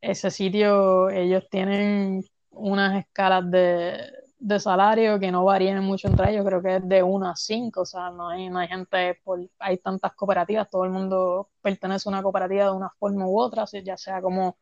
ese 0.00 0.30
sitio, 0.30 1.10
ellos 1.10 1.48
tienen 1.50 2.24
unas 2.50 3.00
escalas 3.00 3.50
de, 3.50 4.12
de 4.38 4.60
salario 4.60 5.18
que 5.18 5.32
no 5.32 5.44
varían 5.44 5.82
mucho 5.84 6.08
entre 6.08 6.30
ellos, 6.30 6.46
creo 6.46 6.62
que 6.62 6.76
es 6.76 6.88
de 6.88 7.02
1 7.02 7.28
a 7.28 7.36
5, 7.36 7.80
o 7.80 7.86
sea, 7.86 8.10
no 8.10 8.28
hay, 8.28 8.48
no 8.48 8.58
hay 8.60 8.68
gente, 8.68 9.20
por, 9.24 9.40
hay 9.58 9.78
tantas 9.78 10.14
cooperativas, 10.14 10.70
todo 10.70 10.84
el 10.84 10.90
mundo 10.90 11.50
pertenece 11.60 12.08
a 12.08 12.12
una 12.12 12.22
cooperativa 12.22 12.66
de 12.66 12.70
una 12.70 12.90
forma 12.98 13.26
u 13.26 13.38
otra, 13.40 13.64
ya 13.82 13.96
sea 13.96 14.22
como, 14.22 14.56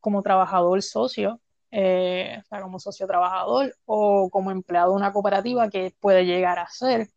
como 0.00 0.22
trabajador 0.22 0.82
socio, 0.82 1.40
eh, 1.70 2.38
o 2.40 2.44
sea, 2.46 2.62
como 2.62 2.78
socio 2.78 3.06
trabajador 3.06 3.74
o 3.86 4.28
como 4.30 4.50
empleado 4.50 4.90
de 4.90 4.96
una 4.96 5.12
cooperativa 5.12 5.70
que 5.70 5.94
puede 6.00 6.26
llegar 6.26 6.58
a 6.58 6.68
ser 6.68 7.08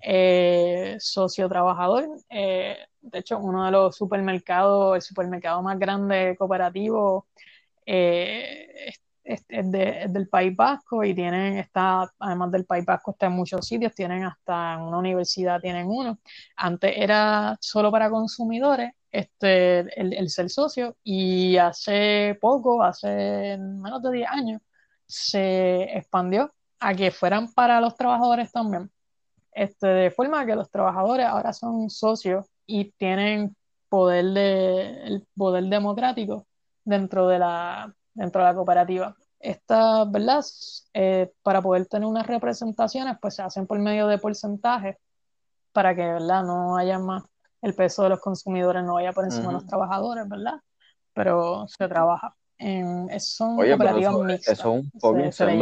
eh, 0.00 0.96
socio 0.98 1.48
trabajador. 1.48 2.08
Eh, 2.30 2.76
de 3.00 3.18
hecho, 3.18 3.38
uno 3.38 3.64
de 3.64 3.70
los 3.70 3.96
supermercados, 3.96 4.96
el 4.96 5.02
supermercado 5.02 5.62
más 5.62 5.78
grande 5.78 6.36
cooperativo, 6.38 7.28
eh, 7.86 8.92
es, 9.24 9.44
del 9.70 10.28
País 10.28 10.54
Vasco 10.56 11.04
y 11.04 11.14
tienen, 11.14 11.58
está, 11.58 12.12
además 12.18 12.52
del 12.52 12.64
País 12.64 12.84
Vasco, 12.84 13.10
está 13.12 13.26
en 13.26 13.32
muchos 13.32 13.66
sitios, 13.66 13.94
tienen 13.94 14.24
hasta 14.24 14.74
en 14.74 14.82
una 14.82 14.98
universidad, 14.98 15.60
tienen 15.60 15.86
uno. 15.88 16.18
Antes 16.56 16.92
era 16.96 17.56
solo 17.60 17.90
para 17.90 18.10
consumidores, 18.10 18.92
este, 19.10 19.80
el, 20.00 20.12
el 20.12 20.30
ser 20.30 20.50
socio, 20.50 20.96
y 21.02 21.56
hace 21.56 22.38
poco, 22.40 22.82
hace 22.82 23.58
menos 23.58 24.02
de 24.02 24.12
10 24.12 24.28
años, 24.30 24.62
se 25.06 25.84
expandió 25.96 26.52
a 26.80 26.94
que 26.94 27.10
fueran 27.10 27.52
para 27.52 27.80
los 27.80 27.96
trabajadores 27.96 28.52
también. 28.52 28.90
Este, 29.56 29.86
de 29.86 30.10
forma 30.10 30.44
que 30.44 30.54
los 30.54 30.70
trabajadores 30.70 31.24
ahora 31.24 31.54
son 31.54 31.88
socios 31.88 32.44
y 32.66 32.92
tienen 32.92 33.56
poder 33.88 34.26
de, 34.26 35.02
el 35.04 35.26
poder 35.34 35.64
democrático 35.64 36.46
dentro 36.84 37.26
de 37.26 37.38
la, 37.38 37.90
dentro 38.12 38.42
de 38.42 38.48
la 38.48 38.54
cooperativa. 38.54 39.16
Estas, 39.40 40.10
¿verdad? 40.12 40.44
Eh, 40.92 41.32
para 41.42 41.62
poder 41.62 41.86
tener 41.86 42.06
unas 42.06 42.26
representaciones, 42.26 43.16
pues 43.18 43.36
se 43.36 43.42
hacen 43.42 43.66
por 43.66 43.78
medio 43.78 44.08
de 44.08 44.18
porcentajes 44.18 44.98
para 45.72 45.96
que, 45.96 46.02
¿verdad? 46.02 46.42
No 46.44 46.76
haya 46.76 46.98
más, 46.98 47.24
el 47.62 47.74
peso 47.74 48.02
de 48.02 48.10
los 48.10 48.20
consumidores 48.20 48.84
no 48.84 48.94
vaya 48.94 49.12
por 49.12 49.24
encima 49.24 49.46
de 49.46 49.52
los 49.54 49.66
trabajadores, 49.66 50.28
¿verdad? 50.28 50.60
Pero 51.14 51.66
se 51.66 51.88
trabaja. 51.88 52.36
En, 52.58 53.08
son 53.20 53.56
cooperativas 53.56 54.12
eso, 54.12 54.22
mixtas. 54.22 54.58
Eso 54.58 54.76
es 54.76 54.84
un 54.84 54.90
poco 55.00 55.18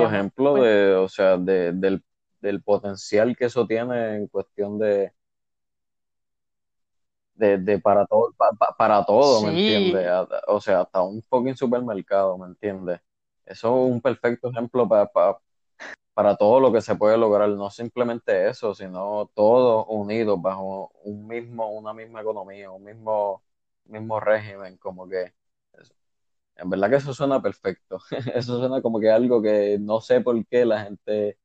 ejemplo 0.09 0.51
pues 0.51 0.64
de, 0.64 0.95
o 0.95 1.09
sea, 1.09 1.36
de, 1.36 1.72
del, 1.72 2.03
del 2.45 2.62
potencial 2.62 3.34
que 3.36 3.47
eso 3.47 3.66
tiene 3.66 4.16
en 4.16 4.28
cuestión 4.28 4.78
de, 4.78 5.12
de, 7.34 7.57
de 7.59 7.78
para 7.80 8.05
todo, 8.07 8.34
para 8.76 9.05
todo, 9.05 9.42
¿me 9.42 9.49
entiendes? 9.49 10.07
O 10.47 10.61
sea, 10.61 10.82
hasta 10.82 11.03
un 11.03 11.22
fucking 11.22 11.57
supermercado, 11.57 12.36
¿me 12.36 12.47
entiendes? 12.47 13.01
Eso 13.47 13.86
es 13.86 13.92
un 13.92 14.01
perfecto 14.03 14.51
ejemplo 14.51 14.86
para, 14.86 15.11
para, 16.12 16.36
todo 16.36 16.61
lo 16.61 16.70
que 16.72 16.82
se 16.82 16.95
puede 16.97 17.16
lograr, 17.16 17.49
no 17.49 17.70
simplemente 17.70 18.49
eso, 18.49 18.74
sino 18.74 19.30
todos 19.34 19.86
unidos 19.88 20.40
bajo 20.40 20.92
un 21.03 21.26
mismo, 21.26 21.70
una 21.70 21.95
misma 21.95 22.20
economía, 22.20 22.70
un 22.70 22.84
mismo, 22.84 23.42
mismo 23.86 24.20
régimen, 24.20 24.76
como 24.76 25.09
que 25.09 25.32
en 26.57 26.70
verdad 26.70 26.90
que 26.90 26.97
eso 26.97 27.14
suena 27.14 27.42
perfecto. 27.42 27.99
Eso 28.34 28.59
suena 28.59 28.80
como 28.82 29.01
que 29.01 29.11
algo 29.11 29.42
que 29.42 29.78
no 29.80 30.01
sé 30.01 30.20
por 30.20 30.45
qué 30.47 30.64
la 30.64 30.84
gente, 30.84 31.38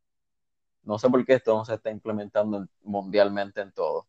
no 0.90 0.98
sé 0.98 1.08
por 1.08 1.24
qué 1.24 1.34
esto 1.36 1.56
no 1.56 1.64
se 1.64 1.76
está 1.76 1.92
implementando 1.92 2.66
mundialmente 2.82 3.62
en 3.62 3.72
todo. 3.72 4.08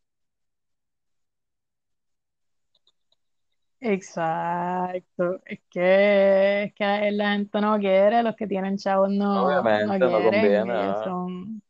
Exacto, 3.82 5.42
es 5.44 5.60
que, 5.70 6.64
es 6.64 6.74
que 6.74 7.10
la 7.12 7.32
gente 7.32 7.60
no 7.60 7.78
quiere, 7.78 8.22
los 8.22 8.34
que 8.34 8.46
tienen 8.46 8.78
chavos 8.78 9.10
no, 9.10 9.44
Obviamente 9.44 9.84
no 9.86 10.10
no 10.10 10.18
quieren, 10.20 10.32
conviene, 10.32 10.84
ellos 10.84 10.96
ah, 10.96 11.04
son, 11.04 11.62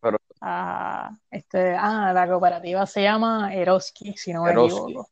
pero 0.00 0.18
ah, 0.40 1.16
este, 1.30 1.76
ah, 1.76 2.12
la 2.12 2.26
cooperativa 2.26 2.84
se 2.86 3.02
llama 3.02 3.54
Eroski, 3.54 4.16
si 4.16 4.32
no 4.32 4.42
me 4.42 4.50
Eroski, 4.50 4.92
equivoco. 4.92 5.08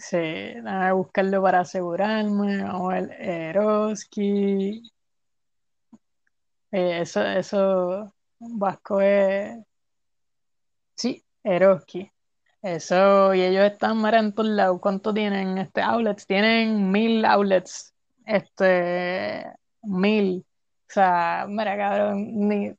Sí, 0.00 0.16
déjame 0.16 0.92
buscarlo 0.92 1.40
para 1.40 1.60
asegurarme, 1.60 2.62
vamos 2.64 2.92
a 2.92 3.00
ver, 3.00 3.12
Eroski, 3.20 4.82
Eh, 6.72 7.00
eso, 7.00 7.22
eso, 7.22 8.12
vasco 8.38 9.00
es, 9.00 9.58
sí, 10.94 11.24
Eroski. 11.42 12.10
Eso, 12.62 13.32
y 13.32 13.42
ellos 13.42 13.64
están 13.64 14.02
mira, 14.02 14.18
en 14.18 14.32
todos 14.32 14.48
lados. 14.48 14.80
¿Cuánto 14.80 15.14
tienen 15.14 15.58
este 15.58 15.82
outlets? 15.82 16.26
Tienen 16.26 16.90
mil 16.90 17.24
outlets. 17.24 17.94
Este, 18.24 19.46
mil. 19.82 20.44
O 20.88 20.92
sea, 20.92 21.46
mira, 21.48 21.76
cabrón, 21.76 22.48
ni, 22.48 22.72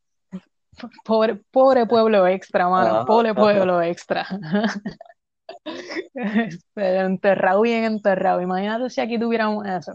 pobre, 1.06 1.36
pobre 1.52 1.86
pueblo 1.86 2.28
extra, 2.28 2.68
mano. 2.68 3.06
Pobre 3.06 3.34
pueblo 3.34 3.82
extra. 3.82 4.28
Pero 6.74 7.06
enterrado, 7.06 7.62
bien 7.62 7.86
enterrado. 7.86 8.42
Imagínate 8.42 8.90
si 8.90 9.02
aquí 9.02 9.18
tuviéramos 9.20 9.66
eso. 9.66 9.94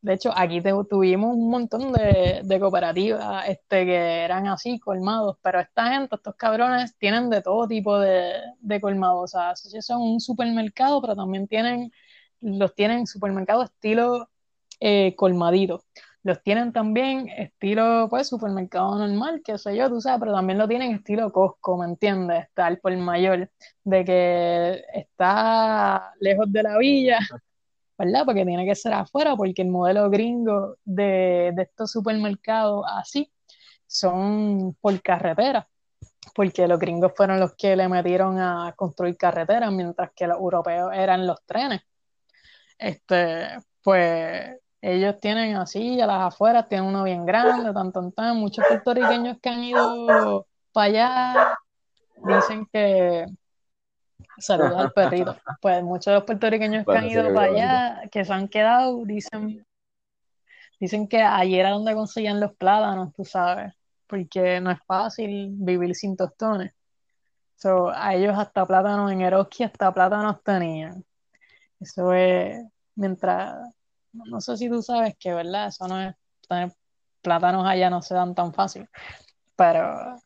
De 0.00 0.14
hecho, 0.14 0.32
aquí 0.36 0.62
tuvimos 0.88 1.34
un 1.36 1.50
montón 1.50 1.92
de, 1.92 2.60
cooperativas 2.60 3.48
este, 3.48 3.84
que 3.84 4.24
eran 4.24 4.46
así, 4.46 4.78
colmados, 4.78 5.36
pero 5.42 5.60
esta 5.60 5.88
gente, 5.92 6.14
estos 6.16 6.36
cabrones, 6.36 6.96
tienen 6.98 7.28
de 7.30 7.42
todo 7.42 7.66
tipo 7.66 7.98
de, 7.98 8.34
de 8.60 8.80
colmados. 8.80 9.34
O 9.34 9.38
sea, 9.38 9.54
son 9.82 10.02
un 10.02 10.20
supermercado, 10.20 11.00
pero 11.00 11.16
también 11.16 11.48
tienen, 11.48 11.90
los 12.40 12.74
tienen 12.74 13.06
supermercado 13.06 13.64
estilo 13.64 14.28
eh, 14.80 15.14
colmadito. 15.16 15.84
Los 16.22 16.42
tienen 16.42 16.72
también 16.72 17.28
estilo, 17.28 18.08
pues, 18.10 18.28
supermercado 18.28 18.98
normal, 18.98 19.42
qué 19.44 19.58
sé 19.58 19.76
yo, 19.76 19.88
tú 19.88 20.00
sabes, 20.00 20.20
pero 20.20 20.32
también 20.32 20.58
lo 20.58 20.66
tienen 20.68 20.92
estilo 20.92 21.30
Costco, 21.32 21.78
¿me 21.78 21.86
entiendes? 21.86 22.44
Está 22.46 22.68
el 22.68 22.78
por 22.80 22.96
mayor, 22.96 23.50
de 23.84 24.04
que 24.04 24.82
está 24.94 26.12
lejos 26.20 26.52
de 26.52 26.62
la 26.64 26.78
villa, 26.78 27.18
¿verdad? 27.98 28.24
Porque 28.24 28.44
tiene 28.44 28.66
que 28.66 28.74
ser 28.74 28.92
afuera, 28.92 29.36
porque 29.36 29.62
el 29.62 29.68
modelo 29.68 30.10
gringo 30.10 30.76
de, 30.84 31.54
estos 31.56 31.90
supermercados 31.92 32.84
así 32.94 33.30
son 33.86 34.76
por 34.80 35.00
carretera, 35.02 35.68
porque 36.34 36.68
los 36.68 36.78
gringos 36.78 37.12
fueron 37.16 37.40
los 37.40 37.54
que 37.54 37.76
le 37.76 37.88
metieron 37.88 38.38
a 38.38 38.74
construir 38.76 39.16
carreteras, 39.16 39.72
mientras 39.72 40.10
que 40.14 40.26
los 40.26 40.38
europeos 40.38 40.92
eran 40.94 41.26
los 41.26 41.42
trenes. 41.46 41.82
Este, 42.78 43.58
pues 43.82 44.58
ellos 44.82 45.18
tienen 45.20 45.56
así, 45.56 46.00
a 46.00 46.06
las 46.06 46.34
afueras, 46.34 46.68
tienen 46.68 46.88
uno 46.88 47.04
bien 47.04 47.24
grande, 47.24 47.72
tan, 47.72 47.92
tan, 47.92 48.12
tan. 48.12 48.36
Muchos 48.36 48.64
puertorriqueños 48.68 49.38
que 49.40 49.48
han 49.48 49.64
ido 49.64 50.46
para 50.72 50.86
allá 50.86 51.58
dicen 52.16 52.68
que, 52.72 53.26
saludos 54.38 54.76
al 54.76 54.92
perrito, 54.94 55.36
pues 55.60 55.82
muchos 55.82 56.06
de 56.06 56.14
los 56.14 56.24
puertorriqueños 56.24 56.84
que 56.84 56.96
han 56.96 57.06
ido 57.06 57.34
para 57.34 57.52
allá, 57.52 58.08
que 58.10 58.24
se 58.24 58.32
han 58.32 58.48
quedado, 58.48 59.04
dicen, 59.04 59.66
dicen 60.80 61.08
que 61.08 61.22
ayer 61.22 61.60
era 61.60 61.70
donde 61.70 61.94
conseguían 61.94 62.40
los 62.40 62.54
plátanos, 62.54 63.12
tú 63.14 63.24
sabes, 63.24 63.74
porque 64.06 64.60
no 64.60 64.70
es 64.70 64.78
fácil 64.86 65.50
vivir 65.52 65.94
sin 65.94 66.16
tostones. 66.16 66.72
So, 67.56 67.90
a 67.90 68.14
ellos 68.14 68.38
hasta 68.38 68.66
plátanos 68.66 69.10
en 69.10 69.22
Eroski, 69.22 69.64
hasta 69.64 69.92
plátanos 69.92 70.42
tenían. 70.42 71.04
Eso 71.80 72.12
es, 72.12 72.62
mientras, 72.94 73.54
no 74.12 74.40
sé 74.40 74.56
si 74.56 74.68
tú 74.68 74.82
sabes 74.82 75.16
que, 75.18 75.32
¿verdad? 75.32 75.68
Eso 75.68 75.88
no 75.88 76.00
es, 76.00 76.14
tener 76.46 76.72
plátanos 77.22 77.66
allá 77.66 77.90
no 77.90 78.02
se 78.02 78.14
dan 78.14 78.34
tan 78.34 78.52
fácil, 78.54 78.88
pero 79.56 80.16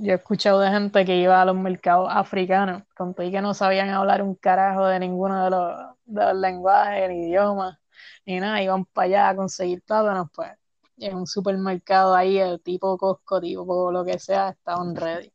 yo 0.00 0.12
he 0.12 0.16
escuchado 0.16 0.60
de 0.60 0.70
gente 0.70 1.04
que 1.04 1.16
iba 1.16 1.40
a 1.40 1.44
los 1.44 1.56
mercados 1.56 2.08
africanos, 2.10 2.82
con 2.96 3.14
y 3.18 3.30
que 3.30 3.40
no 3.40 3.54
sabían 3.54 3.90
hablar 3.90 4.22
un 4.22 4.34
carajo 4.34 4.86
de 4.86 4.98
ninguno 5.00 5.44
de 5.44 5.50
los, 5.50 5.80
de 6.04 6.24
los 6.24 6.36
lenguajes, 6.36 7.08
ni 7.10 7.28
idiomas, 7.28 7.78
ni 8.24 8.40
nada, 8.40 8.62
iban 8.62 8.84
para 8.86 9.06
allá 9.06 9.28
a 9.30 9.36
conseguir 9.36 9.82
plátanos, 9.82 10.28
pues 10.34 10.50
en 10.98 11.16
un 11.16 11.26
supermercado 11.26 12.14
ahí, 12.14 12.38
el 12.38 12.60
tipo 12.62 12.96
Costco, 12.96 13.40
tipo 13.40 13.92
lo 13.92 14.04
que 14.04 14.18
sea, 14.18 14.50
estaban 14.50 14.96
ready. 14.96 15.32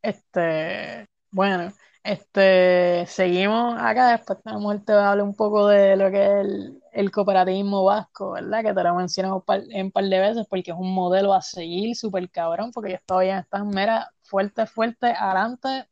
Este, 0.00 1.06
bueno, 1.30 1.72
este, 2.12 3.04
seguimos 3.06 3.74
acá, 3.78 4.12
después 4.12 4.38
tenemos 4.42 4.74
el 4.74 4.84
te 4.84 4.92
voy 4.92 5.02
a 5.02 5.10
hablar 5.12 5.24
un 5.26 5.34
poco 5.34 5.68
de 5.68 5.96
lo 5.96 6.10
que 6.10 6.22
es 6.24 6.30
el, 6.46 6.82
el 6.92 7.10
cooperativismo 7.10 7.84
vasco, 7.84 8.32
¿verdad? 8.32 8.62
Que 8.64 8.72
te 8.74 8.82
lo 8.82 8.94
mencionamos 8.94 9.42
en 9.70 9.90
par 9.90 10.04
de 10.04 10.18
veces 10.18 10.46
porque 10.48 10.70
es 10.70 10.76
un 10.78 10.94
modelo 10.94 11.34
a 11.34 11.42
seguir, 11.42 11.94
súper 11.96 12.30
cabrón, 12.30 12.72
porque 12.72 12.90
ellos 12.90 13.02
todavía 13.06 13.40
están, 13.40 13.68
mera, 13.68 14.10
fuerte, 14.22 14.66
fuerte, 14.66 15.08
adelante 15.08 15.88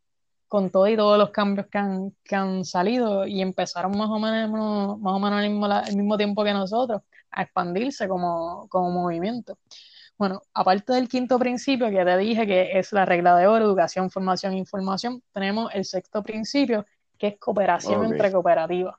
con 0.48 0.70
todo 0.70 0.88
y 0.88 0.96
todos 0.96 1.18
los 1.18 1.30
cambios 1.30 1.66
que 1.68 1.78
han, 1.78 2.12
que 2.24 2.36
han 2.36 2.64
salido 2.64 3.26
y 3.26 3.42
empezaron 3.42 3.92
más 3.98 4.08
o 4.10 4.18
menos, 4.18 4.98
más 5.00 5.12
o 5.14 5.18
menos 5.20 5.40
al 5.40 5.50
mismo, 5.50 5.68
la- 5.68 5.80
al 5.80 5.96
mismo 5.96 6.16
tiempo 6.16 6.44
que 6.44 6.52
nosotros 6.54 7.02
a 7.30 7.42
expandirse 7.42 8.08
como, 8.08 8.68
como 8.70 8.90
movimiento. 8.90 9.58
Bueno, 10.18 10.42
aparte 10.54 10.94
del 10.94 11.08
quinto 11.08 11.38
principio 11.38 11.90
que 11.90 12.02
te 12.04 12.16
dije 12.16 12.46
que 12.46 12.78
es 12.78 12.92
la 12.92 13.04
regla 13.04 13.36
de 13.36 13.46
oro, 13.46 13.66
educación, 13.66 14.10
formación 14.10 14.54
e 14.54 14.58
información, 14.58 15.22
tenemos 15.32 15.74
el 15.74 15.84
sexto 15.84 16.22
principio 16.22 16.86
que 17.18 17.28
es 17.28 17.38
cooperación 17.38 18.04
entre 18.04 18.32
cooperativas. 18.32 18.94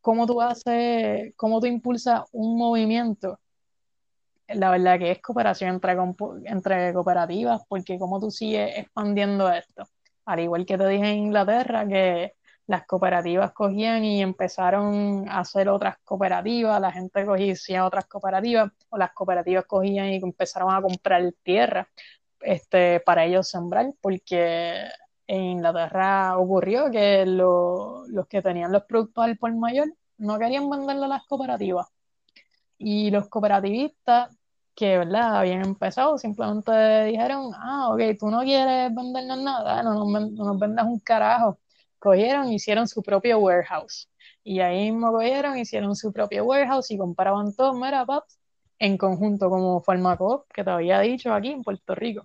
¿Cómo 0.00 0.26
tú 0.26 0.40
haces, 0.40 1.32
cómo 1.36 1.60
tú 1.60 1.66
impulsas 1.66 2.22
un 2.32 2.56
movimiento? 2.56 3.40
La 4.48 4.70
verdad 4.70 4.98
que 4.98 5.10
es 5.10 5.20
cooperación 5.20 5.70
entre, 5.74 5.96
entre 6.44 6.92
cooperativas, 6.92 7.62
porque 7.68 7.98
cómo 7.98 8.20
tú 8.20 8.30
sigues 8.30 8.78
expandiendo 8.78 9.50
esto. 9.50 9.84
Al 10.24 10.40
igual 10.40 10.66
que 10.66 10.78
te 10.78 10.86
dije 10.86 11.08
en 11.08 11.18
Inglaterra, 11.18 11.86
que 11.86 12.34
las 12.72 12.86
cooperativas 12.86 13.52
cogían 13.52 14.04
y 14.04 14.22
empezaron 14.22 15.28
a 15.28 15.40
hacer 15.40 15.68
otras 15.68 15.98
cooperativas, 16.04 16.80
la 16.80 16.90
gente 16.92 17.24
cogía 17.26 17.86
otras 17.86 18.06
cooperativas, 18.06 18.72
o 18.90 18.98
las 18.98 19.12
cooperativas 19.12 19.66
cogían 19.66 20.08
y 20.08 20.16
empezaron 20.16 20.72
a 20.74 20.82
comprar 20.82 21.32
tierra 21.42 21.88
este, 22.40 23.00
para 23.00 23.24
ellos 23.26 23.48
sembrar, 23.48 23.92
porque 24.00 24.74
en 25.26 25.42
Inglaterra 25.42 26.38
ocurrió 26.38 26.90
que 26.90 27.24
lo- 27.26 28.04
los 28.08 28.26
que 28.26 28.42
tenían 28.42 28.72
los 28.72 28.84
productos 28.84 29.24
al 29.24 29.36
por 29.38 29.54
mayor 29.54 29.88
no 30.18 30.38
querían 30.38 30.68
venderle 30.70 31.04
a 31.06 31.08
las 31.08 31.24
cooperativas. 31.26 31.86
Y 32.78 33.10
los 33.10 33.28
cooperativistas 33.28 34.36
que, 34.74 34.98
¿verdad? 34.98 35.36
Habían 35.38 35.62
empezado, 35.64 36.18
simplemente 36.18 36.72
dijeron, 37.06 37.52
ah, 37.56 37.90
ok, 37.92 38.00
tú 38.18 38.30
no 38.30 38.40
quieres 38.42 38.94
vendernos 38.94 39.38
nada, 39.42 39.82
no 39.82 39.94
nos, 39.94 40.30
no 40.32 40.44
nos 40.46 40.58
vendas 40.58 40.86
un 40.86 40.98
carajo. 41.00 41.58
Cogieron, 42.02 42.52
hicieron 42.52 42.88
su 42.88 43.00
propio 43.00 43.38
warehouse. 43.38 44.08
Y 44.42 44.58
ahí 44.58 44.90
mismo 44.90 45.12
cogieron, 45.12 45.56
hicieron 45.56 45.94
su 45.94 46.12
propio 46.12 46.44
warehouse 46.44 46.90
y 46.90 46.98
compraban 46.98 47.54
todo, 47.54 47.74
mira, 47.74 48.04
en 48.80 48.98
conjunto 48.98 49.48
como 49.48 49.80
Farmacoop, 49.80 50.50
que 50.52 50.64
te 50.64 50.70
había 50.70 50.98
dicho 50.98 51.32
aquí 51.32 51.50
en 51.52 51.62
Puerto 51.62 51.94
Rico. 51.94 52.24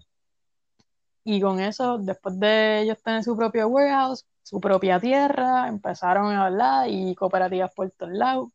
Y 1.24 1.40
con 1.40 1.60
eso, 1.60 2.00
después 2.00 2.40
de 2.40 2.82
ellos 2.82 3.04
tener 3.04 3.24
su 3.24 3.38
propio 3.38 3.68
warehouse, 3.68 4.26
su 4.42 4.60
propia 4.60 5.00
tierra, 5.00 5.68
empezaron 5.68 6.32
a 6.34 6.48
hablar 6.48 6.90
y 6.90 7.14
cooperativas 7.14 7.72
por 7.76 7.92
todos. 7.92 8.50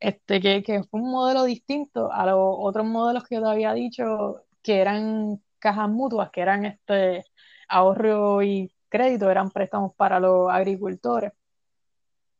Este, 0.00 0.38
que, 0.40 0.62
que 0.62 0.82
fue 0.84 1.00
un 1.00 1.10
modelo 1.10 1.44
distinto 1.44 2.12
a 2.12 2.26
los 2.26 2.36
otros 2.38 2.84
modelos 2.86 3.24
que 3.24 3.36
yo 3.36 3.42
te 3.42 3.48
había 3.48 3.72
dicho, 3.72 4.44
que 4.62 4.80
eran 4.80 5.42
cajas 5.58 5.88
mutuas, 5.88 6.30
que 6.30 6.42
eran 6.42 6.66
este 6.66 7.24
ahorro 7.68 8.42
y 8.42 8.70
crédito, 8.88 9.30
eran 9.30 9.50
préstamos 9.50 9.94
para 9.96 10.20
los 10.20 10.50
agricultores. 10.50 11.32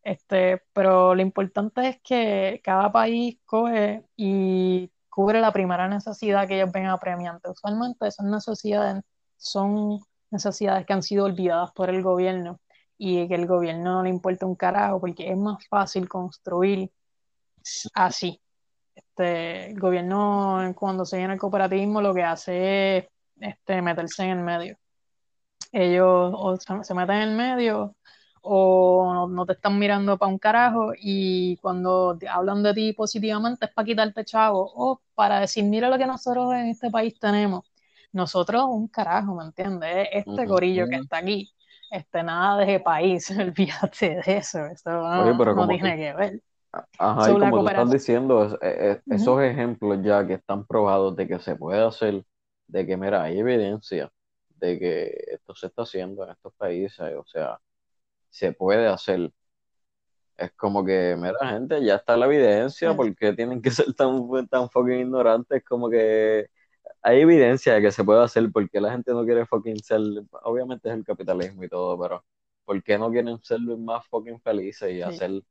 Este, 0.03 0.63
pero 0.73 1.15
lo 1.15 1.23
importante 1.23 1.89
es 1.89 2.01
que 2.03 2.61
cada 2.65 2.91
país 2.91 3.39
coge 3.45 4.05
y 4.17 4.91
cubre 5.11 5.41
la 5.41 5.53
primera 5.53 5.89
necesidad 5.89 6.47
que 6.49 6.57
ellos 6.57 6.73
ven 6.73 6.87
apremiante. 6.87 7.51
Usualmente 7.51 8.07
esas 8.07 8.27
necesidades 8.27 9.03
son 9.37 10.01
necesidades 10.31 10.87
que 10.87 10.93
han 10.93 11.03
sido 11.03 11.25
olvidadas 11.25 11.73
por 11.73 11.91
el 11.91 12.03
gobierno 12.03 12.61
y 12.97 13.29
que 13.29 13.35
el 13.35 13.47
gobierno 13.47 13.95
no 13.95 14.03
le 14.03 14.11
importa 14.11 14.47
un 14.47 14.57
carajo 14.57 15.01
porque 15.01 15.31
es 15.31 15.37
más 15.37 15.67
fácil 15.69 16.09
construir 16.09 16.91
así. 17.95 18.41
Este, 18.95 19.71
el 19.71 19.79
gobierno 19.79 20.73
cuando 20.77 21.05
se 21.05 21.19
viene 21.19 21.35
el 21.35 21.41
cooperativismo 21.41 22.01
lo 22.01 22.15
que 22.15 22.23
hace 22.23 22.99
es 22.99 23.05
este, 23.41 23.83
meterse 23.83 24.25
en 24.25 24.31
el 24.39 24.45
medio. 24.45 24.77
Ellos 25.73 26.33
o 26.35 26.57
se, 26.57 26.95
meten 26.95 27.17
en 27.17 27.29
el 27.29 27.37
medio 27.37 27.95
o 28.41 29.29
no, 29.29 29.45
te 29.45 29.53
están 29.53 29.79
mirando 29.79 30.17
para 30.17 30.33
un 30.33 30.39
carajo 30.39 30.93
y 30.97 31.57
cuando 31.59 32.19
hablan 32.31 32.63
de 32.63 32.73
ti 32.73 32.93
positivamente 32.93 33.67
es 33.67 33.73
para 33.73 33.85
quitarte 33.85 34.25
chavo 34.25 34.71
o 34.75 35.01
para 35.15 35.41
decir, 35.41 35.65
mira 35.65 35.91
lo 35.91 35.99
que 35.99 36.07
nosotros 36.07 36.55
en 36.55 36.69
este 36.69 36.91
país 36.91 37.19
tenemos. 37.19 37.71
Nosotros 38.13 38.65
un 38.69 38.89
carajo, 38.89 39.35
¿me 39.35 39.45
entiendes? 39.45 40.09
Este 40.13 40.47
gorillo 40.47 40.87
que 40.89 40.97
está 40.97 41.19
aquí, 41.19 41.51
este 41.91 42.23
nada 42.23 42.65
de 42.65 42.81
país, 42.81 43.31
olvídate 43.39 44.23
de 44.25 44.37
eso, 44.39 44.65
eso 44.65 44.91
no, 44.91 45.69
tiene 45.69 45.97
que 45.97 46.15
ver. 46.15 46.43
Ajá, 46.99 47.31
y 47.31 47.39
como 47.39 47.61
tú 47.61 47.69
estás 47.69 47.91
diciendo, 47.91 48.59
esos 49.07 49.43
ejemplos 49.43 49.99
ya 50.03 50.27
que 50.27 50.35
están 50.35 50.65
probados 50.65 51.17
de 51.17 51.27
que 51.27 51.39
se 51.39 51.57
puede 51.57 51.85
hacer, 51.85 52.25
de 52.67 52.87
que, 52.87 52.97
mira, 52.97 53.23
hay 53.23 53.39
evidencia 53.39 54.11
de 54.59 54.79
que 54.79 55.25
esto 55.35 55.55
se 55.55 55.67
está 55.69 55.83
haciendo 55.83 56.25
en 56.25 56.31
estos 56.31 56.53
países, 56.55 57.01
o 57.17 57.25
sea, 57.27 57.61
se 58.31 58.53
puede 58.53 58.87
hacer. 58.89 59.33
Es 60.37 60.53
como 60.53 60.85
que, 60.85 61.17
mira, 61.19 61.35
gente, 61.51 61.85
ya 61.85 61.97
está 61.97 62.17
la 62.17 62.27
evidencia, 62.27 62.95
¿por 62.95 63.15
qué 63.17 63.33
tienen 63.33 63.61
que 63.61 63.71
ser 63.73 63.93
tan, 63.95 64.49
tan 64.49 64.71
fucking 64.71 65.01
ignorantes? 65.01 65.65
Como 65.65 65.91
que 65.91 66.49
hay 67.03 67.21
evidencia 67.21 67.75
de 67.75 67.83
que 67.83 67.93
se 67.93 68.05
puede 68.05 68.23
hacer, 68.23 68.51
porque 68.53 68.81
la 68.81 68.93
gente 68.93 69.13
no 69.13 69.25
quiere 69.25 69.47
fucking 69.47 69.79
ser, 69.83 70.01
obviamente 70.45 70.89
es 70.89 70.95
el 70.95 71.05
capitalismo 71.05 71.65
y 71.65 71.69
todo, 71.69 71.99
pero 72.01 72.25
¿por 72.65 72.83
qué 72.83 72.99
no 72.99 73.11
quieren 73.11 73.39
ser 73.43 73.61
más 73.61 74.07
fucking 74.09 74.41
felices 74.41 74.93
y 74.93 75.03
hacer 75.03 75.43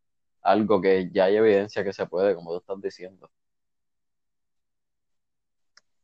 algo 0.41 0.81
que 0.81 1.09
ya 1.11 1.25
hay 1.25 1.35
evidencia 1.37 1.83
que 1.83 1.93
se 1.93 2.05
puede, 2.07 2.35
como 2.35 2.51
tú 2.51 2.57
estás 2.57 2.81
diciendo. 2.81 3.29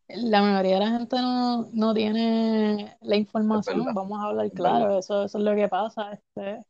La 0.07 0.41
mayoría 0.41 0.75
de 0.75 0.79
la 0.79 0.91
gente 0.91 1.15
no, 1.21 1.93
tiene 1.93 2.97
la 3.01 3.15
información, 3.15 3.85
vamos 3.93 4.19
a 4.19 4.27
hablar 4.27 4.51
claro, 4.51 4.99
eso, 4.99 5.23
eso 5.23 5.37
es 5.37 5.43
lo 5.43 5.55
que 5.55 5.67
pasa. 5.67 6.13
Este, 6.13 6.65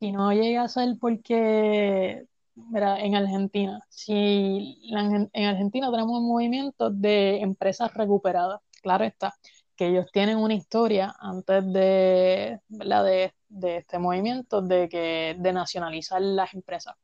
y 0.00 0.12
no 0.12 0.32
llega 0.32 0.62
a 0.62 0.68
ser 0.68 0.96
porque, 1.00 2.24
mira, 2.54 3.00
en 3.00 3.14
Argentina, 3.14 3.80
si 3.88 4.80
en 4.90 5.46
Argentina 5.46 5.90
tenemos 5.90 6.18
un 6.18 6.28
movimiento 6.28 6.90
de 6.90 7.40
empresas 7.40 7.94
recuperadas, 7.94 8.60
claro 8.82 9.04
está, 9.04 9.34
que 9.76 9.86
ellos 9.86 10.06
tienen 10.12 10.38
una 10.38 10.54
historia 10.54 11.14
antes 11.20 11.72
de, 11.72 12.60
¿verdad? 12.68 13.04
de 13.04 13.32
de 13.52 13.78
este 13.78 13.98
movimiento 13.98 14.62
de 14.62 14.88
que 14.88 15.36
de 15.38 15.52
nacionalizar 15.52 16.20
las 16.20 16.54
empresas. 16.54 16.94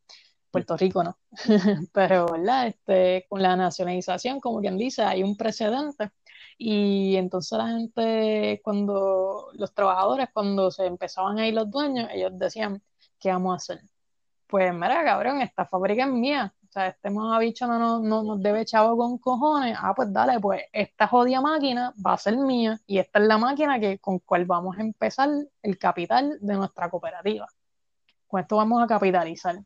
Puerto 0.50 0.76
Rico 0.76 1.04
no, 1.04 1.18
pero 1.92 2.26
¿verdad? 2.26 2.68
Este, 2.68 3.26
con 3.28 3.42
la 3.42 3.56
nacionalización, 3.56 4.40
como 4.40 4.60
quien 4.60 4.78
dice, 4.78 5.02
hay 5.02 5.22
un 5.22 5.36
precedente 5.36 6.10
y 6.58 7.16
entonces 7.16 7.56
la 7.58 7.68
gente, 7.68 8.60
cuando 8.64 9.48
los 9.54 9.72
trabajadores, 9.74 10.28
cuando 10.32 10.70
se 10.70 10.86
empezaban 10.86 11.38
a 11.38 11.46
ir 11.46 11.54
los 11.54 11.70
dueños, 11.70 12.08
ellos 12.12 12.32
decían, 12.38 12.82
¿qué 13.20 13.30
vamos 13.30 13.52
a 13.52 13.56
hacer? 13.56 13.84
Pues 14.46 14.72
mira, 14.74 15.04
cabrón, 15.04 15.40
esta 15.42 15.66
fábrica 15.66 16.04
es 16.04 16.10
mía, 16.10 16.54
o 16.68 16.72
sea, 16.72 16.88
este 16.88 17.10
bicho 17.40 17.66
no, 17.66 18.00
no, 18.00 18.22
nos 18.22 18.42
debe 18.42 18.64
chavo 18.64 18.96
con 18.96 19.18
cojones. 19.18 19.76
Ah, 19.80 19.94
pues 19.94 20.12
dale, 20.12 20.38
pues 20.38 20.62
esta 20.72 21.06
jodida 21.06 21.40
máquina 21.40 21.94
va 22.04 22.12
a 22.12 22.18
ser 22.18 22.36
mía 22.36 22.78
y 22.86 22.98
esta 22.98 23.20
es 23.20 23.26
la 23.26 23.38
máquina 23.38 23.80
que, 23.80 23.98
con 23.98 24.18
cual 24.18 24.44
vamos 24.44 24.76
a 24.76 24.82
empezar 24.82 25.30
el 25.62 25.78
capital 25.78 26.38
de 26.40 26.54
nuestra 26.54 26.90
cooperativa. 26.90 27.46
Con 28.26 28.40
esto 28.40 28.56
vamos 28.56 28.82
a 28.82 28.86
capitalizar. 28.86 29.56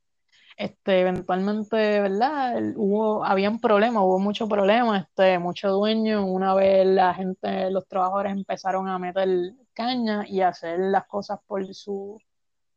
Este, 0.56 1.00
eventualmente, 1.00 2.00
¿verdad? 2.00 2.60
Hubo, 2.76 3.24
habían 3.24 3.58
problemas, 3.58 4.02
hubo 4.02 4.18
muchos 4.18 4.48
problemas, 4.48 5.04
este, 5.04 5.38
muchos 5.38 5.72
dueños. 5.72 6.24
Una 6.26 6.54
vez 6.54 6.86
la 6.86 7.14
gente, 7.14 7.70
los 7.70 7.86
trabajadores 7.88 8.32
empezaron 8.32 8.88
a 8.88 8.98
meter 8.98 9.28
caña 9.74 10.24
y 10.28 10.40
hacer 10.42 10.78
las 10.78 11.06
cosas 11.06 11.40
por 11.46 11.74
su, 11.74 12.18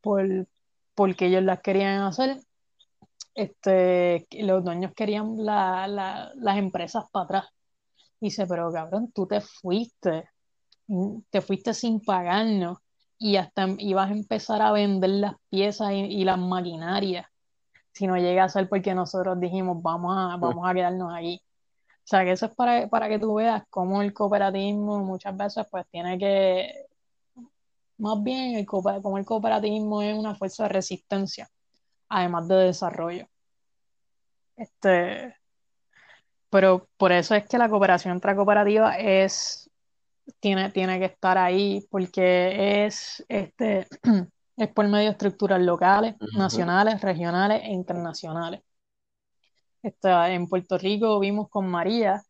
por, 0.00 0.26
porque 0.94 1.26
ellos 1.26 1.42
las 1.42 1.60
querían 1.60 2.02
hacer 2.02 2.38
este, 3.36 4.26
los 4.42 4.64
dueños 4.64 4.92
querían 4.94 5.36
las 5.44 6.56
empresas 6.56 7.04
para 7.12 7.24
atrás. 7.24 7.44
Dice, 8.18 8.46
pero 8.46 8.72
cabrón, 8.72 9.12
tú 9.12 9.26
te 9.26 9.40
fuiste, 9.42 10.30
te 11.30 11.40
fuiste 11.42 11.74
sin 11.74 12.00
pagarnos 12.00 12.78
y 13.18 13.36
hasta 13.36 13.68
ibas 13.78 14.10
a 14.10 14.14
empezar 14.14 14.62
a 14.62 14.72
vender 14.72 15.10
las 15.10 15.34
piezas 15.50 15.92
y, 15.92 16.24
las 16.24 16.38
maquinarias. 16.38 17.26
Si 17.96 18.06
no 18.06 18.16
llega 18.16 18.44
a 18.44 18.48
ser 18.48 18.68
porque 18.68 18.94
nosotros 18.94 19.40
dijimos, 19.40 19.82
vamos 19.82 20.14
a, 20.16 20.36
vamos 20.36 20.68
a 20.68 20.74
quedarnos 20.74 21.12
ahí. 21.12 21.40
O 21.42 22.08
sea, 22.08 22.24
que 22.24 22.32
eso 22.32 22.46
es 22.46 22.54
para, 22.54 22.88
para 22.88 23.08
que 23.08 23.18
tú 23.18 23.34
veas 23.34 23.64
cómo 23.70 24.02
el 24.02 24.12
cooperativismo 24.12 25.00
muchas 25.00 25.34
veces 25.36 25.66
pues 25.70 25.86
tiene 25.90 26.18
que, 26.18 26.86
más 27.98 28.22
bien, 28.22 28.56
el, 28.56 28.66
como 28.66 29.18
el 29.18 29.24
cooperativismo 29.24 30.02
es 30.02 30.14
una 30.16 30.34
fuerza 30.34 30.64
de 30.64 30.68
resistencia 30.68 31.48
además 32.08 32.48
de 32.48 32.56
desarrollo. 32.56 33.28
Este, 34.56 35.34
pero 36.50 36.88
por 36.96 37.12
eso 37.12 37.34
es 37.34 37.46
que 37.46 37.58
la 37.58 37.68
cooperación 37.68 38.14
intracooperativa 38.14 38.96
es, 38.98 39.70
tiene, 40.40 40.70
tiene 40.70 40.98
que 40.98 41.06
estar 41.06 41.36
ahí, 41.38 41.86
porque 41.90 42.86
es, 42.86 43.24
este, 43.28 43.86
es 44.56 44.68
por 44.68 44.86
medio 44.88 45.06
de 45.06 45.12
estructuras 45.12 45.60
locales, 45.60 46.16
nacionales, 46.36 47.00
regionales 47.00 47.62
e 47.64 47.72
internacionales. 47.72 48.62
Este, 49.82 50.08
en 50.10 50.48
Puerto 50.48 50.78
Rico 50.78 51.18
vimos 51.20 51.48
con 51.48 51.68
María 51.68 52.22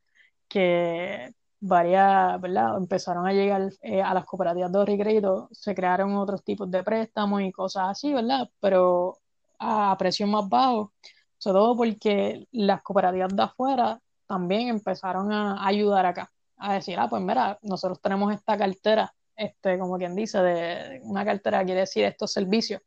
que 0.48 1.32
varias, 1.60 2.40
¿verdad? 2.40 2.76
Empezaron 2.76 3.26
a 3.26 3.32
llegar 3.32 3.70
eh, 3.82 4.02
a 4.02 4.14
las 4.14 4.24
cooperativas 4.24 4.72
de 4.72 4.98
crédito, 4.98 5.48
se 5.52 5.74
crearon 5.74 6.14
otros 6.16 6.44
tipos 6.44 6.70
de 6.70 6.82
préstamos 6.82 7.42
y 7.42 7.52
cosas 7.52 7.88
así, 7.90 8.12
¿verdad? 8.12 8.48
Pero 8.60 9.18
a 9.58 9.96
precios 9.98 10.28
más 10.28 10.48
bajos, 10.48 10.90
sobre 11.38 11.54
todo 11.58 11.76
porque 11.76 12.46
las 12.52 12.82
cooperativas 12.82 13.34
de 13.34 13.42
afuera 13.42 14.00
también 14.26 14.68
empezaron 14.68 15.32
a 15.32 15.66
ayudar 15.66 16.06
acá, 16.06 16.30
a 16.56 16.74
decir, 16.74 16.98
ah, 16.98 17.08
pues 17.08 17.22
mira, 17.22 17.58
nosotros 17.62 18.00
tenemos 18.00 18.34
esta 18.34 18.56
cartera, 18.58 19.14
este, 19.36 19.78
como 19.78 19.98
quien 19.98 20.14
dice, 20.14 20.38
de 20.38 21.00
una 21.04 21.24
cartera 21.24 21.64
quiere 21.64 21.80
decir 21.80 22.04
estos 22.04 22.32
servicios, 22.32 22.82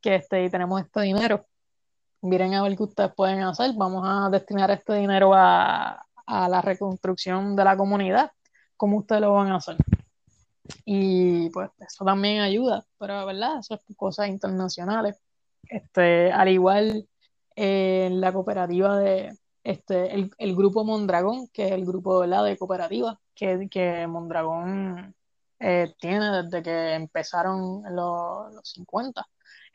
que 0.00 0.16
este, 0.16 0.44
y 0.44 0.50
tenemos 0.50 0.82
este 0.82 1.00
dinero, 1.02 1.46
miren 2.22 2.54
a 2.54 2.62
ver 2.62 2.76
qué 2.76 2.82
ustedes 2.82 3.14
pueden 3.14 3.42
hacer, 3.42 3.72
vamos 3.76 4.04
a 4.06 4.28
destinar 4.30 4.70
este 4.70 4.94
dinero 4.94 5.32
a, 5.34 6.04
a 6.26 6.48
la 6.48 6.60
reconstrucción 6.60 7.56
de 7.56 7.64
la 7.64 7.76
comunidad, 7.76 8.30
¿cómo 8.76 8.98
ustedes 8.98 9.22
lo 9.22 9.32
van 9.32 9.48
a 9.48 9.56
hacer? 9.56 9.76
Y 10.84 11.50
pues 11.50 11.70
eso 11.78 12.04
también 12.04 12.40
ayuda, 12.40 12.84
pero 12.98 13.24
verdad, 13.26 13.60
eso 13.60 13.74
es 13.74 13.96
cosas 13.96 14.28
internacionales. 14.28 15.20
Este, 15.68 16.32
al 16.32 16.48
igual 16.48 17.08
en 17.56 18.12
eh, 18.12 18.16
la 18.16 18.32
cooperativa 18.32 18.98
de 18.98 19.36
este, 19.64 20.14
el, 20.14 20.56
grupo 20.56 20.84
Mondragón, 20.84 21.48
que 21.48 21.66
es 21.66 21.72
el 21.72 21.84
grupo 21.84 22.20
de 22.26 22.56
cooperativas 22.56 23.18
que, 23.34 23.68
que 23.68 24.06
Mondragón 24.06 25.14
eh, 25.60 25.94
tiene 25.98 26.42
desde 26.42 26.62
que 26.62 26.94
empezaron 26.94 27.82
los, 27.94 28.54
los 28.54 28.68
50. 28.70 29.26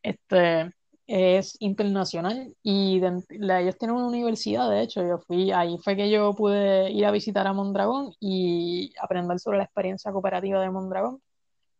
Este, 0.03 0.72
es 1.08 1.58
internacional 1.60 2.56
y 2.64 3.02
ellos 3.03 3.78
tienen 3.78 3.98
una 3.98 4.08
universidad, 4.08 4.70
de 4.70 4.82
hecho, 4.82 5.06
yo 5.06 5.18
fui, 5.20 5.52
ahí 5.52 5.78
fue 5.84 5.95
que 5.98 6.10
yo 6.10 6.34
pude 6.34 6.90
ir 6.91 7.06
a 7.06 7.12
visitar 7.12 7.45
a 7.48 7.53
Mondragón 7.53 8.14
y 8.20 8.94
aprender 9.02 9.38
sobre 9.40 9.58
la 9.58 9.66
experiencia 9.66 10.12
cooperativa 10.12 10.62
de 10.62 10.70
Mondragón. 10.70 11.22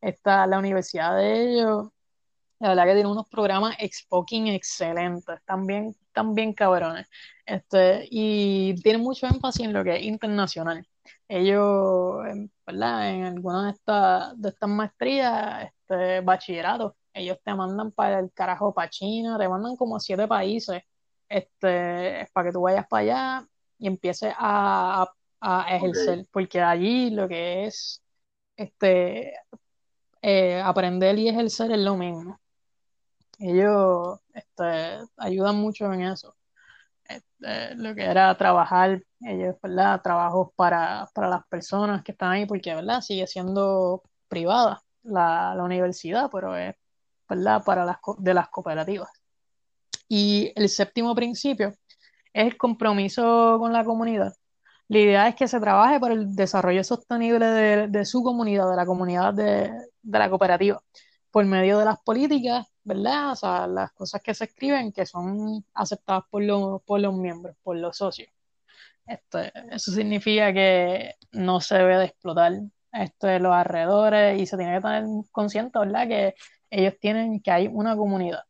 Está 0.02 0.48
la 0.48 0.60
universidad 0.60 1.16
de 1.18 1.54
ellos, 1.54 1.90
la 2.60 2.70
verdad 2.70 2.86
que 2.86 2.94
tiene 2.96 3.10
unos 3.10 3.28
programas 3.30 3.76
expoking 3.80 4.48
excelentes, 4.48 5.40
también, 5.46 5.96
también 6.14 6.54
cabrones. 6.54 7.08
Este, 7.46 8.08
y 8.12 8.76
tiene 8.82 9.00
mucho 9.00 9.28
énfasis 9.28 9.66
en 9.66 9.74
lo 9.74 9.84
que 9.84 9.96
es 9.96 10.04
internacional. 10.04 10.86
Ellos, 11.34 12.26
en- 12.28 12.52
¿verdad? 12.66 13.10
En 13.10 13.24
algunas 13.24 13.64
de 13.66 13.72
estas, 13.72 14.42
de 14.42 14.50
estas 14.50 14.70
maestrías, 14.70 15.66
este, 15.66 16.20
bachillerato, 16.22 16.96
ellos 17.14 17.38
te 17.44 17.54
mandan 17.56 17.92
para 17.92 18.20
el 18.20 18.32
carajo, 18.34 18.74
para 18.74 18.90
China, 18.90 19.38
te 19.38 19.48
mandan 19.48 19.78
como 19.78 19.96
a 19.96 20.00
siete 20.02 20.28
países, 20.28 20.82
este, 21.30 22.28
para 22.34 22.48
que 22.50 22.54
tú 22.54 22.62
vayas 22.62 22.86
para 22.88 23.02
allá 23.02 23.48
y 23.78 23.88
empieces 23.88 24.34
a, 24.38 25.04
a- 25.40 25.66
a 25.72 25.76
ejercer, 25.78 26.28
porque 26.32 26.60
allí 26.62 27.12
lo 27.12 27.28
que 27.30 27.66
es, 27.66 28.02
este, 28.58 29.34
eh, 30.22 30.62
aprender 30.62 31.18
y 31.18 31.30
ejercer 31.30 31.72
es 31.72 31.80
lo 31.80 31.96
mismo. 31.96 32.40
Ellos 33.40 34.20
este, 34.34 35.00
ayudan 35.18 35.56
mucho 35.56 35.92
en 35.94 36.02
eso. 36.02 36.36
Este, 37.16 37.76
lo 37.76 37.96
que 37.96 38.04
era 38.04 38.36
trabajar, 38.38 39.04
ellos, 39.22 39.56
¿verdad? 39.62 40.02
Trabajos 40.02 40.50
para, 40.56 41.08
para 41.14 41.30
las 41.30 41.46
personas 41.48 42.04
que 42.04 42.12
están 42.12 42.32
ahí, 42.32 42.46
porque, 42.46 42.74
¿verdad? 42.76 43.02
Sigue 43.02 43.28
siendo 43.28 44.04
privada 44.28 44.82
la, 45.04 45.54
la 45.56 45.64
universidad, 45.64 46.30
pero 46.32 46.56
es, 46.56 46.76
¿verdad? 47.30 47.64
Para 47.64 47.86
las, 47.86 47.98
de 48.20 48.34
las 48.34 48.50
cooperativas. 48.50 49.10
Y 50.08 50.52
el 50.56 50.70
séptimo 50.70 51.16
principio 51.16 51.70
es 51.70 51.78
el 52.34 52.58
compromiso 52.58 53.58
con 53.60 53.74
la 53.74 53.84
comunidad. 53.84 54.34
La 54.88 55.00
idea 55.00 55.28
es 55.30 55.36
que 55.36 55.48
se 55.48 55.60
trabaje 55.60 56.00
por 56.00 56.12
el 56.12 56.36
desarrollo 56.36 56.84
sostenible 56.84 57.46
de, 57.46 57.88
de 57.88 58.06
su 58.06 58.24
comunidad, 58.24 58.70
de 58.70 58.76
la 58.76 58.86
comunidad 58.86 59.34
de, 59.34 59.72
de 60.02 60.20
la 60.20 60.30
cooperativa, 60.30 60.82
por 61.32 61.46
medio 61.46 61.80
de 61.80 61.86
las 61.86 62.00
políticas, 62.02 62.68
¿verdad? 62.84 63.32
O 63.32 63.36
sea, 63.36 63.68
las 63.68 63.92
cosas 63.94 64.22
que 64.22 64.34
se 64.34 64.46
escriben 64.46 64.92
que 64.92 65.06
son 65.06 65.64
aceptadas 65.74 66.24
por 66.30 66.44
los, 66.44 66.82
por 66.84 67.00
los 67.00 67.14
miembros, 67.14 67.56
por 67.64 67.78
los 67.78 67.98
socios. 67.98 68.30
Este, 69.06 69.52
eso 69.72 69.92
significa 69.92 70.54
que 70.54 71.16
no 71.32 71.60
se 71.62 71.76
debe 71.76 71.98
de 71.98 72.06
explotar 72.06 72.54
este, 72.94 73.40
los 73.40 73.54
alrededores 73.54 74.40
y 74.40 74.46
se 74.46 74.58
tiene 74.58 74.76
que 74.76 74.82
tener 74.82 75.06
consciente, 75.32 75.80
¿verdad? 75.80 76.08
Que 76.08 76.36
ellos 76.70 76.96
tienen, 77.00 77.42
que 77.42 77.52
hay 77.52 77.68
una 77.68 77.96
comunidad. 77.96 78.44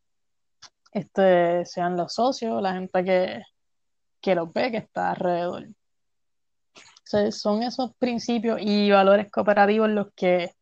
Este, 0.92 1.64
sean 1.64 1.96
los 1.96 2.14
socios, 2.14 2.62
la 2.62 2.74
gente 2.74 3.04
que, 3.04 3.42
que 4.20 4.34
los 4.34 4.52
ve, 4.52 4.70
que 4.70 4.78
está 4.78 5.10
alrededor. 5.10 5.68
Son 7.30 7.62
esos 7.62 7.94
principios 7.96 8.58
y 8.62 8.90
valores 8.90 9.30
cooperativos 9.30 9.90
los 9.90 10.12
que 10.14 10.52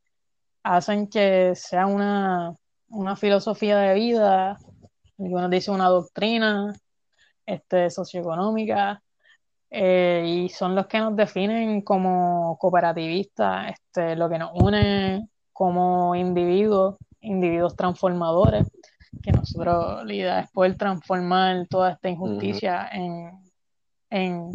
hacen 0.65 1.09
que 1.09 1.55
sea 1.55 1.87
una, 1.87 2.55
una 2.91 3.17
filosofía 3.17 3.79
de 3.79 3.95
vida, 3.95 4.59
algunos 5.19 5.51
dicen 5.51 5.75
una 5.75 5.89
doctrina 5.89 6.75
este, 7.47 7.91
socioeconómica, 7.91 9.03
eh, 9.71 10.25
y 10.27 10.49
son 10.49 10.75
los 10.75 10.87
que 10.87 10.99
nos 10.99 11.15
definen 11.15 11.83
como 11.83 12.59
cooperativistas, 12.59 13.73
este, 13.73 14.17
lo 14.17 14.29
que 14.29 14.39
nos 14.39 14.51
une 14.55 15.29
como 15.53 16.15
individuos, 16.17 16.97
individuos 17.21 17.77
transformadores, 17.77 18.67
que 19.23 19.33
nosotros 19.33 20.05
la 20.05 20.15
idea 20.15 20.41
es 20.41 20.51
poder 20.51 20.77
transformar 20.77 21.67
toda 21.69 21.93
esta 21.93 22.09
injusticia 22.09 22.89
en, 22.93 23.31
en, 24.11 24.53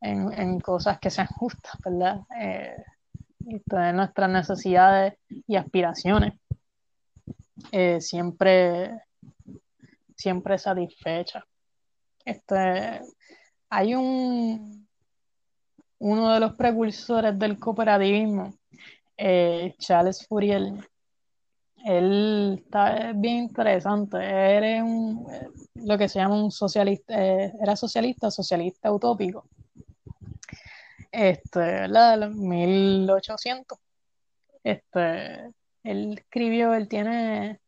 en 0.00 0.60
cosas 0.60 0.98
que 0.98 1.10
sean 1.10 1.28
justas, 1.28 1.74
¿verdad? 1.84 2.20
Eh, 2.38 2.76
tener 3.68 3.94
nuestras 3.94 4.30
necesidades 4.30 5.14
y 5.46 5.56
aspiraciones 5.56 6.34
eh, 7.72 8.00
siempre, 8.00 9.02
siempre 10.14 10.58
satisfechas. 10.58 11.44
Este, 12.24 13.00
hay 13.70 13.94
un, 13.94 14.86
uno 15.98 16.32
de 16.32 16.40
los 16.40 16.54
precursores 16.54 17.38
del 17.38 17.58
cooperativismo, 17.58 18.54
eh, 19.16 19.74
Charles 19.78 20.26
Fourier. 20.26 20.72
Él 21.84 22.62
está 22.64 23.10
es 23.10 23.20
bien 23.20 23.44
interesante. 23.44 24.18
Él 24.18 24.64
es 24.64 24.82
un, 24.82 25.26
eh, 25.32 25.48
lo 25.74 25.96
que 25.96 26.08
se 26.08 26.18
llama 26.18 26.42
un 26.42 26.50
socialista, 26.50 27.14
era 27.16 27.76
socialista, 27.76 28.30
socialista 28.30 28.92
utópico. 28.92 29.48
Este, 31.12 31.58
¿verdad? 31.58 32.12
De 32.12 32.26
los 32.26 32.34
1800. 32.36 33.78
Este, 34.64 35.52
él 35.84 36.18
escribió, 36.18 36.74
él 36.74 36.88
tiene, 36.88 37.60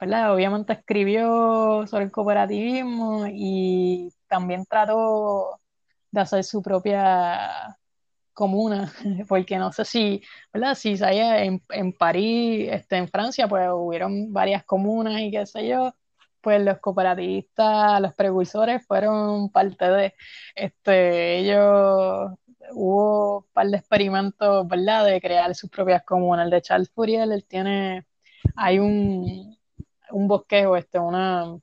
¿verdad? 0.00 0.34
Obviamente 0.34 0.72
escribió 0.74 1.86
sobre 1.86 2.04
el 2.04 2.12
cooperativismo 2.12 3.26
y 3.28 4.12
también 4.28 4.64
trató 4.66 5.60
de 6.10 6.20
hacer 6.20 6.44
su 6.44 6.62
propia 6.62 7.78
comuna, 8.34 8.92
porque 9.28 9.58
no 9.58 9.72
sé 9.72 9.84
si, 9.84 10.22
¿verdad? 10.52 10.74
Si 10.74 10.96
sabía, 10.96 11.44
en, 11.44 11.62
en 11.70 11.92
París, 11.92 12.68
este, 12.72 12.96
en 12.96 13.08
Francia, 13.08 13.48
pues 13.48 13.68
hubieron 13.72 14.32
varias 14.32 14.64
comunas 14.64 15.20
y 15.20 15.30
qué 15.30 15.46
sé 15.46 15.68
yo, 15.68 15.94
pues 16.40 16.62
los 16.62 16.78
cooperativistas, 16.80 18.00
los 18.02 18.14
precursores 18.14 18.86
fueron 18.86 19.50
parte 19.50 19.86
de, 19.90 20.14
este, 20.54 21.38
ellos, 21.40 22.32
hubo 22.72 23.38
un 23.38 23.44
par 23.52 23.66
de 23.68 23.76
experimentos, 23.76 24.66
¿verdad? 24.68 25.04
De 25.06 25.20
crear 25.20 25.54
sus 25.54 25.70
propias 25.70 26.02
comunas. 26.04 26.44
El 26.46 26.50
de 26.50 26.62
Charles 26.62 26.90
Fourier, 26.90 27.30
él 27.30 27.44
tiene, 27.46 28.06
hay 28.56 28.78
un, 28.78 29.56
un 30.10 30.28
bosquejo, 30.28 30.76
este, 30.76 30.98
una, 30.98 31.56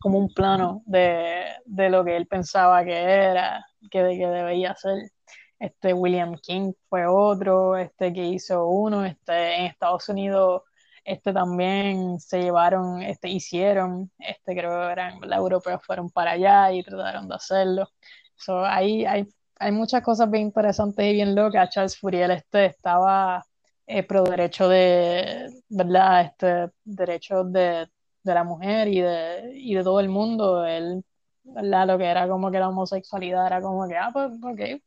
como 0.00 0.18
un 0.18 0.32
plano 0.32 0.82
de, 0.86 1.44
de 1.66 1.90
lo 1.90 2.04
que 2.04 2.16
él 2.16 2.26
pensaba 2.26 2.84
que 2.84 2.96
era, 2.96 3.66
que, 3.90 4.00
que 4.00 4.26
debía 4.26 4.74
ser. 4.76 5.10
Este 5.58 5.92
William 5.92 6.36
King 6.36 6.72
fue 6.88 7.06
otro, 7.06 7.76
este 7.76 8.12
que 8.12 8.24
hizo 8.24 8.66
uno, 8.66 9.04
este 9.04 9.56
en 9.56 9.66
Estados 9.66 10.08
Unidos, 10.08 10.62
este 11.04 11.32
también 11.32 12.18
se 12.20 12.40
llevaron, 12.40 13.02
este 13.02 13.28
hicieron, 13.28 14.10
este 14.18 14.54
creo 14.54 14.70
que 14.86 14.92
eran 14.92 15.20
los 15.20 15.36
europeos 15.36 15.82
fueron 15.84 16.10
para 16.10 16.32
allá 16.32 16.72
y 16.72 16.82
trataron 16.82 17.28
de 17.28 17.34
hacerlo. 17.34 17.88
So, 18.36 18.64
hay, 18.64 19.04
hay, 19.04 19.28
hay 19.60 19.72
muchas 19.72 20.02
cosas 20.02 20.30
bien 20.30 20.44
interesantes 20.44 21.04
y 21.06 21.12
bien 21.14 21.34
locas. 21.34 21.70
Charles 21.70 21.98
Fourier 21.98 22.30
este 22.32 22.66
estaba 22.66 23.44
eh, 23.86 24.02
pro 24.04 24.24
derecho 24.24 24.68
de, 24.68 25.50
¿verdad? 25.68 26.22
Este 26.22 26.70
derecho 26.84 27.44
de, 27.44 27.88
de 28.22 28.34
la 28.34 28.44
mujer 28.44 28.88
y 28.88 29.00
de, 29.00 29.52
y 29.54 29.74
de 29.74 29.84
todo 29.84 30.00
el 30.00 30.08
mundo. 30.08 30.64
Él, 30.66 31.04
¿verdad? 31.44 31.86
Lo 31.88 31.98
que 31.98 32.06
era 32.06 32.28
como 32.28 32.50
que 32.50 32.58
la 32.58 32.68
homosexualidad 32.70 33.46
era 33.46 33.60
como 33.60 33.86
que, 33.88 33.96
ah, 33.96 34.10
pues, 34.12 34.30
ok, 34.42 34.82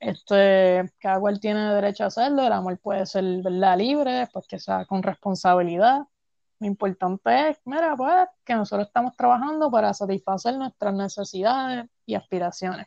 este, 0.00 0.90
cada 0.98 1.20
cual 1.20 1.40
tiene 1.40 1.74
derecho 1.74 2.04
a 2.04 2.08
hacerlo, 2.08 2.46
el 2.46 2.52
amor 2.52 2.78
puede 2.78 3.06
ser, 3.06 3.24
¿verdad? 3.42 3.78
Libre, 3.78 4.28
pues 4.32 4.46
que 4.48 4.58
sea 4.58 4.84
con 4.86 5.02
responsabilidad. 5.02 6.00
Lo 6.60 6.66
importante 6.66 7.50
es, 7.50 7.60
mira, 7.64 7.96
pues, 7.96 8.28
que 8.44 8.54
nosotros 8.54 8.88
estamos 8.88 9.16
trabajando 9.16 9.70
para 9.70 9.94
satisfacer 9.94 10.56
nuestras 10.58 10.94
necesidades 10.94 11.86
y 12.06 12.14
aspiraciones. 12.14 12.86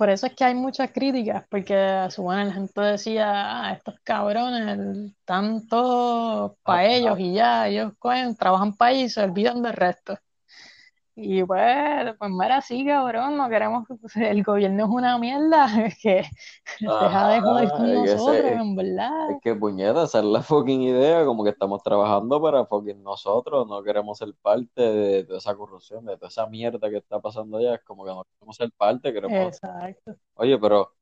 Por 0.00 0.08
eso 0.08 0.26
es 0.26 0.34
que 0.34 0.44
hay 0.44 0.54
muchas 0.54 0.90
críticas, 0.92 1.44
porque 1.50 1.74
a 1.76 2.10
su 2.10 2.26
vez 2.26 2.46
la 2.46 2.54
gente 2.54 2.80
decía, 2.80 3.66
ah, 3.66 3.72
estos 3.74 4.00
cabrones 4.02 4.78
están 5.12 5.66
todos 5.68 6.56
para 6.62 6.86
ellos 6.86 7.18
y 7.20 7.34
ya, 7.34 7.68
ellos 7.68 7.92
cogen, 7.98 8.34
trabajan 8.34 8.74
para 8.74 8.92
ellos 8.92 9.10
y 9.10 9.14
se 9.14 9.22
olvidan 9.22 9.62
del 9.62 9.74
resto. 9.74 10.18
Y 11.16 11.44
pues, 11.44 12.14
pues 12.18 12.30
mira, 12.30 12.60
sí, 12.62 12.84
cabrón, 12.86 13.36
no 13.36 13.48
queremos, 13.50 13.84
el 14.16 14.42
gobierno 14.42 14.84
es 14.84 14.90
una 14.90 15.18
mierda, 15.18 15.66
que 16.02 16.24
deja 16.98 17.28
de 17.28 17.42
joder 17.42 17.72
con 17.72 17.92
es 17.94 18.10
nosotros, 18.10 18.52
ese- 18.54 18.60
en 18.60 18.76
verdad. 18.76 19.28
Es 19.28 19.38
que 19.40 19.54
puñeta, 19.54 20.04
esa 20.04 20.20
es 20.20 20.24
la 20.26 20.42
fucking 20.42 20.82
idea, 20.82 21.24
como 21.24 21.44
que 21.44 21.50
estamos 21.50 21.82
trabajando 21.82 22.42
para 22.42 22.66
fucking 22.66 23.02
nosotros, 23.02 23.66
no 23.68 23.82
queremos 23.82 24.18
ser 24.18 24.34
parte 24.42 24.82
de 24.82 25.24
toda 25.24 25.38
esa 25.38 25.56
corrupción, 25.56 26.04
de 26.06 26.16
toda 26.16 26.28
esa 26.28 26.46
mierda 26.48 26.90
que 26.90 26.98
está 26.98 27.20
pasando 27.20 27.58
allá, 27.58 27.76
es 27.76 27.82
como 27.84 28.04
que 28.04 28.10
no 28.12 28.24
queremos 28.24 28.56
ser 28.56 28.72
parte, 28.76 29.12
queremos... 29.12 29.56
Exacto. 29.62 30.18
Oye, 30.34 30.58
pero 30.58 30.94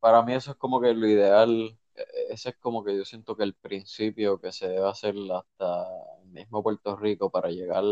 para 0.00 0.22
mí 0.22 0.34
eso 0.34 0.52
es 0.52 0.56
como 0.56 0.80
que 0.80 0.94
lo 0.94 1.06
ideal, 1.06 1.78
eh, 1.94 2.04
ese 2.30 2.50
es 2.50 2.56
como 2.58 2.84
que 2.84 2.96
yo 2.96 3.04
siento 3.04 3.36
que 3.36 3.44
el 3.44 3.54
principio 3.54 4.40
que 4.40 4.52
se 4.52 4.68
debe 4.68 4.88
hacer 4.88 5.14
hasta 5.34 5.86
el 6.22 6.28
mismo 6.30 6.62
Puerto 6.62 6.96
Rico 6.96 7.30
para 7.30 7.50
llegar 7.50 7.84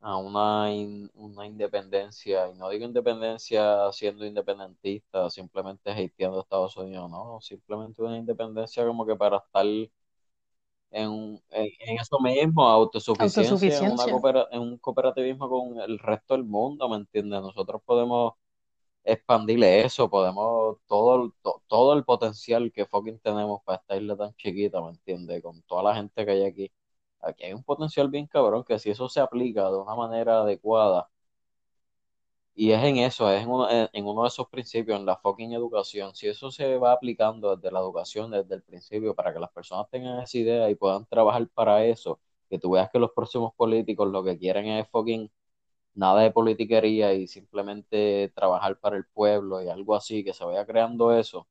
a 0.00 0.16
una, 0.16 0.72
in- 0.72 1.10
una 1.14 1.46
independencia, 1.46 2.48
y 2.48 2.54
no 2.54 2.68
digo 2.70 2.84
independencia 2.86 3.90
siendo 3.92 4.24
independentista, 4.26 5.30
simplemente 5.30 5.90
hateando 5.90 6.38
a 6.38 6.42
Estados 6.42 6.76
Unidos, 6.76 7.10
no, 7.10 7.38
simplemente 7.42 8.02
una 8.02 8.16
independencia 8.18 8.84
como 8.86 9.06
que 9.06 9.16
para 9.16 9.38
estar 9.38 9.66
en, 10.90 11.40
en, 11.50 11.68
eso 12.00 12.18
mismo, 12.20 12.66
autosuficiencia, 12.68 13.78
Autosuficiencia. 13.78 13.80
En, 13.80 13.90
una 13.92 14.48
en 14.50 14.60
un 14.60 14.78
cooperativismo 14.78 15.48
con 15.48 15.78
el 15.80 15.98
resto 15.98 16.34
del 16.34 16.44
mundo, 16.44 16.88
¿me 16.88 16.96
entiendes? 16.96 17.40
Nosotros 17.42 17.82
podemos 17.84 18.34
expandirle 19.04 19.84
eso, 19.84 20.10
podemos 20.10 20.78
todo, 20.88 21.32
to- 21.42 21.62
todo 21.68 21.94
el 21.94 22.04
potencial 22.04 22.72
que 22.72 22.86
fucking 22.86 23.20
tenemos 23.20 23.62
para 23.64 23.78
esta 23.80 23.96
isla 23.96 24.16
tan 24.16 24.34
chiquita, 24.36 24.82
¿me 24.82 24.90
entiendes? 24.90 25.42
Con 25.42 25.62
toda 25.64 25.82
la 25.84 25.96
gente 25.96 26.24
que 26.26 26.32
hay 26.32 26.44
aquí. 26.46 26.72
Aquí 27.22 27.44
hay 27.44 27.52
un 27.54 27.62
potencial 27.64 28.08
bien 28.10 28.26
cabrón 28.26 28.64
que 28.64 28.78
si 28.78 28.90
eso 28.90 29.08
se 29.08 29.20
aplica 29.20 29.70
de 29.70 29.76
una 29.78 29.94
manera 29.94 30.40
adecuada, 30.42 31.08
y 32.54 32.72
es 32.72 32.82
en 32.84 32.98
eso, 32.98 33.30
es 33.32 33.42
en 33.42 33.48
uno, 33.50 33.70
en 33.70 33.88
en 33.92 34.06
uno 34.06 34.22
de 34.22 34.28
esos 34.28 34.48
principios, 34.48 34.98
en 34.98 35.06
la 35.06 35.16
fucking 35.16 35.52
educación, 35.52 36.14
si 36.14 36.28
eso 36.28 36.50
se 36.50 36.76
va 36.76 36.92
aplicando 36.92 37.56
desde 37.56 37.72
la 37.72 37.80
educación, 37.80 38.30
desde 38.30 38.54
el 38.56 38.62
principio, 38.62 39.14
para 39.14 39.32
que 39.32 39.40
las 39.40 39.50
personas 39.50 39.88
tengan 39.90 40.20
esa 40.20 40.38
idea 40.38 40.70
y 40.70 40.74
puedan 40.74 41.06
trabajar 41.06 41.48
para 41.48 41.84
eso, 41.86 42.20
que 42.50 42.58
tú 42.58 42.72
veas 42.72 42.90
que 42.90 42.98
los 42.98 43.12
próximos 43.12 43.54
políticos 43.54 44.08
lo 44.10 44.22
que 44.24 44.36
quieren 44.38 44.66
es 44.66 44.88
fucking 44.90 45.30
nada 45.94 46.22
de 46.22 46.30
politiquería 46.32 47.14
y 47.14 47.26
simplemente 47.28 48.32
trabajar 48.34 48.78
para 48.80 48.96
el 48.98 49.06
pueblo 49.06 49.62
y 49.62 49.68
algo 49.70 49.94
así, 49.96 50.24
que 50.24 50.34
se 50.34 50.44
vaya 50.44 50.66
creando 50.66 51.14
eso, 51.14 51.48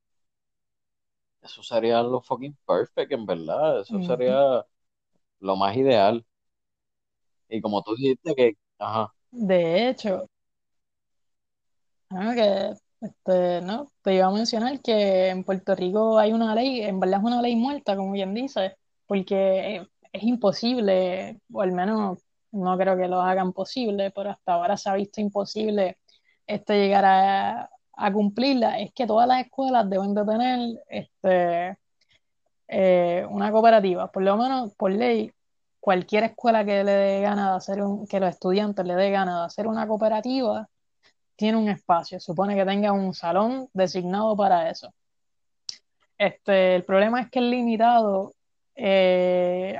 eso 1.41 1.63
sería 1.63 2.01
lo 2.03 2.21
fucking 2.21 2.57
perfect, 2.65 3.11
en 3.11 3.25
verdad, 3.25 3.81
eso 3.81 4.01
sería 4.01 4.65
lo 5.39 5.55
más 5.55 5.75
ideal. 5.77 6.25
Y 7.49 7.61
como 7.61 7.81
tú 7.83 7.95
dijiste 7.95 8.33
que, 8.35 8.53
ajá, 8.79 9.13
De 9.31 9.89
hecho, 9.89 10.27
que, 12.35 12.73
este, 13.01 13.61
no, 13.61 13.91
te 14.01 14.15
iba 14.15 14.27
a 14.27 14.31
mencionar 14.31 14.81
que 14.81 15.29
en 15.29 15.43
Puerto 15.43 15.75
Rico 15.75 16.17
hay 16.19 16.33
una 16.33 16.55
ley, 16.55 16.81
en 16.81 16.99
verdad 16.99 17.19
es 17.19 17.25
una 17.25 17.41
ley 17.41 17.55
muerta, 17.55 17.95
como 17.95 18.11
bien 18.13 18.33
dice, 18.33 18.77
porque 19.07 19.87
es 20.11 20.23
imposible, 20.23 21.39
o 21.51 21.61
al 21.61 21.71
menos 21.71 22.19
no 22.51 22.77
creo 22.77 22.97
que 22.97 23.07
lo 23.07 23.21
hagan 23.21 23.53
posible, 23.53 24.11
pero 24.11 24.31
hasta 24.31 24.53
ahora 24.53 24.77
se 24.77 24.89
ha 24.89 24.95
visto 24.95 25.21
imposible 25.21 25.99
este, 26.47 26.79
llegar 26.79 27.05
a, 27.05 27.69
a 27.93 28.13
cumplirla, 28.13 28.79
es 28.79 28.93
que 28.93 29.07
todas 29.07 29.27
las 29.27 29.45
escuelas 29.45 29.89
deben 29.89 30.13
de 30.15 30.25
tener 30.25 30.59
este, 30.89 31.77
eh, 32.69 33.25
una 33.29 33.51
cooperativa, 33.51 34.11
por 34.11 34.21
lo 34.23 34.37
menos 34.37 34.73
por 34.75 34.91
ley, 34.91 35.31
cualquier 35.79 36.25
escuela 36.25 36.63
que 36.63 36.83
le 36.83 36.91
dé 36.91 37.21
gana 37.21 37.51
de 37.51 37.57
hacer 37.57 37.81
un, 37.81 38.05
que 38.07 38.19
los 38.19 38.29
estudiantes 38.29 38.85
le 38.85 38.95
dé 38.95 39.09
gana 39.09 39.39
de 39.39 39.45
hacer 39.47 39.67
una 39.67 39.87
cooperativa, 39.87 40.69
tiene 41.35 41.57
un 41.57 41.69
espacio, 41.69 42.19
supone 42.19 42.55
que 42.55 42.65
tenga 42.65 42.91
un 42.91 43.13
salón 43.13 43.69
designado 43.73 44.35
para 44.35 44.69
eso. 44.69 44.93
Este, 46.17 46.75
el 46.75 46.83
problema 46.83 47.21
es 47.21 47.31
que 47.31 47.39
es 47.39 47.45
limitado 47.45 48.33
eh, 48.75 49.77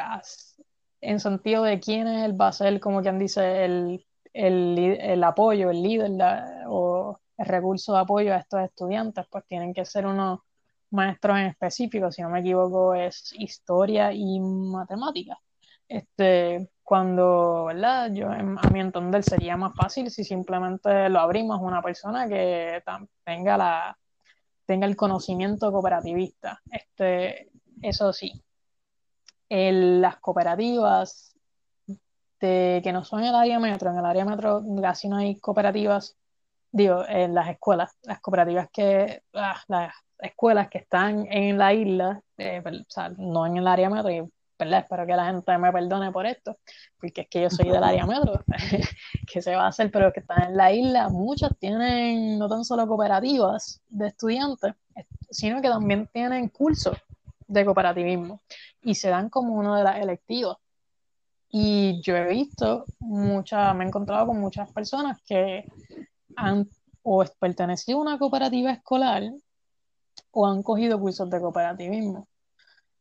en 1.02 1.20
sentido 1.20 1.64
de 1.64 1.80
quién 1.80 2.08
es 2.08 2.26
él 2.26 2.40
va 2.42 2.48
a 2.48 2.54
ser, 2.54 2.80
como 2.80 3.02
quien 3.02 3.20
dice, 3.20 3.66
el, 3.66 4.06
el, 4.34 4.98
el 5.00 5.24
apoyo, 5.24 5.70
el 5.70 5.84
líder 5.84 6.12
o 6.68 7.20
el 7.38 7.46
recurso 7.46 7.94
de 7.94 8.00
apoyo 8.00 8.34
a 8.34 8.38
estos 8.38 8.62
estudiantes, 8.62 9.28
pues 9.30 9.46
tienen 9.46 9.74
que 9.74 9.86
ser 9.86 10.08
unos 10.08 10.40
maestros 10.92 11.38
en 11.40 11.46
específico, 11.48 12.12
si 12.12 12.22
no 12.22 12.30
me 12.30 12.40
equivoco, 12.40 12.94
es 12.94 13.34
historia 13.38 14.12
y 14.14 14.40
matemáticas. 14.40 15.38
Este, 15.88 16.70
cuando, 16.84 17.66
¿verdad? 17.66 18.12
Yo, 18.14 18.32
en- 18.34 18.58
a 18.58 18.70
mi 18.72 18.80
entender, 18.80 19.24
sería 19.24 19.58
más 19.58 19.76
fácil 19.76 20.10
si 20.12 20.24
simplemente 20.24 21.10
lo 21.10 21.20
abrimos 21.20 21.60
a 21.60 21.64
una 21.64 21.82
persona 21.82 22.28
que 22.28 22.82
tenga 23.24 23.58
la, 23.58 23.98
tenga 24.66 24.86
el 24.88 24.96
conocimiento 24.96 25.72
cooperativista. 25.72 26.62
Este, 26.72 27.50
eso 27.82 28.14
sí, 28.14 28.44
las 29.50 30.18
cooperativas 30.20 31.36
de, 32.40 32.82
que 32.84 32.94
no 32.94 33.04
son 33.04 33.24
el 33.24 33.36
área 33.36 33.60
metro, 33.60 33.92
en 33.92 33.98
el 33.98 34.06
área 34.06 34.26
metro 34.26 34.64
casi 34.82 35.10
no 35.10 35.18
hay 35.18 35.40
cooperativas, 35.40 36.18
digo, 36.72 37.04
en 37.08 37.34
las 37.34 37.50
escuelas, 37.50 37.98
las 38.04 38.22
cooperativas 38.22 38.70
que, 38.72 39.24
ah, 39.34 39.60
escuelas 40.20 40.70
que 40.70 40.80
están 40.80 41.28
en 41.32 41.58
la 41.58 41.74
isla, 41.74 42.22
eh, 42.38 42.62
o 42.66 42.92
sea, 42.92 43.10
no 43.10 43.46
en 43.46 43.58
el 43.58 43.68
área 43.68 43.90
metro, 43.90 44.10
y 44.10 44.22
¿verdad? 44.58 44.80
espero 44.82 45.06
que 45.06 45.16
la 45.16 45.26
gente 45.26 45.58
me 45.58 45.72
perdone 45.72 46.12
por 46.12 46.26
esto, 46.26 46.58
porque 47.00 47.22
es 47.22 47.28
que 47.30 47.42
yo 47.44 47.50
soy 47.50 47.70
del 47.70 47.84
área 47.84 48.06
metro, 48.08 48.44
que 49.32 49.42
se 49.42 49.56
va 49.56 49.66
a 49.66 49.68
hacer, 49.70 49.90
pero 49.92 50.12
que 50.12 50.20
están 50.20 50.44
en 50.44 50.58
la 50.58 50.72
isla, 50.72 51.10
muchas 51.10 51.58
tienen 51.58 52.38
no 52.38 52.50
tan 52.50 52.66
solo 52.66 52.86
cooperativas 52.88 53.82
de 53.88 54.08
estudiantes, 54.08 54.74
sino 55.30 55.62
que 55.62 55.70
también 55.70 56.08
tienen 56.12 56.50
cursos 56.50 56.98
de 57.48 57.66
cooperativismo 57.66 58.42
y 58.82 58.96
se 58.96 59.10
dan 59.10 59.30
como 59.30 59.54
una 59.56 59.78
de 59.78 59.84
las 59.84 59.98
electivas. 60.00 60.58
Y 61.52 62.00
yo 62.04 62.16
he 62.16 62.28
visto 62.28 62.86
muchas, 63.00 63.76
me 63.76 63.84
he 63.84 63.88
encontrado 63.88 64.28
con 64.28 64.40
muchas 64.40 64.72
personas 64.72 65.20
que 65.26 65.66
han 66.36 66.70
o 67.02 67.26
pertenecido 67.40 67.98
a 67.98 68.02
una 68.02 68.20
cooperativa 68.20 68.72
escolar 68.72 69.24
o 70.32 70.46
han 70.48 70.64
cogido 70.64 71.00
cursos 71.00 71.30
de 71.30 71.40
cooperativismo. 71.40 72.28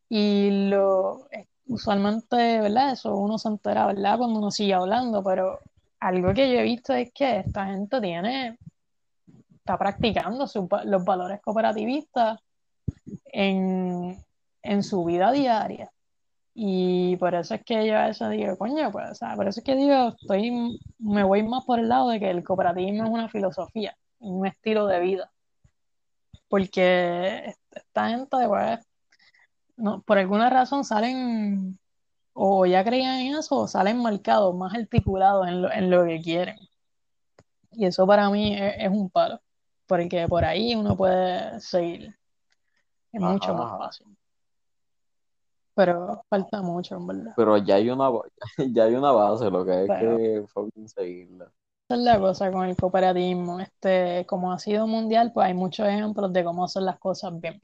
Y 0.08 0.68
lo 0.70 1.26
usualmente, 1.66 2.60
¿verdad? 2.60 2.92
Eso 2.92 3.14
uno 3.16 3.38
se 3.38 3.48
entera, 3.48 3.86
¿verdad? 3.86 4.18
Cuando 4.18 4.38
uno 4.38 4.50
sigue 4.50 4.74
hablando, 4.74 5.22
pero 5.22 5.60
algo 6.00 6.32
que 6.32 6.50
yo 6.50 6.58
he 6.60 6.62
visto 6.62 6.94
es 6.94 7.12
que 7.12 7.40
esta 7.40 7.66
gente 7.66 8.00
tiene, 8.00 8.58
está 9.58 9.76
practicando 9.76 10.46
va- 10.72 10.84
los 10.84 11.04
valores 11.04 11.40
cooperativistas 11.42 12.40
en, 13.26 14.16
en 14.62 14.82
su 14.82 15.04
vida 15.04 15.30
diaria. 15.32 15.90
Y 16.54 17.16
por 17.18 17.34
eso 17.34 17.54
es 17.54 17.62
que 17.64 17.86
yo 17.86 17.96
a 17.96 18.06
veces 18.06 18.30
digo, 18.30 18.56
coño, 18.56 18.90
pues, 18.90 19.10
o 19.10 19.14
sea, 19.14 19.36
por 19.36 19.46
eso 19.46 19.60
es 19.60 19.64
que 19.64 19.76
digo, 19.76 20.08
estoy, 20.08 20.80
me 20.98 21.22
voy 21.22 21.42
más 21.44 21.64
por 21.64 21.78
el 21.78 21.88
lado 21.88 22.08
de 22.08 22.18
que 22.18 22.30
el 22.30 22.42
cooperativismo 22.42 23.04
es 23.04 23.10
una 23.10 23.28
filosofía, 23.28 23.96
un 24.18 24.46
estilo 24.46 24.86
de 24.86 25.00
vida. 25.00 25.30
Porque 26.48 27.54
esta 27.70 28.08
gente, 28.08 28.36
pues, 28.48 28.80
no, 29.76 30.02
por 30.02 30.18
alguna 30.18 30.50
razón 30.50 30.84
salen 30.84 31.78
o 32.32 32.66
ya 32.66 32.84
creían 32.84 33.18
en 33.20 33.34
eso 33.36 33.56
o 33.56 33.68
salen 33.68 34.00
marcados, 34.00 34.54
más 34.54 34.74
articulados 34.74 35.46
en 35.48 35.62
lo, 35.62 35.72
en 35.72 35.90
lo 35.90 36.04
que 36.04 36.20
quieren. 36.20 36.56
Y 37.72 37.84
eso 37.86 38.06
para 38.06 38.30
mí 38.30 38.54
es, 38.56 38.74
es 38.78 38.88
un 38.90 39.10
palo, 39.10 39.40
porque 39.86 40.26
por 40.26 40.44
ahí 40.44 40.74
uno 40.74 40.96
puede 40.96 41.60
seguir. 41.60 42.16
Es 43.12 43.22
Ajá, 43.22 43.32
mucho 43.32 43.54
más 43.54 43.78
fácil. 43.78 44.06
Pero 45.74 46.24
falta 46.28 46.60
mucho, 46.60 46.96
en 46.96 47.06
verdad. 47.06 47.32
Pero 47.36 47.56
ya 47.58 47.76
hay 47.76 47.90
una, 47.90 48.10
ya 48.72 48.84
hay 48.84 48.94
una 48.94 49.12
base, 49.12 49.50
lo 49.50 49.64
que 49.64 49.72
hay 49.72 49.86
Pero- 49.86 50.16
que 50.16 50.88
seguirla. 50.88 51.52
Es 51.88 51.98
la 51.98 52.18
cosa 52.18 52.50
con 52.52 52.66
el 52.66 52.76
cooperativismo. 52.76 53.60
Este, 53.60 54.26
como 54.26 54.52
ha 54.52 54.58
sido 54.58 54.86
mundial, 54.86 55.32
pues 55.32 55.46
hay 55.46 55.54
muchos 55.54 55.86
ejemplos 55.88 56.32
de 56.32 56.44
cómo 56.44 56.64
hacer 56.64 56.82
las 56.82 56.98
cosas 56.98 57.40
bien. 57.40 57.62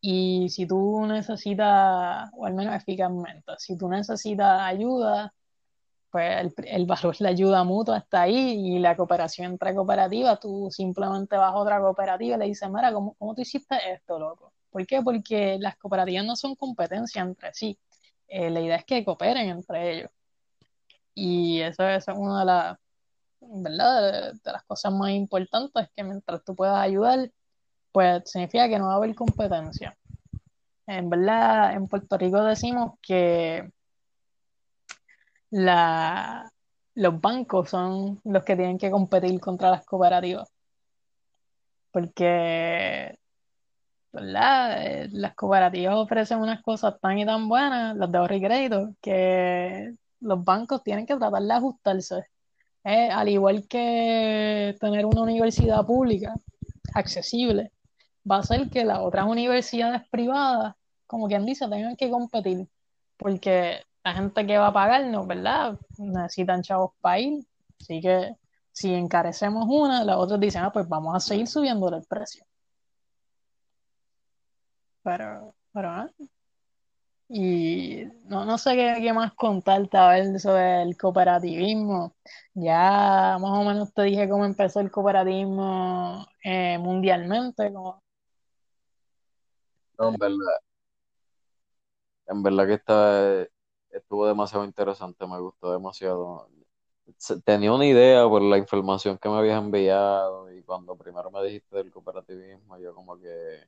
Y 0.00 0.48
si 0.50 0.66
tú 0.66 1.04
necesitas, 1.06 2.30
o 2.34 2.46
al 2.46 2.54
menos 2.54 2.74
eficazmente, 2.76 3.52
si 3.58 3.76
tú 3.76 3.88
necesitas 3.88 4.60
ayuda, 4.62 5.34
pues 6.10 6.40
el, 6.40 6.54
el 6.68 6.86
valor 6.86 7.16
la 7.20 7.30
ayuda 7.30 7.64
mutua 7.64 7.98
está 7.98 8.22
ahí 8.22 8.76
y 8.76 8.78
la 8.80 8.96
cooperación 8.96 9.52
entre 9.52 9.74
cooperativas, 9.74 10.40
tú 10.40 10.68
simplemente 10.70 11.36
vas 11.36 11.52
a 11.52 11.56
otra 11.56 11.80
cooperativa 11.80 12.36
y 12.36 12.38
le 12.40 12.46
dices, 12.46 12.70
mira, 12.70 12.92
¿cómo, 12.92 13.14
cómo 13.18 13.34
tú 13.34 13.42
hiciste 13.42 13.76
esto, 13.92 14.18
loco? 14.18 14.52
¿Por 14.70 14.86
qué? 14.86 15.02
Porque 15.02 15.58
las 15.60 15.76
cooperativas 15.78 16.24
no 16.24 16.36
son 16.36 16.54
competencia 16.56 17.22
entre 17.22 17.52
sí. 17.54 17.78
Eh, 18.28 18.50
la 18.50 18.60
idea 18.60 18.76
es 18.76 18.84
que 18.84 19.04
cooperen 19.04 19.48
entre 19.50 19.92
ellos. 19.92 20.10
Y 21.14 21.60
eso, 21.60 21.88
eso 21.88 22.12
es 22.12 22.18
una 22.18 22.40
de 22.40 22.46
las, 22.46 22.78
¿verdad? 23.48 24.32
De, 24.32 24.52
las 24.52 24.64
cosas 24.64 24.92
más 24.92 25.10
importantes, 25.10 25.88
que 25.94 26.04
mientras 26.04 26.44
tú 26.44 26.54
puedas 26.54 26.78
ayudar, 26.78 27.30
pues 27.92 28.22
significa 28.30 28.68
que 28.68 28.78
no 28.78 28.86
va 28.88 28.94
a 28.94 28.96
haber 28.96 29.14
competencia. 29.14 29.96
En 30.86 31.08
verdad, 31.10 31.74
en 31.74 31.88
Puerto 31.88 32.18
Rico 32.18 32.42
decimos 32.44 32.98
que 33.00 33.70
la, 35.50 36.50
los 36.94 37.20
bancos 37.20 37.70
son 37.70 38.20
los 38.24 38.44
que 38.44 38.56
tienen 38.56 38.78
que 38.78 38.90
competir 38.90 39.40
contra 39.40 39.70
las 39.70 39.84
cooperativas. 39.86 40.50
Porque, 41.90 43.18
¿verdad? 44.12 44.86
Eh, 44.86 45.08
Las 45.12 45.34
cooperativas 45.34 45.96
ofrecen 45.96 46.40
unas 46.40 46.62
cosas 46.62 46.98
tan 47.00 47.18
y 47.18 47.26
tan 47.26 47.48
buenas, 47.48 47.96
las 47.96 48.10
de 48.10 48.18
ahorro 48.18 48.34
y 48.34 48.42
crédito, 48.42 48.94
que 49.00 49.94
los 50.20 50.44
bancos 50.44 50.82
tienen 50.82 51.06
que 51.06 51.16
tratar 51.16 51.42
de 51.42 51.52
ajustarse. 51.52 52.26
Eh, 52.84 53.10
al 53.10 53.28
igual 53.28 53.66
que 53.66 54.76
tener 54.78 55.06
una 55.06 55.22
universidad 55.22 55.86
pública 55.86 56.34
accesible, 56.94 57.72
va 58.30 58.38
a 58.38 58.42
ser 58.42 58.68
que 58.70 58.84
las 58.84 58.98
otras 59.00 59.26
universidades 59.26 60.02
privadas, 60.10 60.74
como 61.06 61.28
quien 61.28 61.46
dice, 61.46 61.68
tengan 61.68 61.96
que 61.96 62.10
competir, 62.10 62.68
porque 63.16 63.80
la 64.04 64.14
gente 64.14 64.46
que 64.46 64.58
va 64.58 64.68
a 64.68 64.72
pagarnos, 64.72 65.26
¿verdad? 65.26 65.78
Necesitan 65.98 66.62
chavos 66.62 66.92
para 67.00 67.20
ir, 67.20 67.44
así 67.80 68.00
que 68.00 68.36
si 68.72 68.92
encarecemos 68.92 69.64
una, 69.68 70.04
las 70.04 70.16
otras 70.16 70.40
dicen, 70.40 70.62
ah, 70.64 70.72
pues 70.72 70.88
vamos 70.88 71.14
a 71.14 71.20
seguir 71.20 71.46
subiendo 71.46 71.88
el 71.88 72.04
precio. 72.04 72.44
Pero, 75.02 75.54
pero, 75.72 75.88
ah. 75.90 76.10
Y 77.36 78.04
no, 78.26 78.44
no 78.44 78.56
sé 78.58 78.76
qué, 78.76 78.98
qué 79.00 79.12
más 79.12 79.34
contarte 79.34 79.96
a 79.96 80.06
ver 80.10 80.38
sobre 80.38 80.82
el 80.82 80.96
cooperativismo. 80.96 82.14
Ya 82.54 83.38
más 83.40 83.58
o 83.58 83.64
menos 83.64 83.92
te 83.92 84.02
dije 84.02 84.28
cómo 84.28 84.44
empezó 84.44 84.78
el 84.78 84.92
cooperativismo 84.92 86.24
eh, 86.44 86.78
mundialmente. 86.78 87.72
Como... 87.72 88.00
No, 89.98 90.10
en 90.10 90.16
verdad, 90.16 90.60
en 92.28 92.42
verdad 92.44 92.66
que 92.68 92.74
está, 92.74 93.48
estuvo 93.90 94.28
demasiado 94.28 94.64
interesante, 94.64 95.26
me 95.26 95.40
gustó 95.40 95.72
demasiado. 95.72 96.48
Tenía 97.44 97.72
una 97.72 97.86
idea 97.86 98.28
por 98.28 98.42
la 98.42 98.58
información 98.58 99.18
que 99.18 99.28
me 99.28 99.38
habías 99.38 99.60
enviado 99.60 100.52
y 100.52 100.62
cuando 100.62 100.96
primero 100.96 101.32
me 101.32 101.42
dijiste 101.42 101.78
del 101.78 101.90
cooperativismo, 101.90 102.78
yo 102.78 102.94
como 102.94 103.18
que, 103.18 103.58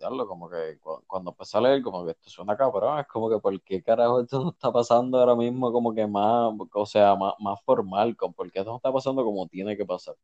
diablo, 0.00 0.26
como 0.28 0.50
que 0.50 0.78
cu- 0.80 1.02
cuando 1.08 1.30
empecé 1.32 1.58
a 1.58 1.62
leer, 1.62 1.82
como 1.82 2.04
que 2.06 2.12
esto 2.12 2.30
suena 2.30 2.56
cabrón, 2.58 3.00
es 3.00 3.08
como 3.08 3.30
que 3.30 3.38
¿por 3.40 3.60
qué 3.62 3.82
carajo 3.82 4.20
esto 4.22 4.42
no 4.44 4.50
está 4.50 4.72
pasando 4.72 5.18
ahora 5.20 5.36
mismo 5.36 5.72
como 5.72 5.94
que 5.94 6.06
más, 6.08 6.52
o 6.74 6.86
sea, 6.86 7.16
más, 7.16 7.34
más 7.40 7.60
formal, 7.64 8.16
con 8.16 8.34
por 8.34 8.50
qué 8.52 8.60
esto 8.60 8.72
no 8.72 8.78
está 8.78 8.92
pasando 8.92 9.24
como 9.24 9.48
tiene 9.48 9.76
que 9.76 9.86
pasar? 9.86 10.16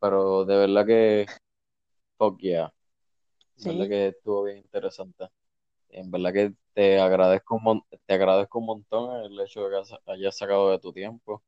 Pero 0.00 0.44
de 0.44 0.56
verdad 0.56 0.86
que, 0.86 1.26
fuck 2.18 2.38
yeah, 2.40 2.72
de 3.56 3.72
verdad 3.72 3.88
que 3.88 4.08
estuvo 4.08 4.44
bien 4.44 4.58
interesante. 4.58 5.28
En 5.90 6.10
verdad 6.10 6.32
que 6.34 6.54
te 6.74 7.00
agradezco 7.00 7.56
un 7.56 7.62
mon- 7.64 7.84
te 8.06 8.14
agradezco 8.14 8.58
un 8.60 8.66
montón 8.66 9.24
el 9.24 9.40
hecho 9.40 9.68
de 9.68 9.82
que 9.82 9.96
hayas 10.12 10.36
sacado 10.38 10.70
de 10.72 10.78
tu 10.80 10.92
tiempo 10.92 11.42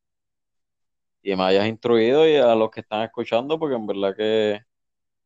y 1.22 1.36
me 1.36 1.44
hayas 1.44 1.66
instruido 1.68 2.28
y 2.28 2.36
a 2.36 2.54
los 2.54 2.70
que 2.70 2.80
están 2.80 3.02
escuchando, 3.02 3.58
porque 3.58 3.76
en 3.76 3.86
verdad 3.86 4.16
que 4.16 4.60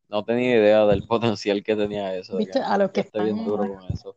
no 0.09 0.25
tenía 0.25 0.57
idea 0.57 0.87
del 0.87 1.05
potencial 1.07 1.63
que 1.65 1.77
tenía 1.77 2.17
eso, 2.17 2.39
viste, 2.39 2.61
a 2.61 2.79
los 2.79 2.91
que 2.93 3.01
esté 3.01 3.21
bien 3.21 3.43
están 3.43 3.45
duro 3.45 3.67
con 3.69 3.85
eso. 3.93 4.17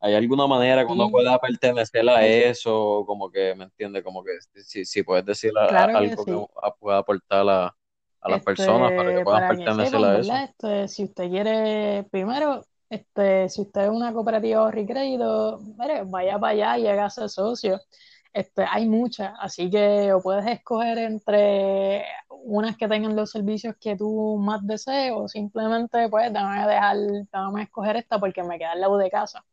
¿Hay 0.00 0.14
alguna 0.14 0.46
manera 0.46 0.84
que 0.86 0.92
uno 0.92 1.10
pueda 1.10 1.38
pertenecer 1.38 2.08
a 2.10 2.26
eso? 2.26 3.04
Como 3.06 3.30
que, 3.30 3.54
¿me 3.54 3.64
entiende? 3.64 4.02
Como 4.02 4.22
que 4.22 4.32
si, 4.62 4.84
si 4.84 5.02
puedes 5.02 5.24
decir 5.24 5.52
claro 5.66 5.92
algo 5.92 6.26
que 6.26 6.34
sí. 6.34 6.46
pueda 6.78 6.98
aportar 6.98 7.48
a, 7.48 7.76
a 8.20 8.28
las 8.28 8.42
personas 8.42 8.92
para 8.92 9.12
que 9.12 9.20
Este, 9.20 9.24
puedan 9.24 9.44
para 9.44 9.54
que 9.56 9.70
pertenecer 9.70 9.70
sepan, 9.70 10.04
a 10.04 10.18
eso. 10.18 10.42
Este, 10.44 10.88
si 10.88 11.04
usted 11.04 11.28
quiere, 11.28 12.04
primero, 12.10 12.62
este, 12.88 13.48
si 13.50 13.60
usted 13.62 13.82
es 13.84 13.90
una 13.90 14.12
cooperativa 14.14 14.60
de 14.60 14.64
ahorro 14.64 14.80
y 14.80 14.86
crédito, 14.86 15.60
mire, 15.78 16.04
vaya 16.04 16.38
para 16.38 16.52
allá 16.52 16.78
y 16.78 16.86
hágase 16.86 17.28
socio. 17.28 17.78
Este, 18.34 18.64
hay 18.68 18.88
muchas, 18.88 19.32
así 19.38 19.70
que 19.70 20.12
o 20.12 20.20
puedes 20.20 20.44
escoger 20.48 20.98
entre 20.98 22.04
unas 22.28 22.76
que 22.76 22.88
tengan 22.88 23.14
los 23.14 23.30
servicios 23.30 23.76
que 23.80 23.96
tú 23.96 24.36
más 24.38 24.60
desees 24.66 25.12
o 25.14 25.28
simplemente, 25.28 26.08
pues, 26.08 26.32
déjame 26.32 26.66
dejar, 26.66 26.96
déjame 26.96 27.62
escoger 27.62 27.96
esta 27.96 28.18
porque 28.18 28.42
me 28.42 28.58
queda 28.58 28.72
al 28.72 28.80
lado 28.80 28.98
de 28.98 29.08
casa. 29.08 29.44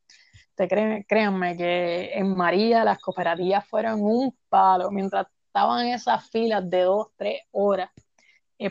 Te 0.56 0.68
creen, 0.68 1.06
créanme 1.08 1.56
que 1.56 2.12
en 2.14 2.36
María 2.36 2.84
las 2.84 2.98
cooperativas 2.98 3.68
fueron 3.68 4.02
un 4.02 4.36
palo, 4.50 4.90
mientras 4.90 5.28
estaban 5.46 5.86
esas 5.86 6.28
filas 6.32 6.68
de 6.68 6.82
dos, 6.82 7.10
tres 7.16 7.42
horas 7.52 7.92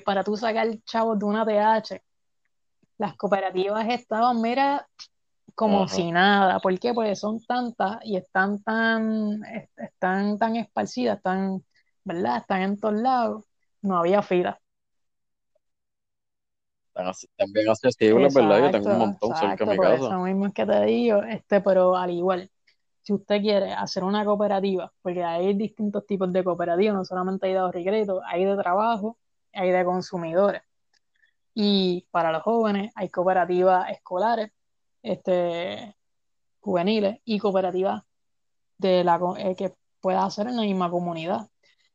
para 0.04 0.24
tú 0.24 0.36
sacar 0.36 0.66
chavos 0.84 1.20
de 1.20 1.24
una 1.24 1.44
TH. 1.44 2.02
Las 2.98 3.16
cooperativas 3.16 3.88
estaban, 3.88 4.40
mira, 4.40 4.88
como 5.54 5.88
Ajá. 5.88 5.88
si 5.88 6.12
nada. 6.12 6.60
¿Por 6.60 6.78
qué? 6.78 6.94
Porque 6.94 7.16
son 7.16 7.40
tantas 7.44 7.98
y 8.04 8.16
están 8.16 8.62
tan, 8.62 9.44
est- 9.44 9.78
están 9.78 10.38
tan 10.38 10.56
esparcidas, 10.56 11.16
están, 11.18 11.64
¿verdad? 12.04 12.38
Están 12.38 12.62
en 12.62 12.80
todos 12.80 12.94
lados. 13.00 13.44
No 13.82 13.98
había 13.98 14.22
fila. 14.22 14.60
Ac- 16.94 17.26
También 17.36 17.68
accesibles, 17.68 18.32
¿verdad? 18.32 18.60
Yo 18.60 18.70
tengo 18.70 18.86
un 18.90 18.96
Exacto, 18.96 18.96
montón 18.98 19.34
cerca 19.34 19.64
de 19.64 19.70
mi 19.70 19.76
por 19.76 19.88
casa. 19.88 20.14
eso 20.14 20.18
mismo 20.20 20.46
es 20.46 20.54
que 20.54 20.66
te 20.66 20.84
digo, 20.84 21.22
este, 21.22 21.60
pero 21.60 21.96
al 21.96 22.10
igual, 22.10 22.50
si 23.02 23.12
usted 23.12 23.40
quiere 23.40 23.72
hacer 23.72 24.04
una 24.04 24.24
cooperativa, 24.24 24.92
porque 25.02 25.22
hay 25.24 25.54
distintos 25.54 26.06
tipos 26.06 26.32
de 26.32 26.44
cooperativas, 26.44 26.94
no 26.94 27.04
solamente 27.04 27.46
hay 27.46 27.52
de 27.54 27.58
ahorro 27.58 28.22
hay 28.26 28.44
de 28.44 28.56
trabajo, 28.56 29.18
hay 29.52 29.70
de 29.70 29.84
consumidores. 29.84 30.62
Y 31.54 32.06
para 32.10 32.32
los 32.32 32.42
jóvenes 32.42 32.92
hay 32.96 33.08
cooperativas 33.10 33.90
escolares, 33.90 34.52
este, 35.02 35.96
juveniles 36.60 37.18
y 37.24 37.38
cooperativas 37.38 38.02
de 38.78 39.04
la, 39.04 39.20
eh, 39.38 39.54
que 39.56 39.74
puedas 40.00 40.24
hacer 40.24 40.48
en 40.48 40.56
la 40.56 40.62
misma 40.62 40.90
comunidad. 40.90 41.48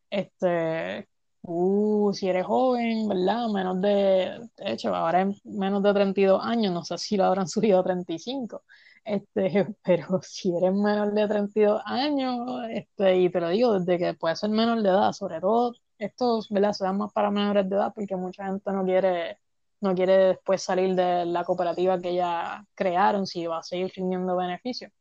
Este, 0.09 1.07
tú, 1.41 2.11
si 2.13 2.29
eres 2.29 2.45
joven, 2.45 3.07
¿verdad? 3.07 3.47
Menos 3.49 3.81
de, 3.81 4.49
de 4.57 4.71
hecho, 4.71 4.95
ahora 4.95 5.21
en 5.21 5.35
menos 5.43 5.83
de 5.83 5.93
32 5.93 6.43
años, 6.43 6.73
no 6.73 6.83
sé 6.83 6.97
si 6.97 7.17
lo 7.17 7.25
habrán 7.25 7.47
subido 7.49 7.79
a 7.79 7.83
35, 7.83 8.63
este, 9.03 9.75
pero 9.83 10.19
si 10.23 10.55
eres 10.55 10.73
menor 10.73 11.13
de 11.13 11.27
32 11.27 11.81
años, 11.85 12.39
este, 12.69 13.17
y 13.19 13.29
te 13.29 13.39
lo 13.39 13.49
digo, 13.49 13.79
desde 13.79 13.97
que 13.97 14.13
puede 14.15 14.35
ser 14.35 14.49
menor 14.49 14.81
de 14.81 14.89
edad, 14.89 15.11
sobre 15.13 15.39
todo 15.39 15.73
estos, 15.97 16.49
¿verdad? 16.49 16.73
Se 16.73 16.83
dan 16.83 16.97
más 16.97 17.11
para 17.13 17.31
menores 17.31 17.69
de 17.69 17.75
edad 17.75 17.93
porque 17.95 18.15
mucha 18.15 18.45
gente 18.45 18.71
no 18.71 18.83
quiere, 18.83 19.39
no 19.81 19.93
quiere 19.95 20.17
después 20.27 20.61
salir 20.63 20.95
de 20.95 21.25
la 21.25 21.43
cooperativa 21.43 21.99
que 21.99 22.15
ya 22.15 22.65
crearon 22.73 23.27
si 23.27 23.45
va 23.45 23.59
a 23.59 23.63
seguir 23.63 23.91
rindiendo 23.95 24.35
beneficios. 24.35 24.91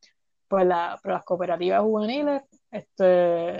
Pues 0.48 0.66
la, 0.66 0.98
pero 1.02 1.14
las 1.14 1.24
cooperativas 1.24 1.80
juveniles, 1.80 2.42
este, 2.70 3.56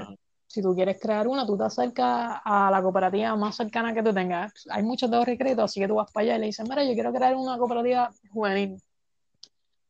si 0.46 0.62
tú 0.62 0.74
quieres 0.74 1.00
crear 1.00 1.26
una, 1.26 1.46
tú 1.46 1.56
te 1.56 1.64
acercas 1.64 2.40
a 2.44 2.70
la 2.70 2.82
cooperativa 2.82 3.34
más 3.36 3.56
cercana 3.56 3.92
que 3.94 4.02
tú 4.02 4.12
tengas. 4.12 4.52
Hay 4.70 4.82
muchos 4.82 5.10
de 5.10 5.32
y 5.32 5.38
crédito, 5.38 5.62
así 5.64 5.80
que 5.80 5.88
tú 5.88 5.96
vas 5.96 6.10
para 6.12 6.24
allá 6.24 6.36
y 6.36 6.40
le 6.40 6.46
dices, 6.46 6.68
mira, 6.68 6.84
yo 6.84 6.92
quiero 6.94 7.12
crear 7.12 7.34
una 7.34 7.58
cooperativa 7.58 8.12
juvenil. 8.30 8.80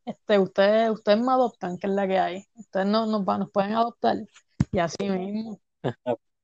Este, 0.05 0.39
ustedes, 0.39 0.91
ustedes 0.91 1.19
me 1.19 1.31
adoptan, 1.31 1.77
que 1.77 1.87
es 1.87 1.93
la 1.93 2.07
que 2.07 2.19
hay. 2.19 2.45
Ustedes 2.55 2.85
no, 2.85 3.05
nos, 3.05 3.23
va- 3.27 3.37
nos 3.39 3.51
pueden 3.51 3.73
adoptar. 3.73 4.17
Y 4.71 4.79
así 4.79 5.09
mismo. 5.09 5.59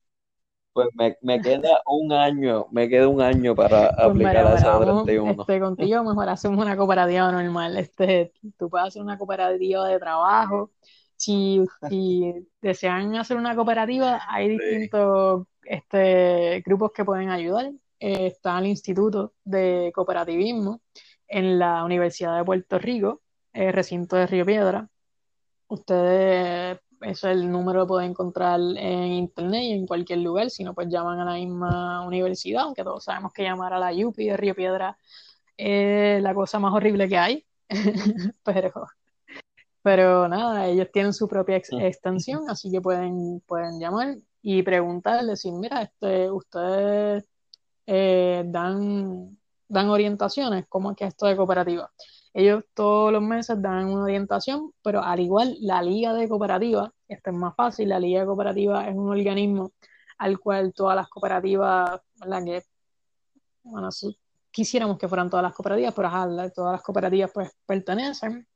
Pues 0.73 0.87
me, 0.93 1.17
me 1.21 1.41
queda 1.41 1.81
un 1.85 2.13
año, 2.13 2.67
me 2.71 2.87
queda 2.87 3.07
un 3.07 3.21
año 3.21 3.53
para 3.55 3.89
Pues 3.93 4.05
aplicar 4.09 4.37
a 4.47 4.55
esa 4.55 4.79
mira, 4.79 4.79
de 4.79 4.85
vamos, 4.85 5.03
31. 5.05 5.41
este, 5.41 5.59
contigo 5.59 6.03
mejor 6.03 6.29
hacemos 6.29 6.63
una 6.63 6.77
cooperativa 6.77 7.31
normal. 7.31 7.77
Este, 7.77 8.31
tú 8.57 8.69
puedes 8.69 8.87
hacer 8.87 9.01
una 9.01 9.17
cooperativa 9.17 9.87
de 9.87 9.99
trabajo. 9.99 10.71
Si, 11.17 11.61
si 11.89 12.47
desean 12.61 13.15
hacer 13.15 13.37
una 13.37 13.55
cooperativa, 13.55 14.21
hay 14.29 14.57
Sí. 14.57 14.57
distintos 14.57 15.45
este, 15.63 16.63
grupos 16.65 16.91
que 16.93 17.03
pueden 17.05 17.29
ayudar. 17.29 17.71
Eh, 17.99 18.27
está 18.27 18.57
el 18.57 18.67
Instituto 18.67 19.33
de 19.43 19.91
Cooperativismo 19.93 20.81
en 21.27 21.59
la 21.59 21.83
Universidad 21.83 22.37
de 22.37 22.43
Puerto 22.45 22.79
Rico, 22.79 23.21
eh, 23.53 23.71
recinto 23.71 24.15
de 24.15 24.25
Río 24.25 24.45
Piedra. 24.45 24.89
Ustedes, 25.67 26.79
eso 27.01 27.29
el 27.29 27.49
número 27.51 27.79
lo 27.81 27.87
pueden 27.87 28.11
encontrar 28.11 28.59
en 28.77 29.13
internet 29.13 29.61
y 29.63 29.71
en 29.73 29.87
cualquier 29.87 30.19
lugar, 30.19 30.49
si 30.49 30.63
no, 30.63 30.73
pues 30.73 30.87
llaman 30.89 31.19
a 31.19 31.25
la 31.25 31.33
misma 31.35 32.05
universidad, 32.05 32.63
aunque 32.63 32.83
todos 32.83 33.03
sabemos 33.05 33.33
que 33.33 33.43
llamar 33.43 33.73
a 33.73 33.79
la 33.79 33.91
UPI 34.07 34.27
de 34.29 34.37
Río 34.37 34.55
Piedra 34.55 34.97
es 35.57 36.21
la 36.23 36.33
cosa 36.35 36.59
más 36.59 36.73
horrible 36.73 37.09
que 37.09 37.17
hay, 37.17 37.45
pero, 38.43 38.71
pero 39.83 40.27
nada, 40.27 40.67
ellos 40.67 40.89
tienen 40.91 41.13
su 41.13 41.27
propia 41.27 41.57
ex- 41.57 41.71
extensión, 41.73 42.49
así 42.49 42.71
que 42.71 42.81
pueden, 42.81 43.41
pueden 43.47 43.79
llamar 43.79 44.15
y 44.41 44.61
preguntar, 44.63 45.25
decir, 45.25 45.53
mira, 45.53 45.81
este, 45.83 46.29
ustedes 46.31 47.27
eh, 47.87 48.43
dan, 48.47 49.37
dan 49.67 49.89
orientaciones, 49.89 50.65
¿cómo 50.69 50.91
es 50.91 50.97
que 50.97 51.05
esto 51.05 51.27
de 51.27 51.37
cooperativa? 51.37 51.91
Ellos 52.33 52.63
todos 52.73 53.11
los 53.11 53.21
meses 53.21 53.61
dan 53.61 53.87
una 53.87 54.03
orientación, 54.03 54.71
pero 54.81 55.03
al 55.03 55.19
igual 55.19 55.57
la 55.59 55.81
liga 55.81 56.13
de 56.13 56.29
cooperativas, 56.29 56.89
esto 57.07 57.29
es 57.29 57.35
más 57.35 57.55
fácil, 57.55 57.89
la 57.89 57.99
liga 57.99 58.21
de 58.21 58.25
cooperativas 58.25 58.87
es 58.87 58.95
un 58.95 59.09
organismo 59.09 59.71
al 60.17 60.39
cual 60.39 60.73
todas 60.73 60.95
las 60.95 61.09
cooperativas, 61.09 61.99
¿verdad? 62.19 62.43
Que, 62.45 62.63
bueno, 63.63 63.89
quisiéramos 64.49 64.97
que 64.97 65.07
fueran 65.07 65.29
todas 65.29 65.43
las 65.43 65.53
cooperativas, 65.53 65.93
pero 65.93 66.07
ajá, 66.07 66.49
todas 66.51 66.73
las 66.73 66.83
cooperativas 66.83 67.31
pues 67.33 67.51
pertenecen. 67.65 68.47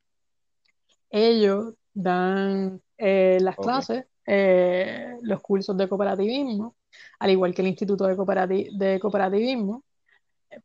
Ellos 1.10 1.74
dan 1.94 2.82
eh, 2.98 3.40
las 3.42 3.56
clases, 3.58 4.06
eh, 4.26 5.18
los 5.22 5.42
cursos 5.42 5.76
de 5.76 5.90
cooperativismo, 5.90 6.76
al 7.20 7.32
igual 7.32 7.54
que 7.54 7.62
el 7.62 7.68
Instituto 7.70 8.06
de, 8.06 8.16
Cooperati- 8.16 8.78
de 8.78 9.00
Cooperativismo 9.00 9.84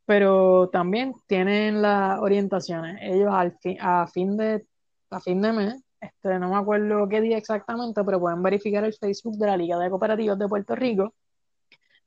pero 0.05 0.69
también 0.71 1.15
tienen 1.27 1.83
las 1.83 2.21
orientaciones. 2.21 2.99
Ellos 3.03 3.31
al 3.33 3.57
fin, 3.59 3.77
a 3.81 4.07
fin 4.07 4.37
de, 4.37 4.67
a 5.11 5.21
fin 5.21 5.41
de 5.43 5.53
mes, 5.53 5.83
este, 6.01 6.39
no 6.39 6.51
me 6.51 6.57
acuerdo 6.57 7.09
qué 7.09 7.21
día 7.21 7.37
exactamente, 7.39 8.03
pero 8.05 8.21
pueden 8.21 8.43
verificar 8.43 8.85
el 8.85 8.95
Facebook 8.95 9.37
de 9.37 9.47
la 9.47 9.57
Liga 9.57 9.79
de 9.79 9.91
Cooperativas 9.91 10.39
de 10.39 10.49
Puerto 10.49 10.75
Rico. 10.75 11.15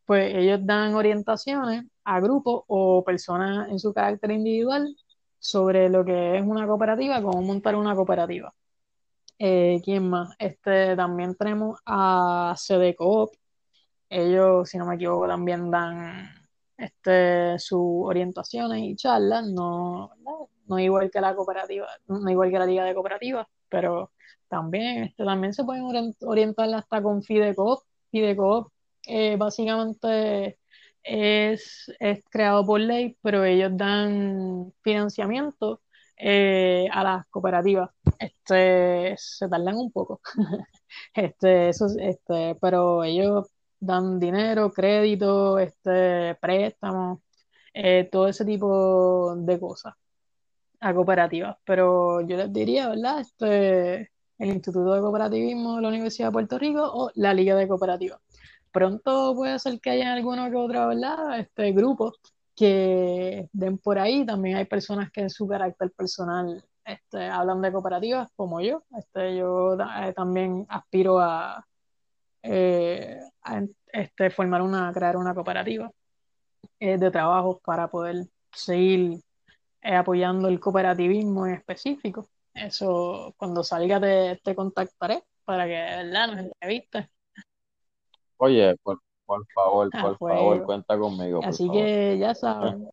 Pues 0.05 0.35
ellos 0.35 0.60
dan 0.64 0.95
orientaciones 0.95 1.85
a 2.03 2.19
grupos 2.19 2.64
o 2.68 3.03
personas 3.03 3.69
en 3.69 3.80
su 3.80 3.93
carácter 3.93 4.31
individual 4.31 4.95
sobre 5.39 5.89
lo 5.89 6.03
que 6.05 6.38
es 6.38 6.43
una 6.45 6.68
cooperativa, 6.68 7.22
cómo 7.22 7.41
montar 7.41 7.76
una 7.76 7.95
cooperativa. 7.95 8.53
Eh, 9.39 9.81
¿quién 9.84 10.10
más? 10.10 10.35
Este, 10.39 10.95
también 10.95 11.35
tenemos 11.35 11.80
a 11.85 12.55
CDCOOP. 12.57 13.31
Ellos, 14.10 14.69
si 14.69 14.77
no 14.77 14.85
me 14.85 14.95
equivoco, 14.95 15.27
también 15.27 15.72
dan 15.72 16.30
este, 16.85 17.60
sus 17.60 17.80
orientaciones 18.05 18.81
y 18.84 18.95
charlas, 18.95 19.45
no, 19.47 20.11
no, 20.68 20.80
igual 20.80 21.11
que 21.11 21.22
la 21.22 21.35
cooperativa, 21.35 21.88
no 22.07 22.30
igual 22.30 22.51
que 22.51 22.60
la 22.60 22.65
liga 22.65 22.85
de 22.85 22.93
cooperativas, 22.93 23.47
pero 23.69 24.11
también, 24.47 25.03
este, 25.05 25.23
también 25.26 25.53
se 25.53 25.64
pueden 25.64 26.14
orientar 26.22 26.73
hasta 26.73 27.01
con 27.01 27.23
Fidecoop. 27.23 27.80
Fidecoop 28.11 28.72
eh, 29.07 29.35
básicamente 29.38 30.60
es, 31.03 31.91
es 31.99 32.23
creado 32.30 32.65
por 32.65 32.80
ley, 32.80 33.18
pero 33.22 33.43
ellos 33.43 33.72
dan 33.76 34.73
financiamiento 34.84 35.81
eh, 36.18 36.88
a 36.91 37.03
las 37.03 37.26
cooperativas. 37.27 37.89
Este, 38.19 39.15
se 39.18 39.49
tardan 39.49 39.76
un 39.77 39.91
poco. 39.91 40.22
este, 41.14 41.69
eso, 41.69 41.88
este, 41.99 42.55
pero 42.61 43.03
ellos 43.03 43.47
dan 43.85 44.19
dinero, 44.19 44.72
crédito, 44.72 45.60
este, 45.60 46.35
préstamos, 46.35 47.19
eh, 47.73 48.07
todo 48.11 48.27
ese 48.27 48.45
tipo 48.45 49.35
de 49.38 49.60
cosas 49.60 49.93
a 50.80 50.93
cooperativas. 50.93 51.57
Pero 51.65 52.22
yo 52.22 52.38
les 52.38 52.51
diría, 52.53 52.89
¿verdad? 52.89 53.19
Este, 53.22 54.11
el 54.38 54.49
Instituto 54.49 54.93
de 54.93 55.01
Cooperativismo 55.01 55.77
de 55.77 55.81
la 55.81 55.88
Universidad 55.89 56.30
de 56.30 56.34
Puerto 56.34 56.57
Rico 56.60 56.81
o 56.84 57.11
la 57.15 57.34
Liga 57.34 57.55
de 57.55 57.68
Cooperativas. 57.68 58.19
Pronto 58.72 59.35
puede 59.35 59.60
ser 59.60 59.80
que 59.80 59.91
haya 59.91 60.14
alguno 60.14 60.49
que 60.49 60.55
otro, 60.57 60.88
¿verdad? 60.88 61.39
Este 61.39 61.72
grupo 61.73 62.14
que 62.55 63.49
den 63.53 63.77
por 63.77 63.99
ahí. 63.99 64.26
También 64.26 64.57
hay 64.57 64.65
personas 64.65 65.11
que 65.11 65.22
en 65.22 65.30
su 65.30 65.47
carácter 65.47 65.91
personal 65.91 66.64
este, 66.85 67.27
hablan 67.27 67.61
de 67.61 67.72
cooperativas, 67.72 68.30
como 68.35 68.61
yo. 68.61 68.84
Este, 68.97 69.38
yo 69.38 69.76
eh, 69.76 70.14
también 70.15 70.65
aspiro 70.69 71.19
a, 71.19 71.65
eh, 72.44 73.20
este, 73.88 74.30
formar 74.30 74.61
una, 74.61 74.91
crear 74.94 75.18
una 75.18 75.34
cooperativa 75.34 75.90
eh, 76.80 76.98
de 76.98 77.11
trabajo 77.11 77.60
para 77.64 77.88
poder 77.88 78.28
seguir 78.52 79.22
apoyando 79.82 80.48
el 80.48 80.60
cooperativismo 80.60 81.48
en 81.48 81.56
específico. 81.56 82.28
Eso, 82.53 83.34
cuando 83.38 83.64
salga 83.64 83.99
te, 83.99 84.40
te 84.44 84.56
contactaré 84.56 85.24
para 85.44 85.65
que, 85.65 85.72
¿verdad? 85.72 86.28
Nos 86.28 86.40
entrevistes. 86.40 87.07
Oye, 88.38 88.76
por, 88.84 89.02
por 89.26 89.45
favor, 89.53 89.90
ah, 89.94 90.02
por 90.02 90.18
favor, 90.18 90.64
cuenta 90.64 90.98
conmigo. 90.98 91.41
Así 91.44 91.70
que 91.70 92.18
ya 92.20 92.36
saben. 92.36 92.90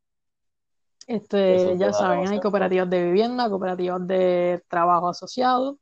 Este, 1.06 1.76
ya 1.76 1.92
saben, 1.92 2.28
hay 2.28 2.40
cooperativas 2.40 2.88
de 2.88 3.04
vivienda, 3.04 3.48
cooperativas 3.48 4.06
de 4.06 4.62
trabajo 4.68 5.08
asociado, 5.08 5.78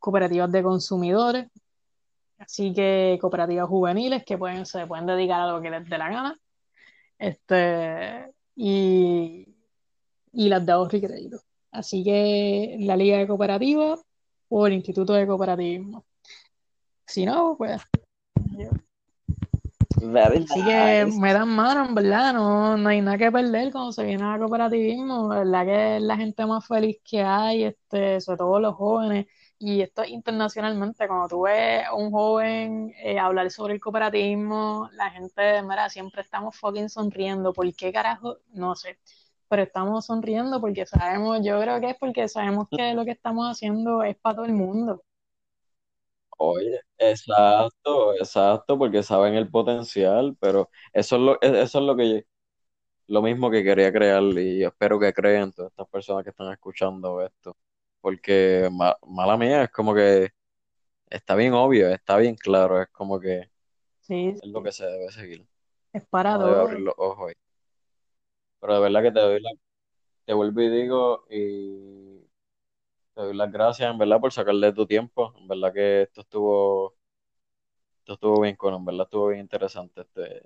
cooperativas 0.00 0.50
de 0.50 0.62
consumidores, 0.62 1.46
así 2.38 2.72
que 2.72 3.18
cooperativas 3.20 3.68
juveniles 3.68 4.24
que 4.24 4.38
pueden, 4.38 4.66
se 4.66 4.86
pueden 4.86 5.06
dedicar 5.06 5.40
a 5.42 5.52
lo 5.52 5.60
que 5.60 5.70
les 5.70 5.88
dé 5.88 5.98
la 5.98 6.10
gana. 6.10 6.40
Este, 7.18 8.32
y, 8.54 9.46
y 10.32 10.48
las 10.48 10.64
de 10.64 10.72
ahorro 10.72 10.96
y 10.98 11.00
crédito. 11.00 11.40
Así 11.70 12.04
que 12.04 12.76
la 12.80 12.96
Liga 12.96 13.18
de 13.18 13.26
Cooperativas 13.26 14.04
o 14.48 14.66
el 14.66 14.74
Instituto 14.74 15.12
de 15.14 15.26
Cooperativismo. 15.26 16.04
Si 17.06 17.24
no, 17.24 17.56
pues 17.56 17.82
Así 19.96 20.64
que 20.64 21.06
me 21.18 21.32
dan 21.32 21.48
mano, 21.48 21.86
en 21.86 21.94
verdad, 21.94 22.32
no, 22.34 22.76
no 22.76 22.88
hay 22.88 23.00
nada 23.00 23.16
que 23.16 23.32
perder 23.32 23.72
cuando 23.72 23.92
se 23.92 24.04
viene 24.04 24.22
al 24.22 24.38
cooperativismo, 24.38 25.28
verdad 25.28 25.64
que 25.64 25.96
es 25.96 26.02
la 26.02 26.16
gente 26.16 26.44
más 26.46 26.66
feliz 26.66 26.98
que 27.02 27.22
hay, 27.22 27.64
este, 27.64 28.20
sobre 28.20 28.38
todo 28.38 28.60
los 28.60 28.74
jóvenes, 28.74 29.26
y 29.58 29.80
esto 29.82 30.04
internacionalmente, 30.04 31.08
cuando 31.08 31.28
tú 31.28 31.42
ves 31.42 31.84
un 31.94 32.10
joven 32.10 32.92
eh, 33.02 33.18
hablar 33.18 33.50
sobre 33.50 33.74
el 33.74 33.80
cooperativismo, 33.80 34.88
la 34.92 35.10
gente, 35.10 35.62
mira, 35.62 35.88
siempre 35.88 36.22
estamos 36.22 36.56
fucking 36.56 36.88
sonriendo, 36.90 37.52
¿por 37.52 37.74
qué 37.74 37.92
carajo? 37.92 38.38
No 38.52 38.74
sé, 38.76 38.98
pero 39.48 39.62
estamos 39.62 40.06
sonriendo 40.06 40.60
porque 40.60 40.86
sabemos, 40.86 41.40
yo 41.44 41.60
creo 41.60 41.80
que 41.80 41.90
es 41.90 41.96
porque 41.98 42.28
sabemos 42.28 42.68
que 42.70 42.94
lo 42.94 43.04
que 43.04 43.12
estamos 43.12 43.46
haciendo 43.50 44.02
es 44.02 44.16
para 44.16 44.36
todo 44.36 44.46
el 44.46 44.52
mundo. 44.52 45.02
Oye, 46.38 46.80
exacto, 46.98 48.14
exacto, 48.14 48.78
porque 48.78 49.02
saben 49.02 49.34
el 49.34 49.48
potencial, 49.50 50.36
pero 50.38 50.70
eso 50.92 51.16
es 51.16 51.22
lo, 51.22 51.34
e, 51.40 51.62
eso 51.62 51.78
es 51.78 51.84
lo 51.84 51.96
que 51.96 52.26
lo 53.08 53.22
mismo 53.22 53.50
que 53.50 53.64
quería 53.64 53.92
crear 53.92 54.22
y 54.22 54.64
espero 54.64 54.98
que 55.00 55.12
creen 55.12 55.52
todas 55.52 55.72
estas 55.72 55.88
personas 55.88 56.24
que 56.24 56.30
están 56.30 56.52
escuchando 56.52 57.22
esto, 57.22 57.56
porque 58.06 58.70
mala 59.08 59.36
mía 59.36 59.64
es 59.64 59.70
como 59.70 59.92
que 59.92 60.30
está 61.10 61.34
bien 61.34 61.54
obvio, 61.54 61.88
está 61.88 62.16
bien 62.18 62.36
claro, 62.36 62.80
es 62.80 62.86
como 62.90 63.18
que 63.18 63.50
sí, 64.00 64.28
es 64.28 64.48
lo 64.48 64.62
que 64.62 64.70
se 64.70 64.86
debe 64.86 65.10
seguir. 65.10 65.44
Es 65.92 66.06
para 66.06 66.38
no 66.38 66.44
abrir 66.46 66.78
los 66.78 66.94
ojos 66.98 67.32
Pero 68.60 68.74
de 68.74 68.80
verdad 68.80 69.02
que 69.02 69.10
te 69.10 69.18
doy 69.18 69.40
la, 69.40 69.50
te 70.24 70.34
vuelvo 70.34 70.60
y 70.60 70.68
digo 70.70 71.26
y 71.28 72.20
te 73.14 73.22
doy 73.22 73.34
las 73.36 73.50
gracias, 73.50 73.90
en 73.90 73.98
verdad, 73.98 74.20
por 74.20 74.32
sacarle 74.32 74.72
tu 74.72 74.86
tiempo. 74.86 75.34
En 75.38 75.48
verdad 75.48 75.74
que 75.74 76.02
esto 76.02 76.20
estuvo, 76.20 76.94
esto 77.98 78.12
estuvo 78.14 78.40
bien 78.40 78.54
con, 78.54 78.72
en 78.72 78.84
verdad 78.84 79.06
estuvo 79.06 79.28
bien 79.28 79.40
interesante. 79.40 80.02
Este, 80.02 80.42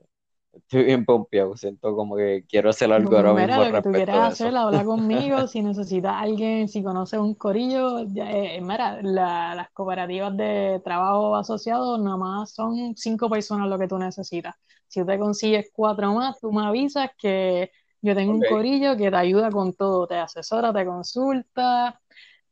estoy 0.52 0.84
bien 0.84 1.04
pompeado, 1.04 1.56
siento 1.56 1.94
como 1.94 2.16
que 2.16 2.44
quiero 2.48 2.70
hacer 2.70 2.92
algo 2.92 3.16
ahora 3.16 3.34
mira, 3.34 3.34
mismo 3.34 3.64
lo 3.64 3.72
que 3.72 3.82
tú 3.82 3.92
quieras 3.92 4.32
hacer, 4.32 4.54
habla 4.56 4.84
conmigo, 4.84 5.46
si 5.48 5.62
necesitas 5.62 6.14
alguien, 6.16 6.68
si 6.68 6.82
conoces 6.82 7.18
un 7.20 7.34
corillo, 7.34 8.00
eh, 8.16 8.60
mira, 8.62 9.00
las 9.02 9.70
cooperativas 9.72 10.36
de 10.36 10.80
trabajo 10.84 11.34
asociado 11.36 11.98
nada 11.98 12.16
más 12.16 12.52
son 12.54 12.94
cinco 12.96 13.30
personas 13.30 13.68
lo 13.68 13.78
que 13.78 13.88
tú 13.88 13.98
necesitas. 13.98 14.54
Si 14.88 15.04
te 15.04 15.18
consigues 15.18 15.70
cuatro 15.72 16.12
más, 16.14 16.38
tú 16.40 16.52
me 16.52 16.66
avisas 16.66 17.10
que 17.18 17.70
yo 18.02 18.14
tengo 18.14 18.32
un 18.34 18.44
corillo 18.44 18.96
que 18.96 19.10
te 19.10 19.16
ayuda 19.16 19.50
con 19.50 19.72
todo, 19.74 20.06
te 20.06 20.16
asesora, 20.16 20.72
te 20.72 20.84
consulta, 20.84 22.00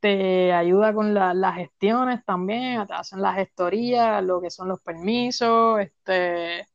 te 0.01 0.53
ayuda 0.53 0.95
con 0.95 1.15
las 1.15 1.55
gestiones 1.57 2.25
también, 2.25 2.87
te 2.87 2.95
hacen 2.95 3.21
las 3.23 3.37
gestorías, 3.37 4.23
lo 4.25 4.41
que 4.41 4.51
son 4.51 4.69
los 4.69 4.81
permisos, 4.81 5.81
este, 5.81 6.67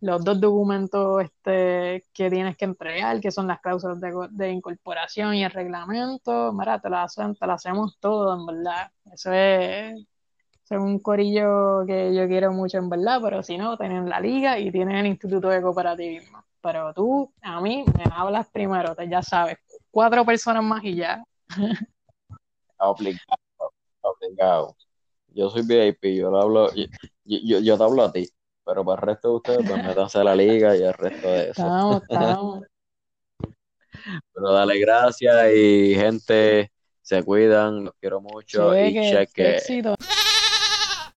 los 0.00 0.24
dos 0.24 0.40
documentos 0.40 1.22
este, 1.22 2.04
que 2.14 2.30
tienes 2.30 2.56
que 2.56 2.64
entregar, 2.64 3.20
que 3.20 3.30
son 3.30 3.46
las 3.46 3.60
cláusulas 3.60 4.00
de, 4.30 4.50
incorporación 4.50 5.34
y 5.34 5.44
el 5.44 5.50
reglamento, 5.50 6.52
mira, 6.52 6.80
te 6.80 6.88
lo 6.88 6.98
hacen, 6.98 7.34
te 7.34 7.46
lo 7.46 7.52
hacemos 7.52 7.98
todo, 8.00 8.34
en 8.34 8.46
verdad. 8.46 8.90
Eso 9.12 9.32
es, 9.32 10.06
un 10.70 11.00
corillo 11.00 11.84
que 11.84 12.14
yo 12.14 12.28
quiero 12.28 12.52
mucho, 12.52 12.78
en 12.78 12.88
verdad, 12.88 13.20
pero 13.22 13.42
si 13.42 13.58
no, 13.58 13.76
tienen 13.76 14.08
la 14.08 14.20
liga 14.20 14.58
y 14.58 14.70
tienen 14.70 14.96
el 14.96 15.06
Instituto 15.06 15.48
de 15.48 15.60
Cooperativismo. 15.60 16.44
Pero 16.62 16.94
tú, 16.94 17.32
a 17.42 17.60
mí, 17.60 17.84
me 17.96 18.04
hablas 18.12 18.48
primero, 18.50 18.94
te, 18.94 19.08
ya 19.08 19.20
sabes, 19.20 19.58
cuatro 19.90 20.24
personas 20.24 20.62
más 20.62 20.84
y 20.84 20.94
ya. 20.94 21.24
Obligado, 22.78 23.72
obligado. 24.00 24.76
Yo 25.28 25.50
soy 25.50 25.62
VIP, 25.62 26.16
yo, 26.16 26.34
hablo, 26.36 26.72
yo, 26.74 27.58
yo, 27.60 27.76
te 27.76 27.84
hablo 27.84 28.04
a 28.04 28.12
ti, 28.12 28.28
pero 28.70 28.84
para 28.84 29.00
el 29.00 29.06
resto 29.08 29.28
de 29.28 29.34
ustedes, 29.34 29.68
pues 29.68 29.84
métanse 29.84 30.18
a 30.18 30.24
la 30.24 30.36
liga 30.36 30.76
y 30.76 30.82
el 30.82 30.94
resto 30.94 31.28
de 31.28 31.42
eso. 31.42 31.50
Estamos, 31.50 32.02
estamos. 32.02 32.60
pero 34.32 34.52
dale 34.52 34.78
gracias 34.78 35.52
y 35.56 35.94
gente, 35.96 36.70
se 37.02 37.24
cuidan, 37.24 37.86
los 37.86 37.94
quiero 38.00 38.20
mucho 38.20 38.78
y 38.78 38.92
cheque. 39.10 39.58